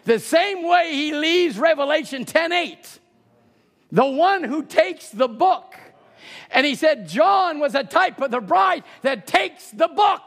The 0.04 0.18
same 0.18 0.66
way 0.66 0.92
he 0.92 1.12
leaves 1.12 1.58
Revelation 1.58 2.24
10 2.24 2.52
8. 2.52 3.00
The 3.92 4.06
one 4.06 4.44
who 4.44 4.64
takes 4.64 5.10
the 5.10 5.28
book 5.28 5.75
and 6.50 6.66
he 6.66 6.74
said, 6.74 7.08
John 7.08 7.58
was 7.58 7.74
a 7.74 7.84
type 7.84 8.20
of 8.20 8.30
the 8.30 8.40
bride 8.40 8.84
that 9.02 9.26
takes 9.26 9.70
the 9.70 9.88
book. 9.88 10.22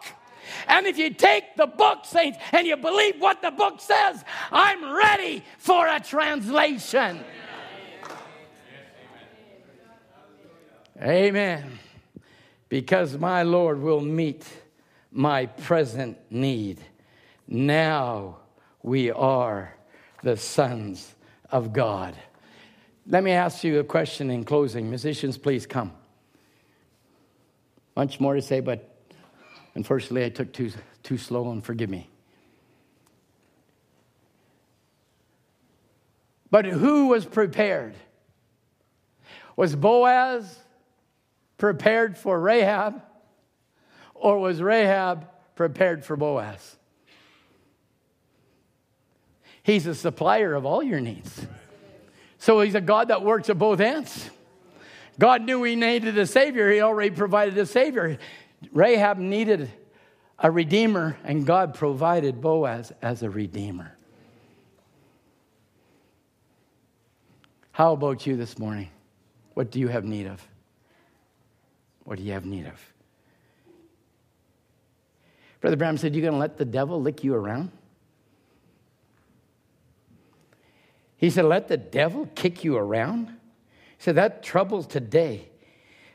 And 0.68 0.88
if 0.88 0.98
you 0.98 1.14
take 1.14 1.56
the 1.56 1.68
book, 1.68 2.06
saints, 2.06 2.38
and 2.52 2.66
you 2.66 2.78
believe 2.78 3.20
what 3.20 3.42
the 3.42 3.52
book 3.52 3.80
says, 3.80 4.24
I'm 4.52 4.96
ready 4.96 5.44
for 5.58 5.88
a 5.88 6.00
translation. 6.00 7.24
Amen. 11.02 11.80
Because 12.68 13.18
my 13.18 13.44
Lord 13.44 13.82
will 13.82 14.02
meet 14.02 14.46
my 15.12 15.46
present 15.46 16.18
need. 16.30 16.80
Now 17.48 18.38
we 18.84 19.12
are 19.12 19.74
the 20.24 20.38
sons 20.38 21.16
of 21.52 21.74
God. 21.74 22.16
Let 23.08 23.24
me 23.24 23.32
ask 23.32 23.64
you 23.64 23.80
a 23.80 23.84
question 23.84 24.30
in 24.30 24.44
closing. 24.44 24.90
Musicians, 24.90 25.38
please 25.38 25.66
come. 25.66 25.94
Much 28.00 28.22
more 28.22 28.34
to 28.36 28.42
say, 28.42 28.62
but 28.62 28.96
unfortunately 29.76 30.24
I 30.24 30.30
took 30.30 30.54
too, 30.54 30.72
too 31.04 31.18
slow 31.18 31.52
and 31.52 31.62
forgive 31.62 31.90
me. 31.90 32.10
But 36.50 36.64
who 36.64 37.08
was 37.08 37.26
prepared? 37.26 37.96
Was 39.58 39.76
Boaz 39.76 40.60
prepared 41.58 42.18
for 42.18 42.40
Rahab, 42.40 43.02
or 44.14 44.40
was 44.40 44.62
Rahab 44.62 45.28
prepared 45.56 46.06
for 46.06 46.16
Boaz? 46.16 46.78
He's 49.62 49.86
a 49.86 49.94
supplier 49.94 50.56
of 50.56 50.66
all 50.66 50.82
your 50.82 51.02
needs. 51.02 51.46
So 52.38 52.62
he's 52.62 52.76
a 52.76 52.82
God 52.82 53.10
that 53.10 53.26
works 53.26 53.50
at 53.50 53.58
both 53.58 53.82
ends. 53.82 54.30
God 55.20 55.44
knew 55.44 55.62
he 55.64 55.76
needed 55.76 56.18
a 56.18 56.26
Savior, 56.26 56.72
he 56.72 56.82
already 56.82 57.12
provided 57.12 57.58
a 57.58 57.66
Savior. 57.66 58.18
Rahab 58.72 59.18
needed 59.18 59.70
a 60.40 60.50
Redeemer, 60.50 61.18
and 61.24 61.46
God 61.46 61.74
provided 61.74 62.42
Boaz 62.42 62.94
as 63.02 63.22
a 63.22 63.30
Redeemer. 63.30 63.96
How 67.74 67.94
about 67.94 68.26
you 68.26 68.38
this 68.38 68.58
morning? 68.58 68.90
What 69.54 69.72
do 69.72 69.80
you 69.80 69.90
have 69.90 70.06
need 70.06 70.26
of? 70.26 70.46
What 72.06 72.18
do 72.18 72.24
you 72.24 72.32
have 72.32 72.46
need 72.46 72.66
of? 72.66 72.94
Brother 75.62 75.76
Branham 75.76 75.98
said, 75.98 76.16
You 76.16 76.22
going 76.22 76.34
to 76.34 76.40
let 76.40 76.58
the 76.58 76.66
devil 76.66 77.02
lick 77.02 77.24
you 77.24 77.34
around? 77.34 77.72
He 81.18 81.30
said, 81.30 81.46
Let 81.46 81.68
the 81.68 81.78
devil 81.78 82.30
kick 82.36 82.64
you 82.64 82.78
around. 82.78 83.39
Said, 84.00 84.16
That 84.16 84.42
troubles 84.42 84.88
today. 84.88 85.50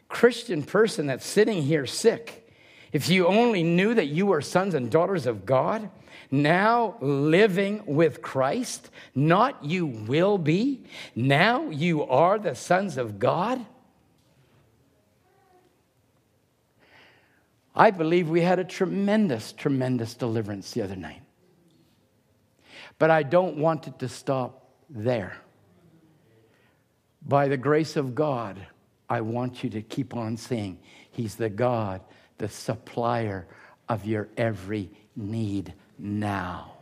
Christian 0.08 0.62
person 0.62 1.06
that's 1.06 1.26
sitting 1.26 1.62
here 1.62 1.86
sick, 1.86 2.48
if 2.92 3.08
you 3.08 3.26
only 3.26 3.62
knew 3.62 3.94
that 3.94 4.06
you 4.06 4.26
were 4.26 4.40
sons 4.40 4.74
and 4.74 4.90
daughters 4.90 5.26
of 5.26 5.44
God, 5.44 5.90
now 6.30 6.96
living 7.00 7.82
with 7.86 8.22
Christ, 8.22 8.90
not 9.14 9.64
you 9.64 9.86
will 9.86 10.38
be, 10.38 10.84
now 11.14 11.70
you 11.70 12.04
are 12.04 12.38
the 12.38 12.54
sons 12.54 12.96
of 12.96 13.18
God. 13.18 13.64
I 17.74 17.90
believe 17.90 18.28
we 18.28 18.42
had 18.42 18.60
a 18.60 18.64
tremendous, 18.64 19.52
tremendous 19.52 20.14
deliverance 20.14 20.70
the 20.70 20.82
other 20.82 20.96
night. 20.96 21.22
But 22.98 23.10
I 23.10 23.24
don't 23.24 23.56
want 23.56 23.88
it 23.88 23.98
to 23.98 24.08
stop 24.08 24.70
there. 24.88 25.36
By 27.24 27.48
the 27.48 27.56
grace 27.56 27.96
of 27.96 28.14
God, 28.14 28.66
I 29.08 29.20
want 29.22 29.64
you 29.64 29.70
to 29.70 29.82
keep 29.82 30.14
on 30.14 30.36
saying, 30.36 30.78
He's 31.10 31.36
the 31.36 31.48
God, 31.48 32.00
the 32.38 32.48
supplier 32.48 33.46
of 33.88 34.04
your 34.04 34.28
every 34.36 34.90
need 35.16 35.72
now. 35.98 36.72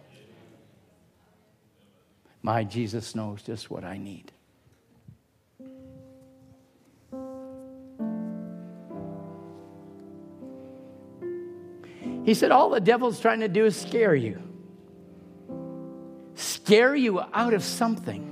My 2.43 2.64
Jesus 2.64 3.14
knows 3.14 3.43
just 3.43 3.70
what 3.70 3.85
I 3.85 3.98
need. 3.98 4.32
He 12.24 12.35
said, 12.35 12.51
All 12.51 12.70
the 12.70 12.81
devil's 12.81 13.20
trying 13.20 13.40
to 13.40 13.48
do 13.48 13.64
is 13.64 13.77
scare 13.77 14.14
you, 14.14 14.43
scare 16.35 16.97
you 16.97 17.20
out 17.32 17.55
of 17.55 17.62
something. 17.62 18.32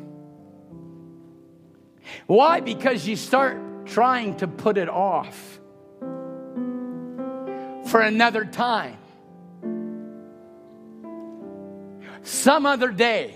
Why? 2.27 2.61
Because 2.61 3.07
you 3.07 3.17
start 3.17 3.87
trying 3.87 4.37
to 4.37 4.47
put 4.47 4.79
it 4.79 4.89
off 4.89 5.59
for 7.87 8.01
another 8.01 8.45
time, 8.45 8.99
some 12.23 12.67
other 12.67 12.93
day. 12.93 13.35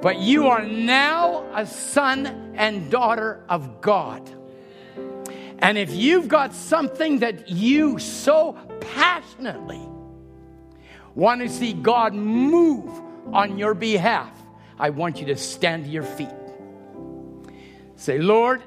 But 0.00 0.18
you 0.18 0.46
are 0.46 0.64
now 0.64 1.44
a 1.54 1.66
son 1.66 2.54
and 2.54 2.90
daughter 2.90 3.44
of 3.48 3.80
God. 3.80 4.30
And 5.58 5.76
if 5.76 5.92
you've 5.92 6.28
got 6.28 6.54
something 6.54 7.18
that 7.18 7.48
you 7.48 7.98
so 7.98 8.56
passionately 8.80 9.80
want 11.14 11.40
to 11.40 11.48
see 11.48 11.72
God 11.72 12.14
move 12.14 12.88
on 13.32 13.58
your 13.58 13.74
behalf, 13.74 14.32
I 14.78 14.90
want 14.90 15.20
you 15.20 15.26
to 15.26 15.36
stand 15.36 15.84
to 15.84 15.90
your 15.90 16.02
feet. 16.02 16.28
Say, 17.96 18.18
Lord, 18.18 18.62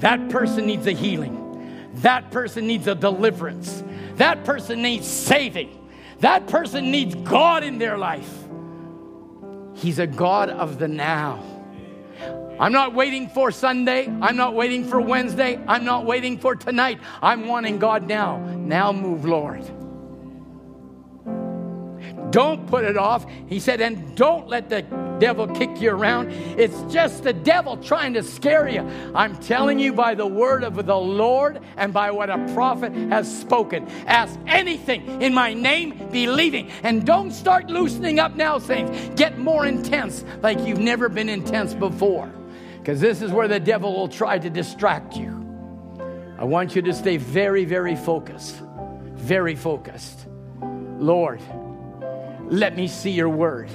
that 0.00 0.28
person 0.28 0.66
needs 0.66 0.86
a 0.86 0.92
healing. 0.92 1.90
That 1.94 2.30
person 2.30 2.66
needs 2.66 2.86
a 2.86 2.94
deliverance. 2.94 3.82
That 4.16 4.44
person 4.44 4.82
needs 4.82 5.06
saving. 5.06 5.88
That 6.20 6.46
person 6.46 6.90
needs 6.90 7.14
God 7.14 7.64
in 7.64 7.78
their 7.78 7.96
life. 7.96 8.30
He's 9.74 9.98
a 9.98 10.06
God 10.06 10.50
of 10.50 10.78
the 10.78 10.88
now. 10.88 11.42
I'm 12.58 12.72
not 12.72 12.94
waiting 12.94 13.28
for 13.28 13.50
Sunday. 13.50 14.06
I'm 14.22 14.36
not 14.36 14.54
waiting 14.54 14.88
for 14.88 15.00
Wednesday. 15.00 15.62
I'm 15.68 15.84
not 15.84 16.06
waiting 16.06 16.38
for 16.38 16.56
tonight. 16.56 17.00
I'm 17.22 17.46
wanting 17.46 17.78
God 17.78 18.06
now. 18.06 18.38
Now 18.38 18.92
move, 18.92 19.26
Lord. 19.26 19.64
Don't 22.30 22.66
put 22.66 22.84
it 22.84 22.96
off. 22.96 23.26
He 23.46 23.60
said, 23.60 23.80
and 23.80 24.16
don't 24.16 24.48
let 24.48 24.68
the 24.68 24.82
devil 25.18 25.46
kick 25.46 25.80
you 25.80 25.90
around. 25.90 26.30
It's 26.30 26.80
just 26.92 27.22
the 27.22 27.32
devil 27.32 27.76
trying 27.76 28.14
to 28.14 28.22
scare 28.22 28.68
you. 28.68 28.80
I'm 29.14 29.36
telling 29.36 29.78
you 29.78 29.92
by 29.92 30.14
the 30.14 30.26
word 30.26 30.64
of 30.64 30.84
the 30.84 30.96
Lord 30.96 31.60
and 31.76 31.92
by 31.92 32.10
what 32.10 32.28
a 32.28 32.38
prophet 32.52 32.92
has 33.10 33.40
spoken. 33.40 33.88
Ask 34.06 34.38
anything 34.46 35.22
in 35.22 35.32
my 35.32 35.54
name, 35.54 36.08
believing. 36.10 36.70
And 36.82 37.06
don't 37.06 37.30
start 37.30 37.68
loosening 37.68 38.18
up 38.18 38.34
now, 38.34 38.58
saints. 38.58 39.10
Get 39.14 39.38
more 39.38 39.66
intense 39.66 40.24
like 40.42 40.60
you've 40.60 40.78
never 40.78 41.08
been 41.08 41.28
intense 41.28 41.74
before. 41.74 42.32
Because 42.78 43.00
this 43.00 43.22
is 43.22 43.32
where 43.32 43.48
the 43.48 43.60
devil 43.60 43.94
will 43.94 44.08
try 44.08 44.38
to 44.38 44.50
distract 44.50 45.16
you. 45.16 45.42
I 46.38 46.44
want 46.44 46.76
you 46.76 46.82
to 46.82 46.92
stay 46.92 47.16
very, 47.16 47.64
very 47.64 47.96
focused. 47.96 48.56
Very 49.14 49.54
focused. 49.54 50.26
Lord, 50.98 51.40
let 52.50 52.76
me 52.76 52.88
see 52.88 53.10
your 53.10 53.28
word. 53.28 53.70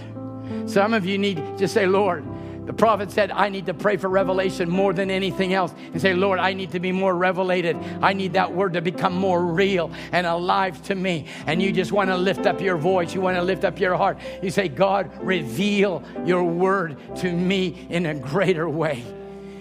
Some 0.65 0.93
of 0.93 1.05
you 1.05 1.17
need 1.17 1.57
to 1.57 1.67
say, 1.67 1.85
Lord, 1.85 2.25
the 2.65 2.73
prophet 2.73 3.11
said, 3.11 3.31
I 3.31 3.49
need 3.49 3.65
to 3.65 3.73
pray 3.73 3.97
for 3.97 4.07
revelation 4.07 4.69
more 4.69 4.93
than 4.93 5.09
anything 5.09 5.53
else. 5.53 5.73
And 5.91 6.01
say, 6.01 6.13
Lord, 6.13 6.39
I 6.39 6.53
need 6.53 6.71
to 6.71 6.79
be 6.79 6.91
more 6.91 7.15
revelated. 7.15 7.75
I 8.01 8.13
need 8.13 8.33
that 8.33 8.53
word 8.53 8.73
to 8.73 8.81
become 8.81 9.13
more 9.13 9.43
real 9.43 9.91
and 10.11 10.27
alive 10.27 10.81
to 10.83 10.95
me. 10.95 11.25
And 11.47 11.61
you 11.61 11.71
just 11.71 11.91
want 11.91 12.09
to 12.11 12.17
lift 12.17 12.45
up 12.45 12.61
your 12.61 12.77
voice. 12.77 13.15
You 13.15 13.21
want 13.21 13.35
to 13.37 13.41
lift 13.41 13.65
up 13.65 13.79
your 13.79 13.95
heart. 13.95 14.19
You 14.43 14.51
say, 14.51 14.69
God, 14.69 15.11
reveal 15.21 16.03
your 16.23 16.43
word 16.43 16.97
to 17.17 17.31
me 17.31 17.87
in 17.89 18.05
a 18.05 18.13
greater 18.13 18.69
way. 18.69 19.03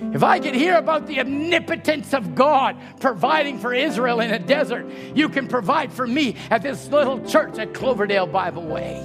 If 0.01 0.23
I 0.23 0.41
could 0.41 0.55
hear 0.55 0.77
about 0.77 1.07
the 1.07 1.21
omnipotence 1.21 2.15
of 2.15 2.35
God 2.35 2.77
providing 3.01 3.59
for 3.59 3.75
Israel 3.75 4.21
in 4.21 4.33
a 4.33 4.39
desert, 4.39 4.87
you 5.15 5.29
can 5.29 5.47
provide 5.47 5.93
for 5.93 6.07
me 6.07 6.37
at 6.51 6.63
this 6.63 6.89
little 6.89 7.25
church 7.27 7.59
at 7.59 7.75
Cloverdale 7.75 8.27
Bible 8.27 8.65
Way. 8.65 9.05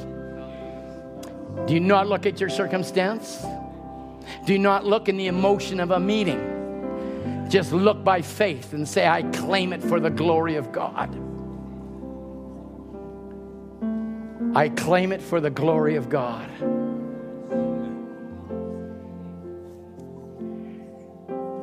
Do 1.68 1.74
you 1.74 1.80
not 1.80 2.08
look 2.08 2.26
at 2.26 2.40
your 2.40 2.50
circumstance? 2.50 3.46
Do 4.46 4.58
not 4.58 4.86
look 4.86 5.10
in 5.10 5.18
the 5.18 5.28
emotion 5.28 5.80
of 5.80 5.92
a 5.92 6.00
meeting? 6.00 7.46
Just 7.50 7.72
look 7.72 8.04
by 8.04 8.22
faith 8.22 8.74
and 8.74 8.88
say, 8.88 9.08
I 9.08 9.24
claim 9.24 9.74
it 9.74 9.84
for 9.84 10.00
the 10.00 10.10
glory 10.10 10.56
of 10.56 10.72
God. 10.72 11.14
I 14.56 14.70
claim 14.70 15.12
it 15.12 15.22
for 15.22 15.42
the 15.42 15.50
glory 15.50 15.96
of 15.96 16.10
God. 16.10 16.50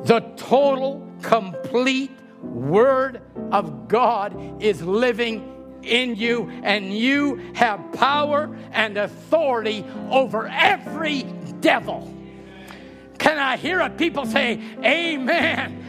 The 0.03 0.19
total, 0.35 1.09
complete 1.21 2.11
Word 2.41 3.21
of 3.51 3.87
God 3.87 4.61
is 4.61 4.81
living 4.81 5.49
in 5.83 6.15
you, 6.15 6.49
and 6.63 6.95
you 6.95 7.37
have 7.55 7.91
power 7.93 8.55
and 8.71 8.97
authority 8.97 9.85
over 10.09 10.47
every 10.47 11.23
devil. 11.61 12.13
Can 13.17 13.37
I 13.37 13.57
hear 13.57 13.79
it? 13.81 13.97
People 13.97 14.25
say, 14.25 14.61
Amen. 14.83 15.79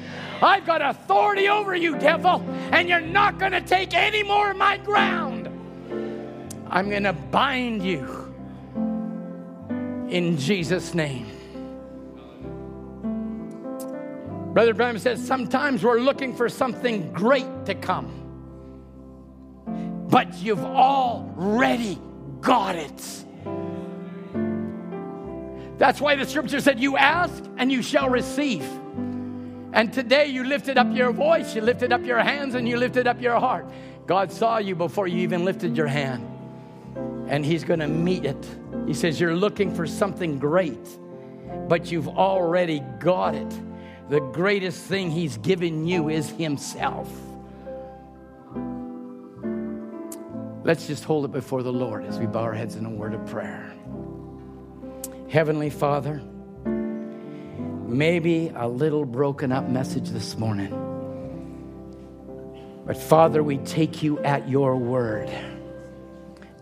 I've 0.43 0.67
got 0.67 0.83
authority 0.83 1.49
over 1.49 1.75
you, 1.75 1.99
devil, 1.99 2.41
and 2.71 2.89
you're 2.89 3.01
not 3.01 3.39
going 3.39 3.53
to 3.53 3.61
take 3.61 3.95
any 3.95 4.23
more 4.23 4.51
of 4.51 4.57
my 4.57 4.77
ground. 4.79 5.49
I'm 6.69 6.91
going 6.91 7.05
to 7.05 7.13
bind 7.13 7.85
you 7.85 8.35
in 10.09 10.37
Jesus' 10.39 10.95
name. 10.95 11.34
Brother 14.55 14.73
Branham 14.73 15.01
says 15.01 15.27
sometimes 15.27 15.83
we're 15.83 15.99
looking 15.99 16.33
for 16.37 16.49
something 16.49 17.13
great 17.13 17.67
to 17.67 17.75
come, 17.75 18.07
but 20.09 20.33
you've 20.39 20.65
already 20.65 21.99
got 22.41 22.77
it. 22.77 23.25
That's 25.77 26.01
why 26.01 26.15
the 26.15 26.25
scripture 26.25 26.61
said, 26.61 26.79
You 26.79 26.97
ask 26.97 27.43
and 27.57 27.73
you 27.73 27.83
shall 27.83 28.09
receive. 28.09 28.63
And 29.73 29.93
today 29.93 30.27
you 30.27 30.45
lifted 30.45 30.79
up 30.79 30.87
your 30.95 31.11
voice, 31.11 31.57
you 31.57 31.61
lifted 31.61 31.93
up 31.93 32.05
your 32.05 32.21
hands, 32.21 32.55
and 32.55 32.69
you 32.69 32.77
lifted 32.77 33.09
up 33.09 33.21
your 33.21 33.41
heart. 33.41 33.69
God 34.07 34.31
saw 34.31 34.59
you 34.59 34.77
before 34.77 35.09
you 35.09 35.19
even 35.19 35.45
lifted 35.45 35.77
your 35.77 35.89
hand, 35.89 36.25
and 37.27 37.45
He's 37.45 37.65
going 37.65 37.81
to 37.81 37.89
meet 37.89 38.25
it. 38.25 38.47
He 38.87 38.95
says, 38.95 39.21
You're 39.21 39.35
looking 39.35 39.75
for 39.75 39.85
something 39.85 40.39
great, 40.39 40.97
but 41.67 41.91
you've 41.91 42.07
already 42.07 42.85
got 43.01 43.35
it 43.35 43.53
the 44.09 44.21
greatest 44.21 44.83
thing 44.85 45.11
He's 45.11 45.37
given 45.39 45.87
you 45.87 46.09
is 46.09 46.29
Himself. 46.31 47.11
Let's 50.65 50.87
just 50.87 51.05
hold 51.05 51.27
it 51.27 51.33
before 51.33 51.63
the 51.63 51.73
Lord 51.73 52.07
as 52.07 52.19
we 52.19 52.27
bow 52.27 52.41
our 52.41 52.55
heads 52.55 52.77
in 52.77 52.87
a 52.87 52.91
word 52.91 53.13
of 53.13 53.27
prayer. 53.27 53.71
Heavenly 55.29 55.69
Father, 55.69 56.23
maybe 57.87 58.51
a 58.55 58.67
little 58.67 59.05
broken 59.05 59.53
up 59.53 59.69
message 59.69 60.09
this 60.11 60.39
morning. 60.39 60.81
But 62.87 62.97
Father, 62.97 63.43
we 63.43 63.59
take 63.59 64.03
you 64.03 64.19
at 64.21 64.49
your 64.49 64.77
word, 64.77 65.31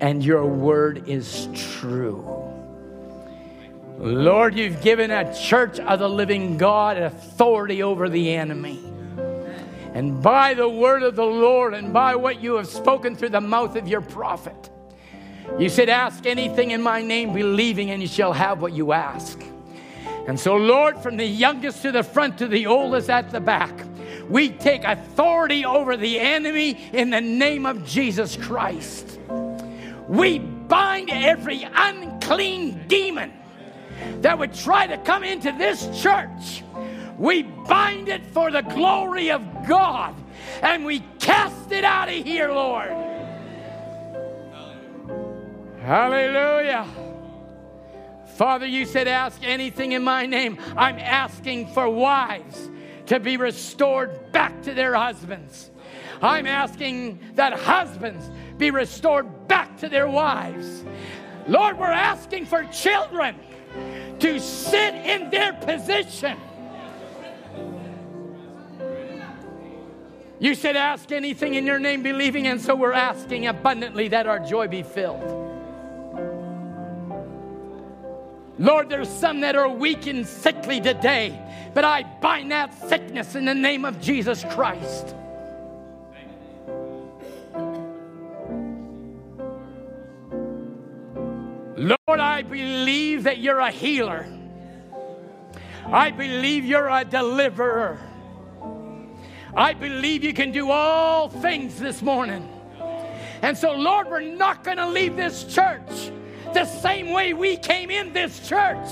and 0.01 0.25
your 0.25 0.47
word 0.47 1.09
is 1.09 1.49
true. 1.55 2.42
Lord, 4.03 4.57
you've 4.57 4.83
given 4.83 5.13
a 5.13 5.33
church 5.33 5.79
of 5.79 6.01
the 6.01 6.09
living 6.09 6.59
God 6.59 6.97
authority 6.97 7.85
over 7.85 8.09
the 8.09 8.35
enemy. 8.35 8.83
And 9.95 10.21
by 10.21 10.55
the 10.55 10.69
word 10.69 11.05
of 11.05 11.15
the 11.15 11.25
Lord 11.25 11.73
and 11.73 11.93
by 11.93 12.17
what 12.17 12.43
you 12.43 12.57
have 12.57 12.67
spoken 12.67 13.15
through 13.15 13.29
the 13.29 13.41
mouth 13.41 13.77
of 13.77 13.87
your 13.87 14.01
prophet, 14.01 14.71
You 15.57 15.69
said, 15.69 15.89
Ask 15.89 16.27
anything 16.27 16.73
in 16.73 16.83
my 16.83 17.01
name, 17.01 17.33
believing, 17.33 17.93
and 17.93 18.03
you 18.03 18.09
shall 18.09 18.33
have 18.33 18.61
what 18.61 18.73
you 18.73 18.93
ask. 18.93 19.41
And 20.27 20.39
so, 20.39 20.57
Lord, 20.57 20.99
from 20.99 21.17
the 21.17 21.27
youngest 21.27 21.83
to 21.83 21.93
the 21.93 22.03
front 22.03 22.39
to 22.39 22.49
the 22.49 22.67
oldest 22.67 23.09
at 23.09 23.31
the 23.31 23.41
back, 23.41 23.73
we 24.29 24.49
take 24.49 24.83
authority 24.83 25.65
over 25.65 25.97
the 25.97 26.19
enemy 26.19 26.91
in 26.93 27.11
the 27.11 27.21
name 27.21 27.67
of 27.67 27.87
Jesus 27.87 28.37
Christ. 28.37 29.21
We 30.09 30.41
bind 30.41 31.11
every 31.11 31.69
unclean 31.73 32.89
demon 32.89 33.33
that 34.21 34.39
would 34.39 34.55
try 34.55 34.87
to 34.87 34.99
come 34.99 35.25
into 35.25 35.53
this 35.53 35.89
church. 36.01 36.63
We 37.19 37.43
bind 37.43 38.09
it 38.09 38.27
for 38.27 38.51
the 38.51 38.63
glory 38.63 39.31
of 39.31 39.43
God 39.67 40.15
and 40.63 40.85
we 40.85 41.01
cast 41.19 41.73
it 41.73 41.85
out 41.85 42.09
of 42.09 42.15
here, 42.15 42.53
Lord. 42.53 42.91
Hallelujah. 45.81 46.87
Father, 48.37 48.67
you 48.67 48.87
said, 48.87 49.09
ask 49.09 49.41
anything 49.43 49.93
in 49.93 50.03
my 50.03 50.27
name. 50.27 50.59
I'm 50.77 50.99
asking 50.99 51.69
for 51.69 51.89
wives 51.89 52.71
to 53.07 53.21
be 53.21 53.37
restored 53.37 54.33
back 54.33 54.63
to 54.63 54.75
their 54.75 54.95
husbands. 54.95 55.71
I'm 56.23 56.47
asking 56.47 57.21
that 57.35 57.53
husbands 57.53 58.31
be 58.57 58.71
restored 58.71 59.49
back 59.49 59.77
to 59.79 59.89
their 59.89 60.09
wives. 60.09 60.85
Lord, 61.49 61.79
we're 61.79 61.87
asking 61.87 62.47
for 62.47 62.65
children 62.65 63.35
to 64.23 64.39
sit 64.39 64.95
in 64.95 65.31
their 65.31 65.53
position. 65.53 66.39
You 70.39 70.55
said, 70.55 70.77
Ask 70.77 71.13
anything 71.13 71.55
in 71.55 71.67
your 71.67 71.79
name, 71.79 72.03
believing, 72.03 72.47
and 72.47 72.61
so 72.61 72.75
we're 72.75 72.93
asking 72.93 73.49
abundantly 73.49 74.09
that 74.09 74.27
our 74.27 74.39
joy 74.39 74.69
be 74.69 74.83
filled. 74.83 75.23
Lord, 78.59 78.89
there's 78.89 79.09
some 79.09 79.41
that 79.41 79.57
are 79.57 79.69
weak 79.69 80.07
and 80.07 80.27
sickly 80.27 80.81
today, 80.81 81.37
but 81.75 81.85
I 81.85 82.05
bind 82.21 82.53
that 82.53 82.73
sickness 82.89 83.35
in 83.35 83.45
the 83.45 83.55
name 83.55 83.85
of 83.85 84.01
Jesus 84.01 84.45
Christ. 84.51 85.17
Lord, 91.77 92.21
I 92.21 92.43
believe 92.43 93.25
that 93.25 93.39
you're 93.39 93.61
a 93.61 93.71
healer. 93.71 94.27
I 95.87 96.11
believe 96.11 96.65
you're 96.65 96.89
a 96.89 97.05
deliverer. 97.05 97.99
I 99.55 99.75
believe 99.75 100.23
you 100.23 100.35
can 100.35 100.53
do 100.53 100.71
all 100.71 101.29
things 101.29 101.79
this 101.79 102.03
morning. 102.03 102.49
And 103.43 103.57
so, 103.57 103.73
Lord, 103.73 104.09
we're 104.09 104.21
not 104.21 104.65
going 104.65 104.77
to 104.77 104.89
leave 104.89 105.17
this 105.17 105.45
church 105.45 106.13
the 106.55 106.65
same 106.65 107.11
way 107.11 107.35
we 107.35 107.57
came 107.57 107.91
in 107.91 108.13
this 108.13 108.49
church. 108.49 108.89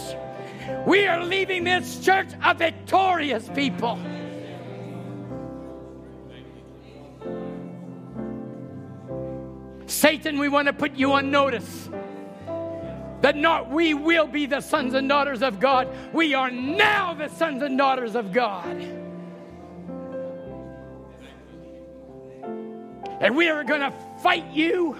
We 0.87 1.07
are 1.07 1.25
leaving 1.25 1.65
this 1.65 2.05
church 2.05 2.29
a 2.45 2.55
victorious 2.55 3.49
people. 3.55 3.99
Satan, 9.87 10.39
we 10.39 10.49
want 10.49 10.67
to 10.67 10.73
put 10.73 10.95
you 10.95 11.13
on 11.13 11.31
notice 11.31 11.91
that 13.21 13.37
not 13.37 13.71
we 13.71 13.95
will 13.95 14.27
be 14.27 14.47
the 14.47 14.61
sons 14.61 14.95
and 14.95 15.09
daughters 15.09 15.43
of 15.43 15.61
God. 15.61 15.89
We 16.13 16.35
are 16.35 16.51
now 16.51 17.15
the 17.15 17.29
sons 17.29 17.63
and 17.63 17.77
daughters 17.77 18.15
of 18.15 18.33
God. 18.33 18.67
And 23.21 23.37
we 23.37 23.49
are 23.49 23.65
going 23.65 23.83
to 23.83 23.93
fight 24.23 24.47
you 24.53 24.97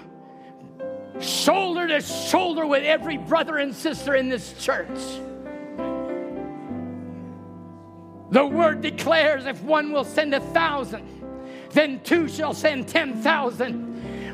shoulder 1.19 1.87
to 1.87 2.01
shoulder 2.01 2.65
with 2.65 2.83
every 2.83 3.17
brother 3.17 3.57
and 3.57 3.75
sister 3.75 4.15
in 4.15 4.29
this 4.29 4.53
church. 4.63 4.99
The 8.31 8.45
word 8.45 8.81
declares 8.81 9.45
if 9.45 9.61
one 9.61 9.91
will 9.91 10.05
send 10.05 10.33
a 10.33 10.39
thousand, 10.39 11.07
then 11.71 11.99
two 12.01 12.29
shall 12.29 12.53
send 12.53 12.87
10,000. 12.87 13.90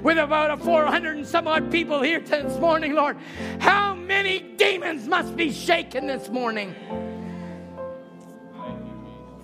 With 0.07 0.19
about 0.19 0.51
a 0.51 0.63
400 0.63 1.17
and 1.17 1.27
some 1.27 1.49
odd 1.49 1.69
people 1.69 2.01
here 2.01 2.21
this 2.21 2.57
morning, 2.61 2.93
Lord, 2.93 3.17
how 3.59 3.93
many 3.93 4.39
demons 4.39 5.05
must 5.05 5.35
be 5.35 5.51
shaken 5.51 6.07
this 6.07 6.29
morning? 6.29 6.73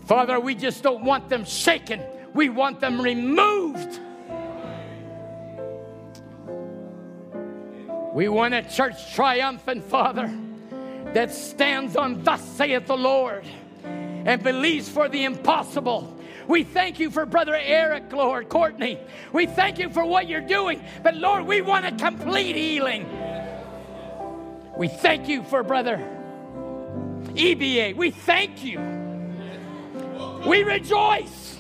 Father, 0.06 0.40
we 0.40 0.56
just 0.56 0.82
don't 0.82 1.04
want 1.04 1.28
them 1.28 1.44
shaken, 1.44 2.02
we 2.34 2.48
want 2.48 2.80
them 2.80 3.02
removed. 3.02 4.00
We 8.14 8.30
want 8.30 8.54
a 8.54 8.62
church 8.62 9.14
triumphant, 9.14 9.84
Father, 9.84 10.34
that 11.08 11.34
stands 11.34 11.98
on 11.98 12.24
Thus 12.24 12.42
saith 12.42 12.88
the 12.88 12.96
Lord 12.96 13.44
and 13.84 14.42
believes 14.42 14.88
for 14.88 15.10
the 15.10 15.26
impossible. 15.26 16.18
We 16.48 16.64
thank 16.64 17.00
you 17.00 17.10
for 17.10 17.26
Brother 17.26 17.56
Eric, 17.56 18.12
Lord, 18.12 18.50
Courtney. 18.50 19.00
We 19.32 19.46
thank 19.46 19.80
you 19.80 19.90
for 19.90 20.06
what 20.06 20.28
you're 20.28 20.42
doing, 20.42 20.84
but 21.02 21.16
Lord, 21.16 21.46
we 21.46 21.62
want 21.62 21.86
a 21.86 21.92
complete 21.92 22.56
healing. 22.56 23.08
We 24.78 24.88
thank 24.88 25.28
you 25.28 25.44
for 25.44 25.64
Brother 25.64 25.98
EBA. 27.36 27.96
We 27.96 28.12
thank 28.12 28.64
you. 28.64 28.80
We 30.46 30.64
rejoice. 30.64 31.58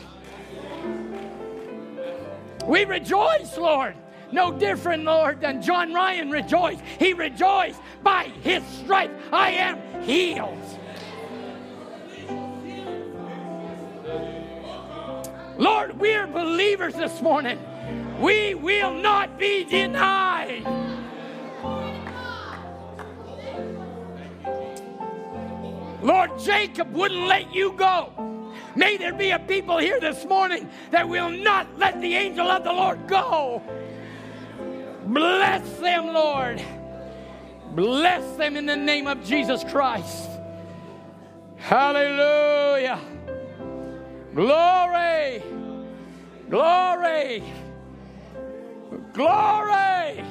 We 2.65 2.85
rejoice, 2.85 3.57
Lord. 3.57 3.95
No 4.31 4.51
different, 4.51 5.03
Lord, 5.03 5.41
than 5.41 5.61
John 5.61 5.93
Ryan 5.93 6.31
rejoiced. 6.31 6.81
He 6.97 7.13
rejoiced 7.13 7.79
by 8.01 8.25
his 8.41 8.63
stripes. 8.65 9.13
I 9.31 9.51
am 9.51 10.03
healed. 10.03 10.62
Lord, 15.57 15.99
we're 15.99 16.27
believers 16.27 16.95
this 16.95 17.21
morning. 17.21 17.59
We 18.19 18.55
will 18.55 18.93
not 18.93 19.37
be 19.37 19.63
denied. 19.63 20.63
Lord, 26.01 26.37
Jacob 26.39 26.91
wouldn't 26.93 27.27
let 27.27 27.53
you 27.53 27.71
go. 27.73 28.11
May 28.75 28.97
there 28.97 29.13
be 29.13 29.29
a 29.29 29.39
people 29.39 29.77
here 29.77 29.99
this 29.99 30.25
morning 30.25 30.69
that 30.91 31.07
will 31.07 31.29
not 31.29 31.77
let 31.77 32.01
the 32.01 32.13
angel 32.15 32.49
of 32.49 32.63
the 32.63 32.73
Lord 32.73 33.07
go. 33.07 33.61
Bless 35.05 35.79
them, 35.79 36.07
Lord. 36.07 36.61
Bless 37.71 38.37
them 38.37 38.57
in 38.57 38.65
the 38.65 38.75
name 38.75 39.07
of 39.07 39.23
Jesus 39.23 39.63
Christ. 39.63 40.29
Hallelujah. 41.57 42.99
Glory. 44.35 45.43
Glory. 46.49 47.43
Glory. 49.13 50.23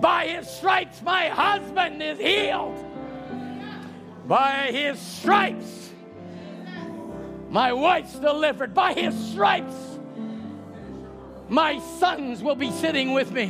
By 0.00 0.26
his 0.26 0.48
stripes, 0.48 1.00
my 1.02 1.28
husband 1.28 2.02
is 2.02 2.18
healed. 2.18 2.76
By 4.26 4.70
his 4.72 4.98
stripes, 4.98 5.90
my 7.50 7.72
wife's 7.72 8.18
delivered. 8.18 8.74
By 8.74 8.94
his 8.94 9.14
stripes, 9.30 9.74
my 11.48 11.78
sons 12.00 12.42
will 12.42 12.56
be 12.56 12.70
sitting 12.70 13.12
with 13.12 13.30
me. 13.30 13.46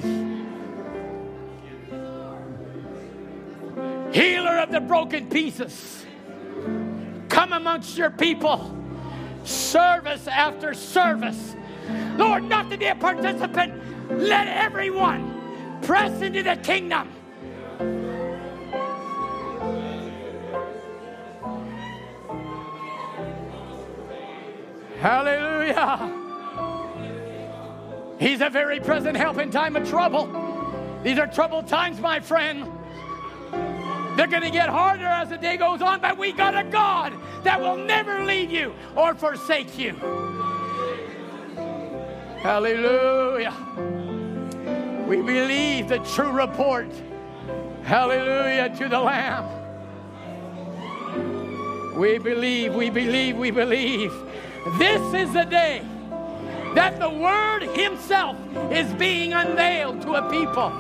Healer 4.12 4.58
of 4.58 4.70
the 4.70 4.80
broken 4.80 5.30
pieces, 5.30 6.04
come 7.30 7.54
amongst 7.54 7.96
your 7.96 8.10
people, 8.10 8.81
service 9.44 10.26
after 10.28 10.74
service. 10.74 11.56
Lord, 12.16 12.44
not 12.44 12.70
to 12.70 12.76
be 12.76 12.86
a 12.86 12.94
participant, 12.94 13.74
let 14.10 14.46
everyone 14.48 15.80
press 15.82 16.20
into 16.22 16.42
the 16.42 16.56
kingdom. 16.56 17.10
Hallelujah. 24.98 26.20
He's 28.20 28.40
a 28.40 28.48
very 28.48 28.78
present 28.78 29.16
help 29.16 29.38
in 29.38 29.50
time 29.50 29.74
of 29.74 29.88
trouble. 29.88 30.28
These 31.02 31.18
are 31.18 31.26
troubled 31.26 31.66
times, 31.66 32.00
my 32.00 32.20
friend. 32.20 32.70
They're 34.16 34.26
going 34.26 34.42
to 34.42 34.50
get 34.50 34.68
harder 34.68 35.06
as 35.06 35.30
the 35.30 35.38
day 35.38 35.56
goes 35.56 35.80
on, 35.80 36.00
but 36.00 36.18
we 36.18 36.32
got 36.32 36.54
a 36.56 36.64
God 36.64 37.14
that 37.44 37.60
will 37.60 37.76
never 37.76 38.24
leave 38.24 38.50
you 38.50 38.74
or 38.94 39.14
forsake 39.14 39.78
you. 39.78 39.92
Hallelujah. 42.42 43.54
We 45.06 45.16
believe 45.22 45.88
the 45.88 45.98
true 45.98 46.30
report. 46.30 46.90
Hallelujah 47.84 48.74
to 48.76 48.88
the 48.88 49.00
Lamb. 49.00 49.48
We 51.96 52.18
believe, 52.18 52.74
we 52.74 52.90
believe, 52.90 53.36
we 53.36 53.50
believe. 53.50 54.12
This 54.78 55.02
is 55.14 55.32
the 55.32 55.44
day 55.44 55.82
that 56.74 56.98
the 56.98 57.10
Word 57.10 57.62
Himself 57.76 58.36
is 58.70 58.92
being 58.94 59.32
unveiled 59.32 60.02
to 60.02 60.14
a 60.14 60.30
people. 60.30 60.72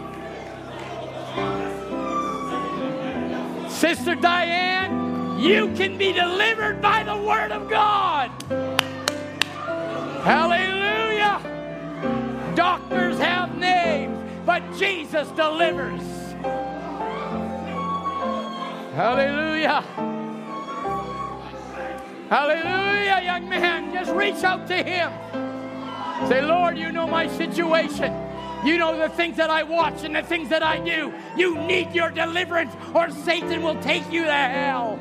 Sister 3.82 4.14
Diane, 4.14 5.40
you 5.40 5.74
can 5.74 5.98
be 5.98 6.12
delivered 6.12 6.80
by 6.80 7.02
the 7.02 7.16
Word 7.16 7.50
of 7.50 7.68
God. 7.68 8.30
Hallelujah. 10.22 11.40
Doctors 12.54 13.18
have 13.18 13.58
names, 13.58 14.16
but 14.46 14.62
Jesus 14.78 15.26
delivers. 15.30 16.00
Hallelujah. 18.94 19.80
Hallelujah, 22.30 23.20
young 23.24 23.48
man. 23.48 23.92
Just 23.92 24.12
reach 24.12 24.44
out 24.44 24.68
to 24.68 24.76
him. 24.76 25.10
Say, 26.28 26.40
Lord, 26.40 26.78
you 26.78 26.92
know 26.92 27.08
my 27.08 27.26
situation. 27.26 28.12
You 28.64 28.78
know 28.78 28.96
the 28.96 29.08
things 29.08 29.36
that 29.38 29.50
I 29.50 29.64
watch 29.64 30.04
and 30.04 30.14
the 30.14 30.22
things 30.22 30.48
that 30.50 30.62
I 30.62 30.78
do. 30.78 31.12
You 31.36 31.58
need 31.58 31.92
your 31.92 32.10
deliverance, 32.10 32.72
or 32.94 33.10
Satan 33.10 33.62
will 33.62 33.80
take 33.82 34.10
you 34.12 34.24
to 34.24 34.32
hell. 34.32 34.96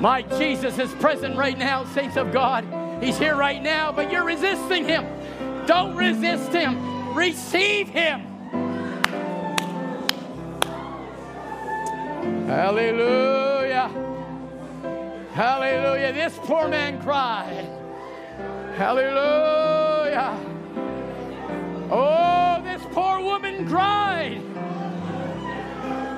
My 0.00 0.22
Jesus 0.22 0.78
is 0.78 0.92
present 0.94 1.36
right 1.36 1.58
now, 1.58 1.84
saints 1.84 2.16
of 2.16 2.32
God. 2.32 2.64
He's 3.02 3.18
here 3.18 3.36
right 3.36 3.62
now, 3.62 3.92
but 3.92 4.10
you're 4.10 4.24
resisting 4.24 4.84
him. 4.84 5.06
Don't 5.66 5.94
resist 5.94 6.52
him, 6.52 7.14
receive 7.14 7.88
him. 7.88 8.20
Hallelujah. 12.46 13.90
Hallelujah. 15.34 16.12
This 16.12 16.36
poor 16.42 16.66
man 16.66 17.00
cried. 17.00 17.79
Hallelujah. 18.80 20.40
Oh, 21.90 22.62
this 22.64 22.80
poor 22.92 23.20
woman 23.20 23.68
cried. 23.68 24.40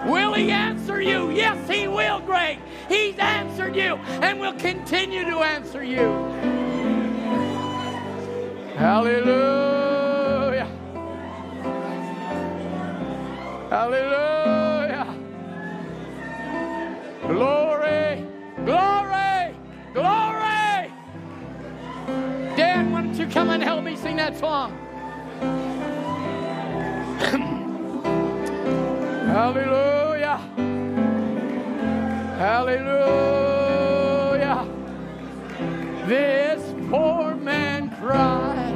Will 0.06 0.32
he 0.34 0.52
answer 0.52 1.02
you? 1.02 1.32
Yes, 1.32 1.68
he 1.68 1.88
will, 1.88 2.20
Greg. 2.20 2.60
He's 2.88 3.18
answered 3.18 3.74
you 3.74 3.96
and 4.22 4.38
will 4.38 4.52
continue 4.52 5.24
to 5.24 5.38
answer 5.38 5.82
you. 5.82 6.06
Hallelujah. 8.76 10.68
Hallelujah. 13.70 15.16
Glory, 17.22 18.11
Dan, 22.56 22.92
why 22.92 23.02
don't 23.02 23.14
you 23.14 23.26
come 23.26 23.50
and 23.50 23.62
help 23.62 23.82
me 23.82 23.96
sing 23.96 24.16
that 24.16 24.36
song? 24.36 24.72
Hallelujah. 29.26 30.36
Hallelujah. 32.38 33.32
This 36.06 36.62
poor 36.90 37.34
man 37.36 37.90
cried. 37.96 38.71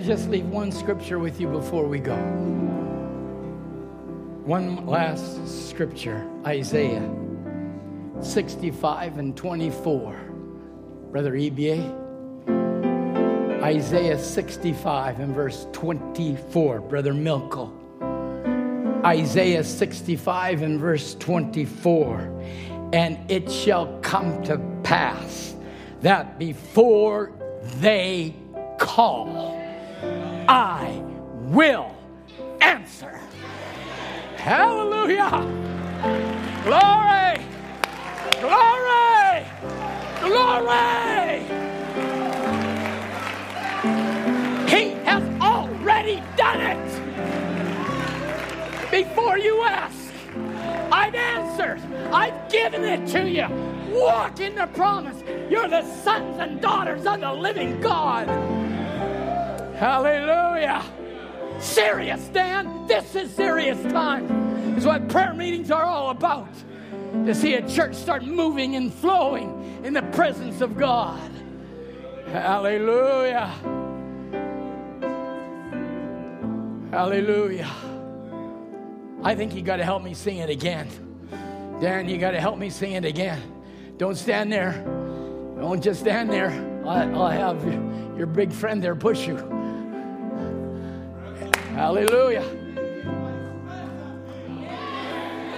I 0.00 0.02
just 0.02 0.30
leave 0.30 0.46
one 0.46 0.72
scripture 0.72 1.18
with 1.18 1.38
you 1.42 1.48
before 1.48 1.84
we 1.84 1.98
go? 1.98 2.16
One 4.46 4.86
last 4.86 5.68
scripture 5.68 6.26
Isaiah 6.46 7.06
65 8.22 9.18
and 9.18 9.36
24. 9.36 10.14
Brother 11.10 11.32
EBA. 11.32 11.82
Isaiah 13.62 14.18
65 14.18 15.20
and 15.20 15.34
verse 15.34 15.66
24. 15.72 16.80
Brother 16.80 17.12
Milko. 17.12 17.70
Isaiah 19.04 19.62
65 19.62 20.62
and 20.62 20.80
verse 20.80 21.14
24. 21.16 22.42
And 22.94 23.30
it 23.30 23.52
shall 23.52 23.98
come 24.00 24.42
to 24.44 24.56
pass 24.82 25.54
that 26.00 26.38
before 26.38 27.32
they 27.80 28.34
call, 28.78 29.59
I 30.50 31.00
will 31.32 31.94
answer. 32.60 33.20
Hallelujah. 34.36 35.30
Glory. 36.64 37.46
Glory. 38.40 39.46
Glory. 40.20 41.38
He 44.68 44.90
has 45.06 45.22
already 45.40 46.20
done 46.36 46.60
it. 46.60 47.20
Before 48.90 49.38
you 49.38 49.62
ask, 49.62 50.12
I've 50.90 51.14
answered. 51.14 51.80
I've 52.12 52.50
given 52.50 52.82
it 52.82 53.06
to 53.10 53.30
you. 53.30 53.46
Walk 53.96 54.40
in 54.40 54.56
the 54.56 54.66
promise. 54.74 55.22
You're 55.48 55.68
the 55.68 55.84
sons 56.02 56.38
and 56.40 56.60
daughters 56.60 57.06
of 57.06 57.20
the 57.20 57.32
living 57.32 57.80
God. 57.80 58.28
Hallelujah. 59.80 60.84
Serious, 61.58 62.28
Dan. 62.28 62.86
This 62.86 63.14
is 63.14 63.34
serious 63.34 63.80
time. 63.90 64.76
Is 64.76 64.84
what 64.84 65.08
prayer 65.08 65.32
meetings 65.32 65.70
are 65.70 65.86
all 65.86 66.10
about. 66.10 66.52
To 67.24 67.34
see 67.34 67.54
a 67.54 67.66
church 67.66 67.94
start 67.94 68.22
moving 68.22 68.76
and 68.76 68.92
flowing 68.92 69.80
in 69.82 69.94
the 69.94 70.02
presence 70.02 70.60
of 70.60 70.76
God. 70.76 71.18
Hallelujah. 72.26 73.46
Hallelujah. 76.90 77.70
I 79.22 79.34
think 79.34 79.54
you 79.54 79.62
got 79.62 79.76
to 79.76 79.84
help 79.86 80.02
me 80.02 80.12
sing 80.12 80.36
it 80.36 80.50
again. 80.50 80.88
Dan, 81.80 82.06
you 82.06 82.18
got 82.18 82.32
to 82.32 82.40
help 82.40 82.58
me 82.58 82.68
sing 82.68 82.92
it 82.92 83.06
again. 83.06 83.40
Don't 83.96 84.16
stand 84.16 84.52
there. 84.52 84.72
Don't 85.58 85.82
just 85.82 86.00
stand 86.00 86.30
there. 86.30 86.50
I, 86.86 87.04
I'll 87.04 87.28
have 87.28 87.64
your 88.18 88.26
big 88.26 88.52
friend 88.52 88.82
there 88.82 88.94
push 88.94 89.26
you. 89.26 89.59
Hallelujah. 91.80 92.44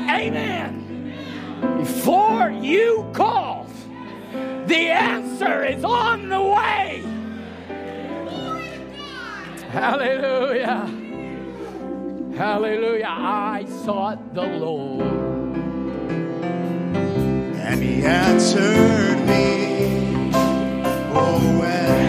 Amen. 0.09 1.13
Before 1.79 2.49
you 2.49 3.11
call, 3.13 3.67
the 4.67 4.89
answer 4.89 5.65
is 5.65 5.83
on 5.83 6.29
the 6.29 6.41
way. 6.41 7.03
Hallelujah. 9.73 10.87
Hallelujah. 12.39 13.09
I 13.09 13.67
sought 13.85 14.33
the 14.33 14.47
Lord. 14.47 15.03
And 17.67 17.83
he 17.83 18.05
answered 18.05 19.19
me. 19.27 20.31
Oh, 21.15 21.63
and 21.65 22.02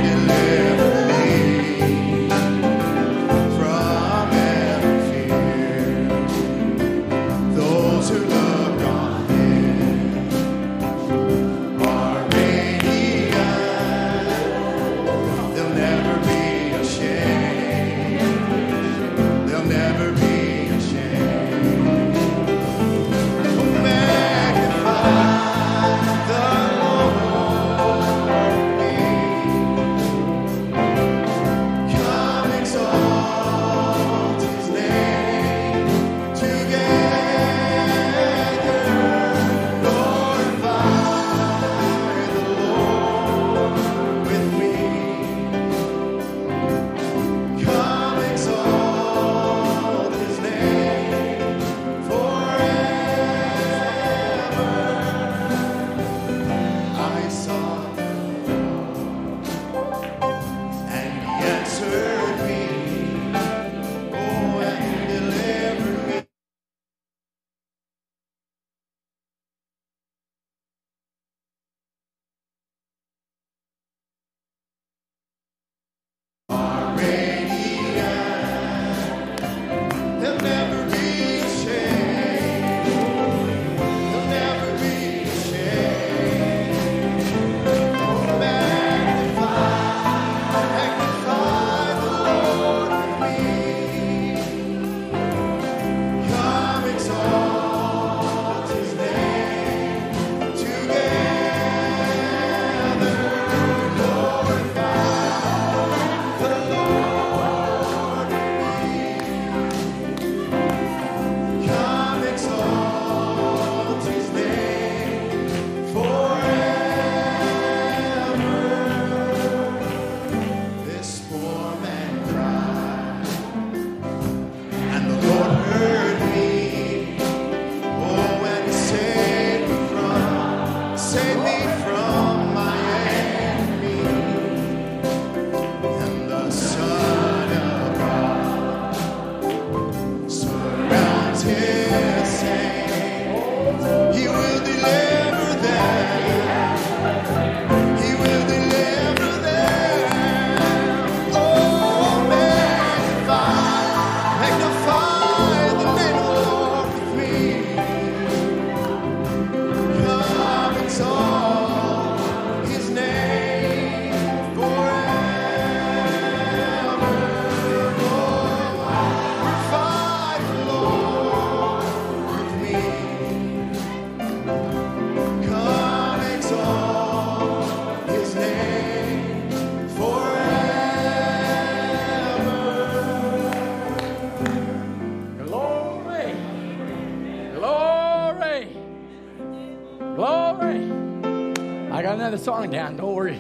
song 192.43 192.69
down. 192.69 192.97
Don't 192.97 193.15
worry. 193.15 193.39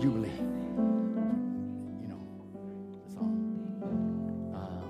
Jubilee. 0.00 0.32
You 2.00 2.08
know 2.08 2.20
the 2.90 3.10
song. 3.14 3.30
Um, 4.52 4.82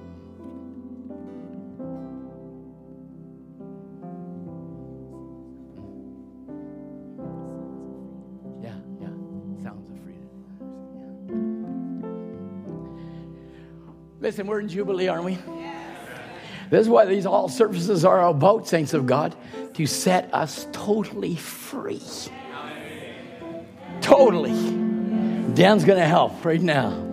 yeah, 8.62 8.78
yeah. 8.98 9.12
Sounds 9.62 9.90
of 9.90 9.98
freedom. 10.02 10.28
Yeah. 13.76 13.92
Listen, 14.20 14.46
we're 14.46 14.60
in 14.60 14.68
Jubilee, 14.68 15.08
aren't 15.08 15.24
we? 15.24 15.36
This 16.70 16.82
is 16.82 16.88
what 16.88 17.08
these 17.08 17.26
all 17.26 17.48
services 17.48 18.04
are 18.04 18.28
about, 18.28 18.66
saints 18.68 18.94
of 18.94 19.04
God, 19.04 19.34
to 19.74 19.86
set 19.86 20.32
us 20.32 20.66
totally 20.84 21.36
free. 21.36 22.00
Totally. 24.00 24.52
Dan's 25.54 25.84
going 25.84 25.98
to 25.98 26.06
help 26.06 26.42
right 26.44 26.62
now. 26.62 27.09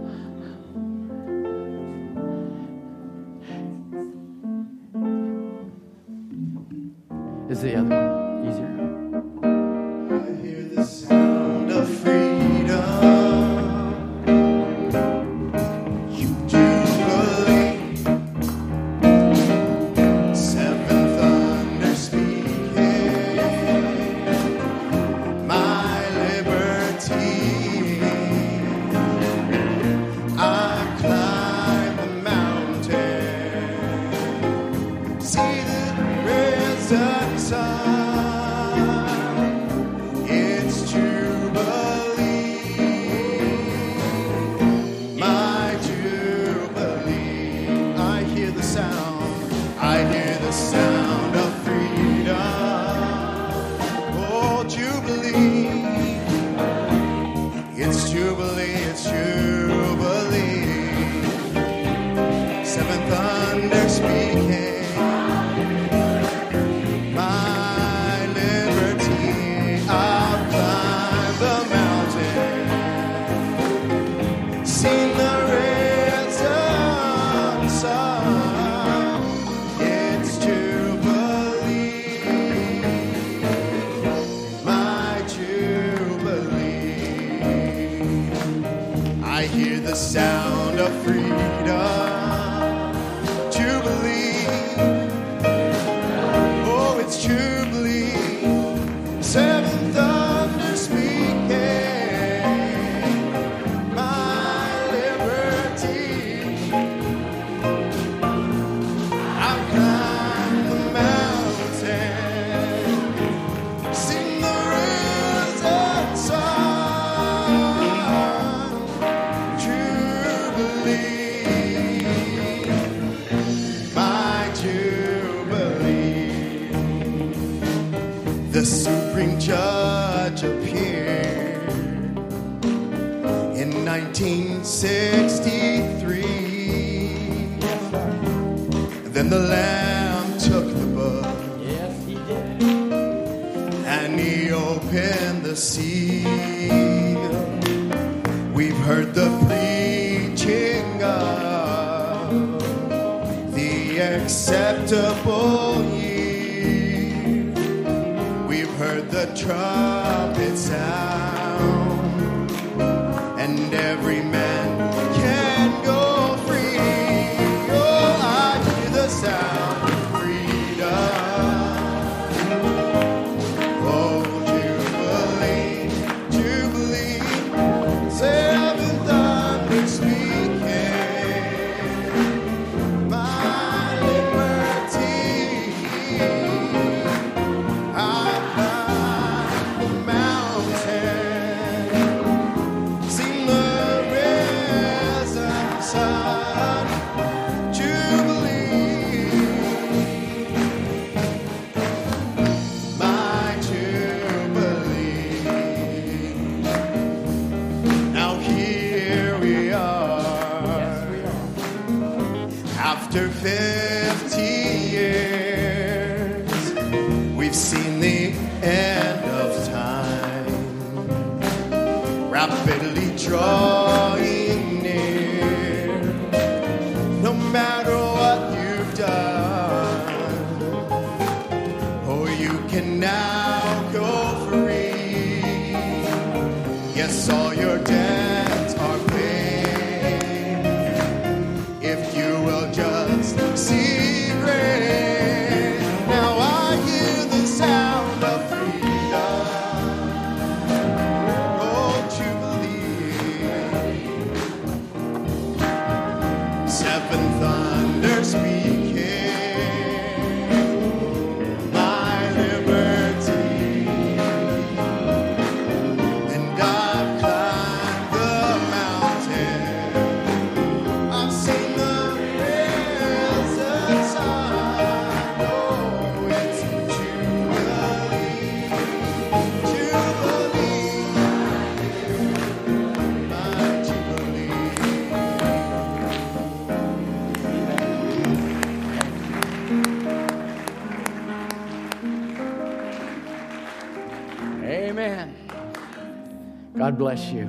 God 296.87 296.97
bless 296.97 297.31
you. 297.31 297.47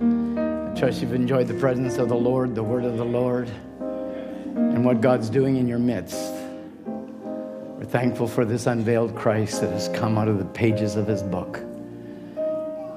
I 0.00 0.74
trust 0.74 1.02
you've 1.02 1.12
enjoyed 1.12 1.48
the 1.48 1.60
presence 1.60 1.98
of 1.98 2.08
the 2.08 2.16
Lord, 2.16 2.54
the 2.54 2.62
word 2.62 2.82
of 2.82 2.96
the 2.96 3.04
Lord, 3.04 3.46
and 3.78 4.86
what 4.86 5.02
God's 5.02 5.28
doing 5.28 5.56
in 5.56 5.68
your 5.68 5.78
midst. 5.78 6.32
We're 6.86 7.84
thankful 7.84 8.26
for 8.26 8.46
this 8.46 8.66
unveiled 8.66 9.14
Christ 9.14 9.60
that 9.60 9.70
has 9.70 9.88
come 9.90 10.16
out 10.16 10.28
of 10.28 10.38
the 10.38 10.46
pages 10.46 10.96
of 10.96 11.06
his 11.06 11.22
book. 11.22 11.58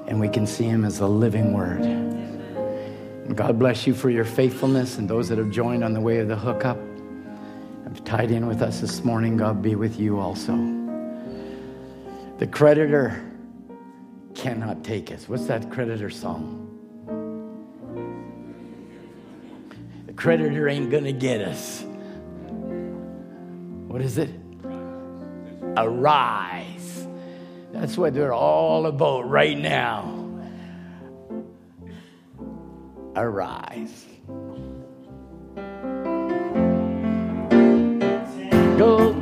And 0.06 0.18
we 0.18 0.30
can 0.30 0.46
see 0.46 0.64
him 0.64 0.86
as 0.86 1.00
the 1.00 1.06
living 1.06 1.52
word. 1.52 1.82
And 1.82 3.36
God 3.36 3.58
bless 3.58 3.86
you 3.86 3.92
for 3.92 4.08
your 4.08 4.24
faithfulness 4.24 4.96
and 4.96 5.06
those 5.06 5.28
that 5.28 5.36
have 5.36 5.50
joined 5.50 5.84
on 5.84 5.92
the 5.92 6.00
way 6.00 6.20
of 6.20 6.28
the 6.28 6.36
hookup. 6.36 6.78
Have 7.84 8.02
tied 8.04 8.30
in 8.30 8.46
with 8.46 8.62
us 8.62 8.80
this 8.80 9.04
morning. 9.04 9.36
God 9.36 9.60
be 9.60 9.74
with 9.74 10.00
you 10.00 10.18
also. 10.18 10.54
The 12.38 12.46
creditor 12.46 13.22
cannot 14.42 14.82
take 14.82 15.12
us. 15.12 15.28
What's 15.28 15.46
that 15.46 15.70
creditor 15.70 16.10
song? 16.10 16.68
The 20.06 20.12
creditor 20.14 20.68
ain't 20.68 20.90
gonna 20.90 21.12
get 21.12 21.40
us. 21.40 21.84
What 23.86 24.02
is 24.02 24.18
it? 24.18 24.30
Arise. 25.76 27.06
That's 27.72 27.96
what 27.96 28.14
they're 28.14 28.34
all 28.34 28.86
about 28.86 29.30
right 29.30 29.56
now. 29.56 30.28
Arise. 33.14 34.06
Go. 38.76 39.21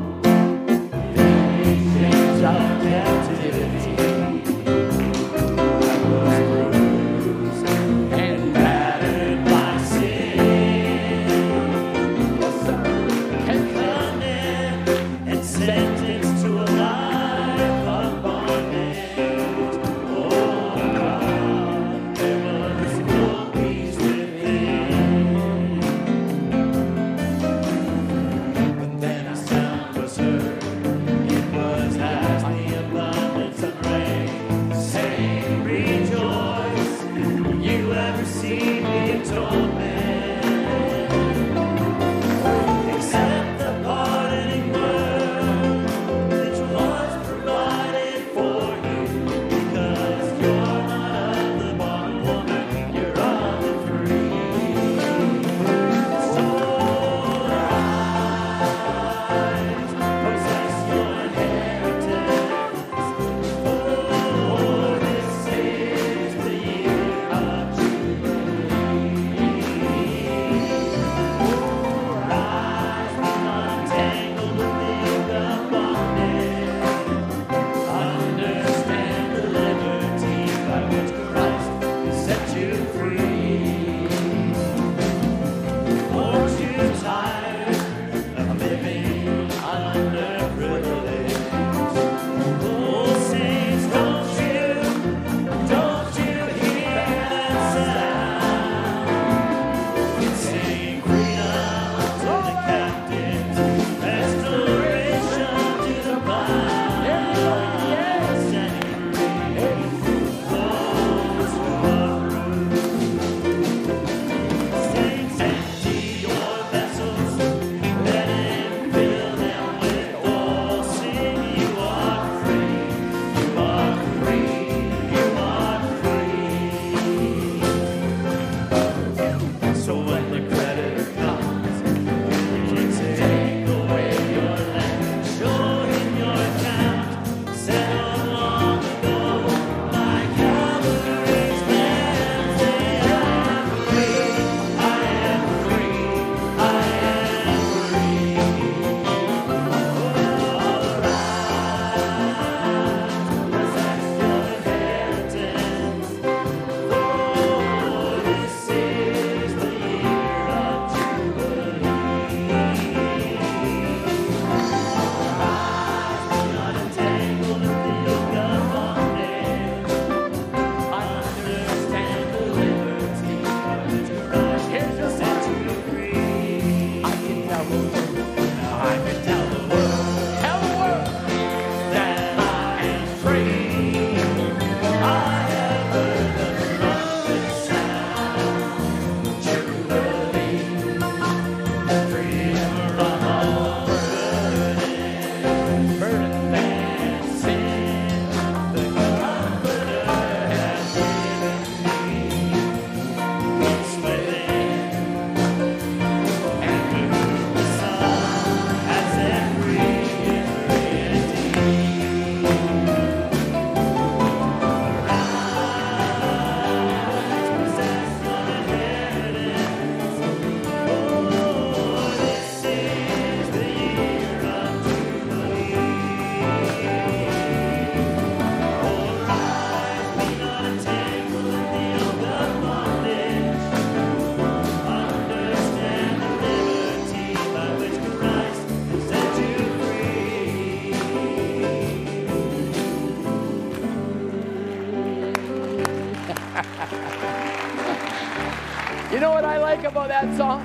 About 249.90 250.08
that 250.08 250.36
song? 250.36 250.60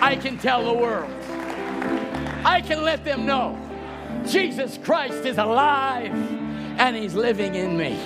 I 0.00 0.16
can 0.16 0.38
tell 0.38 0.64
the 0.64 0.72
world. 0.72 1.10
I 2.44 2.60
can 2.60 2.82
let 2.82 3.04
them 3.04 3.26
know 3.26 3.58
Jesus 4.26 4.78
Christ 4.78 5.24
is 5.24 5.38
alive 5.38 6.12
and 6.78 6.96
he's 6.96 7.14
living 7.14 7.54
in 7.54 7.76
me. 7.76 7.98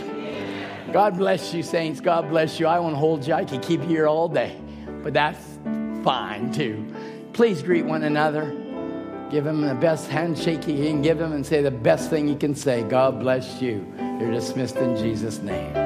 God 0.93 1.19
bless 1.19 1.53
you, 1.53 1.63
saints. 1.63 2.01
God 2.01 2.31
bless 2.31 2.59
you. 2.59 2.67
I 2.67 2.79
won't 2.79 2.97
hold 2.97 3.27
you. 3.27 3.35
I 3.35 3.45
could 3.45 3.63
keep 3.63 3.83
you 3.83 3.89
here 3.89 4.09
all 4.09 4.29
day, 4.29 4.59
but 5.03 5.13
that's 5.13 5.59
fine 6.03 6.51
too. 6.51 6.87
Please 7.35 7.63
greet 7.63 7.85
one 7.85 8.05
another. 8.05 8.47
Give 9.31 9.47
him 9.47 9.61
the 9.61 9.75
best 9.75 10.09
handshake 10.09 10.67
you 10.67 10.77
can 10.77 11.03
give 11.03 11.21
him 11.21 11.33
and 11.33 11.45
say 11.45 11.61
the 11.61 11.71
best 11.71 12.09
thing 12.09 12.27
you 12.27 12.37
can 12.37 12.55
say. 12.55 12.83
God 12.85 13.21
bless 13.21 13.61
you. 13.61 13.87
You're 14.19 14.33
dismissed 14.33 14.77
in 14.77 14.97
Jesus' 14.97 15.39
name. 15.41 15.78